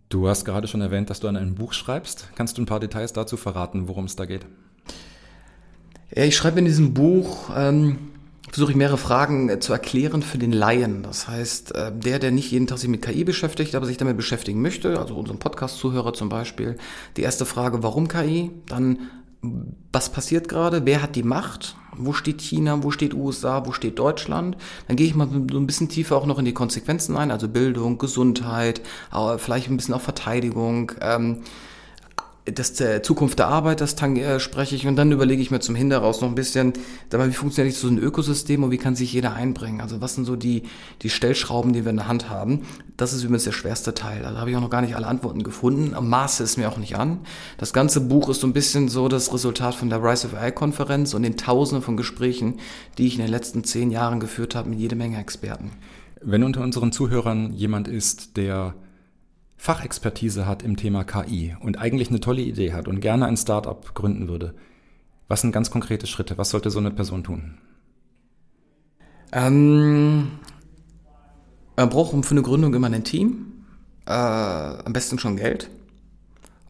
Du 0.09 0.29
hast 0.29 0.45
gerade 0.45 0.69
schon 0.69 0.81
erwähnt, 0.81 1.11
dass 1.11 1.21
du 1.21 1.29
an 1.29 1.37
einem 1.37 1.55
Buch 1.55 1.73
schreibst. 1.73 2.29
Kannst 2.35 2.57
du 2.57 2.63
ein 2.63 2.67
paar 2.67 2.81
Details 2.81 3.13
dazu 3.13 3.37
verraten, 3.37 3.89
worum 3.89 4.07
es 4.07 4.17
da 4.17 4.25
geht? 4.25 4.47
Ja, 6.15 6.25
ich 6.25 6.37
schreibe 6.37 6.59
in 6.59 6.65
diesem 6.65 6.95
Buch, 6.95 7.51
ähm, 7.55 7.99
versuche 8.51 8.71
ich 8.71 8.77
mehrere 8.77 8.97
Fragen 8.97 9.51
äh, 9.51 9.61
zu 9.61 9.73
erklären 9.73 10.23
für 10.23 10.39
den 10.39 10.53
Laien. 10.53 11.03
Das 11.03 11.29
heißt, 11.29 11.75
äh, 11.75 11.93
der, 11.93 12.19
der 12.19 12.31
nicht 12.31 12.51
jeden 12.51 12.67
Tag 12.67 12.79
sich 12.79 12.89
mit 12.89 13.03
KI 13.03 13.25
beschäftigt, 13.25 13.75
aber 13.75 13.85
sich 13.85 13.99
damit 13.99 14.17
beschäftigen 14.17 14.63
möchte, 14.63 14.99
also 14.99 15.15
unseren 15.15 15.39
Podcast-Zuhörer 15.39 16.15
zum 16.15 16.31
Beispiel. 16.31 16.79
Die 17.19 17.23
erste 17.23 17.45
Frage, 17.45 17.83
warum 17.83 18.09
KI? 18.09 18.51
Dann, 18.67 19.11
was 19.41 20.11
passiert 20.11 20.49
gerade? 20.49 20.85
Wer 20.85 21.03
hat 21.03 21.17
die 21.17 21.23
Macht? 21.23 21.77
Wo 21.97 22.13
steht 22.13 22.41
China? 22.41 22.83
Wo 22.83 22.91
steht 22.91 23.15
USA? 23.15 23.67
Wo 23.67 23.73
steht 23.73 23.99
Deutschland? 23.99 24.57
Dann 24.87 24.97
gehe 24.97 25.07
ich 25.07 25.15
mal 25.15 25.29
so 25.29 25.59
ein 25.59 25.67
bisschen 25.67 25.89
tiefer 25.89 26.17
auch 26.17 26.27
noch 26.27 26.39
in 26.39 26.45
die 26.45 26.55
Konsequenzen 26.55 27.17
ein, 27.17 27.31
also 27.31 27.49
Bildung, 27.49 27.99
Gesundheit, 27.99 28.81
vielleicht 29.39 29.69
ein 29.69 29.77
bisschen 29.77 29.95
auch 29.95 30.01
Verteidigung. 30.01 30.93
Ähm, 31.01 31.43
das 32.53 32.73
der 32.75 33.03
Zukunft 33.03 33.39
der 33.39 33.49
Arbeit, 33.49 33.81
das 33.81 34.01
äh, 34.01 34.41
spreche 34.41 34.75
ich 34.75 34.87
und 34.87 34.97
dann 34.97 35.13
überlege 35.13 35.43
ich 35.43 35.51
mir 35.51 35.61
zum 35.61 35.75
Hinderaus 35.75 36.21
noch 36.21 36.29
ein 36.29 36.35
bisschen, 36.35 36.73
dabei, 37.11 37.29
wie 37.29 37.33
funktioniert 37.33 37.75
so 37.75 37.89
ein 37.89 37.99
Ökosystem 37.99 38.63
und 38.63 38.71
wie 38.71 38.79
kann 38.79 38.97
sich 38.97 39.13
jeder 39.13 39.35
einbringen? 39.35 39.81
Also 39.81 40.01
was 40.01 40.15
sind 40.15 40.25
so 40.25 40.37
die, 40.37 40.63
die 41.03 41.11
Stellschrauben, 41.11 41.73
die 41.73 41.85
wir 41.85 41.91
in 41.91 41.97
der 41.97 42.09
Hand 42.09 42.31
haben? 42.31 42.63
Das 42.97 43.13
ist 43.13 43.23
übrigens 43.23 43.45
der 43.45 43.53
schwerste 43.53 43.95
Teil. 43.95 44.23
Da 44.23 44.37
habe 44.37 44.51
ich 44.51 44.57
auch 44.57 44.61
noch 44.61 44.71
gar 44.71 44.83
nicht 44.83 44.97
alle 44.97 45.07
Antworten 45.07 45.43
gefunden. 45.43 45.95
Maße 45.99 46.43
ist 46.43 46.57
mir 46.57 46.69
auch 46.69 46.79
nicht 46.79 46.97
an. 46.97 47.21
Das 47.57 47.73
ganze 47.73 48.01
Buch 48.01 48.29
ist 48.29 48.41
so 48.41 48.47
ein 48.47 48.53
bisschen 48.53 48.89
so 48.89 49.09
das 49.09 49.33
Resultat 49.33 49.75
von 49.75 49.91
der 49.91 50.03
Rise 50.03 50.27
of 50.27 50.35
AI 50.35 50.51
Konferenz 50.51 51.15
und 51.15 51.23
den 51.23 51.37
Tausenden 51.37 51.83
von 51.83 51.97
Gesprächen, 51.97 52.59
die 52.99 53.07
ich 53.07 53.15
in 53.15 53.23
den 53.23 53.31
letzten 53.31 53.65
zehn 53.65 53.91
Jahren 53.91 54.21
geführt 54.21 54.55
habe 54.55 54.71
mit 54.71 54.79
jede 54.79 54.97
Menge 54.97 55.19
Experten. 55.19 55.71
Wenn 56.21 56.43
unter 56.43 56.63
unseren 56.63 56.91
Zuhörern 56.91 57.53
jemand 57.53 57.87
ist, 57.87 58.37
der 58.37 58.75
Fachexpertise 59.59 60.47
hat 60.47 60.63
im 60.63 60.77
Thema 60.77 61.05
KI 61.05 61.57
und 61.61 61.79
eigentlich 61.79 62.09
eine 62.09 62.21
tolle 62.21 62.43
Idee 62.43 62.73
hat 62.73 62.89
und 62.89 63.01
gerne 63.01 63.27
ein 63.27 63.37
Startup 63.37 63.95
gründen 63.95 64.29
würde, 64.29 64.55
was 65.27 65.43
sind 65.43 65.53
ganz 65.53 65.71
konkrete 65.71 66.07
Schritte? 66.07 66.39
Was 66.39 66.51
sollte 66.51 66.71
so 66.71 66.79
eine 66.79 66.91
Person 66.91 67.23
tun? 67.25 67.59
Ähm, 69.33 70.31
Man 71.77 71.91
braucht 71.91 72.25
für 72.25 72.31
eine 72.33 72.43
Gründung 72.43 72.73
immer 72.73 72.87
ein 72.87 73.05
Team, 73.05 73.65
äh, 74.07 74.13
am 74.13 74.93
besten 74.93 75.19
schon 75.19 75.37
Geld 75.37 75.69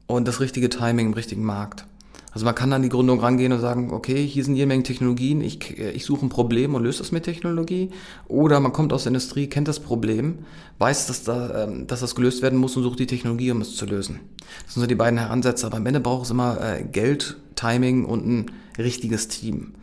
und 0.06 0.26
das 0.26 0.40
richtige 0.40 0.68
Timing 0.68 1.06
im 1.06 1.12
richtigen 1.12 1.44
Markt. 1.44 1.86
Also 2.32 2.44
man 2.44 2.54
kann 2.54 2.72
an 2.72 2.82
die 2.82 2.90
Gründung 2.90 3.20
rangehen 3.20 3.52
und 3.52 3.60
sagen, 3.60 3.90
okay, 3.90 4.26
hier 4.26 4.44
sind 4.44 4.54
jede 4.54 4.66
Menge 4.66 4.82
Technologien, 4.82 5.40
ich, 5.40 5.78
ich 5.78 6.04
suche 6.04 6.26
ein 6.26 6.28
Problem 6.28 6.74
und 6.74 6.82
löse 6.82 6.98
das 6.98 7.10
mit 7.10 7.24
Technologie. 7.24 7.90
Oder 8.28 8.60
man 8.60 8.72
kommt 8.72 8.92
aus 8.92 9.04
der 9.04 9.10
Industrie, 9.10 9.46
kennt 9.46 9.66
das 9.66 9.80
Problem, 9.80 10.40
weiß, 10.78 11.06
dass, 11.06 11.24
da, 11.24 11.64
ähm, 11.64 11.86
dass 11.86 12.00
das 12.00 12.14
gelöst 12.14 12.42
werden 12.42 12.58
muss 12.58 12.76
und 12.76 12.82
sucht 12.82 12.98
die 12.98 13.06
Technologie, 13.06 13.50
um 13.50 13.62
es 13.62 13.76
zu 13.76 13.86
lösen. 13.86 14.20
Das 14.64 14.74
sind 14.74 14.82
so 14.82 14.86
die 14.86 14.94
beiden 14.94 15.18
Ansätze. 15.18 15.66
Aber 15.66 15.78
am 15.78 15.86
Ende 15.86 16.00
braucht 16.00 16.26
es 16.26 16.30
immer 16.30 16.60
äh, 16.60 16.84
Geld, 16.84 17.38
Timing 17.54 18.04
und 18.04 18.26
ein 18.26 18.46
richtiges 18.76 19.28
Team. 19.28 19.74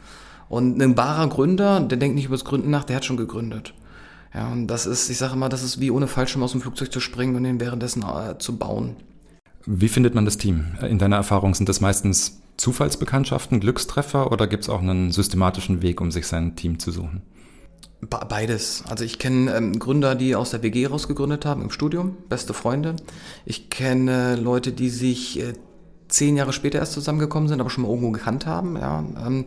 Und 0.47 0.81
ein 0.81 0.95
wahrer 0.95 1.27
Gründer, 1.27 1.79
der 1.79 1.97
denkt 1.97 2.15
nicht 2.15 2.25
über 2.25 2.35
das 2.35 2.45
Gründen 2.45 2.69
nach, 2.69 2.83
der 2.83 2.97
hat 2.97 3.05
schon 3.05 3.17
gegründet. 3.17 3.73
Ja, 4.33 4.51
und 4.51 4.67
das 4.67 4.85
ist, 4.85 5.09
ich 5.09 5.17
sage 5.17 5.33
immer, 5.33 5.49
das 5.49 5.63
ist 5.63 5.79
wie 5.79 5.91
ohne 5.91 6.07
Fallschirm 6.07 6.43
aus 6.43 6.51
dem 6.51 6.61
Flugzeug 6.61 6.91
zu 6.91 6.99
springen 6.99 7.35
und 7.35 7.43
den 7.43 7.59
währenddessen 7.59 8.03
äh, 8.03 8.37
zu 8.37 8.57
bauen. 8.57 8.97
Wie 9.65 9.87
findet 9.87 10.13
man 10.13 10.25
das 10.25 10.37
Team? 10.37 10.77
In 10.81 10.99
deiner 10.99 11.15
Erfahrung 11.15 11.55
sind 11.55 11.69
das 11.69 11.81
meistens 11.81 12.41
Zufallsbekanntschaften, 12.57 13.59
Glückstreffer 13.59 14.31
oder 14.31 14.47
gibt 14.47 14.63
es 14.63 14.69
auch 14.69 14.81
einen 14.81 15.11
systematischen 15.11 15.81
Weg, 15.81 16.01
um 16.01 16.11
sich 16.11 16.27
sein 16.27 16.55
Team 16.55 16.79
zu 16.79 16.91
suchen? 16.91 17.21
Beides. 18.01 18.83
Also 18.87 19.03
ich 19.03 19.17
kenne 19.17 19.55
ähm, 19.55 19.79
Gründer, 19.79 20.15
die 20.15 20.35
aus 20.35 20.51
der 20.51 20.61
WG 20.61 20.85
rausgegründet 20.85 21.45
haben 21.45 21.63
im 21.63 21.71
Studium, 21.71 22.17
beste 22.29 22.53
Freunde. 22.53 22.95
Ich 23.45 23.69
kenne 23.69 24.35
Leute, 24.35 24.71
die 24.71 24.89
sich 24.89 25.39
äh, 25.39 25.53
zehn 26.07 26.37
Jahre 26.37 26.53
später 26.53 26.79
erst 26.79 26.93
zusammengekommen 26.93 27.49
sind, 27.49 27.59
aber 27.59 27.69
schon 27.69 27.83
mal 27.83 27.89
irgendwo 27.89 28.11
gekannt 28.11 28.45
haben. 28.45 28.75
Ja. 28.75 29.03
Ähm, 29.25 29.45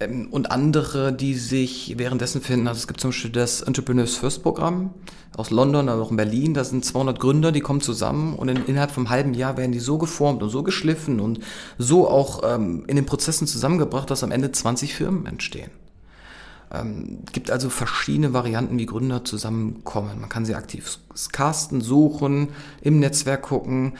ähm, 0.00 0.28
und 0.30 0.50
andere, 0.50 1.12
die 1.12 1.34
sich 1.34 1.94
währenddessen 1.96 2.40
finden. 2.40 2.66
Also 2.66 2.78
es 2.78 2.88
gibt 2.88 3.00
zum 3.00 3.10
Beispiel 3.10 3.30
das 3.30 3.62
Entrepreneurs 3.62 4.16
First 4.16 4.42
Programm 4.42 4.90
aus 5.36 5.50
London, 5.50 5.88
aber 5.88 6.02
auch 6.02 6.10
in 6.10 6.16
Berlin. 6.16 6.54
Da 6.54 6.64
sind 6.64 6.84
200 6.84 7.20
Gründer, 7.20 7.52
die 7.52 7.60
kommen 7.60 7.80
zusammen 7.80 8.34
und 8.34 8.48
in, 8.48 8.64
innerhalb 8.66 8.90
vom 8.90 9.10
halben 9.10 9.34
Jahr 9.34 9.56
werden 9.56 9.72
die 9.72 9.78
so 9.78 9.98
geformt 9.98 10.42
und 10.42 10.50
so 10.50 10.62
geschliffen 10.62 11.20
und 11.20 11.40
so 11.78 12.08
auch 12.08 12.42
ähm, 12.44 12.84
in 12.86 12.96
den 12.96 13.06
Prozessen 13.06 13.46
zusammengebracht, 13.46 14.10
dass 14.10 14.24
am 14.24 14.32
Ende 14.32 14.50
20 14.50 14.94
Firmen 14.94 15.26
entstehen. 15.26 15.70
Ähm, 16.72 17.24
gibt 17.32 17.50
also 17.50 17.68
verschiedene 17.68 18.32
Varianten, 18.32 18.78
wie 18.78 18.86
Gründer 18.86 19.24
zusammenkommen. 19.24 20.20
Man 20.20 20.28
kann 20.28 20.44
sie 20.44 20.54
aktiv 20.54 20.98
casten, 21.32 21.80
suchen, 21.80 22.50
im 22.80 23.00
Netzwerk 23.00 23.42
gucken, 23.42 23.94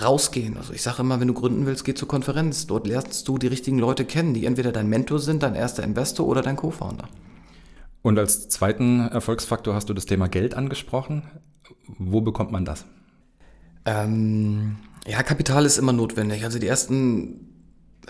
rausgehen. 0.00 0.56
Also 0.56 0.72
ich 0.72 0.82
sage 0.82 1.02
immer, 1.02 1.20
wenn 1.20 1.28
du 1.28 1.34
gründen 1.34 1.66
willst, 1.66 1.84
geh 1.84 1.94
zur 1.94 2.08
Konferenz. 2.08 2.66
Dort 2.66 2.86
lernst 2.86 3.28
du 3.28 3.38
die 3.38 3.46
richtigen 3.46 3.78
Leute 3.78 4.04
kennen, 4.04 4.34
die 4.34 4.44
entweder 4.44 4.72
dein 4.72 4.88
Mentor 4.88 5.20
sind, 5.20 5.44
dein 5.44 5.54
erster 5.54 5.84
Investor 5.84 6.26
oder 6.26 6.42
dein 6.42 6.56
Co-Founder. 6.56 7.08
Und 8.02 8.18
als 8.18 8.48
zweiten 8.48 9.00
Erfolgsfaktor 9.00 9.74
hast 9.74 9.88
du 9.88 9.94
das 9.94 10.06
Thema 10.06 10.28
Geld 10.28 10.54
angesprochen. 10.54 11.22
Wo 11.98 12.20
bekommt 12.20 12.50
man 12.50 12.64
das? 12.64 12.86
Ähm, 13.84 14.78
ja, 15.06 15.22
Kapital 15.22 15.64
ist 15.64 15.78
immer 15.78 15.92
notwendig. 15.92 16.44
Also 16.44 16.58
die 16.58 16.66
ersten 16.66 17.45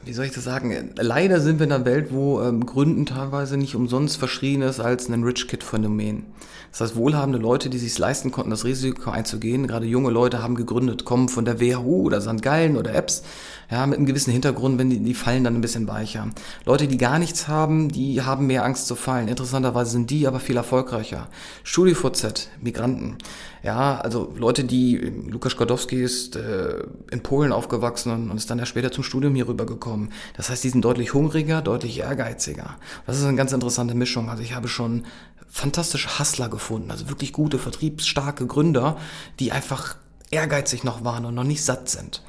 wie 0.05 0.13
soll 0.13 0.27
ich 0.27 0.33
das 0.33 0.45
sagen? 0.45 0.91
Leider 0.97 1.41
sind 1.41 1.59
wir 1.59 1.67
in 1.67 1.73
einer 1.73 1.85
Welt, 1.85 2.09
wo 2.13 2.41
ähm, 2.41 2.65
Gründen 2.67 3.07
teilweise 3.07 3.57
nicht 3.57 3.75
umsonst 3.75 4.19
verschrien 4.19 4.63
ist 4.63 4.81
als 4.81 5.09
ein 5.09 5.25
Rich 5.25 5.49
Kid 5.49 5.65
Phänomen. 5.65 6.25
Das 6.71 6.81
heißt, 6.81 6.97
wohlhabende 6.97 7.39
Leute, 7.39 7.71
die 7.71 7.79
sich 7.79 7.99
leisten 7.99 8.31
konnten, 8.31 8.51
das 8.51 8.65
Risiko 8.65 9.11
einzugehen, 9.11 9.67
gerade 9.67 9.87
junge 9.87 10.11
Leute 10.11 10.43
haben 10.43 10.55
gegründet, 10.55 11.05
kommen 11.05 11.29
von 11.29 11.45
der 11.45 11.61
WHO 11.61 12.03
oder 12.03 12.21
St. 12.21 12.43
Gallen 12.43 12.77
oder 12.77 12.95
Apps, 12.95 13.23
ja, 13.71 13.87
mit 13.87 13.97
einem 13.97 14.07
gewissen 14.07 14.33
Hintergrund, 14.33 14.79
wenn 14.79 14.91
die, 14.91 15.01
die 15.01 15.15
fallen 15.15 15.45
dann 15.45 15.55
ein 15.55 15.61
bisschen 15.61 15.89
weicher. 15.89 16.29
Leute, 16.65 16.87
die 16.87 16.97
gar 16.97 17.19
nichts 17.19 17.49
haben, 17.49 17.89
die 17.89 18.23
haben 18.23 18.47
mehr 18.47 18.65
Angst 18.65 18.87
zu 18.87 18.95
fallen. 18.95 19.29
Interessanterweise 19.29 19.91
sind 19.91 20.11
die 20.11 20.27
aber 20.27 20.41
viel 20.41 20.57
erfolgreicher. 20.57 21.29
StudiVZ, 21.65 22.51
Migranten. 22.61 23.17
Ja, 23.63 23.99
also 23.99 24.33
Leute, 24.37 24.65
die, 24.65 24.97
Lukas 24.97 25.53
Składowski 25.53 26.01
ist 26.01 26.37
äh, 26.37 26.85
in 27.11 27.23
Polen 27.23 27.51
aufgewachsen 27.51 28.31
und 28.31 28.37
ist 28.37 28.49
dann 28.49 28.59
ja 28.59 28.67
später 28.67 28.93
zum 28.93 29.03
Studium 29.03 29.35
hier 29.35 29.49
rübergekommen. 29.49 30.13
Das 30.37 30.51
heißt, 30.51 30.63
die 30.63 30.69
sind 30.69 30.85
deutlich 30.85 31.15
hungriger, 31.15 31.63
deutlich 31.63 31.99
ehrgeiziger. 31.99 32.77
Das 33.07 33.19
ist 33.19 33.25
eine 33.25 33.37
ganz 33.37 33.53
interessante 33.53 33.95
Mischung. 33.95 34.31
Also 34.31 34.43
ich 34.43 34.55
habe 34.55 34.69
schon 34.69 35.05
fantastische 35.49 36.19
Hustler 36.19 36.49
gefunden, 36.49 36.91
also 36.91 37.09
wirklich 37.09 37.33
gute, 37.33 37.59
vertriebsstarke 37.59 38.47
Gründer, 38.47 38.99
die 39.41 39.53
einfach 39.53 39.97
ehrgeizig 40.31 40.85
noch 40.85 41.05
waren 41.05 41.25
und 41.25 41.35
noch 41.35 41.45
nicht 41.45 41.65
satt 41.65 41.89
sind. 41.89 42.23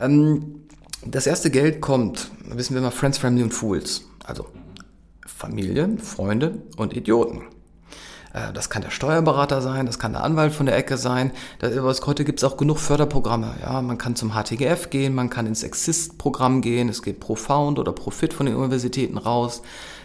Ähm, 0.00 0.66
das 1.06 1.26
erste 1.26 1.50
Geld 1.50 1.80
kommt, 1.80 2.30
wissen 2.48 2.74
wir 2.74 2.82
mal, 2.82 2.90
Friends, 2.90 3.18
Family 3.18 3.42
und 3.42 3.52
Fools. 3.52 4.06
Also 4.24 4.46
Familie, 5.26 5.98
Freunde 5.98 6.62
und 6.76 6.96
Idioten. 6.96 7.42
Äh, 8.32 8.52
das 8.52 8.68
kann 8.68 8.82
der 8.82 8.90
Steuerberater 8.90 9.62
sein, 9.62 9.86
das 9.86 9.98
kann 9.98 10.12
der 10.12 10.24
Anwalt 10.24 10.52
von 10.52 10.66
der 10.66 10.76
Ecke 10.76 10.98
sein. 10.98 11.32
Heute 11.62 12.24
gibt 12.24 12.40
es 12.40 12.44
auch 12.44 12.56
genug 12.56 12.78
Förderprogramme. 12.78 13.54
Ja, 13.62 13.80
man 13.80 13.96
kann 13.96 14.16
zum 14.16 14.32
HTGF 14.32 14.90
gehen, 14.90 15.14
man 15.14 15.30
kann 15.30 15.46
ins 15.46 15.62
Exist-Programm 15.62 16.60
gehen, 16.60 16.88
es 16.88 17.02
geht 17.02 17.20
Profound 17.20 17.78
oder 17.78 17.92
Profit 17.92 18.34
von 18.34 18.46
den 18.46 18.56
Universitäten 18.56 19.18
raus. 19.18 19.62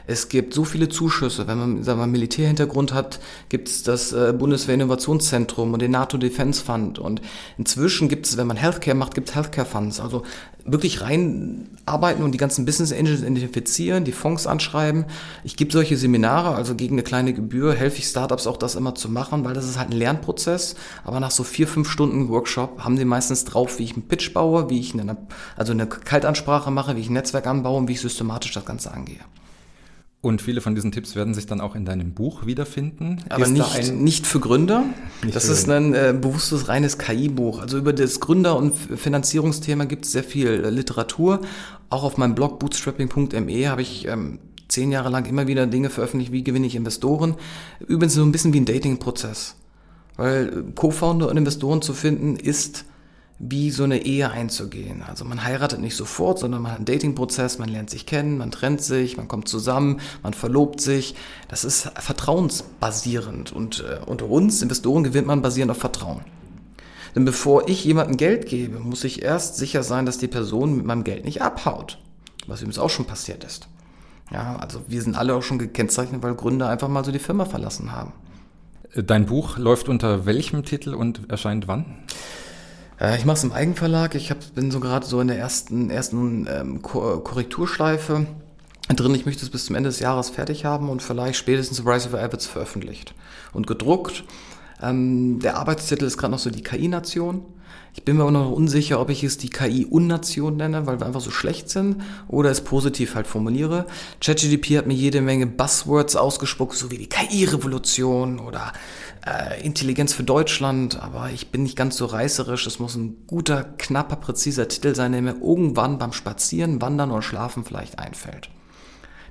Es 0.10 0.28
gibt 0.28 0.55
so 0.55 0.64
viele 0.64 0.89
Zuschüsse. 0.89 1.47
Wenn 1.47 1.60
man 1.60 1.84
sagen 1.84 1.99
wir, 1.99 2.07
Militärhintergrund 2.07 2.95
hat, 2.95 3.20
gibt 3.47 3.68
es 3.68 3.84
das 3.84 4.12
äh, 4.12 4.34
Bundeswehr 4.36 4.74
Innovationszentrum 4.74 5.72
und 5.72 5.84
den 5.84 5.91
NATO 5.91 6.18
Defense 6.18 6.64
Fund. 6.64 6.97
Und 6.97 7.22
inzwischen 7.60 8.10
gibt 8.10 8.26
es, 8.26 8.36
wenn 8.36 8.47
man 8.47 8.57
Healthcare 8.57 8.97
macht, 8.97 9.14
gibt 9.14 9.30
es 9.30 9.36
Healthcare 9.36 9.68
Funds. 9.68 9.99
Also 9.99 10.24
wirklich 10.66 11.01
reinarbeiten 11.01 12.24
und 12.24 12.32
die 12.32 12.39
ganzen 12.39 12.66
Business 12.66 12.91
Angels 12.91 13.22
identifizieren, 13.22 14.03
die 14.03 14.12
Fonds 14.12 14.47
anschreiben. 14.47 15.05
Ich 15.43 15.55
gebe 15.57 15.72
solche 15.72 15.95
Seminare, 15.95 16.55
also 16.55 16.74
gegen 16.74 16.95
eine 16.95 17.03
kleine 17.03 17.34
Gebühr, 17.34 17.76
helfe 17.76 17.99
ich 17.99 18.07
Startups 18.07 18.47
auch 18.47 18.57
das 18.57 18.74
immer 18.74 18.95
zu 18.95 19.10
machen, 19.10 19.45
weil 19.45 19.53
das 19.53 19.70
ist 19.70 19.78
halt 19.78 19.91
ein 19.91 19.97
Lernprozess. 19.97 20.74
Aber 21.03 21.20
nach 21.20 21.30
so 21.30 21.43
vier, 21.43 21.68
fünf 21.68 21.88
Stunden 21.88 22.30
Workshop 22.30 22.84
haben 22.84 22.97
sie 22.97 23.05
meistens 23.05 23.45
drauf, 23.45 23.78
wie 23.78 23.84
ich 23.84 23.93
einen 23.93 24.07
Pitch 24.07 24.34
baue, 24.34 24.72
wie 24.72 24.80
ich 24.80 24.95
eine, 24.95 25.18
also 25.55 25.72
eine 25.72 25.86
Kaltansprache 25.86 26.72
mache, 26.72 26.95
wie 26.95 27.01
ich 27.01 27.12
ein 27.12 27.14
Netzwerk 27.14 27.45
anbaue 27.45 27.78
und 27.78 27.88
wie 27.88 27.93
ich 27.93 28.01
systematisch 28.01 28.53
das 28.53 28.66
Ganze 28.66 28.91
angehe. 28.91 29.20
Und 30.22 30.41
viele 30.41 30.59
von 30.59 30.76
diesen 30.76 30.91
Tipps 30.91 31.15
werden 31.15 31.34
sich 31.34 31.45
dann 31.45 31.61
auch 31.61 31.76
in 31.76 31.86
deinem 31.86 32.13
Buch 32.13 32.45
wiederfinden. 32.45 33.24
Aber 33.30 33.45
ist 33.45 33.51
nicht, 33.51 33.93
nicht 33.93 34.28
für 34.28 34.41
Gründer. 34.41 34.84
Nicht 35.24 35.34
das 35.34 35.45
für 35.45 35.53
ist 35.53 35.70
ein 35.70 35.93
äh, 35.93 36.13
bewusstes, 36.20 36.67
reines 36.67 36.97
KI-Buch. 36.97 37.61
Also 37.61 37.78
über 37.78 37.93
das 37.93 38.20
Gründer- 38.20 38.57
und 38.57 38.76
Finanzierungsthema 38.76 39.86
gibt 39.86 40.05
es 40.05 40.11
sehr 40.11 40.26
viel 40.26 40.65
äh, 40.65 40.70
Literatur. 40.70 41.39
Auch 41.89 42.03
auf 42.03 42.17
meinem 42.17 42.36
Blog 42.36 42.59
bootstrapping.me 42.59 43.70
habe 43.70 43.82
ich 43.82 44.07
ähm, 44.09 44.39
zehn 44.67 44.91
Jahre 44.91 45.09
lang 45.09 45.26
immer 45.26 45.47
wieder 45.47 45.65
Dinge 45.67 45.89
veröffentlicht, 45.89 46.34
wie 46.34 46.43
gewinne 46.43 46.67
ich 46.67 46.76
Investoren. 46.76 47.36
Übrigens 47.88 48.13
so 48.13 48.22
ein 48.22 48.34
bisschen 48.34 48.51
wie 48.51 48.59
ein 48.59 48.65
Dating-Prozess. 48.65 49.55
Weil 50.17 50.47
äh, 50.47 50.72
Co-Founder 50.76 51.30
und 51.30 51.38
Investoren 51.38 51.82
zu 51.82 51.93
finden, 51.93 52.36
ist 52.36 52.84
wie 53.39 53.71
so 53.71 53.85
eine 53.85 54.03
Ehe 54.03 54.29
einzugehen. 54.29 55.01
Also 55.01 55.23
man 55.23 55.43
heiratet 55.43 55.79
nicht 55.79 55.95
sofort, 55.95 56.39
sondern 56.39 56.61
man 56.61 56.71
hat 56.73 56.79
einen 56.79 56.85
Datingprozess, 56.85 57.57
man 57.57 57.69
lernt 57.69 57.89
sich 57.89 58.05
kennen, 58.05 58.37
man 58.37 58.51
trennt 58.51 58.81
sich, 58.81 59.15
man 59.15 59.29
kommt 59.29 59.47
zusammen, 59.47 60.01
man 60.21 60.33
verlobt 60.33 60.81
sich. 60.81 61.15
Das 61.47 61.63
ist 61.63 61.89
vertrauensbasierend 61.95 63.53
und 63.53 63.85
äh, 63.87 64.05
unter 64.05 64.29
uns 64.29 64.61
Investoren 64.61 65.05
gewinnt 65.05 65.27
man 65.27 65.41
basierend 65.41 65.71
auf 65.71 65.77
Vertrauen. 65.77 66.21
Denn 67.15 67.23
bevor 67.23 67.69
ich 67.69 67.85
jemandem 67.85 68.17
Geld 68.17 68.45
gebe, 68.45 68.79
muss 68.79 69.05
ich 69.05 69.23
erst 69.23 69.55
sicher 69.55 69.83
sein, 69.83 70.05
dass 70.05 70.17
die 70.17 70.27
Person 70.27 70.75
mit 70.75 70.85
meinem 70.85 71.05
Geld 71.05 71.23
nicht 71.23 71.41
abhaut. 71.41 71.97
Was 72.45 72.59
übrigens 72.59 72.79
auch 72.79 72.89
schon 72.89 73.05
passiert 73.05 73.43
ist. 73.45 73.67
Ja, 74.31 74.57
also 74.57 74.81
wir 74.87 75.01
sind 75.01 75.17
alle 75.17 75.33
auch 75.33 75.43
schon 75.43 75.59
gekennzeichnet, 75.59 76.21
weil 76.21 76.35
Gründer 76.35 76.69
einfach 76.69 76.87
mal 76.87 77.05
so 77.05 77.11
die 77.11 77.19
Firma 77.19 77.45
verlassen 77.45 77.93
haben. 77.93 78.11
Dein 78.95 79.25
Buch 79.25 79.57
läuft 79.57 79.87
unter 79.87 80.25
welchem 80.25 80.65
Titel 80.65 80.93
und 80.93 81.29
erscheint 81.29 81.67
wann? 81.67 81.85
Äh, 83.00 83.18
ich 83.18 83.26
mache 83.26 83.38
es 83.38 83.43
im 83.43 83.52
Eigenverlag. 83.52 84.16
Ich 84.16 84.32
hab, 84.32 84.38
bin 84.56 84.72
so 84.72 84.80
gerade 84.80 85.06
so 85.06 85.20
in 85.22 85.28
der 85.28 85.38
ersten, 85.38 85.89
ersten 85.89 86.47
ähm, 86.50 86.82
Korrekturschleife 86.82 88.28
drin. 88.89 89.16
Ich 89.16 89.26
möchte 89.26 89.43
es 89.43 89.50
bis 89.50 89.66
zum 89.66 89.76
Ende 89.76 89.89
des 89.89 90.00
Jahres 90.00 90.30
fertig 90.30 90.66
haben 90.66 90.89
und 90.89 91.02
vielleicht 91.02 91.38
spätestens 91.38 91.86
Rise 91.86 92.10
of 92.10 92.16
Abbots 92.16 92.45
veröffentlicht 92.45 93.14
und 93.54 93.68
gedruckt. 93.68 94.24
Ähm, 94.82 95.39
der 95.39 95.58
Arbeitstitel 95.58 96.06
ist 96.06 96.18
gerade 96.18 96.32
noch 96.32 96.39
so 96.39 96.50
die 96.50 96.64
KI-Nation. 96.64 97.43
Ich 97.95 98.06
bin 98.06 98.18
mir 98.18 98.24
auch 98.24 98.32
noch 98.32 98.52
unsicher, 98.52 99.00
ob 99.02 99.10
ich 99.10 99.24
es 99.24 99.38
die 99.38 99.50
KI-Unnation 99.50 100.56
nenne, 100.58 100.86
weil 100.86 101.00
wir 101.00 101.08
einfach 101.08 101.22
so 101.22 101.32
schlecht 101.32 101.70
sind, 101.70 102.02
oder 102.28 102.52
es 102.52 102.62
positiv 102.62 103.16
halt 103.16 103.28
formuliere. 103.28 103.88
ChatGDP 104.22 104.78
hat 104.78 104.88
mir 104.88 104.93
jede 104.93 105.22
Menge 105.22 105.47
Buzzwords 105.47 106.16
ausgespuckt, 106.16 106.76
so 106.76 106.91
wie 106.91 106.97
die 106.97 107.10
KI-Revolution 107.10 108.39
oder 108.39 108.72
äh, 109.26 109.63
Intelligenz 109.63 110.13
für 110.13 110.24
Deutschland, 110.24 111.01
aber 111.01 111.30
ich 111.32 111.51
bin 111.51 111.63
nicht 111.63 111.76
ganz 111.76 111.97
so 111.97 112.05
reißerisch. 112.05 112.67
Es 112.67 112.80
muss 112.80 112.95
ein 112.95 113.26
guter, 113.28 113.63
knapper, 113.78 114.15
präziser 114.15 114.67
Titel 114.67 114.95
sein, 114.95 115.11
der 115.11 115.22
mir 115.22 115.36
irgendwann 115.41 115.97
beim 115.97 116.13
Spazieren, 116.13 116.82
Wandern 116.82 117.11
und 117.11 117.24
Schlafen 117.24 117.63
vielleicht 117.63 117.99
einfällt. 117.99 118.49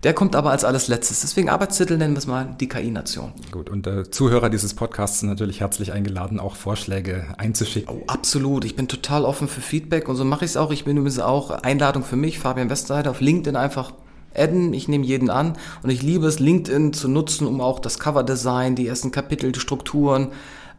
Der 0.05 0.15
kommt 0.15 0.37
aber 0.37 0.51
als 0.51 0.65
alles 0.65 0.87
letztes. 0.87 1.23
Deswegen 1.23 1.49
Arbeitstitel 1.49 1.97
nennen 1.97 2.15
wir 2.15 2.19
es 2.19 2.27
mal 2.27 2.55
die 2.61 2.69
KI-Nation. 2.69 3.33
Gut, 3.51 3.69
und 3.69 3.87
äh, 3.87 4.09
Zuhörer 4.09 4.49
dieses 4.49 4.75
Podcasts 4.75 5.21
sind 5.21 5.29
natürlich 5.29 5.61
herzlich 5.61 5.93
eingeladen, 5.93 6.39
auch 6.39 6.55
Vorschläge 6.55 7.27
einzuschicken. 7.37 7.93
Oh, 7.93 8.05
absolut. 8.07 8.65
Ich 8.65 8.77
bin 8.77 8.87
total 8.87 9.25
offen 9.25 9.49
für 9.49 9.61
Feedback 9.61 10.09
und 10.09 10.17
so 10.17 10.25
mache 10.25 10.45
ich 10.45 10.53
es 10.53 10.57
auch. 10.57 10.71
Ich 10.71 10.85
bin 10.85 10.97
übrigens 10.97 11.19
auch 11.19 11.51
Einladung 11.51 12.05
für 12.05 12.17
mich, 12.17 12.39
Fabian 12.39 12.71
Westseite, 12.71 13.11
auf 13.11 13.21
LinkedIn 13.21 13.57
einfach 13.57 13.93
adden, 14.39 14.73
ich 14.73 14.89
nehme 14.89 15.05
jeden 15.05 15.31
an 15.31 15.55
und 15.83 15.91
ich 15.91 16.03
liebe 16.03 16.27
es, 16.27 16.39
LinkedIn 16.39 16.93
zu 16.93 17.09
nutzen, 17.09 17.47
um 17.47 17.61
auch 17.61 17.81
das 17.81 17.99
Coverdesign, 17.99 18.77
die 18.77 18.87
ersten 18.87 19.11
Kapitel, 19.11 19.53
die 19.53 19.61
Strukturen 19.61 20.29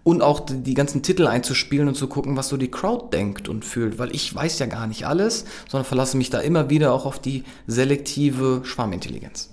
und 0.03 0.21
auch 0.21 0.39
die, 0.39 0.63
die 0.63 0.73
ganzen 0.73 1.03
Titel 1.03 1.27
einzuspielen 1.27 1.87
und 1.87 1.95
zu 1.95 2.07
gucken, 2.07 2.37
was 2.37 2.49
so 2.49 2.57
die 2.57 2.71
Crowd 2.71 3.15
denkt 3.15 3.49
und 3.49 3.65
fühlt, 3.65 3.99
weil 3.99 4.15
ich 4.15 4.33
weiß 4.33 4.59
ja 4.59 4.65
gar 4.65 4.87
nicht 4.87 5.05
alles, 5.05 5.45
sondern 5.67 5.85
verlasse 5.85 6.17
mich 6.17 6.29
da 6.29 6.39
immer 6.39 6.69
wieder 6.69 6.93
auch 6.93 7.05
auf 7.05 7.19
die 7.19 7.43
selektive 7.67 8.61
Schwarmintelligenz. 8.63 9.49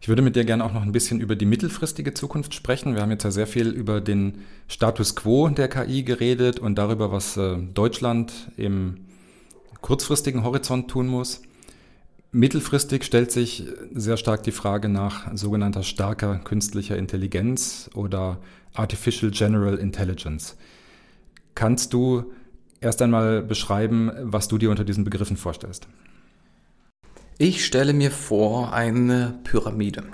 Ich 0.00 0.08
würde 0.08 0.22
mit 0.22 0.36
dir 0.36 0.44
gerne 0.44 0.64
auch 0.64 0.72
noch 0.72 0.82
ein 0.82 0.92
bisschen 0.92 1.20
über 1.20 1.34
die 1.34 1.44
mittelfristige 1.44 2.14
Zukunft 2.14 2.54
sprechen. 2.54 2.94
Wir 2.94 3.02
haben 3.02 3.10
jetzt 3.10 3.24
ja 3.24 3.30
sehr 3.30 3.48
viel 3.48 3.68
über 3.68 4.00
den 4.00 4.44
Status 4.68 5.16
quo 5.16 5.48
der 5.48 5.68
KI 5.68 6.04
geredet 6.04 6.60
und 6.60 6.76
darüber, 6.76 7.10
was 7.10 7.36
äh, 7.36 7.56
Deutschland 7.74 8.32
im 8.56 8.98
kurzfristigen 9.80 10.44
Horizont 10.44 10.88
tun 10.88 11.08
muss. 11.08 11.42
Mittelfristig 12.30 13.04
stellt 13.04 13.32
sich 13.32 13.64
sehr 13.94 14.18
stark 14.18 14.42
die 14.42 14.52
Frage 14.52 14.90
nach 14.90 15.34
sogenannter 15.34 15.82
starker 15.82 16.38
künstlicher 16.38 16.96
Intelligenz 16.96 17.88
oder 17.94 18.38
Artificial 18.74 19.30
General 19.30 19.76
Intelligence. 19.76 20.56
Kannst 21.54 21.94
du 21.94 22.32
erst 22.80 23.00
einmal 23.00 23.42
beschreiben, 23.42 24.10
was 24.20 24.46
du 24.46 24.58
dir 24.58 24.70
unter 24.70 24.84
diesen 24.84 25.04
Begriffen 25.04 25.38
vorstellst? 25.38 25.88
Ich 27.38 27.64
stelle 27.64 27.94
mir 27.94 28.10
vor 28.10 28.74
eine 28.74 29.38
Pyramide. 29.44 30.04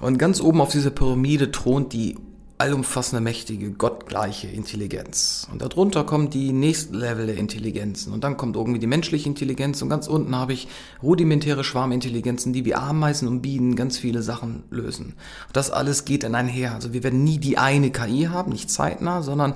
Und 0.00 0.18
ganz 0.18 0.40
oben 0.42 0.60
auf 0.60 0.72
dieser 0.72 0.90
Pyramide 0.90 1.50
thront 1.50 1.92
die 1.94 2.16
allumfassende, 2.58 3.20
mächtige, 3.20 3.72
gottgleiche 3.72 4.46
Intelligenz. 4.46 5.48
Und 5.50 5.60
darunter 5.60 6.04
kommen 6.04 6.30
die 6.30 6.52
nächsten 6.52 6.94
Level 6.94 7.26
der 7.26 7.36
Intelligenzen. 7.36 8.12
Und 8.12 8.22
dann 8.22 8.36
kommt 8.36 8.56
irgendwie 8.56 8.78
die 8.78 8.86
menschliche 8.86 9.28
Intelligenz. 9.28 9.82
Und 9.82 9.88
ganz 9.88 10.06
unten 10.06 10.36
habe 10.36 10.52
ich 10.52 10.68
rudimentäre 11.02 11.64
Schwarmintelligenzen, 11.64 12.52
die 12.52 12.64
wie 12.64 12.74
Ameisen 12.74 13.26
und 13.26 13.42
Bienen 13.42 13.74
ganz 13.74 13.98
viele 13.98 14.22
Sachen 14.22 14.62
lösen. 14.70 15.14
Und 15.46 15.56
das 15.56 15.70
alles 15.70 16.04
geht 16.04 16.22
in 16.22 16.34
einher. 16.34 16.74
Also 16.74 16.92
wir 16.92 17.02
werden 17.02 17.24
nie 17.24 17.38
die 17.38 17.58
eine 17.58 17.90
KI 17.90 18.28
haben, 18.30 18.52
nicht 18.52 18.70
zeitnah, 18.70 19.22
sondern 19.22 19.54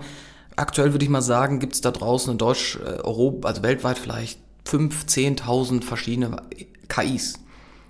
aktuell 0.56 0.92
würde 0.92 1.04
ich 1.04 1.10
mal 1.10 1.22
sagen, 1.22 1.60
gibt 1.60 1.74
es 1.74 1.80
da 1.80 1.92
draußen 1.92 2.32
in 2.32 2.38
Deutsch, 2.38 2.78
äh, 2.84 3.00
Europa, 3.00 3.48
also 3.48 3.62
weltweit 3.62 3.98
vielleicht 3.98 4.40
5.000, 4.66 5.40
10.000 5.40 5.84
verschiedene 5.84 6.42
KIs. 6.88 7.34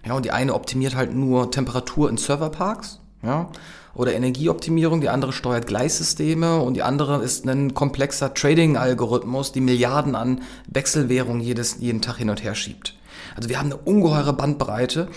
Ja, 0.05 0.15
und 0.15 0.25
die 0.25 0.31
eine 0.31 0.55
optimiert 0.55 0.95
halt 0.95 1.15
nur 1.15 1.51
Temperatur 1.51 2.09
in 2.09 2.19
Serverparks, 2.19 3.01
ja, 3.23 3.51
oder 3.99 4.15
Energieoptimierung, 4.15 5.03
die 5.03 5.11
andere 5.11 5.33
steuert 5.33 5.67
Gleissysteme 5.67 6.61
und 6.61 6.75
die 6.75 6.83
andere 6.83 7.23
ist 7.23 7.47
ein 7.47 7.75
komplexer 7.75 8.33
Trading-Algorithmus, 8.33 9.53
die 9.53 9.61
Milliarden 9.61 10.15
an 10.15 10.41
Wechselwährungen 10.69 11.43
jedes, 11.43 11.77
jeden 11.81 12.01
Tag 12.01 12.17
hin 12.17 12.31
und 12.31 12.43
her 12.43 12.55
schiebt. 12.55 12.95
Also 13.37 13.51
wir 13.51 13.59
haben 13.59 13.67
eine 13.67 13.77
ungeheure 13.77 14.33
Bandbreite 14.33 15.09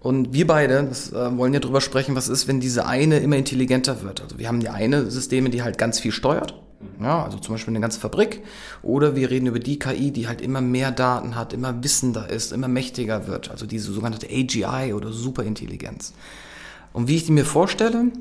und 0.00 0.32
wir 0.32 0.46
beide 0.46 0.84
das, 0.84 1.12
äh, 1.12 1.36
wollen 1.36 1.54
ja 1.54 1.60
drüber 1.60 1.80
sprechen, 1.80 2.14
was 2.14 2.28
ist, 2.28 2.46
wenn 2.46 2.60
diese 2.60 2.86
eine 2.86 3.18
immer 3.18 3.36
intelligenter 3.36 4.02
wird. 4.02 4.20
Also 4.22 4.38
wir 4.38 4.46
haben 4.46 4.60
die 4.60 4.68
eine 4.68 5.10
Systeme, 5.10 5.50
die 5.50 5.62
halt 5.62 5.78
ganz 5.78 5.98
viel 5.98 6.12
steuert 6.12 6.54
ja, 7.00 7.24
also 7.24 7.38
zum 7.38 7.54
Beispiel 7.54 7.72
eine 7.72 7.80
ganze 7.80 8.00
Fabrik. 8.00 8.42
Oder 8.82 9.16
wir 9.16 9.30
reden 9.30 9.46
über 9.46 9.58
die 9.58 9.78
KI, 9.78 10.10
die 10.10 10.28
halt 10.28 10.40
immer 10.40 10.60
mehr 10.60 10.90
Daten 10.90 11.34
hat, 11.34 11.52
immer 11.52 11.82
wissender 11.82 12.28
ist, 12.30 12.52
immer 12.52 12.68
mächtiger 12.68 13.26
wird. 13.26 13.50
Also 13.50 13.66
diese 13.66 13.92
sogenannte 13.92 14.26
AGI 14.26 14.92
oder 14.92 15.12
Superintelligenz. 15.12 16.12
Und 16.92 17.08
wie 17.08 17.16
ich 17.16 17.24
die 17.24 17.32
mir 17.32 17.44
vorstelle, 17.44 18.12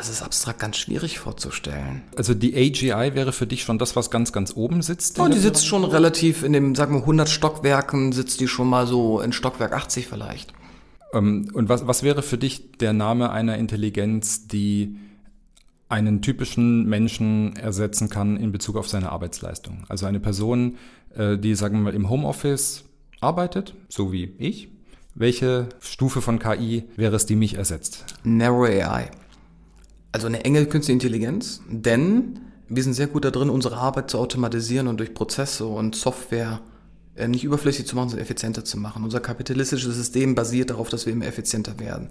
es 0.00 0.08
ist 0.08 0.22
abstrakt 0.22 0.58
ganz 0.58 0.76
schwierig 0.76 1.18
vorzustellen. 1.18 2.02
Also 2.16 2.34
die 2.34 2.54
AGI 2.54 3.14
wäre 3.14 3.32
für 3.32 3.46
dich 3.46 3.62
schon 3.62 3.78
das, 3.78 3.96
was 3.96 4.10
ganz, 4.10 4.32
ganz 4.32 4.54
oben 4.54 4.82
sitzt? 4.82 5.18
Oh, 5.18 5.28
die 5.28 5.38
sitzt 5.38 5.66
schon 5.66 5.84
relativ 5.84 6.42
in 6.42 6.52
dem, 6.52 6.74
sagen 6.74 6.94
wir, 6.94 7.00
100 7.00 7.28
Stockwerken, 7.28 8.12
sitzt 8.12 8.40
die 8.40 8.48
schon 8.48 8.68
mal 8.68 8.86
so 8.86 9.20
in 9.20 9.32
Stockwerk 9.32 9.72
80 9.72 10.08
vielleicht. 10.08 10.52
Ähm, 11.12 11.50
und 11.54 11.68
was, 11.68 11.86
was 11.86 12.02
wäre 12.02 12.22
für 12.22 12.38
dich 12.38 12.72
der 12.78 12.92
Name 12.92 13.30
einer 13.30 13.56
Intelligenz, 13.56 14.46
die 14.46 14.98
einen 15.88 16.20
typischen 16.20 16.86
Menschen 16.86 17.56
ersetzen 17.56 18.10
kann 18.10 18.36
in 18.36 18.52
Bezug 18.52 18.76
auf 18.76 18.88
seine 18.88 19.10
Arbeitsleistung. 19.10 19.84
Also 19.88 20.06
eine 20.06 20.20
Person, 20.20 20.76
äh, 21.16 21.38
die, 21.38 21.54
sagen 21.54 21.78
wir 21.78 21.84
mal, 21.84 21.94
im 21.94 22.10
Homeoffice 22.10 22.84
arbeitet, 23.20 23.74
so 23.88 24.12
wie 24.12 24.34
ich. 24.38 24.68
Welche 25.14 25.70
Stufe 25.80 26.20
von 26.20 26.38
KI 26.38 26.84
wäre 26.96 27.16
es, 27.16 27.26
die 27.26 27.36
mich 27.36 27.54
ersetzt? 27.54 28.04
Narrow 28.22 28.68
AI. 28.68 29.10
Also 30.18 30.26
eine 30.26 30.44
enge 30.44 30.66
künstliche 30.66 30.94
Intelligenz, 30.94 31.60
denn 31.68 32.40
wir 32.68 32.82
sind 32.82 32.94
sehr 32.94 33.06
gut 33.06 33.24
darin, 33.24 33.50
unsere 33.50 33.76
Arbeit 33.76 34.10
zu 34.10 34.18
automatisieren 34.18 34.88
und 34.88 34.98
durch 34.98 35.14
Prozesse 35.14 35.64
und 35.64 35.94
Software 35.94 36.60
äh, 37.14 37.28
nicht 37.28 37.44
überflüssig 37.44 37.86
zu 37.86 37.94
machen, 37.94 38.08
sondern 38.08 38.24
effizienter 38.24 38.64
zu 38.64 38.78
machen. 38.78 39.04
Unser 39.04 39.20
kapitalistisches 39.20 39.94
System 39.94 40.34
basiert 40.34 40.70
darauf, 40.70 40.88
dass 40.88 41.06
wir 41.06 41.12
immer 41.12 41.26
effizienter 41.26 41.78
werden. 41.78 42.08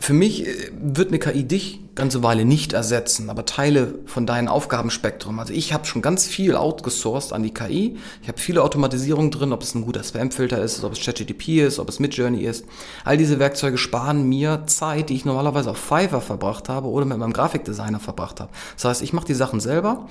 Für 0.00 0.12
mich 0.12 0.46
äh, 0.46 0.70
wird 0.72 1.08
eine 1.08 1.18
KI 1.18 1.44
dich 1.44 1.80
ganze 1.94 2.22
Weile 2.22 2.44
nicht 2.44 2.72
ersetzen, 2.72 3.30
aber 3.30 3.44
Teile 3.44 3.94
von 4.06 4.26
deinem 4.26 4.48
Aufgabenspektrum. 4.48 5.38
Also 5.38 5.52
ich 5.52 5.72
habe 5.72 5.84
schon 5.84 6.02
ganz 6.02 6.26
viel 6.26 6.56
outgesourced 6.56 7.32
an 7.32 7.42
die 7.42 7.52
KI. 7.52 7.96
Ich 8.22 8.28
habe 8.28 8.38
viele 8.38 8.62
Automatisierungen 8.62 9.30
drin, 9.30 9.52
ob 9.52 9.62
es 9.62 9.74
ein 9.74 9.84
guter 9.84 10.02
Spamfilter 10.02 10.60
ist, 10.62 10.82
ob 10.82 10.92
es 10.92 11.00
ChatGPT 11.00 11.48
ist, 11.60 11.78
ob 11.78 11.88
es 11.88 12.00
Midjourney 12.00 12.44
ist. 12.44 12.64
All 13.04 13.16
diese 13.16 13.38
Werkzeuge 13.38 13.78
sparen 13.78 14.28
mir 14.28 14.64
Zeit, 14.66 15.10
die 15.10 15.14
ich 15.14 15.24
normalerweise 15.24 15.70
auf 15.70 15.78
Fiverr 15.78 16.20
verbracht 16.20 16.68
habe 16.68 16.88
oder 16.88 17.04
mit 17.04 17.18
meinem 17.18 17.32
Grafikdesigner 17.32 18.00
verbracht 18.00 18.40
habe. 18.40 18.50
Das 18.74 18.84
heißt, 18.84 19.02
ich 19.02 19.12
mache 19.12 19.26
die 19.26 19.34
Sachen 19.34 19.60
selber, 19.60 20.08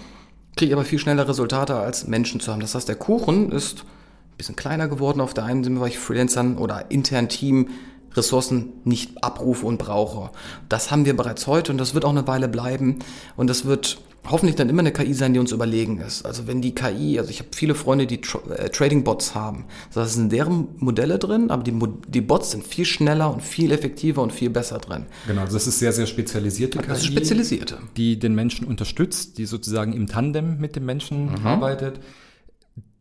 kriege 0.55 0.73
aber 0.73 0.85
viel 0.85 0.99
schneller 0.99 1.27
Resultate 1.27 1.75
als 1.75 2.07
Menschen 2.07 2.39
zu 2.39 2.51
haben. 2.51 2.61
Das 2.61 2.75
heißt, 2.75 2.87
der 2.87 2.95
Kuchen 2.95 3.51
ist 3.51 3.81
ein 3.81 4.37
bisschen 4.37 4.55
kleiner 4.55 4.87
geworden 4.87 5.19
auf 5.19 5.33
der 5.33 5.43
einen 5.43 5.63
Seite, 5.63 5.79
weil 5.79 5.89
ich 5.89 5.99
Freelancern 5.99 6.57
oder 6.57 6.89
intern 6.89 7.29
Team 7.29 7.69
Ressourcen 8.15 8.73
nicht 8.83 9.23
abrufe 9.23 9.65
und 9.65 9.77
brauche. 9.77 10.31
Das 10.69 10.91
haben 10.91 11.05
wir 11.05 11.15
bereits 11.15 11.47
heute 11.47 11.71
und 11.71 11.77
das 11.77 11.93
wird 11.93 12.05
auch 12.05 12.11
eine 12.11 12.27
Weile 12.27 12.47
bleiben 12.47 12.99
und 13.35 13.49
das 13.49 13.65
wird 13.65 13.99
hoffentlich 14.29 14.55
dann 14.55 14.69
immer 14.69 14.79
eine 14.79 14.93
KI 14.93 15.13
sein, 15.13 15.33
die 15.33 15.39
uns 15.39 15.51
überlegen 15.51 15.99
ist. 15.99 16.25
Also 16.25 16.47
wenn 16.47 16.61
die 16.61 16.73
KI, 16.73 17.19
also 17.19 17.29
ich 17.29 17.39
habe 17.39 17.49
viele 17.53 17.75
Freunde, 17.75 18.07
die 18.07 18.21
äh, 18.57 18.69
Trading-Bots 18.69 19.35
haben. 19.35 19.65
Da 19.93 20.05
sind 20.05 20.31
deren 20.31 20.69
Modelle 20.77 21.19
drin, 21.19 21.51
aber 21.51 21.63
die, 21.63 21.77
die 22.07 22.21
Bots 22.21 22.51
sind 22.51 22.65
viel 22.65 22.85
schneller 22.85 23.33
und 23.33 23.41
viel 23.41 23.71
effektiver 23.71 24.21
und 24.21 24.31
viel 24.31 24.49
besser 24.49 24.77
drin. 24.79 25.05
Genau, 25.27 25.43
das 25.45 25.67
ist 25.67 25.79
sehr, 25.79 25.91
sehr 25.91 26.07
spezialisierte 26.07 26.79
KI. 26.79 26.87
Das 26.87 26.99
ist 26.99 27.07
spezialisierte. 27.07 27.79
Die 27.97 28.17
den 28.17 28.33
Menschen 28.33 28.65
unterstützt, 28.65 29.37
die 29.37 29.45
sozusagen 29.45 29.93
im 29.93 30.07
Tandem 30.07 30.59
mit 30.59 30.75
dem 30.75 30.85
Menschen 30.85 31.31
mhm. 31.31 31.45
arbeitet, 31.45 31.99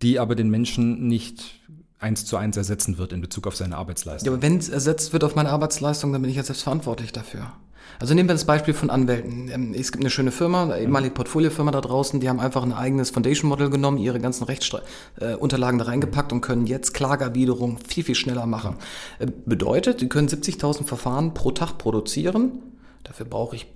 die 0.02 0.18
aber 0.18 0.34
den 0.34 0.50
Menschen 0.50 1.06
nicht 1.06 1.60
eins 2.02 2.24
zu 2.24 2.36
eins 2.36 2.56
ersetzen 2.56 2.98
wird 2.98 3.12
in 3.12 3.20
Bezug 3.20 3.46
auf 3.46 3.56
seine 3.56 3.76
Arbeitsleistung. 3.76 4.26
Ja, 4.26 4.32
aber 4.32 4.42
wenn 4.42 4.58
es 4.58 4.68
ersetzt 4.68 5.12
wird 5.12 5.24
auf 5.24 5.34
meine 5.34 5.50
Arbeitsleistung, 5.50 6.12
dann 6.12 6.22
bin 6.22 6.30
ich 6.30 6.36
ja 6.36 6.42
selbst 6.42 6.62
verantwortlich 6.62 7.12
dafür. 7.12 7.52
Also 7.98 8.14
nehmen 8.14 8.28
wir 8.28 8.34
das 8.34 8.44
Beispiel 8.44 8.74
von 8.74 8.90
Anwälten. 8.90 9.48
Ähm, 9.48 9.74
es 9.74 9.92
gibt 9.92 10.02
eine 10.02 10.10
schöne 10.10 10.32
Firma, 10.32 10.64
eine 10.64 10.80
ehemalige 10.80 11.14
Portfoliofirma 11.14 11.70
da 11.70 11.80
draußen, 11.80 12.20
die 12.20 12.28
haben 12.28 12.40
einfach 12.40 12.62
ein 12.62 12.72
eigenes 12.72 13.10
Foundation 13.10 13.48
Model 13.48 13.70
genommen, 13.70 13.98
ihre 13.98 14.18
ganzen 14.18 14.44
Rechtsunterlagen 14.44 15.80
äh, 15.80 15.84
da 15.84 15.90
reingepackt 15.90 16.32
und 16.32 16.40
können 16.40 16.66
jetzt 16.66 16.94
Klageerwiderung 16.94 17.78
viel, 17.78 18.04
viel 18.04 18.14
schneller 18.14 18.46
machen. 18.46 18.76
Äh, 19.18 19.26
bedeutet, 19.46 20.00
die 20.00 20.08
können 20.08 20.28
70.000 20.28 20.84
Verfahren 20.84 21.34
pro 21.34 21.52
Tag 21.52 21.78
produzieren. 21.78 22.62
Dafür 23.04 23.26
brauche 23.26 23.56
ich 23.56 23.66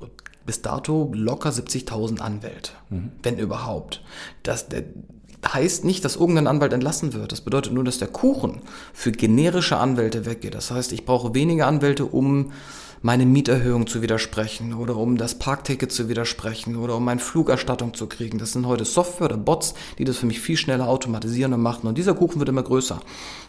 bis 0.45 0.62
dato 0.62 1.11
locker 1.14 1.51
70.000 1.51 2.20
Anwälte, 2.20 2.72
mhm. 2.91 3.12
wenn 3.22 3.39
überhaupt. 3.39 4.03
Das, 4.45 4.68
der, 4.68 4.85
heißt 5.53 5.84
nicht, 5.84 6.05
dass 6.05 6.16
irgendein 6.16 6.47
Anwalt 6.47 6.72
entlassen 6.72 7.12
wird. 7.12 7.32
Das 7.32 7.40
bedeutet 7.40 7.72
nur, 7.72 7.84
dass 7.84 7.99
der 7.99 8.09
Kuchen 8.09 8.62
für 8.92 9.12
generische 9.12 9.76
Anwälte 9.76 10.26
weggeht. 10.26 10.55
Das 10.55 10.70
heißt, 10.70 10.92
ich 10.92 11.05
brauche 11.05 11.34
weniger 11.34 11.66
Anwälte, 11.66 12.05
um 12.05 12.53
meine 13.03 13.26
Mieterhöhung 13.26 13.86
zu 13.86 14.03
widersprechen 14.03 14.74
oder 14.74 14.97
um 14.97 15.16
das 15.16 15.36
Parkticket 15.36 15.92
zu 15.92 16.09
widersprechen 16.09 16.76
oder 16.76 16.97
um 16.97 17.05
meine 17.05 17.20
Flugerstattung 17.20 17.94
zu 17.94 18.09
kriegen. 18.09 18.38
Das 18.38 18.53
sind 18.53 18.66
heute 18.66 18.84
Software 18.84 19.26
oder 19.26 19.36
Bots, 19.36 19.74
die 19.99 20.05
das 20.05 20.16
für 20.16 20.26
mich 20.26 20.40
viel 20.40 20.57
schneller 20.57 20.88
automatisieren 20.88 21.53
und 21.53 21.62
machen. 21.62 21.86
Und 21.86 21.99
dieser 21.99 22.14
Kuchen 22.14 22.40
wird 22.40 22.49
immer 22.49 22.62
größer. 22.62 23.01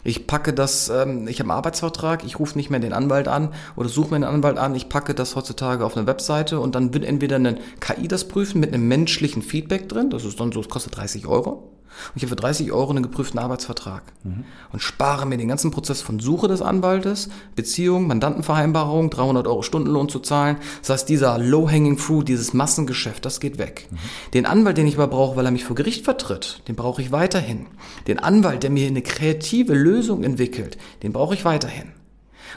Ich 0.04 0.26
packe 0.26 0.52
das, 0.52 0.90
ähm, 0.90 1.26
ich 1.26 1.40
habe 1.40 1.50
einen 1.50 1.58
Arbeitsvertrag, 1.58 2.24
ich 2.24 2.38
rufe 2.38 2.56
nicht 2.56 2.70
mehr 2.70 2.80
den 2.80 2.92
Anwalt 2.92 3.26
an 3.26 3.52
oder 3.74 3.88
suche 3.88 4.10
mir 4.10 4.20
den 4.20 4.24
Anwalt 4.24 4.58
an, 4.58 4.74
ich 4.74 4.88
packe 4.88 5.14
das 5.14 5.34
heutzutage 5.34 5.84
auf 5.84 5.96
eine 5.96 6.06
Webseite 6.06 6.60
und 6.60 6.74
dann 6.74 6.94
wird 6.94 7.04
entweder 7.04 7.36
eine 7.36 7.58
KI 7.80 8.06
das 8.06 8.28
prüfen 8.28 8.60
mit 8.60 8.72
einem 8.72 8.86
menschlichen 8.86 9.42
Feedback 9.42 9.88
drin, 9.88 10.10
das 10.10 10.24
ist 10.24 10.38
dann 10.38 10.52
so, 10.52 10.60
es 10.60 10.68
kostet 10.68 10.96
30 10.96 11.26
Euro 11.26 11.77
und 12.08 12.16
ich 12.16 12.22
habe 12.22 12.30
für 12.30 12.36
30 12.36 12.72
Euro 12.72 12.90
einen 12.90 13.02
geprüften 13.02 13.38
Arbeitsvertrag 13.38 14.02
mhm. 14.24 14.44
und 14.72 14.80
spare 14.80 15.26
mir 15.26 15.36
den 15.36 15.48
ganzen 15.48 15.70
Prozess 15.70 16.02
von 16.02 16.20
Suche 16.20 16.48
des 16.48 16.62
Anwaltes, 16.62 17.28
Beziehung, 17.56 18.06
Mandantenvereinbarung, 18.06 19.10
300 19.10 19.46
Euro 19.46 19.62
Stundenlohn 19.62 20.08
zu 20.08 20.20
zahlen. 20.20 20.56
Das 20.80 20.90
heißt, 20.90 21.08
dieser 21.08 21.38
low-hanging 21.38 21.98
fruit, 21.98 22.28
dieses 22.28 22.54
Massengeschäft, 22.54 23.24
das 23.24 23.40
geht 23.40 23.58
weg. 23.58 23.88
Mhm. 23.90 23.96
Den 24.34 24.46
Anwalt, 24.46 24.78
den 24.78 24.86
ich 24.86 24.94
aber 24.94 25.08
brauche, 25.08 25.36
weil 25.36 25.44
er 25.44 25.50
mich 25.50 25.64
vor 25.64 25.76
Gericht 25.76 26.04
vertritt, 26.04 26.62
den 26.68 26.76
brauche 26.76 27.02
ich 27.02 27.12
weiterhin. 27.12 27.66
Den 28.06 28.18
Anwalt, 28.18 28.62
der 28.62 28.70
mir 28.70 28.86
eine 28.86 29.02
kreative 29.02 29.74
Lösung 29.74 30.24
entwickelt, 30.24 30.78
den 31.02 31.12
brauche 31.12 31.34
ich 31.34 31.44
weiterhin. 31.44 31.92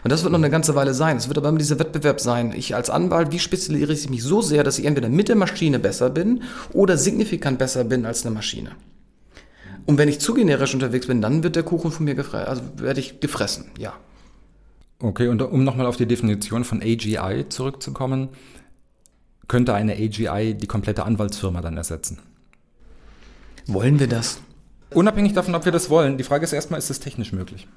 Und 0.04 0.12
das 0.12 0.24
wird 0.24 0.32
noch 0.32 0.40
eine 0.40 0.50
ganze 0.50 0.76
Weile 0.76 0.94
sein. 0.94 1.18
Es 1.18 1.28
wird 1.28 1.38
aber 1.38 1.50
immer 1.50 1.58
dieser 1.58 1.80
Wettbewerb 1.80 2.20
sein. 2.20 2.54
Ich 2.56 2.76
als 2.76 2.90
Anwalt, 2.90 3.32
wie 3.32 3.40
spezialisiere 3.40 3.94
ich 3.94 4.10
mich 4.10 4.24
so 4.24 4.42
sehr, 4.42 4.64
dass 4.64 4.80
ich 4.80 4.86
entweder 4.86 5.10
mit 5.10 5.30
der 5.30 5.36
Maschine 5.36 5.80
besser 5.80 6.10
bin 6.10 6.44
oder 6.74 6.98
signifikant 6.98 7.60
besser 7.60 7.84
bin 7.84 8.06
als 8.06 8.26
eine 8.26 8.34
Maschine? 8.34 8.72
Und 9.86 9.98
wenn 9.98 10.10
ich 10.10 10.20
zu 10.20 10.34
generisch 10.34 10.74
unterwegs 10.74 11.08
bin, 11.08 11.22
dann 11.22 11.44
wird 11.44 11.56
der 11.56 11.64
Kuchen 11.64 11.92
von 11.92 12.06
mir 12.06 12.16
gefressen, 12.16 12.48
also 12.48 12.62
werde 12.78 13.00
ich 13.00 13.20
gefressen, 13.20 13.66
ja. 13.78 13.94
Okay, 15.00 15.28
und 15.28 15.42
um 15.42 15.64
nochmal 15.64 15.88
auf 15.88 15.98
die 15.98 16.06
Definition 16.06 16.64
von 16.64 16.82
AGI 16.82 17.46
zurückzukommen, 17.50 18.30
könnte 19.48 19.74
eine 19.74 19.94
AGI 19.94 20.54
die 20.54 20.68
komplette 20.68 21.04
Anwaltsfirma 21.04 21.62
dann 21.62 21.76
ersetzen? 21.76 22.20
Wollen 23.66 24.00
wir 24.00 24.08
das? 24.08 24.40
Unabhängig 24.92 25.34
davon, 25.34 25.56
ob 25.56 25.66
wir 25.66 25.72
das 25.72 25.90
wollen, 25.90 26.18
die 26.18 26.24
Frage 26.24 26.44
ist 26.44 26.54
erstmal, 26.54 26.78
ist 26.78 26.90
es 26.90 27.00
technisch 27.00 27.32
möglich? 27.32 27.68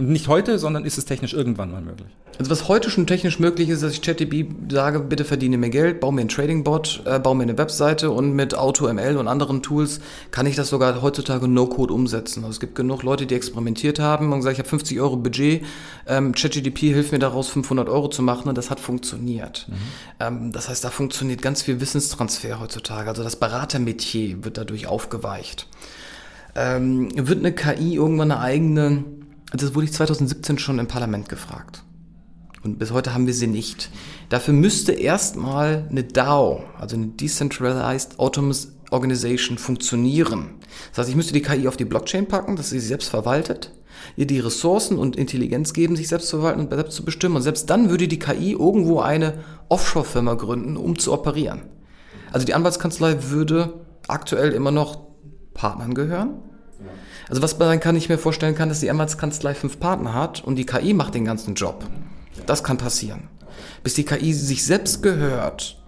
Und 0.00 0.08
nicht 0.08 0.28
heute, 0.28 0.58
sondern 0.58 0.86
ist 0.86 0.96
es 0.96 1.04
technisch 1.04 1.34
irgendwann 1.34 1.70
mal 1.70 1.82
möglich? 1.82 2.08
Also 2.38 2.50
was 2.50 2.68
heute 2.68 2.88
schon 2.88 3.06
technisch 3.06 3.38
möglich 3.38 3.68
ist, 3.68 3.82
dass 3.82 3.92
ich 3.92 4.00
ChatGPT 4.00 4.72
sage, 4.72 5.00
bitte 5.00 5.26
verdiene 5.26 5.58
mir 5.58 5.68
Geld, 5.68 6.00
baue 6.00 6.14
mir 6.14 6.22
einen 6.22 6.30
Trading-Bot, 6.30 7.02
äh, 7.04 7.18
baue 7.18 7.36
mir 7.36 7.42
eine 7.42 7.58
Webseite 7.58 8.10
und 8.10 8.34
mit 8.34 8.54
AutoML 8.54 9.18
und 9.18 9.28
anderen 9.28 9.62
Tools 9.62 10.00
kann 10.30 10.46
ich 10.46 10.56
das 10.56 10.70
sogar 10.70 11.02
heutzutage 11.02 11.48
No-Code 11.48 11.92
umsetzen. 11.92 12.44
Also 12.44 12.52
es 12.52 12.60
gibt 12.60 12.76
genug 12.76 13.02
Leute, 13.02 13.26
die 13.26 13.34
experimentiert 13.34 13.98
haben 13.98 14.32
und 14.32 14.38
gesagt, 14.38 14.54
ich 14.54 14.58
habe 14.60 14.70
50 14.70 14.98
Euro 15.02 15.18
Budget, 15.18 15.66
ähm, 16.06 16.32
ChatGPT 16.32 16.78
hilft 16.78 17.12
mir 17.12 17.18
daraus 17.18 17.48
500 17.48 17.90
Euro 17.90 18.08
zu 18.08 18.22
machen 18.22 18.48
und 18.48 18.56
das 18.56 18.70
hat 18.70 18.80
funktioniert. 18.80 19.66
Mhm. 19.68 19.74
Ähm, 20.18 20.52
das 20.52 20.70
heißt, 20.70 20.82
da 20.82 20.88
funktioniert 20.88 21.42
ganz 21.42 21.60
viel 21.60 21.82
Wissenstransfer 21.82 22.58
heutzutage. 22.58 23.10
Also 23.10 23.22
das 23.22 23.36
Beratermetier 23.36 24.42
wird 24.44 24.56
dadurch 24.56 24.86
aufgeweicht. 24.86 25.66
Ähm, 26.54 27.10
wird 27.14 27.40
eine 27.40 27.52
KI 27.52 27.96
irgendwann 27.96 28.32
eine 28.32 28.40
eigene 28.40 29.04
das 29.52 29.74
wurde 29.74 29.86
ich 29.86 29.92
2017 29.92 30.58
schon 30.58 30.78
im 30.78 30.86
Parlament 30.86 31.28
gefragt. 31.28 31.82
Und 32.62 32.78
bis 32.78 32.92
heute 32.92 33.14
haben 33.14 33.26
wir 33.26 33.34
sie 33.34 33.46
nicht. 33.46 33.90
Dafür 34.28 34.52
müsste 34.52 34.92
erstmal 34.92 35.86
eine 35.90 36.04
DAO, 36.04 36.62
also 36.78 36.96
eine 36.96 37.08
Decentralized 37.08 38.18
Autonomous 38.18 38.72
Organization, 38.90 39.56
funktionieren. 39.56 40.50
Das 40.90 40.98
heißt, 40.98 41.10
ich 41.10 41.16
müsste 41.16 41.32
die 41.32 41.42
KI 41.42 41.68
auf 41.68 41.76
die 41.76 41.84
Blockchain 41.84 42.26
packen, 42.26 42.56
dass 42.56 42.70
sie 42.70 42.80
sich 42.80 42.88
selbst 42.88 43.08
verwaltet, 43.08 43.72
ihr 44.16 44.26
die 44.26 44.40
Ressourcen 44.40 44.98
und 44.98 45.16
Intelligenz 45.16 45.72
geben, 45.72 45.96
sich 45.96 46.08
selbst 46.08 46.28
zu 46.28 46.38
verwalten 46.38 46.60
und 46.60 46.70
selbst 46.70 46.96
zu 46.96 47.04
bestimmen. 47.04 47.36
Und 47.36 47.42
selbst 47.42 47.70
dann 47.70 47.88
würde 47.88 48.08
die 48.08 48.18
KI 48.18 48.52
irgendwo 48.52 49.00
eine 49.00 49.44
Offshore-Firma 49.68 50.34
gründen, 50.34 50.76
um 50.76 50.98
zu 50.98 51.12
operieren. 51.12 51.62
Also 52.32 52.44
die 52.44 52.54
Anwaltskanzlei 52.54 53.30
würde 53.30 53.86
aktuell 54.08 54.52
immer 54.52 54.70
noch 54.70 54.98
Partnern 55.54 55.94
gehören, 55.94 56.42
also 57.30 57.42
was 57.42 57.58
man 57.58 57.80
kann 57.80 57.96
ich 57.96 58.08
mir 58.08 58.18
vorstellen 58.18 58.56
kann, 58.56 58.68
dass 58.68 58.80
die 58.80 58.90
Anwaltskanzlei 58.90 59.54
fünf 59.54 59.78
Partner 59.78 60.14
hat 60.14 60.42
und 60.44 60.56
die 60.56 60.66
KI 60.66 60.92
macht 60.92 61.14
den 61.14 61.24
ganzen 61.24 61.54
Job. 61.54 61.84
Das 62.46 62.64
kann 62.64 62.76
passieren. 62.76 63.28
Bis 63.84 63.94
die 63.94 64.04
KI 64.04 64.32
sich 64.32 64.64
selbst 64.64 65.02
gehört, 65.02 65.79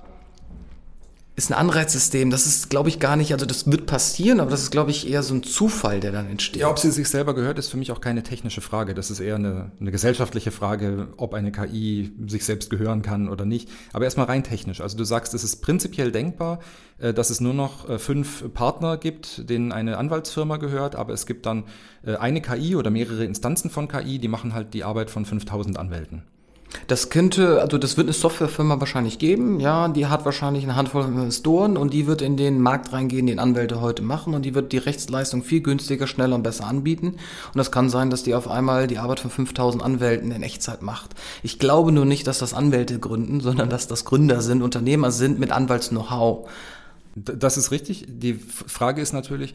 ist 1.43 1.51
ein 1.51 1.59
Anreizsystem. 1.59 2.30
Das 2.30 2.47
ist, 2.47 2.70
glaube 2.70 2.88
ich, 2.88 2.99
gar 2.99 3.16
nicht, 3.16 3.32
also 3.32 3.47
das 3.47 3.70
wird 3.70 3.86
passieren, 3.86 4.40
aber 4.40 4.51
das 4.51 4.62
ist, 4.62 4.70
glaube 4.70 4.90
ich, 4.90 5.11
eher 5.11 5.22
so 5.22 5.34
ein 5.34 5.43
Zufall, 5.43 6.01
der 6.01 6.12
dann 6.12 6.28
entsteht. 6.28 6.62
Ja, 6.62 6.70
ob 6.70 6.78
sie 6.78 6.90
sich 6.90 7.09
selber 7.09 7.34
gehört, 7.34 7.59
ist 7.59 7.68
für 7.68 7.76
mich 7.76 7.90
auch 7.90 8.01
keine 8.01 8.22
technische 8.22 8.61
Frage. 8.61 8.95
Das 8.95 9.11
ist 9.11 9.20
eher 9.20 9.36
eine, 9.36 9.72
eine 9.80 9.90
gesellschaftliche 9.90 10.51
Frage, 10.51 11.09
ob 11.16 11.34
eine 11.34 11.53
KI 11.53 12.12
sich 12.26 12.45
selbst 12.45 12.70
gehören 12.70 13.03
kann 13.03 13.28
oder 13.28 13.45
nicht. 13.45 13.68
Aber 13.93 14.05
erstmal 14.05 14.26
rein 14.26 14.45
technisch. 14.45 14.80
Also 14.80 14.97
du 14.97 15.05
sagst, 15.05 15.34
es 15.34 15.45
ist 15.45 15.57
prinzipiell 15.57 16.12
denkbar, 16.12 16.61
äh, 16.99 17.12
dass 17.12 17.30
es 17.30 17.40
nur 17.40 17.55
noch 17.55 17.88
äh, 17.88 17.99
fünf 17.99 18.53
Partner 18.55 18.97
gibt, 18.97 19.49
denen 19.51 19.72
eine 19.72 19.99
Anwaltsfirma 19.99 20.59
gehört, 20.59 20.95
aber 20.95 21.12
es 21.12 21.26
gibt 21.26 21.47
dann 21.47 21.64
äh, 22.05 22.16
eine 22.16 22.40
KI 22.40 22.76
oder 22.76 22.90
mehrere 22.90 23.24
Instanzen 23.24 23.70
von 23.70 23.88
KI, 23.88 24.18
die 24.18 24.28
machen 24.28 24.55
halt 24.55 24.74
die 24.74 24.84
Arbeit 24.84 25.11
von 25.11 25.24
5000 25.24 25.78
Anwälten. 25.78 26.22
Das 26.87 27.11
könnte, 27.11 27.61
also 27.61 27.79
das 27.79 27.97
wird 27.97 28.07
eine 28.07 28.14
Softwarefirma 28.14 28.81
wahrscheinlich 28.81 29.18
geben, 29.18 29.61
ja, 29.61 29.89
die 29.89 30.07
hat 30.07 30.25
wahrscheinlich 30.25 30.64
eine 30.64 30.77
Handvoll 30.77 31.05
Investoren 31.05 31.77
und 31.77 31.93
die 31.93 32.07
wird 32.07 32.23
in 32.23 32.37
den 32.37 32.61
Markt 32.61 32.93
reingehen, 32.93 33.27
den 33.27 33.39
Anwälte 33.39 33.81
heute 33.81 34.03
machen 34.03 34.35
und 34.35 34.45
die 34.45 34.55
wird 34.55 34.73
die 34.73 34.79
Rechtsleistung 34.79 35.43
viel 35.43 35.61
günstiger, 35.61 36.07
schneller 36.07 36.35
und 36.35 36.43
besser 36.43 36.66
anbieten. 36.66 37.09
Und 37.09 37.57
das 37.57 37.70
kann 37.70 37.89
sein, 37.89 38.11
dass 38.11 38.23
die 38.23 38.35
auf 38.35 38.49
einmal 38.49 38.87
die 38.87 38.99
Arbeit 38.99 39.20
von 39.20 39.31
5000 39.31 39.83
Anwälten 39.83 40.31
in 40.33 40.43
Echtzeit 40.43 40.83
macht. 40.83 41.11
Ich 41.43 41.59
glaube 41.59 41.93
nur 41.93 42.05
nicht, 42.05 42.27
dass 42.27 42.39
das 42.39 42.55
Anwälte 42.55 42.99
gründen, 42.99 43.41
sondern 43.41 43.68
dass 43.68 43.87
das 43.87 44.05
Gründer 44.05 44.41
sind, 44.41 44.62
Unternehmer 44.62 45.11
sind 45.11 45.39
mit 45.39 45.53
Anwalts-Know-how. 45.53 46.49
Das 47.14 47.59
ist 47.59 47.70
richtig. 47.70 48.07
Die 48.09 48.35
Frage 48.35 49.03
ist 49.03 49.12
natürlich, 49.12 49.55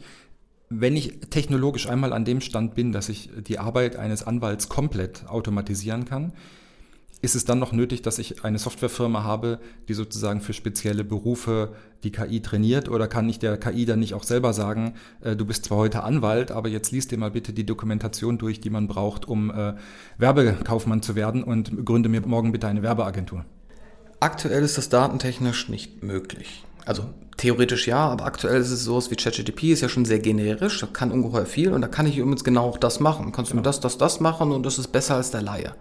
wenn 0.70 0.96
ich 0.96 1.18
technologisch 1.30 1.88
einmal 1.88 2.12
an 2.12 2.24
dem 2.24 2.40
Stand 2.40 2.74
bin, 2.74 2.92
dass 2.92 3.08
ich 3.08 3.30
die 3.36 3.58
Arbeit 3.58 3.96
eines 3.96 4.26
Anwalts 4.26 4.68
komplett 4.68 5.26
automatisieren 5.26 6.04
kann, 6.04 6.32
ist 7.20 7.34
es 7.34 7.44
dann 7.44 7.58
noch 7.58 7.72
nötig, 7.72 8.02
dass 8.02 8.18
ich 8.18 8.44
eine 8.44 8.58
Softwarefirma 8.58 9.24
habe, 9.24 9.58
die 9.88 9.94
sozusagen 9.94 10.40
für 10.40 10.52
spezielle 10.52 11.02
Berufe 11.02 11.74
die 12.04 12.12
KI 12.12 12.40
trainiert? 12.40 12.88
Oder 12.88 13.08
kann 13.08 13.28
ich 13.28 13.38
der 13.38 13.56
KI 13.58 13.86
dann 13.86 13.98
nicht 13.98 14.14
auch 14.14 14.22
selber 14.22 14.52
sagen, 14.52 14.94
äh, 15.20 15.34
du 15.34 15.44
bist 15.44 15.64
zwar 15.64 15.78
heute 15.78 16.04
Anwalt, 16.04 16.52
aber 16.52 16.68
jetzt 16.68 16.92
liest 16.92 17.10
dir 17.10 17.18
mal 17.18 17.32
bitte 17.32 17.52
die 17.52 17.66
Dokumentation 17.66 18.38
durch, 18.38 18.60
die 18.60 18.70
man 18.70 18.86
braucht, 18.86 19.26
um 19.26 19.50
äh, 19.50 19.74
Werbekaufmann 20.18 21.02
zu 21.02 21.16
werden 21.16 21.42
und 21.42 21.84
gründe 21.84 22.08
mir 22.08 22.20
morgen 22.20 22.52
bitte 22.52 22.68
eine 22.68 22.82
Werbeagentur? 22.82 23.44
Aktuell 24.20 24.62
ist 24.62 24.78
das 24.78 24.88
datentechnisch 24.88 25.68
nicht 25.68 26.02
möglich. 26.02 26.64
Also 26.88 27.04
theoretisch 27.36 27.86
ja, 27.86 27.98
aber 27.98 28.24
aktuell 28.24 28.62
ist 28.62 28.70
es 28.70 28.82
so, 28.82 28.98
wie 29.10 29.14
ChatGPT 29.14 29.64
ist 29.64 29.82
ja 29.82 29.90
schon 29.90 30.06
sehr 30.06 30.20
generisch, 30.20 30.80
da 30.80 30.86
kann 30.86 31.12
ungeheuer 31.12 31.44
viel 31.44 31.74
und 31.74 31.82
da 31.82 31.86
kann 31.86 32.06
ich 32.06 32.16
übrigens 32.16 32.44
genau 32.44 32.64
auch 32.64 32.78
das 32.78 32.98
machen. 32.98 33.30
Kannst 33.30 33.50
du 33.50 33.52
genau. 33.52 33.60
mir 33.60 33.64
das, 33.64 33.80
das, 33.80 33.98
das 33.98 34.20
machen 34.20 34.52
und 34.52 34.64
das 34.64 34.78
ist 34.78 34.88
besser 34.88 35.16
als 35.16 35.30
der 35.30 35.42
Laie. 35.42 35.74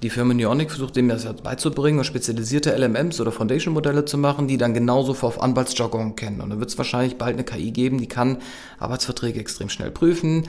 Die 0.00 0.10
Firma 0.10 0.32
Neonic 0.32 0.70
versucht 0.70 0.94
dem 0.94 1.08
das 1.08 1.24
beizubringen 1.42 1.98
und 1.98 2.04
spezialisierte 2.04 2.70
LMMs 2.70 3.20
oder 3.20 3.32
Foundation-Modelle 3.32 4.04
zu 4.04 4.16
machen, 4.16 4.46
die 4.46 4.56
dann 4.56 4.74
genauso 4.74 5.10
auf 5.26 5.42
Anwaltsjargon 5.42 6.14
kennen. 6.14 6.40
Und 6.40 6.50
dann 6.50 6.60
wird 6.60 6.70
es 6.70 6.78
wahrscheinlich 6.78 7.18
bald 7.18 7.34
eine 7.34 7.44
KI 7.44 7.72
geben, 7.72 7.98
die 7.98 8.06
kann 8.06 8.38
Arbeitsverträge 8.78 9.40
extrem 9.40 9.68
schnell 9.68 9.90
prüfen. 9.90 10.46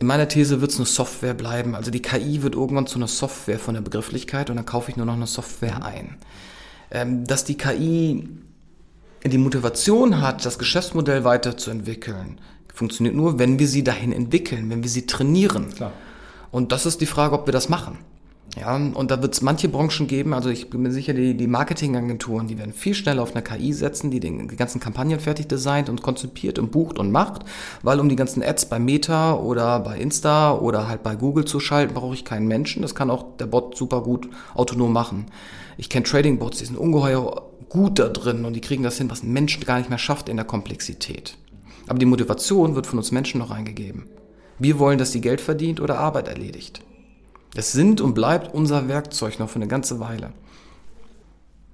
In 0.00 0.08
meiner 0.08 0.26
These 0.26 0.60
wird 0.60 0.72
es 0.72 0.78
eine 0.78 0.86
Software 0.86 1.34
bleiben. 1.34 1.76
Also 1.76 1.92
die 1.92 2.02
KI 2.02 2.42
wird 2.42 2.56
irgendwann 2.56 2.88
zu 2.88 2.96
einer 2.96 3.06
Software 3.06 3.60
von 3.60 3.74
der 3.74 3.82
Begrifflichkeit 3.82 4.50
und 4.50 4.56
dann 4.56 4.66
kaufe 4.66 4.90
ich 4.90 4.96
nur 4.96 5.06
noch 5.06 5.14
eine 5.14 5.28
Software 5.28 5.84
ein. 5.84 6.16
Ähm, 6.90 7.24
dass 7.24 7.44
die 7.44 7.56
KI 7.56 8.28
die 9.24 9.38
Motivation 9.38 10.20
hat, 10.20 10.44
das 10.44 10.58
Geschäftsmodell 10.58 11.24
weiterzuentwickeln, 11.24 12.38
funktioniert 12.72 13.14
nur, 13.14 13.38
wenn 13.38 13.58
wir 13.58 13.68
sie 13.68 13.84
dahin 13.84 14.12
entwickeln, 14.12 14.70
wenn 14.70 14.82
wir 14.82 14.90
sie 14.90 15.06
trainieren. 15.06 15.70
Klar. 15.74 15.92
Und 16.50 16.72
das 16.72 16.86
ist 16.86 17.00
die 17.00 17.06
Frage, 17.06 17.34
ob 17.34 17.46
wir 17.46 17.52
das 17.52 17.68
machen. 17.68 17.98
Ja, 18.58 18.74
und 18.74 19.12
da 19.12 19.22
wird 19.22 19.34
es 19.34 19.42
manche 19.42 19.68
Branchen 19.68 20.08
geben, 20.08 20.34
also 20.34 20.48
ich 20.48 20.70
bin 20.70 20.82
mir 20.82 20.90
sicher, 20.90 21.14
die, 21.14 21.36
die 21.36 21.46
Marketingagenturen, 21.46 22.48
die 22.48 22.58
werden 22.58 22.72
viel 22.72 22.94
schneller 22.94 23.22
auf 23.22 23.32
eine 23.32 23.44
KI 23.44 23.72
setzen, 23.72 24.10
die 24.10 24.18
den, 24.18 24.48
die 24.48 24.56
ganzen 24.56 24.80
Kampagnen 24.80 25.20
fertig 25.20 25.46
designt 25.46 25.88
und 25.88 26.02
konzipiert 26.02 26.58
und 26.58 26.72
bucht 26.72 26.98
und 26.98 27.12
macht, 27.12 27.44
weil 27.82 28.00
um 28.00 28.08
die 28.08 28.16
ganzen 28.16 28.42
Ads 28.42 28.66
bei 28.66 28.80
Meta 28.80 29.34
oder 29.34 29.78
bei 29.78 29.98
Insta 29.98 30.52
oder 30.52 30.88
halt 30.88 31.04
bei 31.04 31.14
Google 31.14 31.44
zu 31.44 31.60
schalten, 31.60 31.94
brauche 31.94 32.14
ich 32.14 32.24
keinen 32.24 32.48
Menschen. 32.48 32.82
Das 32.82 32.96
kann 32.96 33.08
auch 33.08 33.36
der 33.38 33.46
Bot 33.46 33.76
super 33.76 34.00
gut 34.02 34.28
autonom 34.54 34.92
machen. 34.92 35.26
Ich 35.80 35.88
kenne 35.88 36.04
Trading-Bots, 36.04 36.58
die 36.58 36.66
sind 36.66 36.76
ungeheuer 36.76 37.50
gut 37.70 37.98
da 37.98 38.08
drin 38.08 38.44
und 38.44 38.52
die 38.52 38.60
kriegen 38.60 38.82
das 38.82 38.98
hin, 38.98 39.10
was 39.10 39.22
ein 39.22 39.32
Mensch 39.32 39.58
gar 39.60 39.78
nicht 39.78 39.88
mehr 39.88 39.98
schafft 39.98 40.28
in 40.28 40.36
der 40.36 40.44
Komplexität. 40.44 41.38
Aber 41.86 41.98
die 41.98 42.04
Motivation 42.04 42.74
wird 42.74 42.86
von 42.86 42.98
uns 42.98 43.12
Menschen 43.12 43.38
noch 43.38 43.50
eingegeben. 43.50 44.04
Wir 44.58 44.78
wollen, 44.78 44.98
dass 44.98 45.12
die 45.12 45.22
Geld 45.22 45.40
verdient 45.40 45.80
oder 45.80 45.98
Arbeit 45.98 46.28
erledigt. 46.28 46.82
Es 47.54 47.72
sind 47.72 48.02
und 48.02 48.12
bleibt 48.12 48.52
unser 48.54 48.88
Werkzeug 48.88 49.38
noch 49.38 49.48
für 49.48 49.56
eine 49.56 49.68
ganze 49.68 50.00
Weile. 50.00 50.34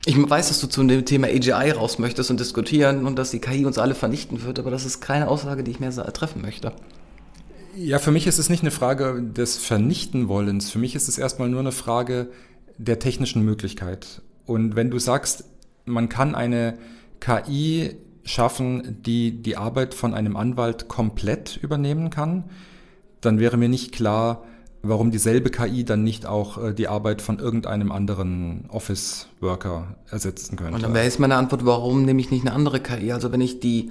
Ich 0.04 0.16
weiß, 0.16 0.46
dass 0.48 0.61
du 0.61 0.68
zu 0.68 0.84
dem 0.84 1.04
Thema 1.04 1.26
AGI 1.26 1.72
raus 1.72 1.98
möchtest 1.98 2.30
und 2.30 2.38
diskutieren 2.38 3.09
und 3.09 3.16
dass 3.16 3.32
die 3.32 3.40
KI 3.40 3.66
uns 3.66 3.76
alle 3.76 3.96
vernichten 3.96 4.44
wird, 4.44 4.61
aber 4.61 4.70
das 4.70 4.86
ist 4.86 5.00
keine 5.00 5.26
Aussage, 5.26 5.64
die 5.64 5.72
ich 5.72 5.80
mehr 5.80 5.90
treffen 6.12 6.42
möchte. 6.42 6.72
Ja, 7.74 7.98
für 7.98 8.12
mich 8.12 8.28
ist 8.28 8.38
es 8.38 8.50
nicht 8.50 8.62
eine 8.62 8.70
Frage 8.70 9.20
des 9.20 9.57
Vernichtenwollens. 9.57 10.70
Für 10.70 10.78
mich 10.78 10.94
ist 10.94 11.09
es 11.09 11.18
erstmal 11.18 11.48
nur 11.48 11.61
eine 11.61 11.72
Frage 11.72 12.28
der 12.79 12.99
technischen 12.99 13.43
Möglichkeit. 13.45 14.22
Und 14.45 14.77
wenn 14.77 14.91
du 14.91 14.99
sagst, 14.99 15.45
man 15.85 16.09
kann 16.09 16.35
eine 16.35 16.79
KI 17.20 17.97
schaffen, 18.24 18.99
die 19.03 19.43
die 19.43 19.57
Arbeit 19.57 19.95
von 19.95 20.14
einem 20.14 20.37
Anwalt 20.37 20.89
komplett 20.89 21.57
übernehmen 21.57 22.11
kann, 22.11 22.45
dann 23.20 23.39
wäre 23.39 23.57
mir 23.57 23.68
nicht 23.68 23.93
klar, 23.93 24.45
warum 24.83 25.11
dieselbe 25.11 25.51
KI 25.51 25.85
dann 25.85 26.05
nicht 26.05 26.27
auch 26.27 26.62
äh, 26.62 26.74
die 26.74 26.89
Arbeit 26.89 27.22
von 27.22 27.39
irgendeinem 27.39 27.93
anderen 27.93 28.66
Office-Worker 28.68 29.97
ersetzen 30.11 30.57
könnte. 30.57 30.74
Und 30.74 30.83
dann 30.83 30.95
wäre 30.95 31.05
jetzt 31.05 31.18
meine 31.18 31.37
Antwort, 31.37 31.64
warum 31.64 32.05
nehme 32.05 32.20
ich 32.20 32.31
nicht 32.31 32.47
eine 32.47 32.55
andere 32.55 32.81
KI? 32.81 33.12
Also 33.12 33.33
wenn 33.33 33.41
ich 33.41 33.61
die, 33.61 33.91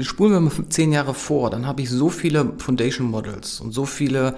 spulen 0.00 0.32
wir 0.32 0.40
mal 0.40 0.52
zehn 0.68 0.92
Jahre 0.92 1.14
vor, 1.14 1.50
dann 1.50 1.66
habe 1.66 1.82
ich 1.82 1.90
so 1.90 2.10
viele 2.10 2.54
Foundation 2.58 3.10
Models 3.10 3.60
und 3.60 3.72
so 3.72 3.84
viele 3.84 4.36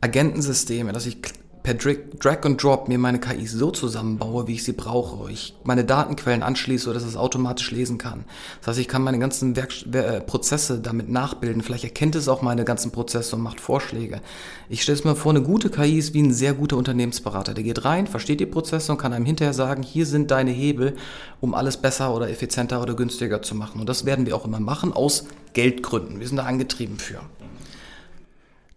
Agentensysteme, 0.00 0.92
dass 0.92 1.06
ich 1.06 1.18
per 1.62 1.74
Drag 1.74 2.44
and 2.44 2.62
Drop 2.62 2.88
mir 2.88 2.98
meine 2.98 3.20
KIs 3.20 3.52
so 3.52 3.70
zusammenbaue, 3.70 4.48
wie 4.48 4.54
ich 4.54 4.64
sie 4.64 4.72
brauche. 4.72 5.30
Ich 5.30 5.54
meine 5.62 5.84
Datenquellen 5.84 6.42
anschließe, 6.42 6.84
sodass 6.84 7.04
es 7.04 7.16
automatisch 7.16 7.70
lesen 7.70 7.98
kann. 7.98 8.24
Das 8.60 8.68
heißt, 8.68 8.78
ich 8.80 8.88
kann 8.88 9.02
meine 9.02 9.18
ganzen 9.18 9.54
Werk 9.54 9.72
äh, 9.92 10.20
Prozesse 10.20 10.80
damit 10.80 11.08
nachbilden. 11.08 11.62
Vielleicht 11.62 11.84
erkennt 11.84 12.16
es 12.16 12.28
auch 12.28 12.42
meine 12.42 12.64
ganzen 12.64 12.90
Prozesse 12.90 13.36
und 13.36 13.42
macht 13.42 13.60
Vorschläge. 13.60 14.20
Ich 14.68 14.82
stelle 14.82 14.98
es 14.98 15.04
mir 15.04 15.14
vor, 15.14 15.30
eine 15.30 15.42
gute 15.42 15.70
KI 15.70 15.98
ist 15.98 16.14
wie 16.14 16.22
ein 16.22 16.32
sehr 16.32 16.54
guter 16.54 16.76
Unternehmensberater. 16.76 17.54
Der 17.54 17.64
geht 17.64 17.84
rein, 17.84 18.08
versteht 18.08 18.40
die 18.40 18.46
Prozesse 18.46 18.90
und 18.90 18.98
kann 18.98 19.12
einem 19.12 19.26
hinterher 19.26 19.54
sagen, 19.54 19.84
hier 19.84 20.06
sind 20.06 20.32
deine 20.32 20.50
Hebel, 20.50 20.96
um 21.40 21.54
alles 21.54 21.76
besser 21.76 22.14
oder 22.14 22.28
effizienter 22.28 22.82
oder 22.82 22.94
günstiger 22.94 23.40
zu 23.40 23.54
machen. 23.54 23.80
Und 23.80 23.88
das 23.88 24.04
werden 24.04 24.26
wir 24.26 24.34
auch 24.34 24.44
immer 24.44 24.60
machen 24.60 24.92
aus 24.92 25.26
Geldgründen. 25.52 26.18
Wir 26.18 26.26
sind 26.26 26.38
da 26.38 26.44
angetrieben 26.44 26.98
für. 26.98 27.20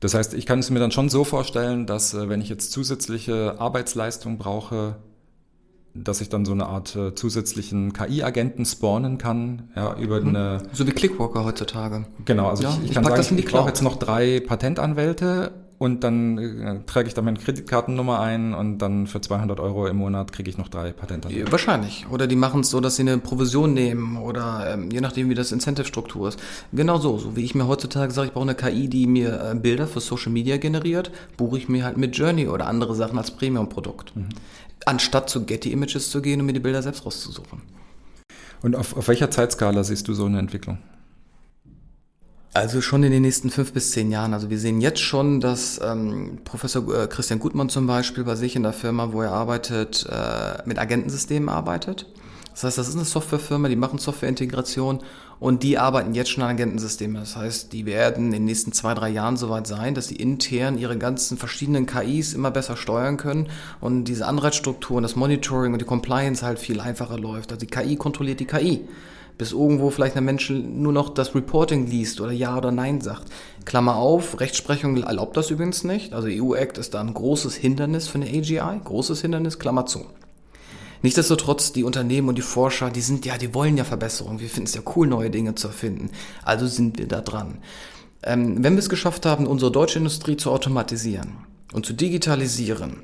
Das 0.06 0.14
heißt, 0.14 0.36
ich 0.36 0.46
kann 0.46 0.60
es 0.60 0.70
mir 0.70 0.78
dann 0.78 0.92
schon 0.92 1.10
so 1.10 1.24
vorstellen, 1.24 1.88
dass 1.88 2.14
äh, 2.14 2.30
wenn 2.30 2.40
ich 2.40 2.48
jetzt 2.48 2.72
zusätzliche 2.72 3.56
Arbeitsleistung 3.58 4.38
brauche, 4.38 4.98
dass 5.96 6.22
ich 6.22 6.30
dann 6.30 6.46
so 6.46 6.52
eine 6.52 6.68
Art 6.68 6.96
äh, 6.96 7.16
zusätzlichen 7.16 7.92
KI-Agenten 7.92 8.66
spawnen 8.66 9.18
kann, 9.18 9.72
ja, 9.76 9.98
über 9.98 10.22
mhm. 10.22 10.28
eine. 10.28 10.62
So 10.74 10.86
wie 10.86 10.92
Clickwalker 10.92 11.44
heutzutage. 11.44 12.06
Genau, 12.24 12.50
also 12.50 12.62
ja, 12.62 12.70
ich, 12.70 12.78
ich, 12.84 12.90
ich 12.90 12.94
kann 12.94 13.04
sagen, 13.04 13.40
ich 13.40 13.46
brauche 13.46 13.70
jetzt 13.70 13.82
noch 13.82 13.96
drei 13.96 14.42
Patentanwälte 14.42 15.54
und 15.78 16.04
dann 16.04 16.38
äh, 16.38 16.80
trage 16.86 17.08
ich 17.08 17.14
da 17.14 17.22
meine 17.22 17.38
Kreditkartennummer 17.38 18.20
ein 18.22 18.54
und 18.54 18.78
dann 18.78 19.08
für 19.08 19.20
200 19.20 19.60
Euro 19.60 19.88
im 19.88 19.98
Monat 19.98 20.32
kriege 20.32 20.50
ich 20.50 20.58
noch 20.58 20.70
drei 20.70 20.94
Patente. 20.94 21.30
Wahrscheinlich. 21.52 22.06
Oder 22.10 22.28
die 22.28 22.38
machen 22.38 22.62
es 22.62 22.70
so, 22.70 22.80
dass 22.80 22.96
sie 22.96 23.02
eine 23.02 23.18
Provision 23.18 23.74
nehmen 23.74 24.18
oder 24.18 24.74
ähm, 24.74 24.90
je 24.90 25.02
nachdem, 25.02 25.30
wie 25.30 25.36
das 25.36 25.52
Incentive-Struktur 25.52 26.30
ist. 26.30 26.40
Genau 26.72 26.98
so. 26.98 27.18
So 27.18 27.36
wie 27.36 27.44
ich 27.44 27.56
mir 27.56 27.68
heutzutage 27.68 28.14
sage, 28.14 28.28
ich 28.28 28.34
brauche 28.34 28.44
eine 28.44 28.56
KI, 28.56 28.88
die 28.88 29.06
mir 29.06 29.52
äh, 29.52 29.56
Bilder 29.56 29.88
für 29.88 30.00
Social 30.00 30.32
Media 30.32 30.58
generiert, 30.58 31.12
buche 31.36 31.58
ich 31.58 31.68
mir 31.68 31.84
halt 31.84 31.98
mit 31.98 32.16
Journey 32.16 32.48
oder 32.48 32.68
andere 32.68 32.96
Sachen 32.96 33.18
als 33.18 33.32
Premium-Produkt. 33.32 34.16
Mhm. 34.16 34.30
Anstatt 34.86 35.30
zu 35.30 35.46
Getty 35.46 35.72
Images 35.74 36.10
zu 36.10 36.22
gehen 36.22 36.40
und 36.40 36.46
mir 36.46 36.54
die 36.54 36.60
Bilder 36.62 36.82
selbst 36.84 37.06
rauszusuchen. 37.06 37.62
Und 38.62 38.76
auf, 38.76 38.96
auf 38.96 39.08
welcher 39.10 39.30
Zeitskala 39.30 39.84
siehst 39.84 40.08
du 40.08 40.14
so 40.14 40.26
eine 40.26 40.40
Entwicklung? 40.40 40.78
Also 42.56 42.80
schon 42.80 43.04
in 43.04 43.12
den 43.12 43.22
nächsten 43.22 43.50
fünf 43.50 43.74
bis 43.74 43.92
zehn 43.92 44.10
Jahren. 44.12 44.34
Also 44.34 44.50
wir 44.50 44.58
sehen 44.58 44.80
jetzt 44.80 45.02
schon, 45.02 45.42
dass 45.42 45.78
ähm, 45.84 46.38
Professor 46.46 47.04
äh, 47.04 47.08
Christian 47.08 47.40
Gutmann 47.40 47.68
zum 47.68 47.86
Beispiel 47.86 48.24
bei 48.24 48.36
sich 48.36 48.56
in 48.56 48.64
der 48.64 48.72
Firma, 48.72 49.12
wo 49.12 49.22
er 49.24 49.34
arbeitet, 49.34 50.08
äh, 50.10 50.64
mit 50.66 50.80
Agentensystemen 50.80 51.50
arbeitet. 51.50 52.08
Das 52.54 52.64
heißt, 52.64 52.78
das 52.78 52.88
ist 52.88 52.96
eine 52.96 53.04
Softwarefirma, 53.04 53.68
die 53.68 53.76
machen 53.76 54.00
Softwareintegration 54.00 55.02
und 55.42 55.64
die 55.64 55.78
arbeiten 55.78 56.14
jetzt 56.14 56.30
schon 56.30 56.46
an 56.46 56.52
Agentensystemen. 56.52 57.18
Das 57.18 57.36
heißt, 57.36 57.74
die 57.74 57.86
werden 57.86 58.28
in 58.28 58.32
den 58.32 58.46
nächsten 58.46 58.72
zwei, 58.72 58.94
drei 58.94 59.10
Jahren 59.10 59.36
soweit 59.36 59.68
sein, 59.68 59.94
dass 59.94 60.08
sie 60.08 60.16
intern 60.16 60.78
ihre 60.78 60.98
ganzen 60.98 61.38
verschiedenen 61.38 61.86
KIs 61.86 62.34
immer 62.34 62.52
besser 62.52 62.78
steuern 62.78 63.18
können 63.18 63.50
und 63.82 64.06
diese 64.06 64.28
Anreizstrukturen, 64.28 65.04
das 65.04 65.18
Monitoring 65.18 65.74
und 65.74 65.82
die 65.82 65.86
Compliance 65.86 66.46
halt 66.46 66.60
viel 66.60 66.80
einfacher 66.80 67.20
läuft. 67.20 67.52
Also 67.52 67.66
die 67.66 67.70
KI 67.70 67.98
kontrolliert 67.98 68.40
die 68.40 68.46
KI 68.46 68.88
bis 69.38 69.52
irgendwo 69.52 69.90
vielleicht 69.90 70.16
ein 70.16 70.26
Mensch 70.26 70.50
nur 70.50 70.94
noch 70.94 71.10
das 71.10 71.36
Reporting 71.36 71.88
liest 71.88 72.22
oder 72.22 72.32
Ja 72.32 72.58
oder 72.58 72.72
Nein 72.72 73.02
sagt. 73.02 73.26
Klammer 73.66 73.96
auf, 73.96 74.40
Rechtsprechung 74.40 75.02
erlaubt 75.04 75.36
das 75.38 75.50
übrigens 75.50 75.84
nicht. 75.84 76.14
Also 76.14 76.28
EU-Act 76.30 76.78
ist 76.78 76.94
da 76.94 77.02
ein 77.02 77.14
großes 77.14 77.56
Hindernis 77.56 78.08
für 78.08 78.20
eine 78.20 78.28
AGI, 78.28 78.82
großes 78.84 79.22
Hindernis, 79.22 79.60
Klammer 79.60 79.86
zu. 79.86 80.06
Nichtsdestotrotz, 81.02 81.72
die 81.72 81.84
Unternehmen 81.84 82.30
und 82.30 82.38
die 82.38 82.42
Forscher, 82.42 82.90
die 82.90 83.02
sind 83.02 83.26
ja, 83.26 83.38
die 83.38 83.54
wollen 83.54 83.78
ja 83.78 83.84
Verbesserungen. 83.84 84.40
Wir 84.40 84.50
finden 84.50 84.68
es 84.68 84.76
ja 84.76 84.82
cool, 84.96 85.08
neue 85.08 85.30
Dinge 85.30 85.56
zu 85.56 85.68
erfinden. 85.68 86.10
Also 86.44 86.68
sind 86.68 86.98
wir 86.98 87.08
da 87.08 87.22
dran. 87.22 87.60
Ähm, 88.24 88.64
wenn 88.64 88.74
wir 88.74 88.80
es 88.80 88.90
geschafft 88.90 89.26
haben, 89.26 89.46
unsere 89.46 89.72
deutsche 89.72 90.00
Industrie 90.00 90.38
zu 90.38 90.52
automatisieren 90.52 91.38
und 91.74 91.86
zu 91.86 91.94
digitalisieren, 91.94 93.04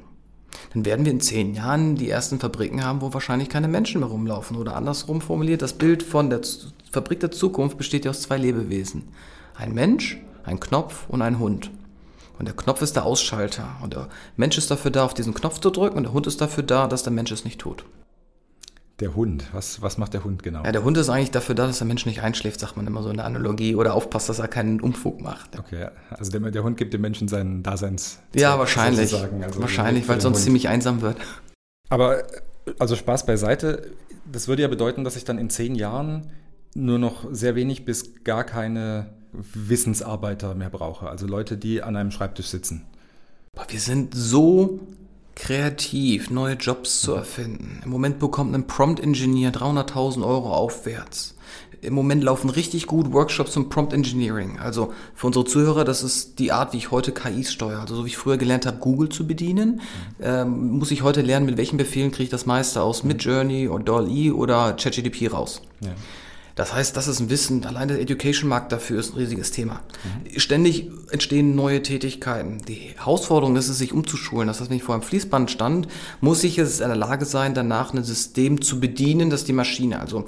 dann 0.74 0.86
werden 0.86 1.06
wir 1.06 1.12
in 1.12 1.20
zehn 1.20 1.54
Jahren 1.54 1.96
die 1.96 2.10
ersten 2.10 2.40
Fabriken 2.40 2.84
haben, 2.84 3.02
wo 3.02 3.14
wahrscheinlich 3.14 3.50
keine 3.50 3.68
Menschen 3.68 4.00
mehr 4.00 4.10
rumlaufen. 4.10 4.56
Oder 4.56 4.76
andersrum 4.76 5.20
formuliert, 5.20 5.62
das 5.62 5.74
Bild 5.74 6.02
von 6.02 6.30
der 6.30 6.42
Fabrik 6.92 7.20
der 7.20 7.32
Zukunft 7.32 7.78
besteht 7.78 8.06
ja 8.06 8.12
aus 8.12 8.22
zwei 8.22 8.38
Lebewesen. 8.38 9.10
Ein 9.56 9.74
Mensch, 9.74 10.22
ein 10.46 10.60
Knopf 10.60 11.10
und 11.10 11.22
ein 11.22 11.40
Hund. 11.40 11.72
Und 12.40 12.48
der 12.48 12.56
Knopf 12.56 12.82
ist 12.82 12.96
der 12.96 13.06
Ausschalter. 13.06 13.68
Und 13.84 13.94
der 13.94 14.08
Mensch 14.38 14.58
ist 14.58 14.72
dafür 14.72 14.92
da, 14.92 15.04
auf 15.04 15.14
diesen 15.14 15.34
Knopf 15.34 15.60
zu 15.60 15.70
drücken. 15.70 15.98
Und 15.98 16.04
der 16.04 16.14
Hund 16.14 16.26
ist 16.26 16.40
dafür 16.40 16.64
da, 16.64 16.88
dass 16.88 17.04
der 17.04 17.14
Mensch 17.14 17.32
es 17.32 17.44
nicht 17.44 17.60
tut. 17.60 17.84
Der 19.02 19.16
Hund, 19.16 19.46
was, 19.52 19.82
was 19.82 19.98
macht 19.98 20.14
der 20.14 20.24
Hund 20.24 20.44
genau? 20.44 20.64
Ja, 20.64 20.72
der 20.72 20.84
Hund 20.84 20.96
ist 20.96 21.10
eigentlich 21.10 21.32
dafür 21.32 21.56
da, 21.56 21.66
dass 21.66 21.80
der 21.80 21.88
Mensch 21.88 22.06
nicht 22.06 22.22
einschläft, 22.22 22.60
sagt 22.60 22.78
man 22.78 22.86
immer 22.86 23.02
so 23.02 23.10
in 23.10 23.18
der 23.18 23.26
Analogie, 23.26 23.76
oder 23.76 23.96
aufpasst, 23.96 24.30
dass 24.30 24.38
er 24.38 24.48
keinen 24.48 24.80
Umfug 24.80 25.22
macht. 25.22 25.58
Okay, 25.58 25.88
also 26.12 26.32
der, 26.32 26.52
der 26.52 26.64
Hund 26.64 26.78
gibt 26.78 26.94
dem 26.94 27.02
Menschen 27.02 27.28
seinen 27.28 27.64
Daseins. 27.64 28.20
Ja, 28.36 28.60
wahrscheinlich. 28.60 29.12
Also 29.12 29.60
wahrscheinlich, 29.60 30.08
weil 30.08 30.22
sonst 30.22 30.38
Hund. 30.38 30.44
ziemlich 30.46 30.68
einsam 30.68 31.02
wird. 31.02 31.18
Aber, 31.90 32.24
also 32.78 32.96
Spaß 32.96 33.26
beiseite, 33.26 33.92
das 34.32 34.48
würde 34.48 34.62
ja 34.62 34.68
bedeuten, 34.68 35.04
dass 35.04 35.16
ich 35.16 35.26
dann 35.26 35.40
in 35.40 35.50
zehn 35.50 35.74
Jahren 35.74 36.28
nur 36.76 37.00
noch 37.00 37.26
sehr 37.32 37.56
wenig 37.56 37.86
bis 37.86 38.24
gar 38.24 38.44
keine 38.44 39.10
Wissensarbeiter 39.34 40.54
mehr 40.54 40.70
brauche. 40.70 41.10
Also 41.10 41.26
Leute, 41.26 41.58
die 41.58 41.82
an 41.82 41.96
einem 41.96 42.12
Schreibtisch 42.12 42.48
sitzen. 42.48 42.86
Wir 43.68 43.80
sind 43.80 44.14
so 44.14 44.80
kreativ, 45.42 46.30
neue 46.30 46.54
Jobs 46.54 47.02
zu 47.02 47.14
erfinden. 47.14 47.82
Im 47.84 47.90
Moment 47.90 48.20
bekommt 48.20 48.54
ein 48.54 48.68
Prompt-Engineer 48.68 49.52
300.000 49.52 50.24
Euro 50.24 50.54
aufwärts. 50.54 51.34
Im 51.82 51.96
Moment 51.96 52.24
laufen 52.24 52.52
richtig 52.52 52.86
gut 52.86 53.12
Workshops 53.12 53.54
zum 53.54 53.68
Prompt 53.68 53.92
Engineering. 53.92 54.60
Also 54.60 54.94
für 55.16 55.26
unsere 55.26 55.44
Zuhörer, 55.46 55.84
das 55.84 56.04
ist 56.04 56.38
die 56.38 56.52
Art, 56.52 56.74
wie 56.74 56.78
ich 56.78 56.92
heute 56.92 57.12
KIs 57.12 57.52
steuere. 57.52 57.82
Also 57.82 57.96
so 57.96 58.06
wie 58.06 58.10
ich 58.10 58.18
früher 58.18 58.38
gelernt 58.38 58.68
habe, 58.68 58.78
Google 58.78 59.10
zu 59.10 59.26
bedienen, 59.26 59.82
ähm, 60.22 60.78
muss 60.78 60.92
ich 60.92 61.02
heute 61.02 61.22
lernen, 61.22 61.48
mit 61.48 61.58
welchen 61.58 61.78
Befehlen 61.78 62.12
kriege 62.12 62.26
ich 62.26 62.30
das 62.30 62.46
meiste 62.46 62.84
aus 62.84 63.04
Midjourney 63.04 63.68
oder 63.68 63.84
DALL-E 63.84 64.30
oder 64.30 64.74
ChatGDP 64.74 65.30
raus. 65.30 65.64
Ja. 65.80 65.90
Das 66.56 66.74
heißt, 66.74 66.96
das 66.98 67.08
ist 67.08 67.20
ein 67.20 67.30
Wissen, 67.30 67.66
allein 67.66 67.88
der 67.88 68.00
Education-Markt 68.02 68.72
dafür 68.72 69.00
ist 69.00 69.14
ein 69.14 69.18
riesiges 69.18 69.52
Thema. 69.52 69.82
Mhm. 70.04 70.40
Ständig 70.40 70.90
entstehen 71.12 71.56
neue 71.56 71.82
Tätigkeiten. 71.82 72.60
Die 72.68 72.94
Herausforderung 72.96 73.56
ist 73.56 73.70
es, 73.70 73.78
sich 73.78 73.94
umzuschulen. 73.94 74.48
Das 74.48 74.60
heißt, 74.60 74.70
wenn 74.70 74.78
ich 74.78 74.84
vor 74.84 74.96
einem 74.96 75.04
Fließband 75.04 75.50
stand, 75.50 75.88
muss 76.20 76.44
ich 76.44 76.58
jetzt 76.58 76.82
in 76.82 76.88
der 76.88 76.98
Lage 76.98 77.26
sein, 77.26 77.54
danach 77.54 77.94
ein 77.94 78.04
System 78.04 78.62
zu 78.62 78.80
bedienen, 78.80 79.30
das 79.30 79.46
die 79.46 79.54
Maschine, 79.54 80.00
also 80.00 80.26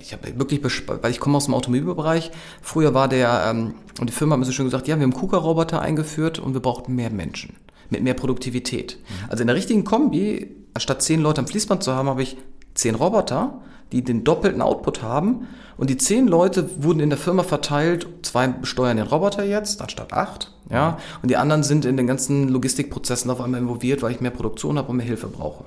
ich 0.00 0.12
habe 0.12 0.36
wirklich, 0.36 0.60
weil 0.86 1.12
ich 1.12 1.20
komme 1.20 1.36
aus 1.36 1.44
dem 1.44 1.54
Automobilbereich. 1.54 2.32
Früher 2.60 2.92
war 2.92 3.08
der, 3.08 3.44
ähm, 3.48 3.74
und 4.00 4.10
die 4.10 4.12
Firma 4.12 4.32
hat 4.32 4.40
mir 4.40 4.46
so 4.46 4.52
schön 4.52 4.64
gesagt, 4.64 4.88
ja, 4.88 4.96
wir 4.96 5.04
haben 5.04 5.14
KUKA-Roboter 5.14 5.80
eingeführt 5.80 6.40
und 6.40 6.54
wir 6.54 6.60
brauchten 6.60 6.94
mehr 6.96 7.10
Menschen 7.10 7.54
mit 7.88 8.02
mehr 8.02 8.14
Produktivität. 8.14 8.98
Mhm. 8.98 9.30
Also 9.30 9.42
in 9.42 9.46
der 9.46 9.56
richtigen 9.56 9.84
Kombi, 9.84 10.56
anstatt 10.74 11.02
zehn 11.02 11.20
Leute 11.20 11.40
am 11.40 11.46
Fließband 11.46 11.84
zu 11.84 11.94
haben, 11.94 12.08
habe 12.08 12.22
ich 12.22 12.36
zehn 12.74 12.94
Roboter, 12.94 13.60
die 13.90 14.02
den 14.02 14.24
doppelten 14.24 14.62
Output 14.62 15.02
haben. 15.02 15.48
Und 15.76 15.90
die 15.90 15.96
zehn 15.96 16.28
Leute 16.28 16.70
wurden 16.82 17.00
in 17.00 17.10
der 17.10 17.18
Firma 17.18 17.42
verteilt. 17.42 18.06
Zwei 18.22 18.54
steuern 18.62 18.98
den 18.98 19.06
Roboter 19.06 19.44
jetzt, 19.44 19.82
anstatt 19.82 20.12
acht. 20.12 20.52
Ja. 20.70 20.98
Und 21.22 21.30
die 21.30 21.36
anderen 21.36 21.62
sind 21.62 21.84
in 21.84 21.96
den 21.96 22.06
ganzen 22.06 22.48
Logistikprozessen 22.48 23.30
auf 23.30 23.40
einmal 23.40 23.60
involviert, 23.60 24.02
weil 24.02 24.12
ich 24.12 24.20
mehr 24.20 24.30
Produktion 24.30 24.78
habe 24.78 24.90
und 24.90 24.98
mehr 24.98 25.06
Hilfe 25.06 25.26
brauche. 25.26 25.64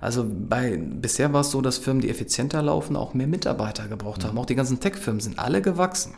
Also 0.00 0.26
bei, 0.28 0.76
bisher 0.76 1.32
war 1.32 1.42
es 1.42 1.52
so, 1.52 1.60
dass 1.60 1.78
Firmen, 1.78 2.00
die 2.00 2.10
effizienter 2.10 2.60
laufen, 2.60 2.96
auch 2.96 3.14
mehr 3.14 3.28
Mitarbeiter 3.28 3.86
gebraucht 3.86 4.24
haben. 4.24 4.36
Auch 4.36 4.46
die 4.46 4.56
ganzen 4.56 4.80
Tech-Firmen 4.80 5.20
sind 5.20 5.38
alle 5.38 5.62
gewachsen. 5.62 6.14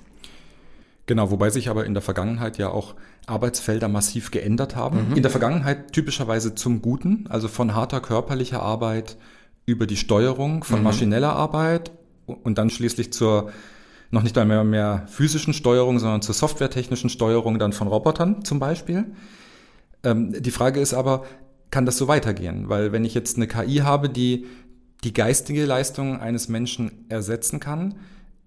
Genau, 1.06 1.30
wobei 1.30 1.50
sich 1.50 1.68
aber 1.68 1.84
in 1.84 1.92
der 1.92 2.02
Vergangenheit 2.02 2.56
ja 2.56 2.70
auch 2.70 2.94
Arbeitsfelder 3.26 3.88
massiv 3.88 4.30
geändert 4.30 4.74
haben. 4.74 5.10
Mhm. 5.10 5.16
In 5.16 5.22
der 5.22 5.30
Vergangenheit 5.30 5.92
typischerweise 5.92 6.54
zum 6.54 6.80
Guten, 6.80 7.26
also 7.28 7.48
von 7.48 7.74
harter 7.74 8.00
körperlicher 8.00 8.62
Arbeit 8.62 9.18
über 9.66 9.86
die 9.86 9.96
Steuerung 9.96 10.64
von 10.64 10.78
mhm. 10.78 10.84
maschineller 10.84 11.32
Arbeit 11.32 11.92
und 12.26 12.58
dann 12.58 12.70
schließlich 12.70 13.12
zur 13.12 13.52
noch 14.10 14.22
nicht 14.22 14.38
einmal 14.38 14.64
mehr 14.64 15.06
physischen 15.08 15.52
Steuerung, 15.52 15.98
sondern 15.98 16.22
zur 16.22 16.34
softwaretechnischen 16.34 17.10
Steuerung 17.10 17.58
dann 17.58 17.72
von 17.72 17.88
Robotern 17.88 18.44
zum 18.44 18.60
Beispiel. 18.60 19.06
Ähm, 20.04 20.40
die 20.40 20.50
Frage 20.50 20.80
ist 20.80 20.94
aber, 20.94 21.24
kann 21.70 21.84
das 21.84 21.96
so 21.96 22.06
weitergehen? 22.06 22.68
Weil 22.68 22.92
wenn 22.92 23.04
ich 23.04 23.14
jetzt 23.14 23.36
eine 23.36 23.48
KI 23.48 23.78
habe, 23.78 24.08
die 24.08 24.46
die 25.02 25.12
geistige 25.12 25.64
Leistung 25.66 26.20
eines 26.20 26.48
Menschen 26.48 27.06
ersetzen 27.08 27.60
kann, 27.60 27.96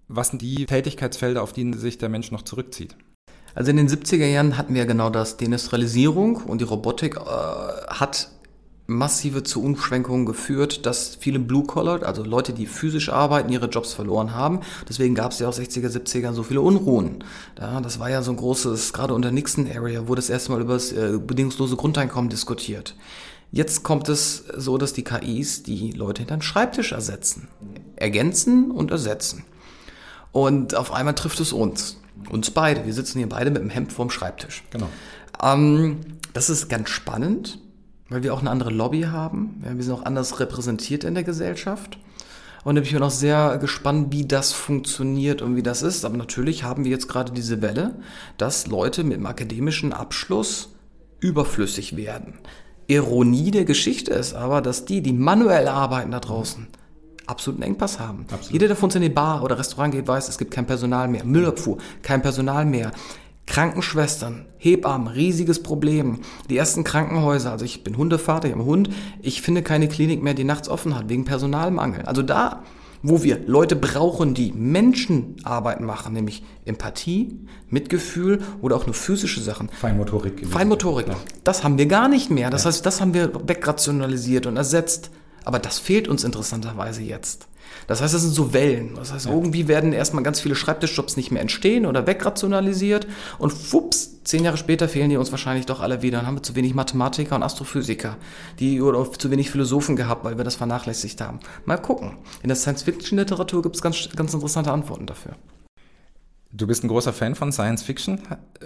was 0.08 0.28
sind 0.28 0.40
die 0.40 0.64
Tätigkeitsfelder, 0.64 1.42
auf 1.42 1.52
die 1.52 1.72
sich 1.74 1.98
der 1.98 2.08
Mensch 2.08 2.30
noch 2.32 2.42
zurückzieht? 2.42 2.96
Also 3.54 3.70
in 3.70 3.76
den 3.76 3.88
70er 3.88 4.26
Jahren 4.26 4.56
hatten 4.56 4.74
wir 4.74 4.86
genau 4.86 5.10
das. 5.10 5.36
Die 5.36 5.44
Industrialisierung 5.44 6.36
und 6.36 6.60
die 6.60 6.64
Robotik 6.64 7.16
äh, 7.16 7.20
hat 7.20 8.30
massive 8.88 9.42
zu 9.42 9.62
Umschwenkungen 9.62 10.24
geführt, 10.24 10.86
dass 10.86 11.14
viele 11.14 11.38
Blue-Collar, 11.38 12.02
also 12.04 12.24
Leute, 12.24 12.54
die 12.54 12.64
physisch 12.64 13.10
arbeiten, 13.10 13.52
ihre 13.52 13.66
Jobs 13.66 13.92
verloren 13.92 14.34
haben. 14.34 14.60
Deswegen 14.88 15.14
gab 15.14 15.32
es 15.32 15.38
ja 15.40 15.48
auch 15.48 15.52
60er, 15.52 15.88
70er 15.90 16.32
so 16.32 16.42
viele 16.42 16.62
Unruhen. 16.62 17.22
Ja, 17.60 17.82
das 17.82 18.00
war 18.00 18.08
ja 18.08 18.22
so 18.22 18.30
ein 18.30 18.38
großes, 18.38 18.94
gerade 18.94 19.12
unter 19.12 19.30
Nixon-Area 19.30 20.08
wurde 20.08 20.20
das 20.20 20.30
erste 20.30 20.52
Mal 20.52 20.62
über 20.62 20.72
das 20.72 20.90
äh, 20.92 21.18
bedingungslose 21.18 21.76
Grundeinkommen 21.76 22.30
diskutiert. 22.30 22.96
Jetzt 23.52 23.82
kommt 23.82 24.08
es 24.08 24.44
so, 24.56 24.78
dass 24.78 24.94
die 24.94 25.04
KIs 25.04 25.62
die 25.62 25.92
Leute 25.92 26.22
hinter 26.22 26.38
den 26.38 26.42
Schreibtisch 26.42 26.92
ersetzen. 26.92 27.48
Ergänzen 27.96 28.70
und 28.70 28.90
ersetzen. 28.90 29.44
Und 30.32 30.74
auf 30.74 30.92
einmal 30.92 31.14
trifft 31.14 31.40
es 31.40 31.52
uns. 31.52 31.98
Uns 32.30 32.50
beide. 32.50 32.86
Wir 32.86 32.94
sitzen 32.94 33.18
hier 33.18 33.28
beide 33.28 33.50
mit 33.50 33.60
dem 33.60 33.70
Hemd 33.70 33.92
vorm 33.92 34.08
Schreibtisch. 34.08 34.64
Genau. 34.70 34.88
Ähm, 35.42 36.00
das 36.32 36.48
ist 36.48 36.70
ganz 36.70 36.88
spannend, 36.88 37.58
weil 38.08 38.22
wir 38.22 38.34
auch 38.34 38.40
eine 38.40 38.50
andere 38.50 38.70
Lobby 38.70 39.02
haben. 39.02 39.62
Ja, 39.64 39.76
wir 39.76 39.82
sind 39.82 39.94
auch 39.94 40.04
anders 40.04 40.40
repräsentiert 40.40 41.04
in 41.04 41.14
der 41.14 41.24
Gesellschaft. 41.24 41.98
Und 42.64 42.74
da 42.74 42.80
bin 42.80 42.88
ich 42.88 42.92
mir 42.92 43.00
noch 43.00 43.10
sehr 43.10 43.58
gespannt, 43.58 44.12
wie 44.12 44.26
das 44.26 44.52
funktioniert 44.52 45.42
und 45.42 45.56
wie 45.56 45.62
das 45.62 45.82
ist. 45.82 46.04
Aber 46.04 46.16
natürlich 46.16 46.64
haben 46.64 46.84
wir 46.84 46.90
jetzt 46.90 47.08
gerade 47.08 47.32
diese 47.32 47.62
Welle, 47.62 47.96
dass 48.36 48.66
Leute 48.66 49.04
mit 49.04 49.14
einem 49.14 49.26
akademischen 49.26 49.92
Abschluss 49.92 50.74
überflüssig 51.20 51.96
werden. 51.96 52.34
Ironie 52.86 53.50
der 53.50 53.64
Geschichte 53.64 54.12
ist 54.12 54.34
aber, 54.34 54.62
dass 54.62 54.86
die, 54.86 55.02
die 55.02 55.12
manuell 55.12 55.68
arbeiten 55.68 56.10
da 56.10 56.20
draußen, 56.20 56.66
absoluten 57.26 57.62
Engpass 57.62 58.00
haben. 58.00 58.24
Absolut. 58.30 58.52
Jeder, 58.52 58.66
der 58.68 58.76
von 58.76 58.86
uns 58.86 58.94
in 58.94 59.02
die 59.02 59.08
Bar 59.10 59.42
oder 59.42 59.58
Restaurant 59.58 59.92
geht, 59.92 60.08
weiß, 60.08 60.28
es 60.28 60.38
gibt 60.38 60.50
kein 60.50 60.66
Personal 60.66 61.06
mehr. 61.08 61.24
Müllabfuhr, 61.24 61.78
kein 62.02 62.22
Personal 62.22 62.64
mehr. 62.64 62.92
Krankenschwestern, 63.48 64.44
Hebammen, 64.58 65.08
riesiges 65.08 65.62
Problem. 65.62 66.20
Die 66.50 66.56
ersten 66.56 66.84
Krankenhäuser, 66.84 67.50
also 67.50 67.64
ich 67.64 67.82
bin 67.82 67.96
Hundevater, 67.96 68.46
ich 68.46 68.52
habe 68.52 68.62
einen 68.62 68.70
Hund, 68.70 68.90
ich 69.22 69.40
finde 69.40 69.62
keine 69.62 69.88
Klinik 69.88 70.22
mehr, 70.22 70.34
die 70.34 70.44
nachts 70.44 70.68
offen 70.68 70.94
hat, 70.94 71.08
wegen 71.08 71.24
Personalmangel. 71.24 72.02
Also 72.02 72.22
da, 72.22 72.62
wo 73.02 73.22
wir 73.22 73.40
Leute 73.46 73.74
brauchen, 73.74 74.34
die 74.34 74.52
Menschenarbeit 74.52 75.80
machen, 75.80 76.12
nämlich 76.12 76.42
Empathie, 76.66 77.38
Mitgefühl 77.70 78.40
oder 78.60 78.76
auch 78.76 78.86
nur 78.86 78.94
physische 78.94 79.40
Sachen. 79.40 79.70
Feinmotorik. 79.70 80.46
Feinmotorik. 80.46 81.08
Ja. 81.08 81.16
Das 81.42 81.64
haben 81.64 81.78
wir 81.78 81.86
gar 81.86 82.08
nicht 82.08 82.30
mehr. 82.30 82.50
Das 82.50 82.64
ja. 82.64 82.68
heißt, 82.68 82.84
das 82.84 83.00
haben 83.00 83.14
wir 83.14 83.32
wegrationalisiert 83.48 84.46
und 84.46 84.56
ersetzt. 84.56 85.10
Aber 85.44 85.58
das 85.58 85.78
fehlt 85.78 86.08
uns 86.08 86.24
interessanterweise 86.24 87.00
jetzt. 87.00 87.48
Das 87.88 88.02
heißt, 88.02 88.12
das 88.12 88.20
sind 88.20 88.34
so 88.34 88.52
Wellen. 88.52 88.94
Das 88.96 89.12
heißt, 89.12 89.26
ja. 89.26 89.32
irgendwie 89.32 89.66
werden 89.66 89.94
erstmal 89.94 90.22
ganz 90.22 90.40
viele 90.40 90.54
Schreibtischjobs 90.54 91.16
nicht 91.16 91.30
mehr 91.30 91.40
entstehen 91.40 91.86
oder 91.86 92.06
wegrationalisiert 92.06 93.08
und 93.38 93.50
fups, 93.50 94.22
zehn 94.24 94.44
Jahre 94.44 94.58
später 94.58 94.88
fehlen 94.88 95.08
die 95.08 95.16
uns 95.16 95.30
wahrscheinlich 95.30 95.64
doch 95.64 95.80
alle 95.80 96.02
wieder. 96.02 96.18
Dann 96.18 96.26
haben 96.26 96.36
wir 96.36 96.42
zu 96.42 96.54
wenig 96.54 96.74
Mathematiker 96.74 97.34
und 97.34 97.42
Astrophysiker, 97.42 98.18
die 98.60 98.82
oder 98.82 99.10
zu 99.10 99.30
wenig 99.30 99.50
Philosophen 99.50 99.96
gehabt, 99.96 100.22
weil 100.22 100.36
wir 100.36 100.44
das 100.44 100.54
vernachlässigt 100.54 101.22
haben. 101.22 101.40
Mal 101.64 101.78
gucken. 101.78 102.18
In 102.42 102.48
der 102.48 102.56
Science-Fiction-Literatur 102.56 103.62
gibt 103.62 103.76
es 103.76 103.82
ganz, 103.82 104.10
ganz 104.14 104.34
interessante 104.34 104.70
Antworten 104.70 105.06
dafür. 105.06 105.34
Du 106.52 106.66
bist 106.66 106.84
ein 106.84 106.88
großer 106.88 107.14
Fan 107.14 107.34
von 107.34 107.52
Science 107.52 107.82
Fiction. 107.82 108.20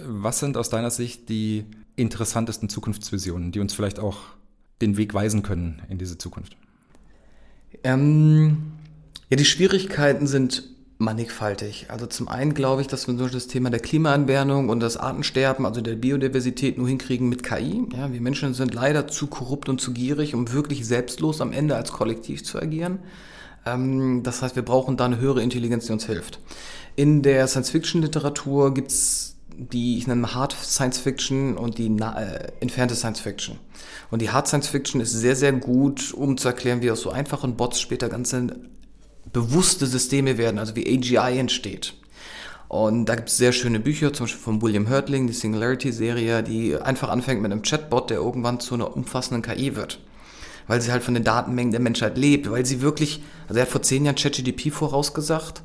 Was 0.05 0.39
sind 0.39 0.57
aus 0.57 0.69
deiner 0.69 0.91
Sicht 0.91 1.29
die 1.29 1.65
interessantesten 1.95 2.67
Zukunftsvisionen, 2.67 3.53
die 3.53 3.61
uns 3.61 3.73
vielleicht 3.73 3.99
auch 3.99 4.17
den 4.81 4.97
Weg 4.97 5.13
weisen 5.13 5.43
können 5.43 5.81
in 5.87 5.97
diese 5.97 6.17
Zukunft? 6.17 6.57
Ähm, 7.85 8.73
ja, 9.29 9.37
die 9.37 9.45
Schwierigkeiten 9.45 10.27
sind 10.27 10.63
mannigfaltig. 10.97 11.87
Also 11.89 12.05
zum 12.05 12.27
einen 12.27 12.53
glaube 12.53 12.81
ich, 12.81 12.87
dass 12.87 13.07
wir 13.07 13.15
so 13.17 13.27
das 13.27 13.47
Thema 13.47 13.69
der 13.69 13.79
Klimaanwärmung 13.79 14.69
und 14.69 14.79
das 14.79 14.97
Artensterben, 14.97 15.65
also 15.65 15.81
der 15.81 15.95
Biodiversität 15.95 16.77
nur 16.77 16.87
hinkriegen 16.87 17.29
mit 17.29 17.43
KI. 17.43 17.83
Ja, 17.95 18.11
wir 18.13 18.21
Menschen 18.21 18.53
sind 18.53 18.73
leider 18.73 19.07
zu 19.07 19.27
korrupt 19.27 19.69
und 19.69 19.81
zu 19.81 19.93
gierig, 19.93 20.33
um 20.33 20.51
wirklich 20.53 20.85
selbstlos 20.85 21.41
am 21.41 21.51
Ende 21.51 21.75
als 21.75 21.91
Kollektiv 21.91 22.43
zu 22.43 22.59
agieren. 22.59 22.99
Ähm, 23.65 24.23
das 24.23 24.41
heißt, 24.41 24.55
wir 24.55 24.63
brauchen 24.63 24.97
da 24.97 25.05
eine 25.05 25.19
höhere 25.19 25.41
Intelligenz, 25.41 25.85
die 25.87 25.93
uns 25.93 26.05
hilft. 26.05 26.39
In 26.95 27.21
der 27.21 27.47
Science-Fiction-Literatur 27.47 28.73
gibt's 28.73 29.33
die 29.55 29.97
ich 29.97 30.07
nenne 30.07 30.33
Hard 30.33 30.53
Science 30.53 30.97
Fiction 30.97 31.57
und 31.57 31.77
die 31.77 31.85
äh, 31.85 32.51
entfernte 32.59 32.95
Science 32.95 33.19
Fiction. 33.19 33.59
Und 34.09 34.21
die 34.21 34.31
Hard 34.31 34.47
Science 34.47 34.67
Fiction 34.67 34.99
ist 34.99 35.11
sehr, 35.11 35.35
sehr 35.35 35.53
gut, 35.53 36.11
um 36.11 36.37
zu 36.37 36.47
erklären, 36.47 36.81
wie 36.81 36.89
aus 36.89 37.01
so 37.01 37.11
einfachen 37.11 37.55
Bots 37.55 37.79
später 37.79 38.09
ganze 38.09 38.55
bewusste 39.33 39.87
Systeme 39.87 40.37
werden, 40.37 40.59
also 40.59 40.75
wie 40.75 40.87
AGI 40.87 41.39
entsteht. 41.39 41.93
Und 42.69 43.05
da 43.05 43.15
gibt 43.15 43.29
es 43.29 43.37
sehr 43.37 43.51
schöne 43.51 43.79
Bücher, 43.79 44.13
zum 44.13 44.25
Beispiel 44.25 44.41
von 44.41 44.61
William 44.61 44.89
Hurtling, 44.89 45.27
die 45.27 45.33
Singularity-Serie, 45.33 46.41
die 46.41 46.75
einfach 46.75 47.09
anfängt 47.09 47.41
mit 47.41 47.51
einem 47.51 47.61
Chatbot, 47.61 48.09
der 48.09 48.17
irgendwann 48.17 48.59
zu 48.59 48.73
einer 48.73 48.95
umfassenden 48.95 49.43
KI 49.43 49.75
wird. 49.75 49.99
Weil 50.65 50.81
sie 50.81 50.91
halt 50.91 51.03
von 51.03 51.13
den 51.13 51.23
Datenmengen 51.23 51.71
der 51.71 51.81
Menschheit 51.81 52.17
lebt, 52.17 52.49
weil 52.49 52.65
sie 52.65 52.81
wirklich, 52.81 53.21
also 53.47 53.59
er 53.59 53.63
hat 53.63 53.71
vor 53.71 53.81
zehn 53.81 54.05
Jahren 54.05 54.15
ChatGDP 54.15 54.71
vorausgesagt 54.71 55.61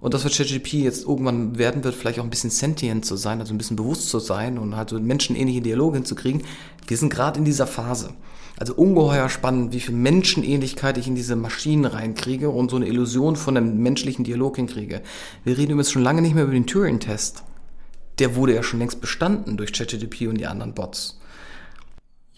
und 0.00 0.14
das, 0.14 0.24
was 0.24 0.36
ChatGPT 0.36 0.74
jetzt 0.74 1.06
irgendwann 1.06 1.58
werden 1.58 1.84
wird, 1.84 1.94
vielleicht 1.94 2.18
auch 2.18 2.24
ein 2.24 2.30
bisschen 2.30 2.50
sentient 2.50 3.04
zu 3.04 3.16
sein, 3.16 3.40
also 3.40 3.52
ein 3.52 3.58
bisschen 3.58 3.76
bewusst 3.76 4.08
zu 4.08 4.20
sein 4.20 4.58
und 4.58 4.76
halt 4.76 4.90
so 4.90 4.98
menschenähnliche 4.98 5.60
Dialoge 5.60 5.96
hinzukriegen. 5.96 6.42
Wir 6.86 6.96
sind 6.96 7.10
gerade 7.10 7.38
in 7.38 7.44
dieser 7.44 7.66
Phase. 7.66 8.10
Also 8.58 8.74
ungeheuer 8.74 9.28
spannend, 9.28 9.72
wie 9.72 9.80
viel 9.80 9.94
Menschenähnlichkeit 9.94 10.98
ich 10.98 11.06
in 11.06 11.14
diese 11.14 11.36
Maschinen 11.36 11.84
reinkriege 11.84 12.50
und 12.50 12.70
so 12.70 12.76
eine 12.76 12.88
Illusion 12.88 13.36
von 13.36 13.56
einem 13.56 13.80
menschlichen 13.82 14.24
Dialog 14.24 14.56
hinkriege. 14.56 15.00
Wir 15.44 15.56
reden 15.56 15.72
übrigens 15.72 15.92
schon 15.92 16.02
lange 16.02 16.22
nicht 16.22 16.34
mehr 16.34 16.44
über 16.44 16.52
den 16.52 16.66
Turing-Test. 16.66 17.44
Der 18.18 18.34
wurde 18.34 18.56
ja 18.56 18.64
schon 18.64 18.80
längst 18.80 19.00
bestanden 19.00 19.56
durch 19.56 19.72
ChatGPT 19.72 20.22
und 20.22 20.38
die 20.38 20.46
anderen 20.46 20.74
Bots. 20.74 21.17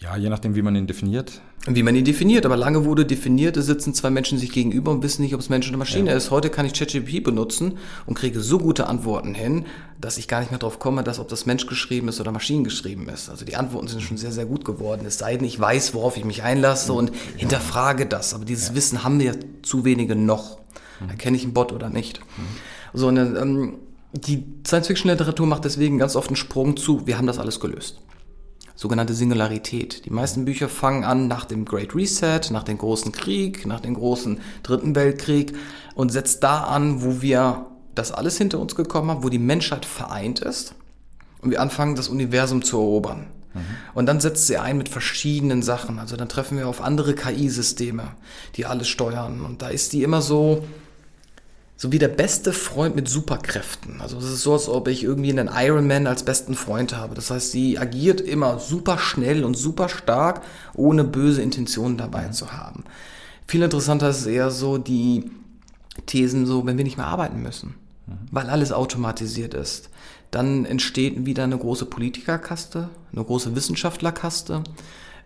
Ja, 0.01 0.17
je 0.17 0.29
nachdem, 0.29 0.55
wie 0.55 0.63
man 0.63 0.75
ihn 0.75 0.87
definiert. 0.87 1.41
Wie 1.67 1.83
man 1.83 1.95
ihn 1.95 2.03
definiert, 2.03 2.43
aber 2.47 2.57
lange 2.57 2.85
wurde 2.85 3.05
definiert, 3.05 3.55
es 3.55 3.67
sitzen 3.67 3.93
zwei 3.93 4.09
Menschen 4.09 4.39
sich 4.39 4.51
gegenüber 4.51 4.89
und 4.89 5.03
wissen 5.03 5.21
nicht, 5.21 5.35
ob 5.35 5.41
es 5.41 5.49
Mensch 5.49 5.69
oder 5.69 5.77
Maschine 5.77 6.09
ja. 6.09 6.17
ist. 6.17 6.31
Heute 6.31 6.49
kann 6.49 6.65
ich 6.65 6.73
ChatGPT 6.73 7.23
benutzen 7.23 7.77
und 8.07 8.15
kriege 8.15 8.39
so 8.39 8.57
gute 8.57 8.87
Antworten 8.87 9.35
hin, 9.35 9.67
dass 9.99 10.17
ich 10.17 10.27
gar 10.27 10.39
nicht 10.39 10.49
mehr 10.49 10.57
drauf 10.57 10.79
komme, 10.79 11.03
dass 11.03 11.19
ob 11.19 11.27
das 11.27 11.45
Mensch 11.45 11.67
geschrieben 11.67 12.07
ist 12.07 12.19
oder 12.19 12.31
Maschinen 12.31 12.63
geschrieben 12.63 13.09
ist. 13.09 13.29
Also 13.29 13.45
die 13.45 13.55
Antworten 13.55 13.87
sind 13.87 14.01
schon 14.01 14.17
sehr, 14.17 14.31
sehr 14.31 14.47
gut 14.47 14.65
geworden. 14.65 15.05
Es 15.05 15.19
sei 15.19 15.37
denn, 15.37 15.45
ich 15.45 15.59
weiß, 15.59 15.93
worauf 15.93 16.17
ich 16.17 16.25
mich 16.25 16.41
einlasse 16.41 16.93
und 16.93 17.11
hinterfrage 17.37 18.07
das. 18.07 18.33
Aber 18.33 18.43
dieses 18.43 18.69
ja. 18.69 18.75
Wissen 18.75 19.03
haben 19.03 19.19
wir 19.19 19.35
zu 19.61 19.85
wenige 19.85 20.15
noch. 20.15 20.57
Mhm. 20.99 21.09
Erkenne 21.09 21.37
ich 21.37 21.43
einen 21.43 21.53
Bot 21.53 21.73
oder 21.73 21.91
nicht? 21.91 22.21
Mhm. 22.21 22.97
So, 22.97 23.07
eine, 23.07 23.37
ähm, 23.37 23.73
die 24.13 24.45
Science-Fiction-Literatur 24.65 25.45
macht 25.45 25.63
deswegen 25.63 25.99
ganz 25.99 26.15
oft 26.15 26.29
einen 26.29 26.37
Sprung 26.37 26.75
zu, 26.75 27.05
wir 27.05 27.19
haben 27.19 27.27
das 27.27 27.37
alles 27.37 27.59
gelöst 27.59 28.00
sogenannte 28.81 29.13
Singularität. 29.13 30.05
Die 30.05 30.09
meisten 30.09 30.43
Bücher 30.43 30.67
fangen 30.67 31.03
an 31.03 31.27
nach 31.27 31.45
dem 31.45 31.65
Great 31.65 31.93
Reset, 31.93 32.41
nach 32.49 32.63
dem 32.63 32.79
großen 32.79 33.11
Krieg, 33.11 33.67
nach 33.67 33.79
dem 33.79 33.93
großen 33.93 34.39
Dritten 34.63 34.95
Weltkrieg 34.95 35.53
und 35.93 36.11
setzt 36.11 36.41
da 36.41 36.61
an, 36.63 37.03
wo 37.03 37.21
wir 37.21 37.67
das 37.93 38.11
alles 38.11 38.39
hinter 38.39 38.57
uns 38.57 38.75
gekommen 38.75 39.11
haben, 39.11 39.23
wo 39.23 39.29
die 39.29 39.37
Menschheit 39.37 39.85
vereint 39.85 40.39
ist 40.39 40.73
und 41.43 41.51
wir 41.51 41.61
anfangen, 41.61 41.95
das 41.95 42.09
Universum 42.09 42.63
zu 42.63 42.77
erobern. 42.77 43.27
Mhm. 43.53 43.59
Und 43.93 44.07
dann 44.07 44.19
setzt 44.19 44.47
sie 44.47 44.57
ein 44.57 44.79
mit 44.79 44.89
verschiedenen 44.89 45.61
Sachen. 45.61 45.99
Also 45.99 46.15
dann 46.15 46.27
treffen 46.27 46.57
wir 46.57 46.67
auf 46.67 46.81
andere 46.81 47.13
KI-Systeme, 47.13 48.07
die 48.55 48.65
alles 48.65 48.87
steuern. 48.87 49.41
Und 49.41 49.61
da 49.61 49.67
ist 49.67 49.93
die 49.93 50.01
immer 50.01 50.23
so, 50.23 50.63
so 51.81 51.91
wie 51.91 51.97
der 51.97 52.09
beste 52.09 52.53
Freund 52.53 52.95
mit 52.95 53.09
Superkräften. 53.09 54.01
Also 54.01 54.19
es 54.19 54.25
ist 54.25 54.43
so, 54.43 54.53
als 54.53 54.69
ob 54.69 54.87
ich 54.87 55.03
irgendwie 55.03 55.31
einen 55.31 55.49
Iron 55.51 55.87
Man 55.87 56.05
als 56.05 56.21
besten 56.21 56.53
Freund 56.53 56.95
habe. 56.95 57.15
Das 57.15 57.31
heißt, 57.31 57.51
sie 57.51 57.79
agiert 57.79 58.21
immer 58.21 58.59
super 58.59 58.99
schnell 58.99 59.43
und 59.43 59.57
super 59.57 59.89
stark, 59.89 60.43
ohne 60.75 61.03
böse 61.03 61.41
Intentionen 61.41 61.97
dabei 61.97 62.27
mhm. 62.27 62.33
zu 62.33 62.53
haben. 62.53 62.83
Viel 63.47 63.63
interessanter 63.63 64.11
ist 64.11 64.27
eher 64.27 64.51
so 64.51 64.77
die 64.77 65.31
Thesen 66.05 66.45
so, 66.45 66.67
wenn 66.67 66.77
wir 66.77 66.83
nicht 66.83 66.97
mehr 66.97 67.07
arbeiten 67.07 67.41
müssen, 67.41 67.73
mhm. 68.05 68.13
weil 68.29 68.51
alles 68.51 68.71
automatisiert 68.71 69.55
ist. 69.55 69.89
Dann 70.29 70.65
entsteht 70.65 71.25
wieder 71.25 71.45
eine 71.45 71.57
große 71.57 71.87
Politikerkaste, 71.87 72.89
eine 73.11 73.23
große 73.23 73.55
Wissenschaftlerkaste. 73.55 74.61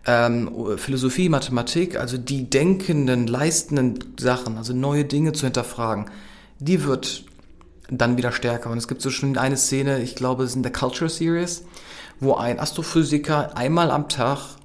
Ähm, 0.06 0.50
Philosophie, 0.78 1.28
Mathematik, 1.28 2.00
also 2.00 2.16
die 2.16 2.48
denkenden, 2.48 3.26
leistenden 3.26 3.98
Sachen, 4.18 4.56
also 4.56 4.72
neue 4.72 5.04
Dinge 5.04 5.34
zu 5.34 5.44
hinterfragen 5.44 6.06
die 6.58 6.84
wird 6.84 7.24
dann 7.88 8.16
wieder 8.16 8.32
stärker. 8.32 8.70
Und 8.70 8.78
es 8.78 8.88
gibt 8.88 9.02
so 9.02 9.10
schon 9.10 9.38
eine 9.38 9.56
Szene, 9.56 10.00
ich 10.00 10.14
glaube, 10.14 10.44
es 10.44 10.50
ist 10.50 10.56
in 10.56 10.62
der 10.62 10.72
Culture 10.72 11.10
Series, 11.10 11.64
wo 12.20 12.34
ein 12.34 12.58
Astrophysiker 12.58 13.56
einmal 13.56 13.90
am 13.90 14.08
Tag 14.08 14.56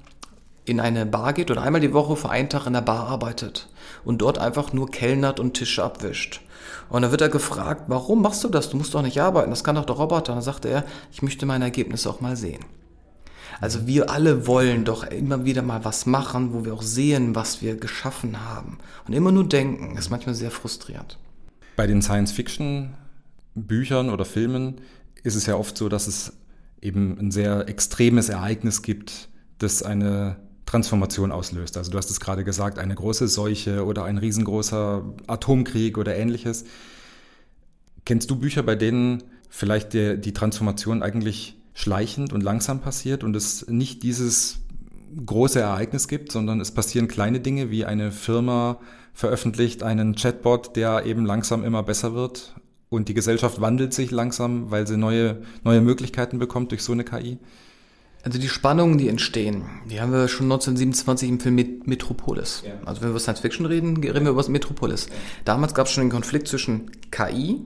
in 0.66 0.80
eine 0.80 1.06
Bar 1.06 1.34
geht 1.34 1.52
oder 1.52 1.62
einmal 1.62 1.82
die 1.82 1.94
Woche 1.94 2.16
für 2.16 2.30
einen 2.30 2.50
Tag 2.50 2.66
in 2.68 2.74
der 2.74 2.82
Bar 2.82 3.08
arbeitet 3.08 3.68
und 4.06 4.22
dort 4.22 4.38
einfach 4.38 4.74
nur 4.74 4.90
kellnert 4.90 5.40
und 5.40 5.54
Tische 5.54 5.84
abwischt. 5.84 6.42
Und 6.90 7.02
dann 7.02 7.12
wird 7.12 7.22
er 7.22 7.30
gefragt, 7.30 7.84
warum 7.88 8.22
machst 8.22 8.44
du 8.44 8.50
das? 8.50 8.70
Du 8.70 8.78
musst 8.78 8.94
doch 8.94 9.02
nicht 9.02 9.22
arbeiten, 9.22 9.50
das 9.50 9.64
kann 9.64 9.76
doch 9.76 9.86
der 9.86 9.96
Roboter. 9.96 10.34
Und 10.34 10.38
dann 10.38 10.44
sagt 10.44 10.66
er, 10.66 10.84
ich 11.12 11.22
möchte 11.22 11.46
meine 11.46 11.66
Ergebnisse 11.66 12.10
auch 12.10 12.22
mal 12.22 12.36
sehen. 12.36 12.64
Also 13.60 13.86
wir 13.88 14.10
alle 14.10 14.48
wollen 14.48 14.86
doch 14.86 15.04
immer 15.04 15.46
wieder 15.46 15.62
mal 15.62 15.86
was 15.86 16.06
machen, 16.06 16.54
wo 16.54 16.66
wir 16.66 16.74
auch 16.74 16.82
sehen, 16.82 17.36
was 17.36 17.62
wir 17.62 17.76
geschaffen 17.76 18.46
haben. 18.46 18.78
Und 19.08 19.14
immer 19.14 19.32
nur 19.32 19.48
denken, 19.48 19.98
ist 19.98 20.10
manchmal 20.10 20.36
sehr 20.36 20.52
frustrierend. 20.52 21.18
Bei 21.76 21.88
den 21.88 22.02
Science-Fiction-Büchern 22.02 24.10
oder 24.10 24.26
Filmen 24.26 24.82
ist 25.24 25.36
es 25.36 25.46
ja 25.46 25.56
oft 25.56 25.78
so, 25.78 25.90
dass 25.90 26.08
es 26.08 26.34
eben 26.82 27.18
ein 27.20 27.32
sehr 27.32 27.68
extremes 27.70 28.30
Ereignis 28.30 28.82
gibt, 28.82 29.30
das 29.60 29.84
eine 29.84 30.38
Transformation 30.66 31.32
auslöst. 31.32 31.78
Also 31.78 31.92
du 31.92 31.98
hast 31.98 32.10
es 32.10 32.20
gerade 32.20 32.44
gesagt, 32.44 32.80
eine 32.80 32.96
große 32.96 33.28
Seuche 33.28 33.86
oder 33.86 34.06
ein 34.06 34.18
riesengroßer 34.18 35.04
Atomkrieg 35.28 35.98
oder 35.98 36.16
ähnliches. 36.16 36.66
Kennst 38.06 38.32
du 38.32 38.38
Bücher, 38.38 38.64
bei 38.64 38.76
denen 38.76 39.24
vielleicht 39.50 39.94
der, 39.94 40.18
die 40.18 40.34
Transformation 40.34 41.04
eigentlich 41.04 41.58
schleichend 41.74 42.34
und 42.34 42.42
langsam 42.42 42.80
passiert 42.80 43.24
und 43.24 43.36
es 43.36 43.68
nicht 43.68 44.04
dieses 44.04 44.60
große 45.26 45.60
Ereignis 45.60 46.08
gibt, 46.08 46.32
sondern 46.32 46.62
es 46.62 46.72
passieren 46.72 47.08
kleine 47.08 47.42
Dinge 47.42 47.70
wie 47.70 47.86
eine 47.86 48.12
Firma 48.12 48.80
veröffentlicht 49.14 49.84
einen 49.84 50.16
Chatbot, 50.16 50.76
der 50.76 51.06
eben 51.06 51.26
langsam 51.26 51.64
immer 51.64 51.84
besser 51.84 52.14
wird 52.14 52.56
und 52.92 53.08
die 53.08 53.14
Gesellschaft 53.14 53.62
wandelt 53.62 53.94
sich 53.94 54.12
langsam, 54.12 54.70
weil 54.70 54.86
sie 54.86 54.98
neue, 54.98 55.44
neue 55.64 55.80
Möglichkeiten 55.80 56.40
bekommt 56.40 56.72
durch 56.72 56.84
so 56.84 56.92
eine 56.92 57.06
KI? 57.06 57.40
Also 58.24 58.38
die 58.38 58.50
Spannungen, 58.50 58.98
die 58.98 59.08
entstehen, 59.08 59.64
die 59.90 60.02
haben 60.02 60.12
wir 60.12 60.28
schon 60.28 60.46
1927 60.46 61.30
im 61.30 61.40
Film 61.40 61.56
Metropolis. 61.86 62.64
Ja. 62.66 62.74
Also 62.86 63.02
wenn 63.02 63.08
wir 63.08 63.12
über 63.12 63.20
Science 63.20 63.40
Fiction 63.40 63.66
reden, 63.66 63.96
reden 63.98 64.26
wir 64.26 64.32
über 64.32 64.48
Metropolis. 64.50 65.08
Ja. 65.08 65.14
Damals 65.46 65.74
gab 65.74 65.88
es 65.88 65.94
schon 65.94 66.04
den 66.04 66.12
Konflikt 66.12 66.50
zwischen 66.50 66.92
KI 67.12 67.62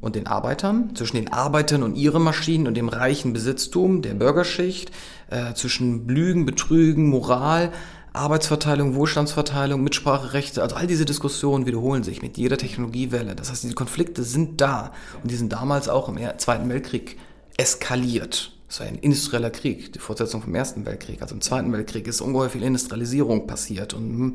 und 0.00 0.16
den 0.16 0.26
Arbeitern, 0.26 0.94
zwischen 0.96 1.16
den 1.16 1.32
Arbeitern 1.32 1.84
und 1.84 1.94
ihren 1.94 2.22
Maschinen 2.22 2.66
und 2.66 2.76
dem 2.76 2.88
reichen 2.88 3.32
Besitztum 3.32 4.02
der 4.02 4.14
Bürgerschicht, 4.14 4.90
äh, 5.30 5.54
zwischen 5.54 6.08
Lügen, 6.08 6.44
Betrügen, 6.44 7.08
Moral, 7.08 7.72
Arbeitsverteilung, 8.16 8.94
Wohlstandsverteilung, 8.94 9.82
Mitspracherechte, 9.82 10.62
also 10.62 10.76
all 10.76 10.86
diese 10.86 11.04
Diskussionen 11.04 11.66
wiederholen 11.66 12.02
sich 12.02 12.22
mit 12.22 12.36
jeder 12.36 12.58
Technologiewelle. 12.58 13.34
Das 13.34 13.50
heißt, 13.50 13.64
diese 13.64 13.74
Konflikte 13.74 14.22
sind 14.22 14.60
da 14.60 14.92
und 15.22 15.30
die 15.30 15.36
sind 15.36 15.52
damals 15.52 15.88
auch 15.88 16.08
im 16.08 16.18
Zweiten 16.38 16.68
Weltkrieg 16.68 17.18
eskaliert. 17.56 18.52
Es 18.68 18.80
war 18.80 18.86
ein 18.86 18.98
industrieller 18.98 19.50
Krieg, 19.50 19.92
die 19.92 19.98
Fortsetzung 19.98 20.42
vom 20.42 20.54
Ersten 20.54 20.84
Weltkrieg. 20.86 21.22
Also 21.22 21.34
im 21.34 21.40
Zweiten 21.40 21.72
Weltkrieg 21.72 22.06
ist 22.08 22.20
ungeheuer 22.20 22.50
viel 22.50 22.64
Industrialisierung 22.64 23.46
passiert 23.46 23.94
und 23.94 24.34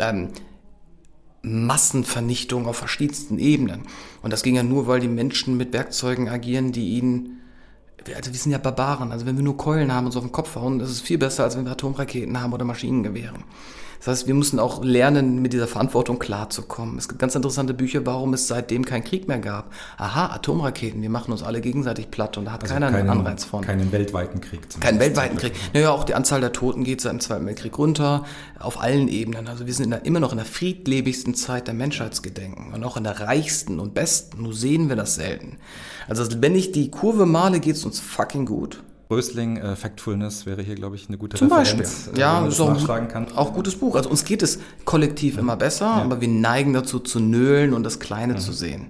ähm, 0.00 0.30
Massenvernichtung 1.42 2.66
auf 2.66 2.76
verschiedensten 2.76 3.38
Ebenen. 3.38 3.82
Und 4.22 4.32
das 4.32 4.42
ging 4.42 4.56
ja 4.56 4.62
nur, 4.62 4.86
weil 4.86 5.00
die 5.00 5.08
Menschen 5.08 5.56
mit 5.56 5.72
Werkzeugen 5.72 6.28
agieren, 6.28 6.72
die 6.72 6.96
ihnen 6.96 7.40
also 8.14 8.32
wir 8.32 8.38
sind 8.38 8.52
ja 8.52 8.58
Barbaren, 8.58 9.12
also 9.12 9.26
wenn 9.26 9.36
wir 9.36 9.44
nur 9.44 9.56
Keulen 9.56 9.92
haben 9.92 10.06
und 10.06 10.12
so 10.12 10.18
auf 10.18 10.24
den 10.24 10.32
Kopf 10.32 10.56
hauen, 10.56 10.78
das 10.78 10.90
ist 10.90 11.00
viel 11.02 11.18
besser, 11.18 11.44
als 11.44 11.56
wenn 11.56 11.64
wir 11.64 11.72
Atomraketen 11.72 12.40
haben 12.40 12.52
oder 12.52 12.64
Maschinengewehre. 12.64 13.34
Das 14.04 14.18
heißt, 14.18 14.26
wir 14.26 14.34
müssen 14.34 14.58
auch 14.58 14.84
lernen, 14.84 15.40
mit 15.40 15.54
dieser 15.54 15.66
Verantwortung 15.66 16.18
klarzukommen. 16.18 16.98
Es 16.98 17.08
gibt 17.08 17.20
ganz 17.20 17.34
interessante 17.34 17.72
Bücher, 17.72 18.04
warum 18.04 18.34
es 18.34 18.46
seitdem 18.46 18.84
keinen 18.84 19.02
Krieg 19.02 19.28
mehr 19.28 19.38
gab. 19.38 19.72
Aha, 19.96 20.26
Atomraketen, 20.26 21.00
wir 21.00 21.08
machen 21.08 21.32
uns 21.32 21.42
alle 21.42 21.62
gegenseitig 21.62 22.10
platt 22.10 22.36
und 22.36 22.44
da 22.44 22.52
hat 22.52 22.62
also 22.62 22.74
keiner 22.74 22.90
keinen, 22.90 23.08
einen 23.08 23.20
Anreiz 23.20 23.44
von. 23.44 23.62
Keinen 23.62 23.90
weltweiten 23.92 24.42
Krieg. 24.42 24.60
Keinen 24.78 25.00
weltweiten 25.00 25.38
Krieg. 25.38 25.54
Naja, 25.72 25.90
auch 25.90 26.04
die 26.04 26.14
Anzahl 26.14 26.42
der 26.42 26.52
Toten 26.52 26.84
geht 26.84 27.00
seit 27.00 27.12
dem 27.12 27.20
Zweiten 27.20 27.46
Weltkrieg 27.46 27.78
runter, 27.78 28.24
auf 28.58 28.78
allen 28.78 29.08
Ebenen. 29.08 29.48
Also 29.48 29.66
wir 29.66 29.72
sind 29.72 29.88
der, 29.88 30.04
immer 30.04 30.20
noch 30.20 30.32
in 30.32 30.36
der 30.36 30.46
friedlebigsten 30.46 31.34
Zeit 31.34 31.66
der 31.66 31.72
Menschheitsgedenken 31.72 32.74
und 32.74 32.84
auch 32.84 32.98
in 32.98 33.04
der 33.04 33.20
reichsten 33.20 33.80
und 33.80 33.94
besten. 33.94 34.42
Nur 34.42 34.52
sehen 34.52 34.90
wir 34.90 34.96
das 34.96 35.14
selten. 35.14 35.56
Also 36.08 36.24
wenn 36.40 36.54
ich 36.54 36.72
die 36.72 36.90
Kurve 36.90 37.26
male, 37.26 37.60
geht 37.60 37.76
es 37.76 37.84
uns 37.84 38.00
fucking 38.00 38.46
gut. 38.46 38.82
Rösling, 39.10 39.58
äh, 39.58 39.76
Factfulness 39.76 40.46
wäre 40.46 40.62
hier, 40.62 40.74
glaube 40.74 40.96
ich, 40.96 41.08
eine 41.08 41.18
gute 41.18 41.36
Zum 41.36 41.52
Referenz, 41.52 42.06
Beispiel. 42.06 42.14
Äh, 42.16 42.20
ja, 42.20 42.44
das 42.44 42.54
ist 42.54 42.60
auch, 42.60 43.08
kann. 43.08 43.26
auch 43.36 43.52
gutes 43.52 43.76
Buch. 43.76 43.96
Also 43.96 44.08
uns 44.10 44.24
geht 44.24 44.42
es 44.42 44.58
kollektiv 44.84 45.34
ja. 45.34 45.40
immer 45.40 45.56
besser, 45.56 45.86
ja. 45.86 46.02
aber 46.02 46.20
wir 46.20 46.28
neigen 46.28 46.72
dazu 46.72 46.98
zu 46.98 47.20
nölen 47.20 47.74
und 47.74 47.82
das 47.84 48.00
Kleine 48.00 48.34
mhm. 48.34 48.38
zu 48.38 48.52
sehen. 48.52 48.86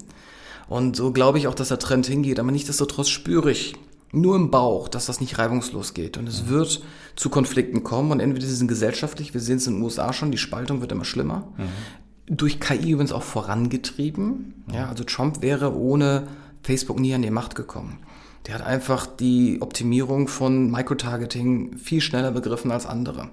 Und 0.69 0.97
so 0.97 1.13
glaube 1.13 1.39
ich 1.39 1.47
auch, 1.49 1.55
dass 1.55 1.69
der 1.69 1.79
Trend 1.79 2.07
hingeht. 2.07 2.39
Aber 2.39 2.51
nichtsdestotrotz 2.51 3.09
spüre 3.09 3.51
ich 3.51 3.75
nur 4.13 4.37
im 4.37 4.51
Bauch, 4.51 4.89
dass 4.89 5.07
das 5.07 5.21
nicht 5.21 5.39
reibungslos 5.39 5.95
geht. 5.95 6.17
Und 6.17 6.29
es 6.29 6.45
mhm. 6.45 6.51
wird 6.51 6.83
zu 7.17 7.29
Konflikten 7.29 7.83
kommen. 7.83 8.13
Und 8.13 8.21
entweder 8.21 8.47
sie 8.47 8.55
sind 8.55 8.69
gesellschaftlich, 8.69 9.35
wir 9.35 9.41
sehen 9.41 9.57
es 9.57 9.67
in 9.67 9.75
den 9.75 9.83
USA 9.83 10.13
schon, 10.13 10.31
die 10.31 10.39
Spaltung 10.39 10.81
wird 10.81 10.93
immer 10.93 11.05
schlimmer. 11.05 11.49
Mhm. 11.57 12.37
Durch 12.37 12.61
KI 12.61 12.93
übrigens 12.93 13.13
auch 13.13 13.23
vorangetrieben. 13.23 14.65
Ja, 14.73 14.89
also 14.89 15.05
Trump 15.05 15.43
wäre 15.43 15.77
ohne 15.77 16.29
Facebook 16.65 16.99
nie 16.99 17.15
an 17.15 17.23
die 17.23 17.31
Macht 17.31 17.55
gekommen. 17.55 17.99
Der 18.47 18.55
hat 18.57 18.63
einfach 18.63 19.07
die 19.07 19.63
Optimierung 19.63 20.29
von 20.29 20.71
Microtargeting 20.71 21.79
viel 21.79 22.01
schneller 22.01 22.33
begriffen 22.33 22.71
als 22.71 22.85
andere. 22.85 23.25
Mhm. 23.25 23.31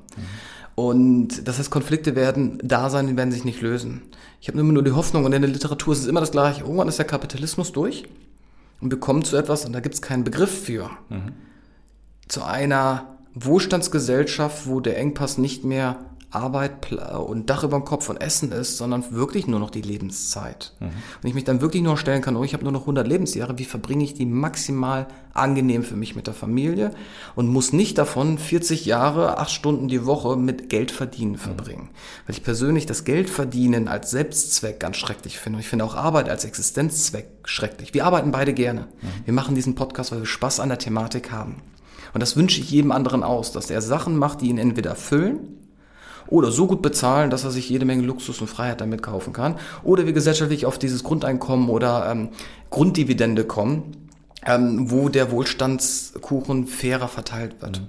Und 0.76 1.48
das 1.48 1.60
heißt, 1.60 1.70
Konflikte 1.70 2.16
werden 2.16 2.60
da 2.64 2.90
sein, 2.90 3.08
die 3.08 3.18
werden 3.18 3.32
sich 3.32 3.44
nicht 3.44 3.62
lösen. 3.62 4.04
Ich 4.40 4.48
habe 4.48 4.60
immer 4.60 4.72
nur 4.72 4.84
die 4.84 4.94
Hoffnung, 4.94 5.26
und 5.26 5.34
in 5.34 5.42
der 5.42 5.52
Literatur 5.52 5.94
ist 5.94 6.00
es 6.00 6.08
immer 6.08 6.22
das 6.22 6.32
Gleiche. 6.32 6.62
Irgendwann 6.62 6.88
ist 6.88 6.98
der 6.98 7.06
Kapitalismus 7.06 7.72
durch 7.72 8.06
und 8.80 8.92
wir 8.92 9.00
kommen 9.00 9.24
zu 9.24 9.36
etwas, 9.36 9.66
und 9.66 9.74
da 9.74 9.80
gibt 9.80 9.96
es 9.96 10.02
keinen 10.02 10.24
Begriff 10.24 10.64
für, 10.64 10.90
mhm. 11.10 11.34
zu 12.28 12.44
einer 12.44 13.18
Wohlstandsgesellschaft, 13.34 14.68
wo 14.68 14.80
der 14.80 14.98
Engpass 14.98 15.38
nicht 15.38 15.64
mehr 15.64 15.98
Arbeit 16.32 16.92
und 16.94 17.50
Dach 17.50 17.64
über 17.64 17.78
dem 17.78 17.86
Kopf 17.86 18.10
und 18.10 18.18
Essen 18.18 18.52
ist, 18.52 18.78
sondern 18.78 19.12
wirklich 19.12 19.48
nur 19.48 19.60
noch 19.60 19.70
die 19.70 19.82
Lebenszeit. 19.82 20.74
Mhm. 20.80 20.86
Und 20.86 21.30
ich 21.30 21.34
mich 21.34 21.44
dann 21.44 21.60
wirklich 21.60 21.84
nur 21.84 21.98
stellen 21.98 22.22
kann, 22.22 22.38
oh, 22.38 22.44
ich 22.44 22.54
habe 22.54 22.64
nur 22.64 22.72
noch 22.72 22.82
100 22.82 23.06
Lebensjahre, 23.06 23.58
wie 23.58 23.66
verbringe 23.66 24.04
ich 24.04 24.14
die 24.14 24.26
maximal 24.26 25.08
angenehm 25.34 25.84
für 25.84 25.96
mich 25.96 26.16
mit 26.16 26.28
der 26.28 26.34
Familie 26.34 26.92
und 27.36 27.48
muss 27.48 27.74
nicht 27.74 27.98
davon 27.98 28.38
40 28.38 28.86
Jahre, 28.86 29.40
8 29.40 29.52
Stunden 29.52 29.88
die 29.88 30.06
Woche 30.06 30.38
mit 30.38 30.70
Geld 30.70 30.92
verdienen 30.92 31.38
verbringen. 31.38 31.90
Mhm. 31.92 32.28
Weil 32.28 32.36
ich 32.36 32.44
persönlich 32.44 32.86
das 32.86 33.04
Geld 33.04 33.30
verdienen 33.30 33.88
als 33.88 34.12
Selbstzweck 34.12 34.80
ganz 34.80 34.98
schrecklich 34.98 35.38
finde. 35.38 35.58
Und 35.58 35.62
ich 35.62 35.70
finde 35.70 35.86
auch 35.86 35.96
Arbeit 35.96 36.30
als 36.30 36.46
Existenzzweck 36.46 37.28
schrecklich. 37.44 37.94
Wir 37.94 38.06
arbeiten 38.06 38.32
beide 38.32 38.54
gerne. 38.54 38.88
Mhm. 39.02 39.26
Wir 39.26 39.34
machen 39.34 39.56
diesen 39.56 39.76
Podcast, 39.76 40.12
weil 40.12 40.20
wir 40.20 40.26
Spaß 40.26 40.62
an 40.62 40.70
der 40.70 40.80
Thematik 40.80 41.32
haben. 41.32 41.58
Und 42.14 42.22
das 42.22 42.36
wünsche 42.36 42.60
ich 42.60 42.72
jedem 42.72 42.92
anderen 42.92 43.24
aus, 43.24 43.52
dass 43.52 43.70
er 43.70 43.82
Sachen 43.82 44.18
macht, 44.18 44.42
die 44.42 44.50
ihn 44.50 44.58
entweder 44.58 44.92
erfüllen 44.92 45.61
oder 46.32 46.52
so 46.52 46.66
gut 46.66 46.82
bezahlen, 46.82 47.30
dass 47.30 47.44
er 47.44 47.52
sich 47.52 47.70
jede 47.70 47.86
Menge 47.86 48.02
Luxus 48.02 48.42
und 48.42 48.48
Freiheit 48.48 48.82
damit 48.82 49.04
kaufen 49.04 49.34
kann. 49.34 49.56
Oder 49.84 50.06
wir 50.06 50.14
gesellschaftlich 50.14 50.66
auf 50.66 50.80
dieses 50.80 51.04
Grundeinkommen 51.04 51.70
oder 51.70 52.10
ähm, 52.10 52.30
Grunddividende 52.72 53.44
kommen, 53.44 54.08
ähm, 54.48 54.90
wo 54.90 55.10
der 55.10 55.30
Wohlstandskuchen 55.30 56.66
fairer 56.66 57.10
verteilt 57.10 57.62
wird. 57.62 57.82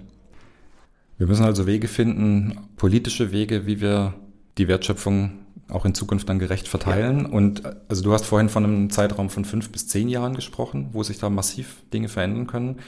Wir 1.18 1.28
müssen 1.28 1.44
also 1.44 1.66
Wege 1.66 1.86
finden, 1.86 2.58
politische 2.76 3.30
Wege, 3.30 3.64
wie 3.64 3.80
wir 3.80 4.14
die 4.58 4.66
Wertschöpfung 4.66 5.38
auch 5.68 5.84
in 5.84 5.94
Zukunft 5.94 6.28
dann 6.28 6.40
gerecht 6.40 6.66
verteilen. 6.66 7.20
Ja. 7.20 7.28
Und 7.28 7.62
also 7.88 8.02
du 8.02 8.12
hast 8.12 8.26
vorhin 8.26 8.48
von 8.48 8.64
einem 8.64 8.90
Zeitraum 8.90 9.30
von 9.30 9.44
fünf 9.44 9.70
bis 9.70 9.86
zehn 9.86 10.08
Jahren 10.08 10.34
gesprochen, 10.34 10.88
wo 10.92 11.04
sich 11.04 11.18
da 11.18 11.30
massiv 11.30 11.76
Dinge 11.92 12.08
verändern 12.08 12.48
können. 12.48 12.80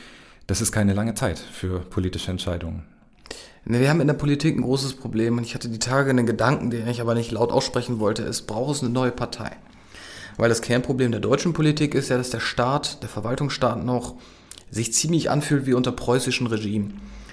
Das 0.48 0.60
ist 0.60 0.72
keine 0.72 0.94
lange 0.94 1.14
Zeit 1.14 1.38
für 1.38 1.78
politische 1.78 2.32
Entscheidungen. 2.32 2.82
Wir 3.66 3.88
haben 3.88 4.02
in 4.02 4.06
der 4.06 4.14
Politik 4.14 4.56
ein 4.56 4.62
großes 4.62 4.94
Problem 4.94 5.38
und 5.38 5.44
ich 5.44 5.54
hatte 5.54 5.70
die 5.70 5.78
Tage 5.78 6.10
einen 6.10 6.26
Gedanken, 6.26 6.70
den 6.70 6.86
ich 6.86 7.00
aber 7.00 7.14
nicht 7.14 7.30
laut 7.30 7.50
aussprechen 7.50 7.98
wollte, 7.98 8.22
es 8.22 8.42
braucht 8.42 8.76
es 8.76 8.82
eine 8.82 8.92
neue 8.92 9.10
Partei. 9.10 9.52
Weil 10.36 10.50
das 10.50 10.60
Kernproblem 10.60 11.12
der 11.12 11.20
deutschen 11.20 11.54
Politik 11.54 11.94
ist 11.94 12.10
ja, 12.10 12.18
dass 12.18 12.30
der 12.30 12.40
Staat, 12.40 13.02
der 13.02 13.08
Verwaltungsstaat 13.08 13.82
noch 13.82 14.16
sich 14.70 14.92
ziemlich 14.92 15.30
anfühlt 15.30 15.64
wie 15.64 15.74
unter 15.74 15.92
preußischen 15.92 16.46
Regime. 16.46 16.90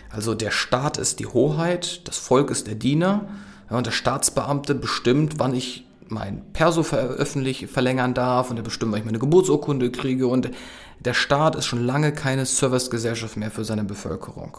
Also 0.10 0.34
der 0.34 0.52
Staat 0.52 0.98
ist 0.98 1.20
die 1.20 1.26
Hoheit, 1.26 2.08
das 2.08 2.18
Volk 2.18 2.50
ist 2.50 2.68
der 2.68 2.76
Diener 2.76 3.28
und 3.70 3.88
der 3.88 3.92
Staatsbeamte 3.92 4.76
bestimmt, 4.76 5.40
wann 5.40 5.54
ich 5.54 5.86
mein 6.08 6.44
Perso 6.54 6.84
veröffentlichen, 6.84 7.68
verlängern 7.68 8.14
darf 8.14 8.52
und 8.52 8.58
er 8.58 8.64
bestimmt, 8.64 8.92
wann 8.92 9.00
ich 9.00 9.06
meine 9.06 9.20
Geburtsurkunde 9.20 9.92
kriege 9.92 10.28
und 10.28 10.50
der 11.00 11.14
Staat 11.14 11.56
ist 11.56 11.66
schon 11.66 11.86
lange 11.86 12.14
keine 12.14 12.46
Servicegesellschaft 12.46 13.38
mehr 13.38 13.50
für 13.50 13.66
seine 13.66 13.84
Bevölkerung. 13.84 14.58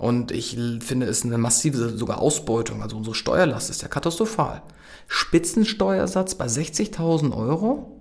Und 0.00 0.32
ich 0.32 0.56
finde 0.80 1.04
es 1.04 1.26
eine 1.26 1.36
massive 1.36 1.90
sogar 1.90 2.22
Ausbeutung. 2.22 2.82
Also 2.82 2.96
unsere 2.96 3.14
Steuerlast 3.14 3.68
ist 3.68 3.82
ja 3.82 3.88
katastrophal. 3.88 4.62
Spitzensteuersatz 5.08 6.36
bei 6.36 6.46
60.000 6.46 7.36
Euro. 7.36 8.00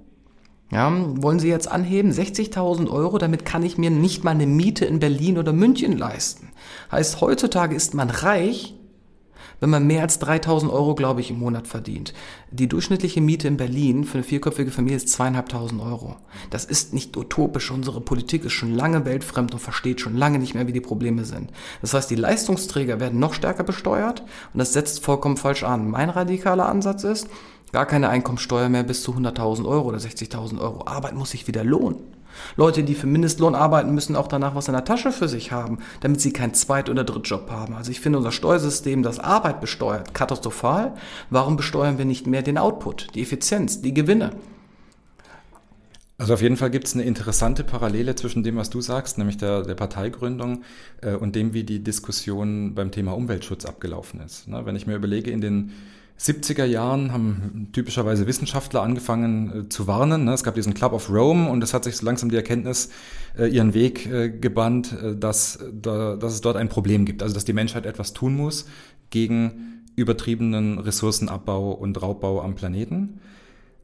Ja, 0.71 0.89
wollen 1.21 1.39
Sie 1.39 1.49
jetzt 1.49 1.69
anheben? 1.69 2.13
60.000 2.13 2.89
Euro, 2.89 3.17
damit 3.17 3.43
kann 3.43 3.63
ich 3.63 3.77
mir 3.77 3.89
nicht 3.89 4.23
mal 4.23 4.31
eine 4.31 4.47
Miete 4.47 4.85
in 4.85 4.99
Berlin 4.99 5.37
oder 5.37 5.51
München 5.51 5.97
leisten. 5.97 6.53
Heißt, 6.89 7.19
heutzutage 7.19 7.75
ist 7.75 7.93
man 7.93 8.09
reich, 8.09 8.75
wenn 9.59 9.69
man 9.69 9.87
mehr 9.87 10.01
als 10.01 10.19
3000 10.19 10.71
Euro, 10.71 10.95
glaube 10.95 11.21
ich, 11.21 11.31
im 11.31 11.39
Monat 11.39 11.67
verdient. 11.67 12.13
Die 12.51 12.67
durchschnittliche 12.67 13.21
Miete 13.21 13.47
in 13.47 13.57
Berlin 13.57 14.03
für 14.03 14.15
eine 14.15 14.23
vierköpfige 14.23 14.71
Familie 14.71 14.97
ist 14.97 15.09
zweieinhalbtausend 15.09 15.81
Euro. 15.81 16.15
Das 16.49 16.65
ist 16.65 16.93
nicht 16.93 17.15
utopisch. 17.17 17.71
Unsere 17.71 18.01
Politik 18.01 18.45
ist 18.45 18.53
schon 18.53 18.73
lange 18.73 19.05
weltfremd 19.05 19.53
und 19.53 19.59
versteht 19.59 20.01
schon 20.01 20.15
lange 20.15 20.39
nicht 20.39 20.55
mehr, 20.55 20.67
wie 20.67 20.73
die 20.73 20.81
Probleme 20.81 21.25
sind. 21.25 21.51
Das 21.81 21.93
heißt, 21.93 22.09
die 22.09 22.15
Leistungsträger 22.15 22.99
werden 22.99 23.19
noch 23.19 23.33
stärker 23.33 23.63
besteuert 23.63 24.21
und 24.53 24.59
das 24.59 24.73
setzt 24.73 25.03
vollkommen 25.03 25.37
falsch 25.37 25.63
an. 25.63 25.89
Mein 25.89 26.09
radikaler 26.09 26.67
Ansatz 26.67 27.03
ist, 27.03 27.27
gar 27.71 27.85
keine 27.85 28.09
Einkommensteuer 28.09 28.69
mehr 28.69 28.83
bis 28.83 29.03
zu 29.03 29.13
100.000 29.13 29.67
Euro 29.67 29.89
oder 29.89 29.97
60.000 29.97 30.59
Euro. 30.59 30.87
Arbeit 30.87 31.15
muss 31.15 31.31
sich 31.31 31.47
wieder 31.47 31.63
lohnen. 31.63 32.18
Leute, 32.55 32.83
die 32.83 32.95
für 32.95 33.07
Mindestlohn 33.07 33.55
arbeiten, 33.55 33.93
müssen 33.93 34.15
auch 34.15 34.27
danach 34.27 34.55
was 34.55 34.67
in 34.67 34.73
der 34.73 34.85
Tasche 34.85 35.11
für 35.11 35.27
sich 35.27 35.51
haben, 35.51 35.79
damit 36.01 36.21
sie 36.21 36.33
keinen 36.33 36.53
Zweit- 36.53 36.89
oder 36.89 37.03
Drittjob 37.03 37.49
haben. 37.49 37.75
Also 37.75 37.91
ich 37.91 37.99
finde 37.99 38.17
unser 38.17 38.31
Steuersystem, 38.31 39.03
das 39.03 39.19
Arbeit 39.19 39.61
besteuert, 39.61 40.13
katastrophal. 40.13 40.93
Warum 41.29 41.57
besteuern 41.57 41.97
wir 41.97 42.05
nicht 42.05 42.27
mehr 42.27 42.41
den 42.41 42.57
Output, 42.57 43.07
die 43.15 43.21
Effizienz, 43.21 43.81
die 43.81 43.93
Gewinne? 43.93 44.31
Also 46.19 46.33
auf 46.33 46.41
jeden 46.41 46.57
Fall 46.57 46.69
gibt 46.69 46.85
es 46.85 46.95
eine 46.95 47.03
interessante 47.03 47.63
Parallele 47.63 48.13
zwischen 48.13 48.43
dem, 48.43 48.57
was 48.57 48.69
du 48.69 48.81
sagst, 48.81 49.17
nämlich 49.17 49.37
der, 49.37 49.63
der 49.63 49.75
Parteigründung 49.75 50.63
äh, 51.01 51.15
und 51.15 51.33
dem, 51.33 51.53
wie 51.53 51.63
die 51.63 51.81
Diskussion 51.81 52.75
beim 52.75 52.91
Thema 52.91 53.15
Umweltschutz 53.15 53.63
abgelaufen 53.63 54.19
ist. 54.19 54.49
Ne? 54.49 54.65
Wenn 54.65 54.75
ich 54.75 54.85
mir 54.85 54.95
überlege, 54.95 55.31
in 55.31 55.39
den 55.39 55.71
70er 56.19 56.65
Jahren 56.65 57.13
haben 57.13 57.69
typischerweise 57.71 58.27
Wissenschaftler 58.27 58.81
angefangen 58.81 59.67
äh, 59.67 59.69
zu 59.69 59.87
warnen. 59.87 60.25
Ne? 60.25 60.33
Es 60.33 60.43
gab 60.43 60.55
diesen 60.55 60.73
Club 60.73 60.91
of 60.91 61.09
Rome 61.09 61.49
und 61.49 61.63
es 61.63 61.73
hat 61.73 61.85
sich 61.85 61.95
so 61.95 62.05
langsam 62.05 62.29
die 62.29 62.35
Erkenntnis 62.35 62.89
äh, 63.37 63.47
ihren 63.47 63.73
Weg 63.73 64.05
äh, 64.05 64.29
gebannt, 64.29 64.91
äh, 64.91 65.15
dass, 65.15 65.59
da, 65.71 66.17
dass 66.17 66.33
es 66.33 66.41
dort 66.41 66.57
ein 66.57 66.67
Problem 66.67 67.05
gibt. 67.05 67.23
Also 67.23 67.33
dass 67.33 67.45
die 67.45 67.53
Menschheit 67.53 67.85
etwas 67.85 68.11
tun 68.13 68.35
muss 68.35 68.65
gegen 69.09 69.85
übertriebenen 69.95 70.79
Ressourcenabbau 70.79 71.71
und 71.71 72.01
Raubbau 72.01 72.41
am 72.41 72.55
Planeten. 72.55 73.21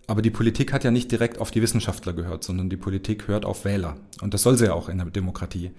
Aber 0.08 0.22
die 0.22 0.30
Politik 0.30 0.74
hat 0.74 0.84
ja 0.84 0.92
nicht 0.92 1.12
direkt 1.12 1.40
auf 1.40 1.52
die 1.52 1.62
Wissenschaftler 1.62 2.14
gehört, 2.14 2.44
sondern 2.44 2.70
die 2.70 2.78
Politik 2.78 3.28
hört 3.28 3.46
auf 3.46 3.66
Wähler. 3.66 3.98
Und 4.22 4.34
das 4.34 4.44
soll 4.44 4.58
sie 4.58 4.66
ja 4.66 4.74
auch 4.74 4.90
in 4.90 4.98
der 4.98 5.08
Demokratie. 5.08 5.72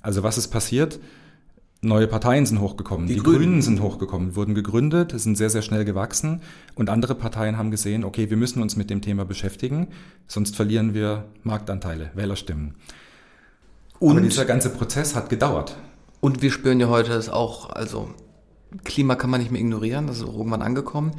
Also 0.00 0.22
was 0.22 0.38
ist 0.38 0.48
passiert? 0.48 0.98
Neue 1.80 2.08
Parteien 2.08 2.44
sind 2.44 2.60
hochgekommen, 2.60 3.06
die, 3.06 3.14
die 3.14 3.20
Grünen. 3.20 3.38
Grünen. 3.38 3.62
sind 3.62 3.80
hochgekommen, 3.80 4.34
wurden 4.34 4.56
gegründet, 4.56 5.12
sind 5.14 5.36
sehr, 5.36 5.48
sehr 5.48 5.62
schnell 5.62 5.84
gewachsen 5.84 6.42
und 6.74 6.90
andere 6.90 7.14
Parteien 7.14 7.56
haben 7.56 7.70
gesehen, 7.70 8.02
okay, 8.02 8.30
wir 8.30 8.36
müssen 8.36 8.60
uns 8.60 8.74
mit 8.74 8.90
dem 8.90 9.00
Thema 9.00 9.24
beschäftigen, 9.24 9.86
sonst 10.26 10.56
verlieren 10.56 10.92
wir 10.92 11.26
Marktanteile, 11.44 12.10
Wählerstimmen. 12.14 12.74
Und 14.00 14.16
Aber 14.16 14.20
dieser 14.22 14.44
ganze 14.44 14.70
Prozess 14.70 15.14
hat 15.14 15.28
gedauert. 15.28 15.76
Und 16.20 16.42
wir 16.42 16.50
spüren 16.50 16.80
ja 16.80 16.88
heute 16.88 17.12
es 17.12 17.28
auch, 17.28 17.70
also 17.70 18.10
Klima 18.82 19.14
kann 19.14 19.30
man 19.30 19.40
nicht 19.40 19.52
mehr 19.52 19.60
ignorieren, 19.60 20.08
das 20.08 20.18
ist 20.18 20.26
irgendwann 20.26 20.62
angekommen. 20.62 21.12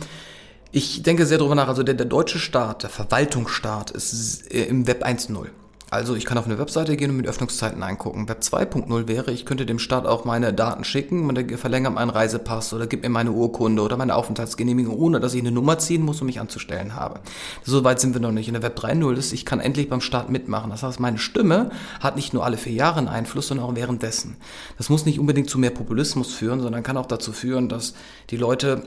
Ich 0.71 1.03
denke 1.03 1.25
sehr 1.25 1.37
darüber 1.37 1.55
nach, 1.55 1.69
also 1.69 1.83
der, 1.83 1.95
der 1.95 2.05
deutsche 2.05 2.37
Staat, 2.37 2.83
der 2.83 2.89
Verwaltungsstaat 2.89 3.91
ist 3.91 4.45
im 4.47 4.87
Web 4.87 5.05
1.0. 5.05 5.47
Also 5.91 6.15
ich 6.15 6.25
kann 6.25 6.37
auf 6.37 6.45
eine 6.45 6.59
Webseite 6.59 6.95
gehen 6.95 7.09
und 7.09 7.17
mit 7.17 7.27
Öffnungszeiten 7.27 7.81
eingucken. 7.81 8.29
Web 8.29 8.41
2.0 8.41 9.07
wäre, 9.07 9.31
ich 9.31 9.45
könnte 9.45 9.65
dem 9.65 9.79
Staat 9.79 10.05
auch 10.05 10.23
meine 10.23 10.53
Daten 10.53 10.83
schicken 10.83 11.27
und 11.27 11.37
er 11.37 11.57
verlängert 11.57 11.95
meinen 11.95 12.11
Reisepass 12.11 12.73
oder 12.73 12.85
gibt 12.85 13.03
mir 13.03 13.09
meine 13.09 13.31
Urkunde 13.31 13.81
oder 13.81 13.97
meine 13.97 14.13
Aufenthaltsgenehmigung, 14.13 14.95
ohne 14.95 15.19
dass 15.19 15.33
ich 15.33 15.41
eine 15.41 15.51
Nummer 15.51 15.79
ziehen 15.79 16.03
muss 16.03 16.21
und 16.21 16.27
mich 16.27 16.39
anzustellen 16.39 16.95
habe. 16.95 17.21
So 17.63 17.83
weit 17.83 17.99
sind 17.99 18.13
wir 18.13 18.21
noch 18.21 18.31
nicht. 18.31 18.47
In 18.47 18.53
der 18.53 18.61
Web 18.61 18.77
3.0 18.77 19.15
ist, 19.15 19.33
ich 19.33 19.45
kann 19.45 19.59
endlich 19.59 19.89
beim 19.89 20.01
Staat 20.01 20.29
mitmachen. 20.29 20.69
Das 20.69 20.83
heißt, 20.83 20.99
meine 20.99 21.17
Stimme 21.17 21.71
hat 21.99 22.15
nicht 22.15 22.33
nur 22.33 22.45
alle 22.45 22.57
vier 22.57 22.73
Jahre 22.73 22.99
einen 22.99 23.07
Einfluss, 23.07 23.47
sondern 23.47 23.65
auch 23.65 23.75
währenddessen. 23.75 24.37
Das 24.77 24.89
muss 24.89 25.07
nicht 25.07 25.19
unbedingt 25.19 25.49
zu 25.49 25.57
mehr 25.57 25.71
Populismus 25.71 26.33
führen, 26.33 26.61
sondern 26.61 26.83
kann 26.83 26.97
auch 26.97 27.07
dazu 27.07 27.31
führen, 27.31 27.67
dass 27.67 27.95
die 28.29 28.37
Leute 28.37 28.83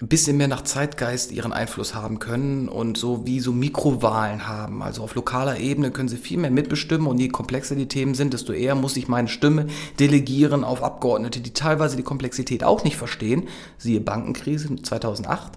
ein 0.00 0.08
bisschen 0.08 0.38
mehr 0.38 0.48
nach 0.48 0.62
Zeitgeist 0.62 1.30
ihren 1.30 1.52
Einfluss 1.52 1.94
haben 1.94 2.18
können 2.20 2.68
und 2.68 2.96
so 2.96 3.26
wie 3.26 3.40
so 3.40 3.52
Mikrowahlen 3.52 4.48
haben. 4.48 4.82
Also 4.82 5.02
auf 5.02 5.14
lokaler 5.14 5.58
Ebene 5.58 5.90
können 5.90 6.08
sie 6.08 6.16
viel 6.16 6.38
mehr 6.38 6.50
mitbestimmen 6.50 7.06
und 7.06 7.18
je 7.18 7.28
komplexer 7.28 7.74
die 7.74 7.88
Themen 7.88 8.14
sind, 8.14 8.32
desto 8.32 8.54
eher 8.54 8.74
muss 8.74 8.96
ich 8.96 9.08
meine 9.08 9.28
Stimme 9.28 9.66
delegieren 9.98 10.64
auf 10.64 10.82
Abgeordnete, 10.82 11.40
die 11.40 11.52
teilweise 11.52 11.96
die 11.96 12.02
Komplexität 12.02 12.64
auch 12.64 12.82
nicht 12.82 12.96
verstehen. 12.96 13.48
Siehe 13.76 14.00
Bankenkrise 14.00 14.74
2008. 14.76 15.52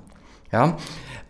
Ja. 0.51 0.77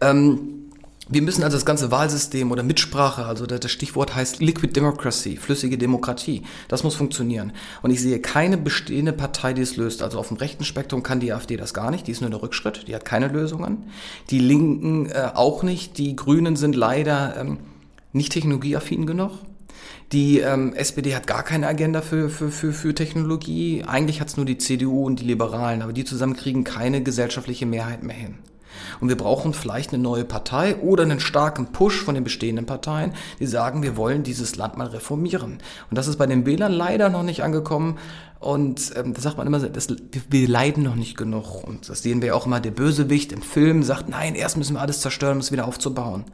Ähm, 0.01 0.62
wir 1.09 1.21
müssen 1.21 1.43
also 1.43 1.57
das 1.57 1.65
ganze 1.65 1.91
Wahlsystem 1.91 2.51
oder 2.51 2.63
Mitsprache, 2.63 3.25
also 3.25 3.45
das 3.45 3.69
Stichwort 3.69 4.15
heißt 4.15 4.39
Liquid 4.39 4.73
Democracy, 4.73 5.35
flüssige 5.35 5.77
Demokratie, 5.77 6.43
das 6.69 6.83
muss 6.83 6.95
funktionieren. 6.95 7.51
Und 7.81 7.91
ich 7.91 8.01
sehe 8.01 8.19
keine 8.19 8.57
bestehende 8.57 9.11
Partei, 9.11 9.53
die 9.53 9.63
es 9.63 9.75
löst. 9.75 10.01
Also 10.01 10.17
auf 10.17 10.29
dem 10.29 10.37
rechten 10.37 10.63
Spektrum 10.63 11.03
kann 11.03 11.19
die 11.19 11.33
AfD 11.33 11.57
das 11.57 11.73
gar 11.73 11.91
nicht, 11.91 12.07
die 12.07 12.11
ist 12.11 12.21
nur 12.21 12.29
der 12.29 12.41
Rückschritt, 12.41 12.87
die 12.87 12.95
hat 12.95 13.03
keine 13.03 13.27
Lösungen. 13.27 13.83
Die 14.29 14.39
Linken 14.39 15.07
äh, 15.07 15.31
auch 15.33 15.61
nicht, 15.61 15.97
die 15.97 16.15
Grünen 16.15 16.55
sind 16.55 16.75
leider 16.75 17.35
ähm, 17.37 17.57
nicht 18.13 18.31
technologieaffin 18.31 19.05
genug. 19.05 19.31
Die 20.13 20.39
ähm, 20.39 20.73
SPD 20.73 21.15
hat 21.15 21.27
gar 21.27 21.43
keine 21.43 21.67
Agenda 21.67 22.01
für, 22.01 22.29
für, 22.29 22.49
für, 22.49 22.71
für 22.71 22.95
Technologie. 22.95 23.83
Eigentlich 23.85 24.21
hat 24.21 24.29
es 24.29 24.37
nur 24.37 24.45
die 24.45 24.57
CDU 24.57 25.05
und 25.05 25.19
die 25.19 25.25
Liberalen, 25.25 25.81
aber 25.81 25.91
die 25.91 26.05
zusammen 26.05 26.35
kriegen 26.35 26.63
keine 26.63 27.03
gesellschaftliche 27.03 27.65
Mehrheit 27.65 28.03
mehr 28.03 28.15
hin. 28.15 28.35
Und 28.99 29.09
wir 29.09 29.17
brauchen 29.17 29.53
vielleicht 29.53 29.93
eine 29.93 30.01
neue 30.01 30.25
Partei 30.25 30.75
oder 30.77 31.03
einen 31.03 31.19
starken 31.19 31.67
Push 31.67 32.03
von 32.03 32.15
den 32.15 32.23
bestehenden 32.23 32.65
Parteien, 32.65 33.13
die 33.39 33.45
sagen, 33.45 33.83
wir 33.83 33.97
wollen 33.97 34.23
dieses 34.23 34.55
Land 34.55 34.77
mal 34.77 34.87
reformieren. 34.87 35.59
Und 35.89 35.97
das 35.97 36.07
ist 36.07 36.17
bei 36.17 36.27
den 36.27 36.45
Wählern 36.45 36.71
leider 36.71 37.09
noch 37.09 37.23
nicht 37.23 37.43
angekommen. 37.43 37.97
Und 38.39 38.91
ähm, 38.97 39.13
da 39.13 39.21
sagt 39.21 39.37
man 39.37 39.47
immer, 39.47 39.59
das, 39.59 39.87
wir, 40.29 40.47
leiden 40.49 40.83
noch 40.83 40.95
nicht 40.95 41.17
genug. 41.17 41.63
Und 41.63 41.87
das 41.87 42.01
sehen 42.01 42.21
wir 42.21 42.35
auch 42.35 42.45
immer, 42.45 42.59
der 42.59 42.71
Bösewicht 42.71 43.31
im 43.31 43.41
Film 43.41 43.83
sagt, 43.83 44.09
nein, 44.09 44.35
erst 44.35 44.57
müssen 44.57 44.75
wir 44.75 44.81
alles 44.81 44.99
zerstören, 44.99 45.35
um 45.35 45.39
es 45.39 45.51
wieder 45.51 45.65
aufzubauen. 45.65 46.25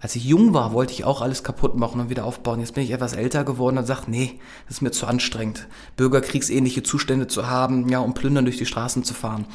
Als 0.00 0.14
ich 0.14 0.24
jung 0.24 0.54
war, 0.54 0.72
wollte 0.72 0.92
ich 0.92 1.04
auch 1.04 1.22
alles 1.22 1.42
kaputt 1.42 1.76
machen 1.76 2.00
und 2.00 2.10
wieder 2.10 2.24
aufbauen. 2.24 2.60
Jetzt 2.60 2.74
bin 2.74 2.84
ich 2.84 2.92
etwas 2.92 3.14
älter 3.14 3.42
geworden 3.42 3.78
und 3.78 3.86
sage, 3.86 4.02
nee, 4.06 4.38
das 4.66 4.76
ist 4.76 4.82
mir 4.82 4.92
zu 4.92 5.06
anstrengend, 5.06 5.66
bürgerkriegsähnliche 5.96 6.84
Zustände 6.84 7.26
zu 7.26 7.48
haben, 7.48 7.88
ja, 7.88 7.98
um 7.98 8.14
plündern 8.14 8.44
durch 8.44 8.58
die 8.58 8.66
Straßen 8.66 9.02
zu 9.02 9.14
fahren. 9.14 9.46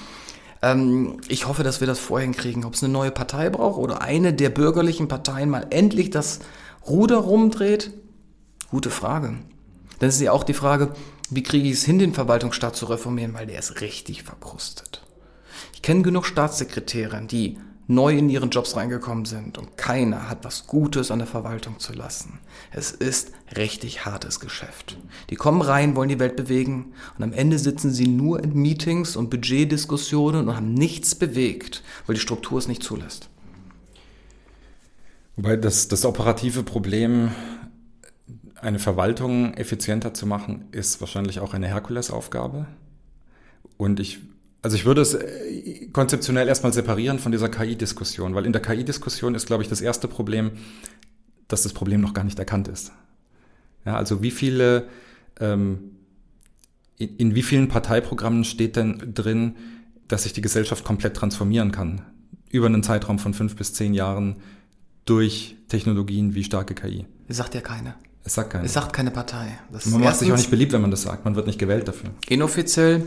Ähm, 0.64 1.18
ich 1.28 1.48
hoffe, 1.48 1.62
dass 1.62 1.82
wir 1.82 1.88
das 1.88 2.00
vorhin 2.00 2.34
kriegen. 2.34 2.66
Ob 2.66 2.74
es 2.74 2.84
eine 2.84 2.92
neue 2.92 3.12
Partei 3.12 3.50
braucht 3.50 3.78
oder 3.78 4.02
eine 4.02 4.34
der 4.34 4.50
bürgerlichen 4.50 5.08
Parteien 5.08 5.50
mal 5.50 5.68
endlich 5.70 6.10
das 6.10 6.40
Ruder 6.88 7.18
rumdreht, 7.18 7.92
gute 8.72 8.90
Frage. 8.90 9.36
Dann 10.00 10.10
ist 10.10 10.20
ja 10.20 10.32
auch 10.32 10.44
die 10.44 10.54
Frage, 10.54 10.94
wie 11.30 11.44
kriege 11.44 11.68
ich 11.68 11.76
es 11.76 11.84
hin, 11.84 12.00
den 12.00 12.14
Verwaltungsstaat 12.14 12.76
zu 12.76 12.86
reformieren, 12.86 13.34
weil 13.34 13.46
der 13.46 13.60
ist 13.60 13.82
richtig 13.82 14.24
verkrustet. 14.24 15.04
Ich 15.74 15.82
kenne 15.82 16.02
genug 16.02 16.26
Staatssekretäre, 16.26 17.22
die 17.26 17.58
neu 17.88 18.18
in 18.18 18.30
ihren 18.30 18.50
Jobs 18.50 18.76
reingekommen 18.76 19.26
sind 19.26 19.58
und 19.58 19.78
keiner 19.78 20.30
hat 20.30 20.44
was 20.44 20.68
Gutes 20.68 21.12
an 21.12 21.20
der 21.20 21.28
Verwaltung 21.28 21.80
zu 21.80 21.94
lassen. 21.94 22.40
Es 22.72 22.92
ist 22.92 23.32
richtig 23.58 24.06
hartes 24.06 24.40
Geschäft. 24.40 24.98
Die 25.30 25.36
kommen 25.36 25.62
rein, 25.62 25.96
wollen 25.96 26.10
die 26.10 26.20
Welt 26.20 26.36
bewegen 26.36 26.94
und 27.18 27.24
am 27.24 27.34
Ende 27.34 27.60
sitzen 27.60 27.92
sie 27.92 28.08
nur 28.08 28.44
in 28.44 28.54
Meetings 28.54 29.16
und 29.16 29.30
Budgetdiskussionen 29.30 30.48
und 30.48 30.56
haben 30.56 30.74
nichts 30.74 31.16
bewegt, 31.16 31.84
weil 32.06 32.16
die 32.16 32.22
Struktur 32.22 32.58
es 32.58 32.68
nicht 32.68 32.84
zulässt. 32.84 33.30
Wobei 35.36 35.58
das, 35.58 35.88
das 35.88 36.06
operative 36.06 36.64
Problem, 36.64 37.32
eine 38.62 38.80
Verwaltung 38.80 39.54
effizienter 39.56 40.14
zu 40.14 40.26
machen, 40.26 40.66
ist 40.72 41.02
wahrscheinlich 41.02 41.40
auch 41.40 41.54
eine 41.54 41.68
Herkulesaufgabe. 41.68 42.68
Und 43.78 44.00
ich 44.00 44.20
also 44.64 44.78
ich 44.78 44.86
würde 44.86 45.02
es 45.02 45.14
äh, 45.14 45.88
konzeptionell 45.92 46.48
erstmal 46.48 46.74
separieren 46.74 47.20
von 47.20 47.32
dieser 47.32 47.50
KI-Diskussion, 47.50 48.34
weil 48.34 48.46
in 48.46 48.54
der 48.54 48.62
KI-Diskussion 48.62 49.36
ist, 49.36 49.46
glaube 49.46 49.62
ich, 49.62 49.70
das 49.70 49.82
erste 49.82 50.08
Problem, 50.08 50.52
dass 51.50 51.64
das 51.64 51.74
Problem 51.74 52.02
noch 52.02 52.14
gar 52.14 52.24
nicht 52.24 52.40
erkannt 52.40 52.70
ist. 52.70 52.92
Ja, 53.86 53.98
also 53.98 54.24
wie 54.24 54.32
viele, 54.32 54.88
ähm, 55.40 55.92
in, 56.98 57.18
in 57.18 57.36
wie 57.36 57.44
vielen 57.44 57.68
Parteiprogrammen 57.68 58.46
steht 58.46 58.78
denn 58.78 59.14
drin, 59.14 59.58
dass 60.08 60.24
sich 60.24 60.34
die 60.34 60.42
Gesellschaft 60.42 60.86
komplett 60.86 61.16
transformieren 61.16 61.74
kann? 61.74 62.02
Über 62.50 62.68
einen 62.68 62.84
Zeitraum 62.84 63.20
von 63.20 63.34
fünf 63.34 63.58
bis 63.58 63.74
zehn 63.74 63.94
Jahren 63.94 64.38
durch 65.04 65.58
Technologien 65.68 66.36
wie 66.36 66.44
starke 66.46 66.74
KI. 66.74 67.06
Es 67.28 67.38
sagt 67.38 67.54
ja 67.56 67.62
keine. 67.62 67.96
Es 68.24 68.36
sagt 68.36 68.52
keine. 68.52 68.66
Es 68.66 68.74
sagt 68.74 68.94
keine 68.94 69.12
Partei. 69.12 69.60
Das 69.74 69.86
man 69.88 70.00
macht 70.00 70.18
sich 70.18 70.32
auch 70.32 70.38
nicht 70.38 70.52
beliebt, 70.52 70.72
wenn 70.72 70.82
man 70.82 70.92
das 70.92 71.02
sagt. 71.02 71.26
Man 71.26 71.36
wird 71.36 71.48
nicht 71.48 71.60
gewählt 71.60 71.86
dafür. 71.90 72.12
Inoffiziell 72.30 73.04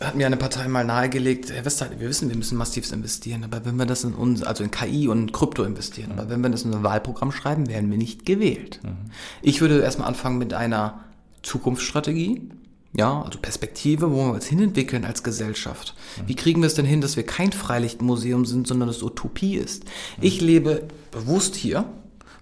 hat 0.00 0.16
mir 0.16 0.26
eine 0.26 0.36
Partei 0.36 0.66
mal 0.68 0.84
nahegelegt, 0.84 1.50
Herr 1.50 1.64
Westerheide, 1.64 2.00
wir 2.00 2.08
wissen, 2.08 2.28
wir 2.28 2.36
müssen 2.36 2.58
massiv 2.58 2.90
investieren, 2.92 3.44
aber 3.44 3.64
wenn 3.64 3.76
wir 3.76 3.86
das 3.86 4.04
in 4.04 4.14
uns, 4.14 4.42
also 4.42 4.64
in 4.64 4.70
KI 4.70 5.08
und 5.08 5.32
Krypto 5.32 5.62
investieren, 5.64 6.12
mhm. 6.12 6.18
aber 6.18 6.30
wenn 6.30 6.40
wir 6.40 6.50
das 6.50 6.62
in 6.62 6.74
ein 6.74 6.82
Wahlprogramm 6.82 7.32
schreiben, 7.32 7.68
werden 7.68 7.90
wir 7.90 7.98
nicht 7.98 8.26
gewählt. 8.26 8.80
Mhm. 8.82 9.10
Ich 9.42 9.60
würde 9.60 9.80
erstmal 9.80 10.08
anfangen 10.08 10.38
mit 10.38 10.52
einer 10.52 11.00
Zukunftsstrategie, 11.42 12.48
ja, 12.96 13.22
also 13.22 13.38
Perspektive, 13.40 14.12
wo 14.12 14.26
wir 14.26 14.32
uns 14.34 14.46
hinentwickeln 14.46 15.04
als 15.04 15.22
Gesellschaft. 15.22 15.94
Mhm. 16.16 16.28
Wie 16.28 16.36
kriegen 16.36 16.62
wir 16.62 16.68
es 16.68 16.74
denn 16.74 16.86
hin, 16.86 17.00
dass 17.00 17.16
wir 17.16 17.26
kein 17.26 17.52
Freilichtmuseum 17.52 18.44
sind, 18.44 18.66
sondern 18.66 18.88
es 18.88 19.02
Utopie 19.02 19.56
ist? 19.56 19.84
Mhm. 19.84 20.22
Ich 20.22 20.40
lebe 20.40 20.88
bewusst 21.10 21.54
hier, 21.54 21.84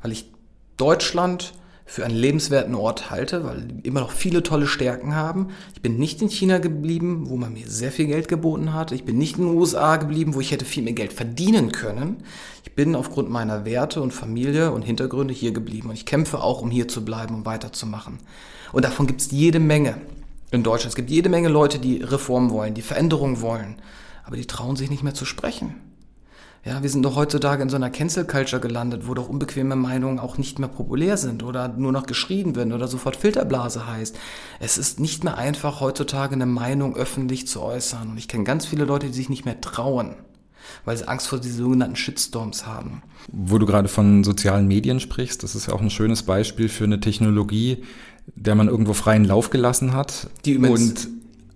weil 0.03 0.12
ich 0.12 0.30
Deutschland 0.76 1.55
für 1.85 2.05
einen 2.05 2.14
lebenswerten 2.14 2.74
Ort 2.74 3.11
halte, 3.11 3.45
weil 3.45 3.62
die 3.62 3.87
immer 3.87 4.01
noch 4.01 4.12
viele 4.12 4.43
tolle 4.43 4.66
Stärken 4.66 5.14
haben. 5.14 5.49
Ich 5.74 5.83
bin 5.83 5.99
nicht 5.99 6.22
in 6.22 6.28
China 6.28 6.59
geblieben, 6.59 7.24
wo 7.28 7.37
man 7.37 7.53
mir 7.53 7.68
sehr 7.68 7.93
viel 7.93 8.07
Geld 8.07 8.28
geboten 8.28 8.72
hat. 8.72 8.93
Ich 8.93 9.05
bin 9.05 9.18
nicht 9.18 9.37
in 9.37 9.47
den 9.47 9.57
USA 9.57 9.97
geblieben, 9.97 10.35
wo 10.35 10.41
ich 10.41 10.53
hätte 10.53 10.64
viel 10.64 10.83
mehr 10.83 10.93
Geld 10.93 11.12
verdienen 11.12 11.72
können. 11.72 12.24
Ich 12.64 12.74
bin 12.74 12.95
aufgrund 12.95 13.30
meiner 13.30 13.64
Werte 13.64 14.01
und 14.01 14.12
Familie 14.12 14.72
und 14.72 14.83
Hintergründe 14.83 15.35
hier 15.35 15.53
geblieben. 15.53 15.91
Und 15.91 15.95
ich 15.95 16.07
kämpfe 16.07 16.43
auch, 16.43 16.62
um 16.62 16.70
hier 16.70 16.89
zu 16.89 17.05
bleiben, 17.05 17.35
um 17.35 17.47
weiterzumachen. 17.47 18.18
Und 18.72 18.85
davon 18.85 19.07
gibt 19.07 19.20
es 19.20 19.30
jede 19.30 19.59
Menge 19.59 20.01
in 20.51 20.62
Deutschland. 20.62 20.91
Es 20.91 20.97
gibt 20.97 21.11
jede 21.11 21.28
Menge 21.28 21.49
Leute, 21.49 21.78
die 21.78 22.03
Reformen 22.03 22.51
wollen, 22.51 22.74
die 22.74 22.83
Veränderungen 22.83 23.41
wollen. 23.41 23.76
Aber 24.24 24.37
die 24.37 24.47
trauen 24.47 24.76
sich 24.76 24.89
nicht 24.89 25.03
mehr 25.03 25.14
zu 25.14 25.24
sprechen. 25.24 25.74
Ja, 26.64 26.80
wir 26.80 26.88
sind 26.88 27.02
doch 27.02 27.16
heutzutage 27.16 27.60
in 27.60 27.68
so 27.68 27.74
einer 27.74 27.90
Cancel 27.90 28.24
Culture 28.24 28.60
gelandet, 28.60 29.08
wo 29.08 29.14
doch 29.14 29.28
unbequeme 29.28 29.74
Meinungen 29.74 30.20
auch 30.20 30.38
nicht 30.38 30.60
mehr 30.60 30.68
populär 30.68 31.16
sind 31.16 31.42
oder 31.42 31.66
nur 31.66 31.90
noch 31.90 32.06
geschrieben 32.06 32.54
werden 32.54 32.72
oder 32.72 32.86
sofort 32.86 33.16
Filterblase 33.16 33.88
heißt. 33.88 34.16
Es 34.60 34.78
ist 34.78 35.00
nicht 35.00 35.24
mehr 35.24 35.36
einfach 35.36 35.80
heutzutage 35.80 36.34
eine 36.34 36.46
Meinung 36.46 36.94
öffentlich 36.94 37.48
zu 37.48 37.62
äußern 37.62 38.10
und 38.10 38.16
ich 38.16 38.28
kenne 38.28 38.44
ganz 38.44 38.64
viele 38.64 38.84
Leute, 38.84 39.08
die 39.08 39.12
sich 39.12 39.28
nicht 39.28 39.44
mehr 39.44 39.60
trauen, 39.60 40.14
weil 40.84 40.96
sie 40.96 41.08
Angst 41.08 41.26
vor 41.26 41.40
diesen 41.40 41.58
sogenannten 41.58 41.96
Shitstorms 41.96 42.64
haben. 42.64 43.02
Wo 43.32 43.58
du 43.58 43.66
gerade 43.66 43.88
von 43.88 44.22
sozialen 44.22 44.68
Medien 44.68 45.00
sprichst, 45.00 45.42
das 45.42 45.57
ist 45.57 45.66
ja 45.66 45.74
auch 45.74 45.80
ein 45.80 45.91
schönes 45.91 46.22
Beispiel 46.22 46.68
für 46.68 46.84
eine 46.84 47.00
Technologie, 47.00 47.82
der 48.37 48.54
man 48.54 48.68
irgendwo 48.68 48.92
freien 48.92 49.24
Lauf 49.24 49.50
gelassen 49.50 49.95
hat. 49.95 50.30
Die 50.45 50.53
übrigens 50.53 51.07
und 51.07 51.08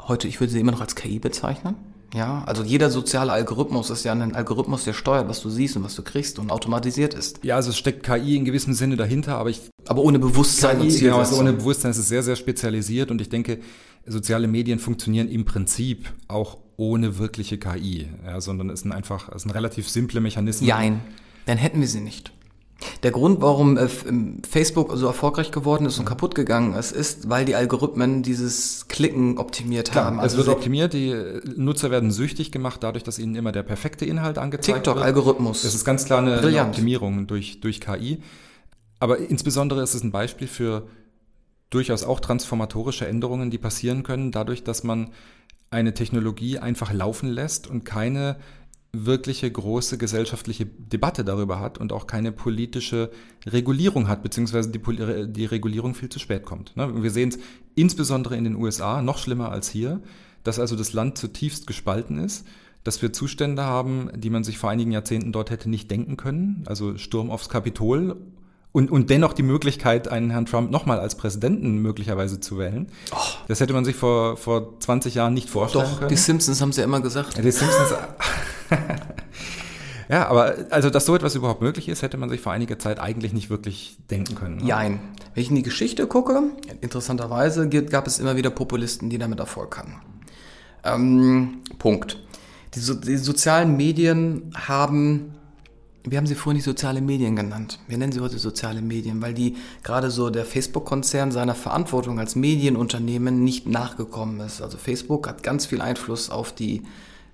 heute, 0.09 0.27
ich 0.27 0.41
würde 0.41 0.53
sie 0.53 0.59
immer 0.59 0.73
noch 0.73 0.81
als 0.81 0.97
KI 0.97 1.21
bezeichnen. 1.21 1.77
Ja, 2.17 2.43
also 2.47 2.63
jeder 2.63 2.89
soziale 2.89 3.31
Algorithmus 3.31 3.91
ist 3.91 4.05
ja 4.05 4.13
ein 4.13 4.35
Algorithmus, 4.35 4.85
der 4.85 4.95
steuert, 4.95 5.29
was 5.29 5.43
du 5.43 5.51
siehst 5.51 5.77
und 5.77 5.85
was 5.85 5.95
du 5.95 6.03
kriegst 6.03 6.39
und 6.39 6.51
automatisiert 6.51 7.13
ist. 7.13 7.45
Ja, 7.45 7.57
also 7.57 7.69
es 7.69 7.77
steckt 7.77 8.05
KI 8.05 8.37
in 8.37 8.47
gewissem 8.47 8.73
Sinne 8.73 8.97
dahinter, 8.97 9.37
aber 9.37 9.51
ich. 9.51 9.61
Aber 9.87 10.01
ohne 10.01 10.19
Bewusstsein 10.19 10.81
KI, 10.81 10.89
und 10.89 10.99
Genau, 10.99 11.19
also 11.19 11.39
ohne 11.39 11.53
Bewusstsein 11.53 11.91
ist 11.91 11.99
es 11.99 12.09
sehr, 12.09 12.23
sehr 12.23 12.37
spezialisiert 12.37 13.11
und 13.11 13.21
ich 13.21 13.29
denke, 13.29 13.59
soziale 14.07 14.49
Medien 14.49 14.79
funktionieren 14.79 15.29
im 15.29 15.45
Prinzip 15.45 16.11
auch 16.27 16.57
ohne 16.79 17.19
wirkliche 17.19 17.59
KI, 17.59 18.09
ja, 18.25 18.41
sondern 18.41 18.71
es 18.71 18.81
sind 18.81 18.93
einfach, 18.93 19.29
es 19.35 19.43
sind 19.43 19.51
relativ 19.51 19.87
simple 19.87 20.23
Mechanismen. 20.23 20.71
Nein, 20.71 21.01
dann 21.45 21.59
hätten 21.59 21.81
wir 21.81 21.89
sie 21.89 22.01
nicht. 22.01 22.33
Der 23.03 23.11
Grund, 23.11 23.41
warum 23.41 23.79
äh, 23.79 23.89
Facebook 24.49 24.93
so 24.97 25.07
erfolgreich 25.07 25.51
geworden 25.51 25.87
ist 25.87 25.99
und 25.99 26.05
kaputt 26.05 26.35
gegangen 26.35 26.75
ist, 26.75 26.93
ist, 26.93 27.29
weil 27.29 27.45
die 27.45 27.55
Algorithmen 27.55 28.23
dieses 28.23 28.87
Klicken 28.89 29.39
optimiert 29.39 29.93
Klar, 29.93 30.07
haben. 30.07 30.21
es 30.21 30.37
wird 30.37 30.49
optimiert, 30.49 30.93
die 30.93 31.15
Nutzer 31.57 31.91
werden 31.91 32.11
süchtig 32.11 32.53
gemacht, 32.53 32.83
dadurch, 32.83 33.03
dass 33.03 33.19
ihnen 33.19 33.35
immer 33.35 33.53
der 33.53 33.63
perfekte 33.63 34.05
Inhalt 34.05 34.39
angezeigt 34.39 34.79
TikTok, 34.79 34.97
wird. 34.97 35.07
Algorithmus. 35.07 35.63
Das 35.63 35.75
ist 35.75 35.85
ganz 35.85 36.05
klar 36.05 36.19
eine, 36.19 36.39
eine. 36.39 36.63
Optimierung 36.63 37.27
durch, 37.27 37.61
durch 37.61 37.81
KI. 37.81 38.23
Aber 38.99 39.19
insbesondere 39.19 39.83
ist 39.83 39.95
es 39.95 40.03
ein 40.03 40.13
Beispiel 40.13 40.49
für 40.49 40.87
durchaus 41.71 42.05
auch 42.05 42.21
transformatorische 42.21 43.07
Änderungen, 43.07 43.51
die 43.51 43.59
passieren 43.59 44.03
können, 44.03 44.33
dadurch, 44.33 44.65
dass 44.65 44.85
man 44.85 45.11
eine 45.71 45.95
Technologie 45.95 46.59
einfach 46.59 46.93
laufen 46.93 47.29
lässt 47.29 47.67
und 47.67 47.85
keine 47.85 48.37
wirkliche 49.05 49.51
große 49.51 49.99
gesellschaftliche 49.99 50.65
Debatte 50.67 51.25
darüber 51.25 51.61
hat 51.61 51.79
und 51.79 51.93
auch 51.93 52.07
keine 52.07 52.33
politische 52.33 53.11
Regulierung 53.47 54.09
hat, 54.09 54.23
beziehungsweise 54.23 54.71
die, 54.71 54.79
Poli- 54.79 55.27
die 55.27 55.45
Regulierung 55.45 55.95
viel 55.95 56.09
zu 56.09 56.19
spät 56.19 56.45
kommt. 56.45 56.77
Ne? 56.77 57.03
Wir 57.03 57.11
sehen 57.11 57.29
es 57.29 57.39
insbesondere 57.75 58.37
in 58.37 58.45
den 58.45 58.57
USA, 58.57 59.03
noch 59.03 59.19
schlimmer 59.19 59.51
als 59.51 59.69
hier, 59.69 60.01
dass 60.45 60.59
also 60.59 60.77
das 60.77 60.93
Land 60.93 61.19
zutiefst 61.19 61.67
gespalten 61.67 62.19
ist, 62.19 62.47
dass 62.85 63.03
wir 63.03 63.13
Zustände 63.13 63.65
haben, 63.65 64.11
die 64.15 64.31
man 64.31 64.45
sich 64.45 64.59
vor 64.59 64.71
einigen 64.71 64.93
Jahrzehnten 64.93 65.33
dort 65.33 65.51
hätte 65.51 65.69
nicht 65.69 65.91
denken 65.91 66.17
können, 66.17 66.63
also 66.67 66.97
Sturm 66.97 67.31
aufs 67.31 67.49
Kapitol 67.49 68.17
und, 68.71 68.91
und 68.91 69.09
dennoch 69.11 69.33
die 69.33 69.43
Möglichkeit, 69.43 70.07
einen 70.09 70.31
Herrn 70.31 70.45
Trump 70.47 70.71
nochmal 70.71 71.01
als 71.01 71.17
Präsidenten 71.17 71.79
möglicherweise 71.79 72.41
zu 72.41 72.59
wählen. 72.59 72.89
Das 73.49 73.59
hätte 73.61 73.73
man 73.73 73.85
sich 73.85 73.97
vor, 73.97 74.37
vor 74.37 74.79
20 74.79 75.15
Jahren 75.15 75.33
nicht 75.33 75.49
vorstellen 75.49 75.87
Doch, 75.87 75.99
können. 75.99 76.11
die 76.11 76.17
Simpsons 76.17 76.61
haben 76.61 76.69
es 76.69 76.77
ja 76.77 76.85
immer 76.85 77.01
gesagt. 77.01 77.39
Die 77.39 77.51
Simpsons. 77.51 77.95
ja, 80.09 80.29
aber 80.29 80.55
also, 80.71 80.91
dass 80.91 81.07
so 81.07 81.15
etwas 81.15 81.35
überhaupt 81.35 81.63
möglich 81.63 81.89
ist, 81.89 82.03
hätte 82.03 82.17
man 82.17 82.29
sich 82.29 82.41
vor 82.41 82.53
einiger 82.53 82.79
Zeit 82.79 83.01
eigentlich 83.01 83.33
nicht 83.33 83.51
wirklich 83.51 83.97
denken 84.11 84.35
können. 84.35 84.57
ne? 84.57 84.65
Jein. 84.65 85.01
Wenn 85.35 85.43
ich 85.43 85.51
in 85.51 85.57
die 85.57 85.63
Geschichte 85.63 86.07
gucke, 86.07 86.43
interessanterweise 86.81 87.69
gab 87.69 88.07
es 88.07 88.19
immer 88.19 88.37
wieder 88.37 88.51
Populisten, 88.51 89.11
die 89.11 89.19
damit 89.19 89.39
Erfolg 89.39 89.77
hatten. 89.77 89.97
Ähm, 90.85 91.59
Punkt. 91.79 92.19
Die, 92.75 92.81
so 92.81 92.95
die 92.95 93.17
sozialen 93.17 93.77
Medien 93.77 94.53
haben, 94.55 95.35
wir 96.05 96.19
haben 96.19 96.27
sie 96.27 96.35
vorhin 96.35 96.57
nicht 96.57 96.65
soziale 96.65 97.01
Medien 97.01 97.37
genannt. 97.37 97.81
Wir 97.89 97.99
nennen 97.99 98.13
sie 98.13 98.21
heute 98.21 98.39
soziale 98.39 98.81
Medien, 98.81 99.21
weil 99.21 99.35
die 99.35 99.57
gerade 99.83 100.11
so 100.11 100.31
der 100.31 100.45
Facebook-Konzern 100.45 101.33
seiner 101.33 101.55
Verantwortung 101.55 102.19
als 102.19 102.37
Medienunternehmen 102.37 103.43
nicht 103.43 103.67
nachgekommen 103.67 104.41
ist. 104.41 104.63
Also 104.63 104.79
Facebook 104.79 105.29
hat 105.29 105.43
ganz 105.43 105.67
viel 105.67 105.81
Einfluss 105.81 106.31
auf 106.31 106.53
die 106.53 106.83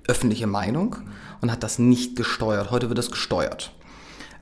öffentliche 0.06 0.46
Meinung 0.46 0.96
und 1.40 1.50
hat 1.50 1.62
das 1.62 1.78
nicht 1.78 2.16
gesteuert. 2.16 2.70
Heute 2.70 2.88
wird 2.88 2.98
das 2.98 3.10
gesteuert. 3.10 3.72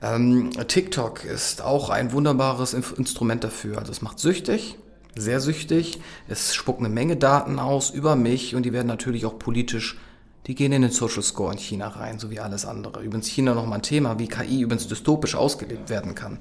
Ähm, 0.01 0.49
TikTok 0.67 1.25
ist 1.25 1.61
auch 1.61 1.89
ein 1.89 2.11
wunderbares 2.11 2.73
Instrument 2.73 3.43
dafür. 3.43 3.77
Also 3.77 3.91
es 3.91 4.01
macht 4.01 4.19
süchtig, 4.19 4.77
sehr 5.15 5.39
süchtig. 5.39 5.99
Es 6.27 6.55
spuckt 6.55 6.79
eine 6.79 6.89
Menge 6.89 7.17
Daten 7.17 7.59
aus 7.59 7.91
über 7.91 8.15
mich 8.15 8.55
und 8.55 8.63
die 8.63 8.73
werden 8.73 8.87
natürlich 8.87 9.25
auch 9.25 9.37
politisch, 9.37 9.99
die 10.47 10.55
gehen 10.55 10.71
in 10.71 10.81
den 10.81 10.91
Social 10.91 11.21
Score 11.21 11.51
in 11.51 11.59
China 11.59 11.87
rein, 11.89 12.17
so 12.17 12.31
wie 12.31 12.39
alles 12.39 12.65
andere. 12.65 13.03
Übrigens 13.03 13.27
China 13.27 13.53
nochmal 13.53 13.79
ein 13.79 13.83
Thema, 13.83 14.17
wie 14.17 14.27
KI 14.27 14.61
übrigens 14.61 14.87
dystopisch 14.87 15.35
ausgelebt 15.35 15.89
werden 15.89 16.15
kann. 16.15 16.39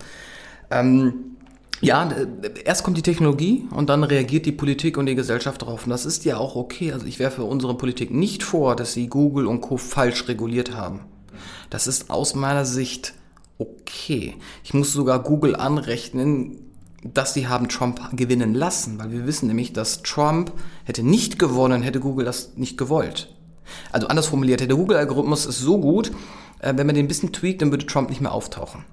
Ähm, 0.70 1.36
ja, 1.80 2.10
äh, 2.10 2.26
erst 2.64 2.84
kommt 2.84 2.96
die 2.96 3.02
Technologie 3.02 3.66
und 3.70 3.88
dann 3.88 4.04
reagiert 4.04 4.46
die 4.46 4.52
Politik 4.52 4.98
und 4.98 5.06
die 5.06 5.14
Gesellschaft 5.14 5.62
darauf. 5.62 5.84
Und 5.84 5.90
das 5.90 6.04
ist 6.04 6.24
ja 6.24 6.36
auch 6.36 6.56
okay. 6.56 6.92
Also 6.92 7.06
ich 7.06 7.18
werfe 7.18 7.44
unserer 7.44 7.74
Politik 7.74 8.10
nicht 8.10 8.42
vor, 8.42 8.76
dass 8.76 8.92
sie 8.92 9.08
Google 9.08 9.46
und 9.46 9.60
Co. 9.60 9.76
falsch 9.76 10.28
reguliert 10.28 10.74
haben. 10.74 11.00
Das 11.70 11.86
ist 11.86 12.10
aus 12.10 12.34
meiner 12.34 12.64
Sicht 12.64 13.14
okay. 13.58 14.34
Ich 14.62 14.74
muss 14.74 14.92
sogar 14.92 15.22
Google 15.22 15.56
anrechnen, 15.56 16.58
dass 17.02 17.32
sie 17.32 17.48
haben 17.48 17.68
Trump 17.68 18.00
gewinnen 18.14 18.54
lassen, 18.54 18.98
weil 18.98 19.10
wir 19.10 19.26
wissen 19.26 19.46
nämlich, 19.46 19.72
dass 19.72 20.02
Trump 20.02 20.52
hätte 20.84 21.02
nicht 21.02 21.38
gewonnen, 21.38 21.82
hätte 21.82 22.00
Google 22.00 22.26
das 22.26 22.56
nicht 22.56 22.76
gewollt. 22.76 23.34
Also 23.90 24.08
anders 24.08 24.26
formuliert, 24.26 24.60
der 24.60 24.68
Google-Algorithmus 24.68 25.46
ist 25.46 25.60
so 25.60 25.78
gut, 25.78 26.10
äh, 26.58 26.74
wenn 26.76 26.86
man 26.86 26.94
den 26.94 27.06
ein 27.06 27.08
bisschen 27.08 27.32
tweakt, 27.32 27.62
dann 27.62 27.70
würde 27.70 27.86
Trump 27.86 28.10
nicht 28.10 28.20
mehr 28.20 28.32
auftauchen. 28.32 28.84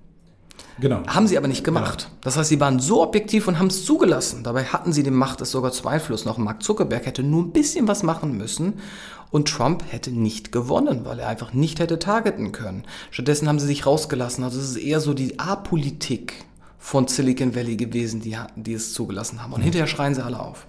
Genau. 0.80 1.02
Haben 1.08 1.28
sie 1.28 1.38
aber 1.38 1.48
nicht 1.48 1.64
gemacht. 1.64 2.10
Das 2.22 2.38
heißt, 2.38 2.50
sie 2.50 2.60
waren 2.60 2.80
so 2.80 3.02
objektiv 3.02 3.48
und 3.48 3.58
haben 3.58 3.68
es 3.68 3.86
zugelassen. 3.86 4.44
Dabei 4.44 4.66
hatten 4.66 4.94
sie 4.94 5.04
die 5.04 5.12
Macht, 5.12 5.42
es 5.42 5.52
sogar 5.52 5.72
zu. 5.72 5.88
Auch 5.88 6.38
Mark 6.38 6.62
Zuckerberg 6.62 7.06
hätte 7.06 7.24
nur 7.24 7.44
ein 7.44 7.52
bisschen 7.52 7.88
was 7.88 8.04
machen 8.04 8.38
müssen 8.38 8.76
und 9.32 9.48
Trump 9.48 9.84
hätte 9.90 10.12
nicht 10.12 10.52
gewonnen, 10.52 11.02
weil 11.04 11.20
er 11.20 11.28
einfach 11.28 11.54
nicht 11.54 11.80
hätte 11.80 12.00
targeten 12.00 12.52
können. 12.52 12.84
Stattdessen 13.12 13.48
haben 13.48 13.60
sie 13.60 13.68
sich 13.68 13.86
rausgelassen. 13.86 14.44
Also 14.44 14.60
es 14.60 14.72
ist 14.72 14.78
eher 14.78 15.00
so 15.00 15.14
die 15.14 15.40
A-Politik 15.40 16.46
von 16.78 17.08
Silicon 17.08 17.56
Valley 17.56 17.76
gewesen, 17.76 18.22
die, 18.22 18.38
die 18.56 18.74
es 18.74 18.94
zugelassen 18.94 19.42
haben. 19.42 19.54
Und 19.54 19.62
hinterher 19.62 19.88
schreien 19.88 20.14
sie 20.14 20.24
alle 20.24 20.40
auf. 20.40 20.68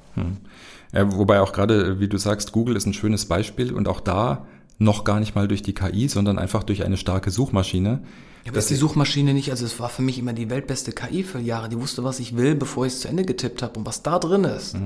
Ja, 0.93 1.12
wobei 1.16 1.40
auch 1.40 1.52
gerade, 1.52 2.01
wie 2.01 2.09
du 2.09 2.18
sagst, 2.18 2.52
Google 2.52 2.76
ist 2.76 2.86
ein 2.86 2.94
schönes 2.94 3.26
Beispiel 3.26 3.72
und 3.72 3.89
auch 3.89 4.01
da 4.01 4.47
noch 4.78 5.05
gar 5.05 5.20
nicht 5.20 5.35
mal 5.35 5.48
durch 5.48 5.62
die 5.62 5.74
KI, 5.74 6.09
sondern 6.09 6.39
einfach 6.39 6.62
durch 6.62 6.85
eine 6.85 6.97
starke 6.97 7.30
Suchmaschine. 7.30 8.01
Ja, 8.44 8.51
aber 8.52 8.59
ist 8.59 8.70
die 8.70 8.77
Suchmaschine 8.77 9.35
nicht, 9.35 9.51
also 9.51 9.66
es 9.66 9.78
war 9.78 9.89
für 9.89 10.02
mich 10.02 10.19
immer 10.19 10.32
die 10.32 10.48
weltbeste 10.48 10.93
KI 10.93 11.23
für 11.23 11.39
Jahre. 11.39 11.69
Die 11.69 11.78
wusste, 11.78 12.05
was 12.05 12.19
ich 12.19 12.36
will, 12.36 12.55
bevor 12.55 12.86
ich 12.86 12.94
es 12.94 13.01
zu 13.01 13.09
Ende 13.09 13.24
getippt 13.24 13.62
habe 13.62 13.78
und 13.78 13.86
was 13.86 14.02
da 14.02 14.19
drin 14.19 14.44
ist. 14.44 14.77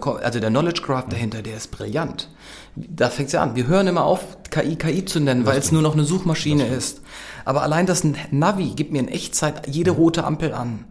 Komm, 0.00 0.18
Also 0.22 0.38
der 0.40 0.50
Knowledge 0.50 0.82
Graph 0.82 1.08
dahinter, 1.08 1.42
der 1.42 1.56
ist 1.56 1.70
brillant. 1.70 2.28
Da 2.76 3.10
fängt 3.10 3.28
es 3.28 3.32
ja 3.32 3.42
an. 3.42 3.56
Wir 3.56 3.66
hören 3.66 3.88
immer 3.88 4.04
auf, 4.04 4.38
KI 4.50 4.76
KI 4.76 5.04
zu 5.04 5.18
nennen, 5.20 5.46
weil 5.46 5.58
es 5.58 5.72
nur 5.72 5.82
noch 5.82 5.94
eine 5.94 6.04
Suchmaschine 6.04 6.66
ist. 6.66 7.00
Aber 7.44 7.62
allein 7.62 7.86
das 7.86 8.04
Navi 8.30 8.70
gibt 8.76 8.92
mir 8.92 9.00
in 9.00 9.08
Echtzeit 9.08 9.66
jede 9.66 9.90
rote 9.90 10.24
Ampel 10.24 10.52
an. 10.52 10.84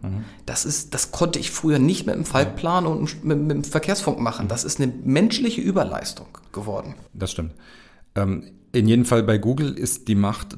Das 0.44 0.64
ist, 0.64 0.92
das 0.92 1.12
konnte 1.12 1.38
ich 1.38 1.50
früher 1.50 1.78
nicht 1.78 2.04
mit 2.04 2.14
dem 2.14 2.24
Faltplan 2.24 2.86
und 2.86 3.24
mit, 3.24 3.38
mit 3.38 3.50
dem 3.52 3.64
Verkehrsfunk 3.64 4.18
machen. 4.20 4.48
Das 4.48 4.64
ist 4.64 4.80
eine 4.80 4.92
menschliche 5.04 5.60
Überleistung 5.60 6.26
geworden. 6.52 6.94
Das 7.14 7.30
stimmt. 7.30 7.52
Ähm, 8.16 8.44
in 8.72 8.86
jedem 8.86 9.04
Fall 9.04 9.22
bei 9.22 9.38
Google 9.38 9.72
ist 9.78 10.08
die 10.08 10.14
Macht 10.14 10.56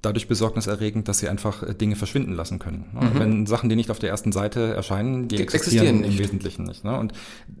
dadurch 0.00 0.28
besorgniserregend, 0.28 1.08
dass 1.08 1.18
sie 1.18 1.28
einfach 1.28 1.62
äh, 1.62 1.74
Dinge 1.74 1.96
verschwinden 1.96 2.32
lassen 2.34 2.58
können. 2.58 2.84
Ne? 2.94 3.10
Wenn 3.14 3.46
Sachen, 3.46 3.68
die 3.68 3.74
nicht 3.76 3.90
auf 3.90 3.98
der 3.98 4.10
ersten 4.10 4.30
Seite 4.30 4.72
erscheinen, 4.74 5.26
die 5.28 5.36
Die 5.36 5.42
existieren, 5.42 6.04
existieren 6.04 6.04
im. 6.04 6.18
Wesentlichen 6.18 6.62
nicht. 6.64 6.84
Ne? 6.84 6.96
Und 6.98 7.12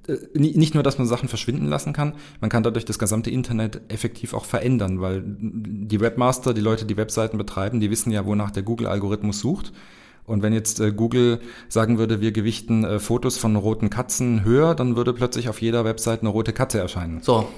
äh, 0.06 0.16
ni- 0.34 0.56
nicht 0.56 0.74
nur, 0.74 0.82
dass 0.82 0.98
man 0.98 1.06
Sachen 1.08 1.28
verschwinden 1.28 1.66
lassen 1.66 1.92
kann, 1.92 2.14
man 2.40 2.48
kann 2.48 2.62
dadurch 2.62 2.84
das 2.84 2.98
gesamte 2.98 3.30
Internet 3.30 3.80
effektiv 3.88 4.34
auch 4.34 4.44
verändern, 4.44 5.00
weil 5.00 5.22
die 5.26 6.00
Webmaster, 6.00 6.54
die 6.54 6.60
Leute, 6.60 6.84
die 6.84 6.96
Webseiten 6.96 7.38
betreiben, 7.38 7.80
die 7.80 7.90
wissen 7.90 8.12
ja, 8.12 8.24
wonach 8.24 8.52
der 8.52 8.62
Google-Algorithmus 8.62 9.40
sucht. 9.40 9.72
Und 10.24 10.42
wenn 10.42 10.52
jetzt 10.52 10.78
äh, 10.78 10.92
Google 10.92 11.40
sagen 11.68 11.98
würde, 11.98 12.20
wir 12.20 12.32
gewichten 12.32 12.84
äh, 12.84 12.98
Fotos 12.98 13.38
von 13.38 13.56
roten 13.56 13.90
Katzen 13.90 14.44
höher, 14.44 14.74
dann 14.74 14.94
würde 14.94 15.12
plötzlich 15.14 15.48
auf 15.48 15.60
jeder 15.62 15.84
Website 15.84 16.20
eine 16.20 16.28
rote 16.28 16.52
Katze 16.52 16.78
erscheinen. 16.78 17.20
So. 17.22 17.48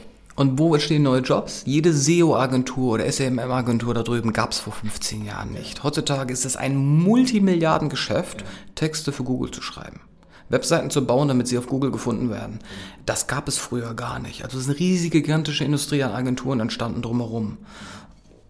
Und 0.40 0.58
wo 0.58 0.72
entstehen 0.72 1.02
neue 1.02 1.20
Jobs? 1.20 1.64
Jede 1.66 1.92
SEO-Agentur 1.92 2.94
oder 2.94 3.12
SEM-Agentur 3.12 3.92
da 3.92 4.02
drüben 4.02 4.32
gab 4.32 4.52
es 4.52 4.58
vor 4.58 4.72
15 4.72 5.26
Jahren 5.26 5.52
nicht. 5.52 5.84
Heutzutage 5.84 6.32
ist 6.32 6.46
es 6.46 6.56
ein 6.56 6.78
Multimilliardengeschäft, 6.78 8.46
Texte 8.74 9.12
für 9.12 9.22
Google 9.22 9.50
zu 9.50 9.60
schreiben. 9.60 10.00
Webseiten 10.48 10.88
zu 10.88 11.06
bauen, 11.06 11.28
damit 11.28 11.46
sie 11.46 11.58
auf 11.58 11.66
Google 11.66 11.90
gefunden 11.90 12.30
werden. 12.30 12.60
Das 13.04 13.26
gab 13.26 13.48
es 13.48 13.58
früher 13.58 13.92
gar 13.92 14.18
nicht. 14.18 14.42
Also 14.42 14.56
es 14.56 14.62
ist 14.64 14.70
eine 14.70 14.78
riesige, 14.78 15.20
gigantische 15.20 15.64
Industrie 15.64 16.02
an 16.04 16.12
Agenturen 16.12 16.60
entstanden 16.60 17.02
drumherum. 17.02 17.58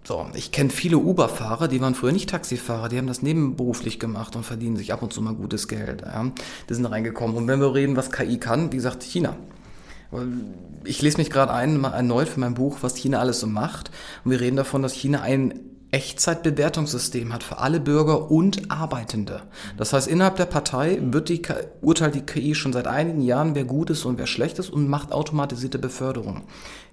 So, 0.05 0.29
ich 0.35 0.53
kenne 0.53 0.71
viele 0.71 0.99
Uber-Fahrer, 0.99 1.67
die 1.67 1.81
waren 1.81 1.97
früher 1.97 2.12
nicht 2.12 2.31
Taxifahrer, 2.31 2.89
die 2.89 2.99
haben 2.99 3.09
das 3.09 3.23
nebenberuflich 3.23 3.99
gemacht 3.99 4.37
und 4.37 4.47
verdienen 4.47 4.77
sich 4.77 4.93
ab 4.93 5.03
und 5.03 5.12
zu 5.12 5.23
mal 5.23 5.35
gutes 5.35 5.67
Geld. 5.67 6.03
Ja. 6.03 6.31
Die 6.69 6.75
sind 6.75 6.87
reingekommen. 6.87 7.37
Und 7.37 7.49
wenn 7.49 7.61
wir 7.61 7.75
reden, 7.75 7.97
was 7.97 8.12
KI 8.12 8.39
kann, 8.39 8.71
wie 8.71 8.77
gesagt, 8.77 9.03
China. 9.03 9.35
Ich 10.85 11.03
lese 11.03 11.19
mich 11.19 11.31
gerade 11.31 11.53
ein, 11.53 11.82
erneut 11.85 12.28
für 12.28 12.41
mein 12.41 12.55
Buch, 12.55 12.78
was 12.81 12.97
China 12.97 13.20
alles 13.20 13.41
so 13.41 13.47
macht. 13.47 13.91
Und 14.24 14.32
wir 14.32 14.41
reden 14.41 14.57
davon, 14.57 14.82
dass 14.82 14.93
China 14.93 15.23
ein 15.23 15.61
Echtzeitbewertungssystem 15.93 17.32
hat 17.32 17.43
für 17.43 17.59
alle 17.59 17.81
Bürger 17.81 18.31
und 18.31 18.70
Arbeitende. 18.70 19.43
Das 19.77 19.93
heißt, 19.93 20.07
innerhalb 20.07 20.37
der 20.37 20.47
Partei 20.47 20.99
wird 21.03 21.28
die, 21.28 21.43
urteilt 21.81 22.15
die 22.15 22.20
KI 22.20 22.55
schon 22.55 22.73
seit 22.73 22.87
einigen 22.87 23.23
Jahren, 23.23 23.55
wer 23.55 23.65
gut 23.65 23.91
ist 23.91 24.05
und 24.05 24.19
wer 24.19 24.27
schlecht 24.27 24.59
ist 24.59 24.70
und 24.70 24.89
macht 24.89 25.12
automatisierte 25.12 25.78
Beförderung. 25.78 26.43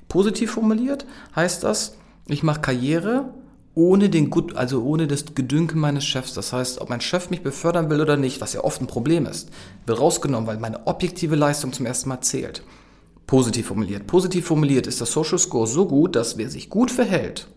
Positiv 0.07 0.51
formuliert 0.51 1.05
heißt 1.35 1.63
das, 1.63 1.95
ich 2.27 2.43
mache 2.43 2.61
Karriere 2.61 3.29
ohne 3.75 4.09
den 4.09 4.31
Gut, 4.31 4.55
also 4.55 4.83
ohne 4.83 5.05
das 5.05 5.35
Gedünke 5.35 5.77
meines 5.77 6.03
Chefs. 6.03 6.33
Das 6.33 6.51
heißt, 6.51 6.81
ob 6.81 6.89
mein 6.89 7.01
Chef 7.01 7.29
mich 7.29 7.43
befördern 7.43 7.91
will 7.91 8.01
oder 8.01 8.17
nicht, 8.17 8.41
was 8.41 8.53
ja 8.53 8.63
oft 8.63 8.81
ein 8.81 8.87
Problem 8.87 9.27
ist, 9.27 9.49
wird 9.85 9.99
rausgenommen, 9.99 10.47
weil 10.47 10.57
meine 10.57 10.87
objektive 10.87 11.35
Leistung 11.35 11.73
zum 11.73 11.85
ersten 11.85 12.09
Mal 12.09 12.21
zählt. 12.21 12.63
Positiv 13.27 13.67
formuliert. 13.67 14.07
Positiv 14.07 14.47
formuliert 14.47 14.87
ist 14.87 15.01
der 15.01 15.07
Social 15.07 15.37
Score 15.37 15.67
so 15.67 15.85
gut, 15.85 16.15
dass 16.15 16.37
wer 16.37 16.49
sich 16.49 16.69
gut 16.69 16.89
verhält, 16.91 17.47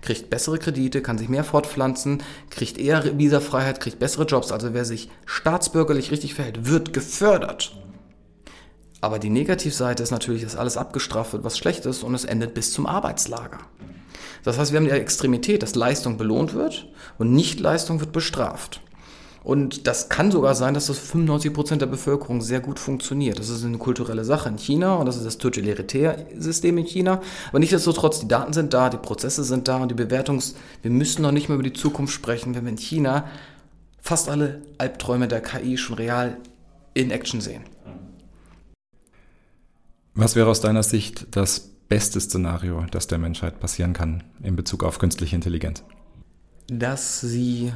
kriegt 0.00 0.30
bessere 0.30 0.58
Kredite, 0.58 1.02
kann 1.02 1.18
sich 1.18 1.28
mehr 1.28 1.44
fortpflanzen, 1.44 2.22
kriegt 2.48 2.78
eher 2.78 3.18
Visafreiheit, 3.18 3.78
kriegt 3.78 3.98
bessere 3.98 4.24
Jobs. 4.24 4.52
Also 4.52 4.72
wer 4.72 4.86
sich 4.86 5.10
staatsbürgerlich 5.26 6.10
richtig 6.10 6.34
verhält, 6.34 6.66
wird 6.66 6.94
gefördert. 6.94 7.76
Aber 9.02 9.18
die 9.18 9.30
Negativseite 9.30 10.02
ist 10.02 10.10
natürlich, 10.10 10.42
dass 10.42 10.56
alles 10.56 10.78
abgestraft 10.78 11.34
wird, 11.34 11.44
was 11.44 11.58
schlecht 11.58 11.84
ist 11.84 12.02
und 12.02 12.14
es 12.14 12.24
endet 12.24 12.54
bis 12.54 12.72
zum 12.72 12.86
Arbeitslager. 12.86 13.58
Das 14.44 14.58
heißt, 14.58 14.72
wir 14.72 14.78
haben 14.78 14.86
die 14.86 14.92
Extremität, 14.92 15.62
dass 15.62 15.74
Leistung 15.74 16.16
belohnt 16.16 16.54
wird 16.54 16.88
und 17.18 17.32
Nichtleistung 17.32 18.00
wird 18.00 18.12
bestraft. 18.12 18.80
Und 19.48 19.86
das 19.86 20.10
kann 20.10 20.30
sogar 20.30 20.54
sein, 20.54 20.74
dass 20.74 20.88
das 20.88 20.98
95 20.98 21.54
Prozent 21.54 21.80
der 21.80 21.86
Bevölkerung 21.86 22.42
sehr 22.42 22.60
gut 22.60 22.78
funktioniert. 22.78 23.38
Das 23.38 23.48
ist 23.48 23.64
eine 23.64 23.78
kulturelle 23.78 24.22
Sache 24.22 24.50
in 24.50 24.58
China 24.58 24.96
und 24.96 25.06
das 25.06 25.16
ist 25.16 25.24
das 25.24 25.38
Totalitärsystem 25.38 26.76
in 26.76 26.84
China. 26.84 27.22
Aber 27.48 27.58
nichtsdestotrotz, 27.58 28.20
die 28.20 28.28
Daten 28.28 28.52
sind 28.52 28.74
da, 28.74 28.90
die 28.90 28.98
Prozesse 28.98 29.44
sind 29.44 29.66
da 29.66 29.78
und 29.78 29.90
die 29.90 29.94
Bewertungs... 29.94 30.54
Wir 30.82 30.90
müssen 30.90 31.22
noch 31.22 31.32
nicht 31.32 31.48
mehr 31.48 31.54
über 31.54 31.62
die 31.62 31.72
Zukunft 31.72 32.12
sprechen, 32.12 32.54
wenn 32.54 32.64
wir 32.64 32.72
in 32.72 32.76
China 32.76 33.24
fast 34.02 34.28
alle 34.28 34.60
Albträume 34.76 35.28
der 35.28 35.40
KI 35.40 35.78
schon 35.78 35.96
real 35.96 36.36
in 36.92 37.10
Action 37.10 37.40
sehen. 37.40 37.62
Was 40.14 40.36
wäre 40.36 40.50
aus 40.50 40.60
deiner 40.60 40.82
Sicht 40.82 41.26
das 41.30 41.70
beste 41.88 42.20
Szenario, 42.20 42.84
das 42.90 43.06
der 43.06 43.16
Menschheit 43.16 43.60
passieren 43.60 43.94
kann 43.94 44.24
in 44.42 44.56
Bezug 44.56 44.84
auf 44.84 44.98
künstliche 44.98 45.36
Intelligenz? 45.36 45.84
Dass 46.66 47.22
sie 47.22 47.72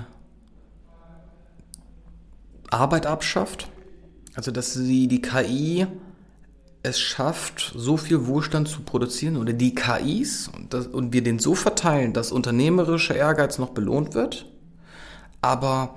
Arbeit 2.72 3.06
abschafft. 3.06 3.68
Also 4.34 4.50
dass 4.50 4.72
sie 4.72 5.08
die 5.08 5.20
KI 5.20 5.86
es 6.82 6.98
schafft, 6.98 7.72
so 7.76 7.96
viel 7.96 8.26
Wohlstand 8.26 8.66
zu 8.66 8.80
produzieren 8.80 9.36
oder 9.36 9.52
die 9.52 9.74
KIs 9.74 10.48
und, 10.48 10.74
das, 10.74 10.88
und 10.88 11.12
wir 11.12 11.22
den 11.22 11.38
so 11.38 11.54
verteilen, 11.54 12.12
dass 12.12 12.32
unternehmerischer 12.32 13.14
Ehrgeiz 13.14 13.58
noch 13.58 13.70
belohnt 13.70 14.14
wird, 14.14 14.46
aber 15.40 15.94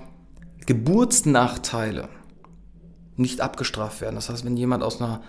Geburtsnachteile 0.66 2.08
nicht 3.16 3.40
abgestraft 3.40 4.00
werden. 4.00 4.14
Das 4.14 4.28
heißt, 4.28 4.44
wenn 4.44 4.56
jemand 4.56 4.84
aus 4.84 5.00
einer 5.00 5.22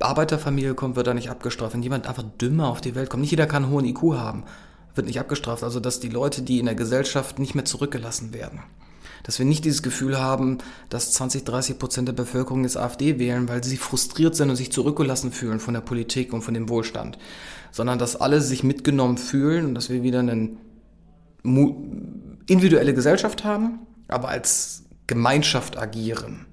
Arbeiterfamilie 0.00 0.74
kommt, 0.74 0.96
wird 0.96 1.06
er 1.06 1.14
nicht 1.14 1.30
abgestraft. 1.30 1.74
Wenn 1.74 1.82
jemand 1.82 2.06
einfach 2.06 2.24
dümmer 2.40 2.68
auf 2.68 2.80
die 2.80 2.94
Welt 2.94 3.08
kommt, 3.08 3.22
nicht 3.22 3.30
jeder 3.30 3.46
kann 3.46 3.64
einen 3.64 3.72
hohen 3.72 3.84
IQ 3.84 4.02
haben, 4.14 4.44
wird 4.94 5.06
nicht 5.06 5.20
abgestraft. 5.20 5.62
Also 5.62 5.80
dass 5.80 6.00
die 6.00 6.08
Leute, 6.08 6.42
die 6.42 6.58
in 6.58 6.66
der 6.66 6.74
Gesellschaft 6.74 7.38
nicht 7.38 7.54
mehr 7.54 7.64
zurückgelassen 7.64 8.34
werden 8.34 8.60
dass 9.22 9.38
wir 9.38 9.46
nicht 9.46 9.64
dieses 9.64 9.82
Gefühl 9.82 10.18
haben, 10.18 10.58
dass 10.88 11.12
20, 11.12 11.44
30 11.44 11.78
Prozent 11.78 12.08
der 12.08 12.12
Bevölkerung 12.12 12.64
jetzt 12.64 12.76
AfD 12.76 13.18
wählen, 13.18 13.48
weil 13.48 13.62
sie 13.64 13.76
frustriert 13.76 14.36
sind 14.36 14.50
und 14.50 14.56
sich 14.56 14.72
zurückgelassen 14.72 15.32
fühlen 15.32 15.60
von 15.60 15.74
der 15.74 15.80
Politik 15.80 16.32
und 16.32 16.42
von 16.42 16.54
dem 16.54 16.68
Wohlstand, 16.68 17.18
sondern 17.72 17.98
dass 17.98 18.16
alle 18.16 18.40
sich 18.40 18.64
mitgenommen 18.64 19.18
fühlen 19.18 19.66
und 19.66 19.74
dass 19.74 19.90
wir 19.90 20.02
wieder 20.02 20.20
eine 20.20 20.50
individuelle 22.46 22.94
Gesellschaft 22.94 23.44
haben, 23.44 23.80
aber 24.08 24.28
als 24.28 24.84
Gemeinschaft 25.06 25.78
agieren. 25.78 26.46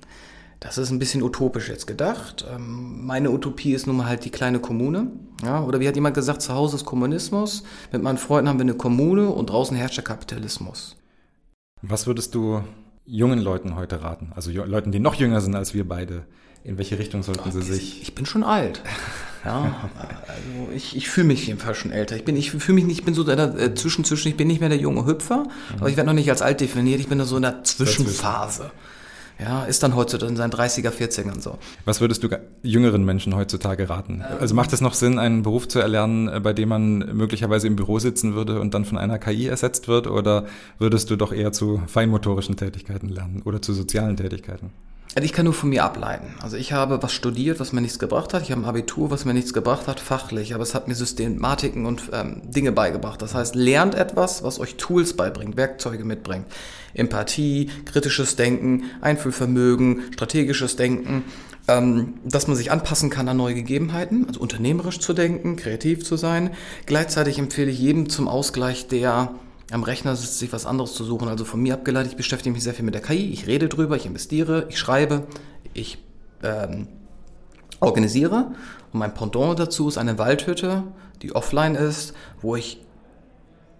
Das 0.59 0.77
ist 0.77 0.89
ein 0.89 0.99
bisschen 0.99 1.21
utopisch 1.21 1.69
jetzt 1.69 1.85
gedacht. 1.85 2.45
Ähm, 2.51 3.05
meine 3.05 3.31
Utopie 3.31 3.73
ist 3.73 3.87
nun 3.87 3.97
mal 3.97 4.07
halt 4.07 4.25
die 4.25 4.31
kleine 4.31 4.59
Kommune. 4.59 5.07
Ja, 5.43 5.63
oder 5.63 5.79
wie 5.79 5.87
hat 5.87 5.95
jemand 5.95 6.15
gesagt, 6.15 6.41
zu 6.41 6.53
Hause 6.53 6.77
ist 6.77 6.85
Kommunismus, 6.85 7.63
mit 7.91 8.01
meinen 8.01 8.17
Freunden 8.17 8.49
haben 8.49 8.57
wir 8.57 8.63
eine 8.63 8.73
Kommune 8.73 9.29
und 9.29 9.51
draußen 9.51 9.77
herrscht 9.77 9.97
der 9.97 10.03
Kapitalismus. 10.03 10.96
Was 11.81 12.07
würdest 12.07 12.35
du 12.35 12.63
jungen 13.05 13.39
Leuten 13.39 13.75
heute 13.75 14.01
raten? 14.01 14.31
Also 14.35 14.51
Leuten, 14.51 14.91
die 14.91 14.99
noch 14.99 15.15
jünger 15.15 15.41
sind 15.41 15.55
als 15.55 15.73
wir 15.73 15.87
beide. 15.87 16.25
In 16.63 16.77
welche 16.77 16.99
Richtung 16.99 17.23
sollten 17.23 17.51
sie 17.51 17.61
sich? 17.61 18.01
Ich 18.01 18.15
bin 18.15 18.25
schon 18.25 18.43
alt. 18.43 18.81
Ja, 19.45 19.89
also 20.27 20.73
ich, 20.75 20.97
ich 20.97 21.07
fühle 21.07 21.27
mich 21.27 21.47
jedenfalls 21.47 21.77
schon 21.77 21.91
älter. 21.91 22.17
Ich 22.17 22.25
bin, 22.25 22.35
ich 22.35 22.51
fühle 22.51 22.73
mich 22.73 22.83
nicht, 22.83 22.99
ich 22.99 23.05
bin 23.05 23.13
so 23.13 23.23
da 23.23 23.55
äh, 23.55 23.73
zwischen, 23.75 24.03
zwischen, 24.03 24.27
ich 24.27 24.35
bin 24.35 24.47
nicht 24.47 24.59
mehr 24.59 24.67
der 24.67 24.79
junge 24.79 25.05
Hüpfer, 25.05 25.43
mhm. 25.43 25.77
aber 25.79 25.89
ich 25.89 25.95
werde 25.95 26.07
noch 26.07 26.15
nicht 26.15 26.29
als 26.29 26.41
alt 26.41 26.59
definiert, 26.59 26.99
ich 26.99 27.07
bin 27.07 27.17
da 27.17 27.23
so 27.23 27.37
in 27.37 27.43
der 27.43 27.63
Zwischenphase. 27.63 28.63
Dazwischen. 28.63 28.96
Ja, 29.39 29.65
ist 29.65 29.83
dann 29.83 29.95
heutzutage 29.95 30.31
in 30.31 30.35
seinen 30.35 30.51
30er, 30.51 30.89
40ern 30.89 31.41
so. 31.41 31.57
Was 31.85 32.01
würdest 32.01 32.23
du 32.23 32.29
jüngeren 32.63 33.05
Menschen 33.05 33.35
heutzutage 33.35 33.89
raten? 33.89 34.23
Ähm, 34.27 34.37
also 34.39 34.55
macht 34.55 34.73
es 34.73 34.81
noch 34.81 34.93
Sinn, 34.93 35.19
einen 35.19 35.43
Beruf 35.43 35.67
zu 35.67 35.79
erlernen, 35.79 36.27
äh, 36.27 36.39
bei 36.39 36.53
dem 36.53 36.69
man 36.69 36.99
möglicherweise 37.15 37.67
im 37.67 37.75
Büro 37.75 37.99
sitzen 37.99 38.33
würde 38.33 38.59
und 38.59 38.73
dann 38.73 38.85
von 38.85 38.97
einer 38.97 39.19
KI 39.19 39.47
ersetzt 39.47 39.87
wird? 39.87 40.07
Oder 40.07 40.45
würdest 40.79 41.11
du 41.11 41.15
doch 41.15 41.31
eher 41.31 41.51
zu 41.51 41.81
feinmotorischen 41.87 42.57
Tätigkeiten 42.57 43.09
lernen 43.09 43.41
oder 43.45 43.61
zu 43.61 43.73
sozialen 43.73 44.17
Tätigkeiten? 44.17 44.71
Also 45.15 45.25
ich 45.25 45.33
kann 45.33 45.45
nur 45.45 45.53
von 45.53 45.69
mir 45.69 45.83
ableiten. 45.83 46.35
Also 46.41 46.57
ich 46.57 46.73
habe 46.73 47.01
was 47.01 47.13
studiert, 47.13 47.59
was 47.59 47.73
mir 47.73 47.81
nichts 47.81 47.97
gebracht 47.97 48.33
hat. 48.33 48.43
Ich 48.43 48.51
habe 48.51 48.61
ein 48.61 48.65
Abitur, 48.65 49.09
was 49.09 49.25
mir 49.25 49.33
nichts 49.33 49.53
gebracht 49.53 49.87
hat, 49.87 49.99
fachlich. 49.99 50.53
Aber 50.53 50.63
es 50.63 50.75
hat 50.75 50.87
mir 50.87 50.95
Systematiken 50.95 51.85
und 51.85 52.03
ähm, 52.13 52.41
Dinge 52.45 52.71
beigebracht. 52.71 53.21
Das 53.21 53.33
heißt, 53.33 53.55
lernt 53.55 53.95
etwas, 53.95 54.43
was 54.43 54.59
euch 54.59 54.75
Tools 54.75 55.15
beibringt, 55.15 55.57
Werkzeuge 55.57 56.05
mitbringt. 56.05 56.45
Empathie, 56.93 57.69
kritisches 57.85 58.35
Denken, 58.35 58.83
Einfühlvermögen, 59.01 60.13
strategisches 60.13 60.75
Denken. 60.75 61.23
Ähm, 61.69 62.13
dass 62.23 62.47
man 62.47 62.55
sich 62.55 62.71
anpassen 62.71 63.09
kann 63.09 63.27
an 63.27 63.37
neue 63.37 63.55
Gegebenheiten, 63.55 64.25
also 64.27 64.39
unternehmerisch 64.39 64.99
zu 64.99 65.13
denken, 65.13 65.57
kreativ 65.57 66.05
zu 66.05 66.15
sein. 66.15 66.51
Gleichzeitig 66.85 67.39
empfehle 67.39 67.69
ich 67.71 67.79
jedem 67.79 68.07
zum 68.09 68.29
Ausgleich 68.29 68.87
der 68.87 69.31
am 69.71 69.83
Rechner 69.83 70.15
sich 70.15 70.51
was 70.53 70.65
anderes 70.65 70.93
zu 70.93 71.03
suchen. 71.03 71.27
Also 71.27 71.45
von 71.45 71.61
mir 71.61 71.73
abgeleitet, 71.73 72.11
ich 72.11 72.17
beschäftige 72.17 72.53
mich 72.53 72.63
sehr 72.63 72.73
viel 72.73 72.85
mit 72.85 72.93
der 72.93 73.01
KI, 73.01 73.31
ich 73.31 73.47
rede 73.47 73.67
drüber, 73.67 73.95
ich 73.95 74.05
investiere, 74.05 74.65
ich 74.69 74.79
schreibe, 74.79 75.27
ich 75.73 75.97
ähm, 76.43 76.87
organisiere. 77.79 78.51
Und 78.93 78.99
mein 78.99 79.13
Pendant 79.13 79.59
dazu 79.59 79.87
ist 79.87 79.97
eine 79.97 80.17
Waldhütte, 80.17 80.83
die 81.21 81.35
offline 81.35 81.75
ist, 81.75 82.13
wo 82.41 82.55
ich 82.55 82.81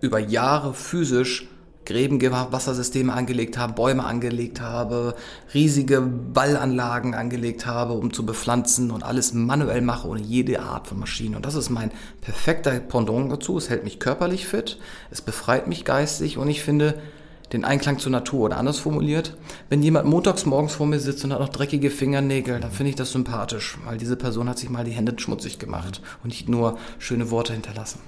über 0.01 0.19
Jahre 0.19 0.73
physisch 0.73 1.47
Gräben, 1.87 2.21
Wassersysteme 2.21 3.13
angelegt 3.13 3.57
habe, 3.57 3.73
Bäume 3.73 4.03
angelegt 4.03 4.59
habe, 4.59 5.15
riesige 5.53 6.03
Wallanlagen 6.33 7.15
angelegt 7.15 7.65
habe, 7.65 7.93
um 7.93 8.11
zu 8.13 8.25
bepflanzen 8.25 8.91
und 8.91 9.03
alles 9.03 9.33
manuell 9.33 9.81
mache, 9.81 10.07
ohne 10.07 10.21
jede 10.21 10.59
Art 10.59 10.87
von 10.87 10.99
Maschine. 10.99 11.37
Und 11.37 11.45
das 11.45 11.55
ist 11.55 11.69
mein 11.69 11.91
perfekter 12.19 12.71
Pendant 12.81 13.31
dazu. 13.31 13.57
Es 13.57 13.69
hält 13.69 13.85
mich 13.85 13.99
körperlich 13.99 14.45
fit, 14.45 14.77
es 15.11 15.21
befreit 15.21 15.67
mich 15.67 15.85
geistig 15.85 16.37
und 16.37 16.49
ich 16.49 16.61
finde 16.61 16.95
den 17.53 17.63
Einklang 17.63 17.99
zur 17.99 18.11
Natur 18.11 18.47
oder 18.47 18.57
anders 18.57 18.79
formuliert, 18.79 19.37
wenn 19.69 19.81
jemand 19.81 20.05
montags 20.05 20.45
morgens 20.45 20.73
vor 20.73 20.85
mir 20.85 20.99
sitzt 20.99 21.23
und 21.23 21.31
hat 21.31 21.39
noch 21.39 21.47
dreckige 21.47 21.89
Fingernägel, 21.89 22.59
dann 22.59 22.71
finde 22.71 22.89
ich 22.89 22.97
das 22.97 23.13
sympathisch, 23.13 23.77
weil 23.85 23.97
diese 23.97 24.17
Person 24.17 24.49
hat 24.49 24.59
sich 24.59 24.69
mal 24.69 24.83
die 24.83 24.91
Hände 24.91 25.13
schmutzig 25.17 25.57
gemacht 25.57 26.01
und 26.23 26.31
nicht 26.31 26.49
nur 26.49 26.77
schöne 26.99 27.31
Worte 27.31 27.53
hinterlassen. 27.53 27.99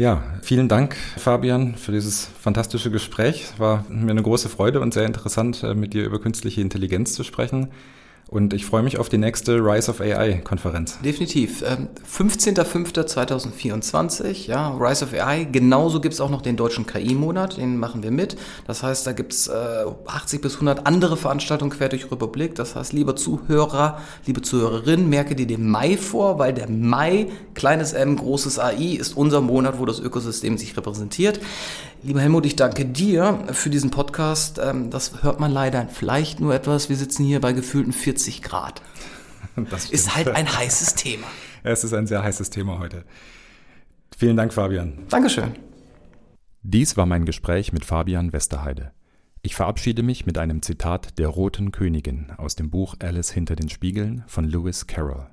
Ja, 0.00 0.22
vielen 0.40 0.66
Dank, 0.66 0.96
Fabian, 1.18 1.74
für 1.74 1.92
dieses 1.92 2.24
fantastische 2.24 2.90
Gespräch. 2.90 3.44
Es 3.52 3.60
war 3.60 3.84
mir 3.90 4.12
eine 4.12 4.22
große 4.22 4.48
Freude 4.48 4.80
und 4.80 4.94
sehr 4.94 5.04
interessant, 5.04 5.62
äh, 5.62 5.74
mit 5.74 5.92
dir 5.92 6.04
über 6.04 6.18
künstliche 6.18 6.62
Intelligenz 6.62 7.12
zu 7.12 7.22
sprechen. 7.22 7.68
Und 8.30 8.54
ich 8.54 8.64
freue 8.64 8.84
mich 8.84 8.96
auf 8.96 9.08
die 9.08 9.18
nächste 9.18 9.56
Rise 9.56 9.90
of 9.90 10.00
AI-Konferenz. 10.00 11.00
Definitiv. 11.04 11.64
15.05.2024, 11.64 14.24
ähm, 14.24 14.34
ja, 14.46 14.70
Rise 14.78 15.04
of 15.04 15.12
AI. 15.14 15.48
Genauso 15.50 16.00
gibt 16.00 16.14
es 16.14 16.20
auch 16.20 16.30
noch 16.30 16.40
den 16.40 16.56
deutschen 16.56 16.86
KI-Monat, 16.86 17.56
den 17.56 17.76
machen 17.76 18.04
wir 18.04 18.12
mit. 18.12 18.36
Das 18.68 18.84
heißt, 18.84 19.04
da 19.04 19.10
gibt 19.10 19.32
es 19.32 19.48
äh, 19.48 19.84
80 20.06 20.42
bis 20.42 20.54
100 20.54 20.86
andere 20.86 21.16
Veranstaltungen 21.16 21.72
quer 21.72 21.88
durch 21.88 22.08
Republik. 22.12 22.54
Das 22.54 22.76
heißt, 22.76 22.92
lieber 22.92 23.16
Zuhörer, 23.16 24.00
liebe 24.26 24.42
Zuhörerin, 24.42 25.08
merke 25.08 25.34
dir 25.34 25.48
den 25.48 25.68
Mai 25.68 25.96
vor, 25.96 26.38
weil 26.38 26.54
der 26.54 26.70
Mai, 26.70 27.26
kleines 27.54 27.94
m, 27.94 28.14
großes 28.14 28.60
AI, 28.60 28.94
ist 28.94 29.16
unser 29.16 29.40
Monat, 29.40 29.80
wo 29.80 29.86
das 29.86 29.98
Ökosystem 29.98 30.56
sich 30.56 30.76
repräsentiert. 30.76 31.40
Lieber 32.02 32.22
Helmut, 32.22 32.46
ich 32.46 32.56
danke 32.56 32.86
dir 32.86 33.44
für 33.52 33.68
diesen 33.68 33.90
Podcast. 33.90 34.58
Ähm, 34.62 34.90
das 34.90 35.22
hört 35.22 35.38
man 35.38 35.50
leider 35.50 35.86
vielleicht 35.88 36.40
nur 36.40 36.54
etwas. 36.54 36.88
Wir 36.88 36.96
sitzen 36.96 37.24
hier 37.24 37.40
bei 37.40 37.52
gefühlten 37.52 37.92
40 37.92 38.42
Grad. 38.42 38.82
Das 39.68 39.90
ist 39.90 40.14
halt 40.14 40.28
ein 40.28 40.50
heißes 40.50 40.94
Thema. 40.94 41.26
Es 41.62 41.84
ist 41.84 41.92
ein 41.92 42.06
sehr 42.06 42.22
heißes 42.22 42.48
Thema 42.48 42.78
heute. 42.78 43.04
Vielen 44.16 44.36
Dank, 44.36 44.54
Fabian. 44.54 45.06
Dankeschön. 45.10 45.56
Dies 46.62 46.96
war 46.96 47.04
mein 47.04 47.26
Gespräch 47.26 47.72
mit 47.72 47.84
Fabian 47.84 48.32
Westerheide. 48.32 48.92
Ich 49.42 49.56
verabschiede 49.56 50.02
mich 50.02 50.24
mit 50.24 50.38
einem 50.38 50.62
Zitat 50.62 51.18
der 51.18 51.28
Roten 51.28 51.72
Königin 51.72 52.32
aus 52.38 52.54
dem 52.54 52.70
Buch 52.70 52.94
Alice 53.00 53.30
hinter 53.30 53.56
den 53.56 53.68
Spiegeln 53.68 54.24
von 54.26 54.44
Lewis 54.44 54.86
Carroll. 54.86 55.26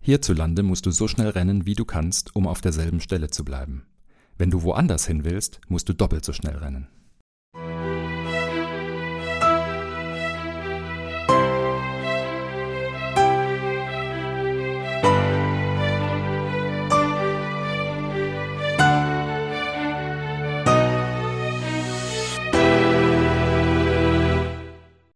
Hierzulande 0.00 0.62
musst 0.62 0.86
du 0.86 0.92
so 0.92 1.08
schnell 1.08 1.30
rennen, 1.30 1.66
wie 1.66 1.74
du 1.74 1.84
kannst, 1.84 2.36
um 2.36 2.46
auf 2.46 2.60
derselben 2.60 3.00
Stelle 3.00 3.30
zu 3.30 3.44
bleiben. 3.44 3.86
Wenn 4.38 4.50
du 4.50 4.62
woanders 4.62 5.06
hin 5.06 5.24
willst, 5.24 5.60
musst 5.68 5.88
du 5.88 5.92
doppelt 5.92 6.24
so 6.24 6.32
schnell 6.32 6.56
rennen. 6.56 6.86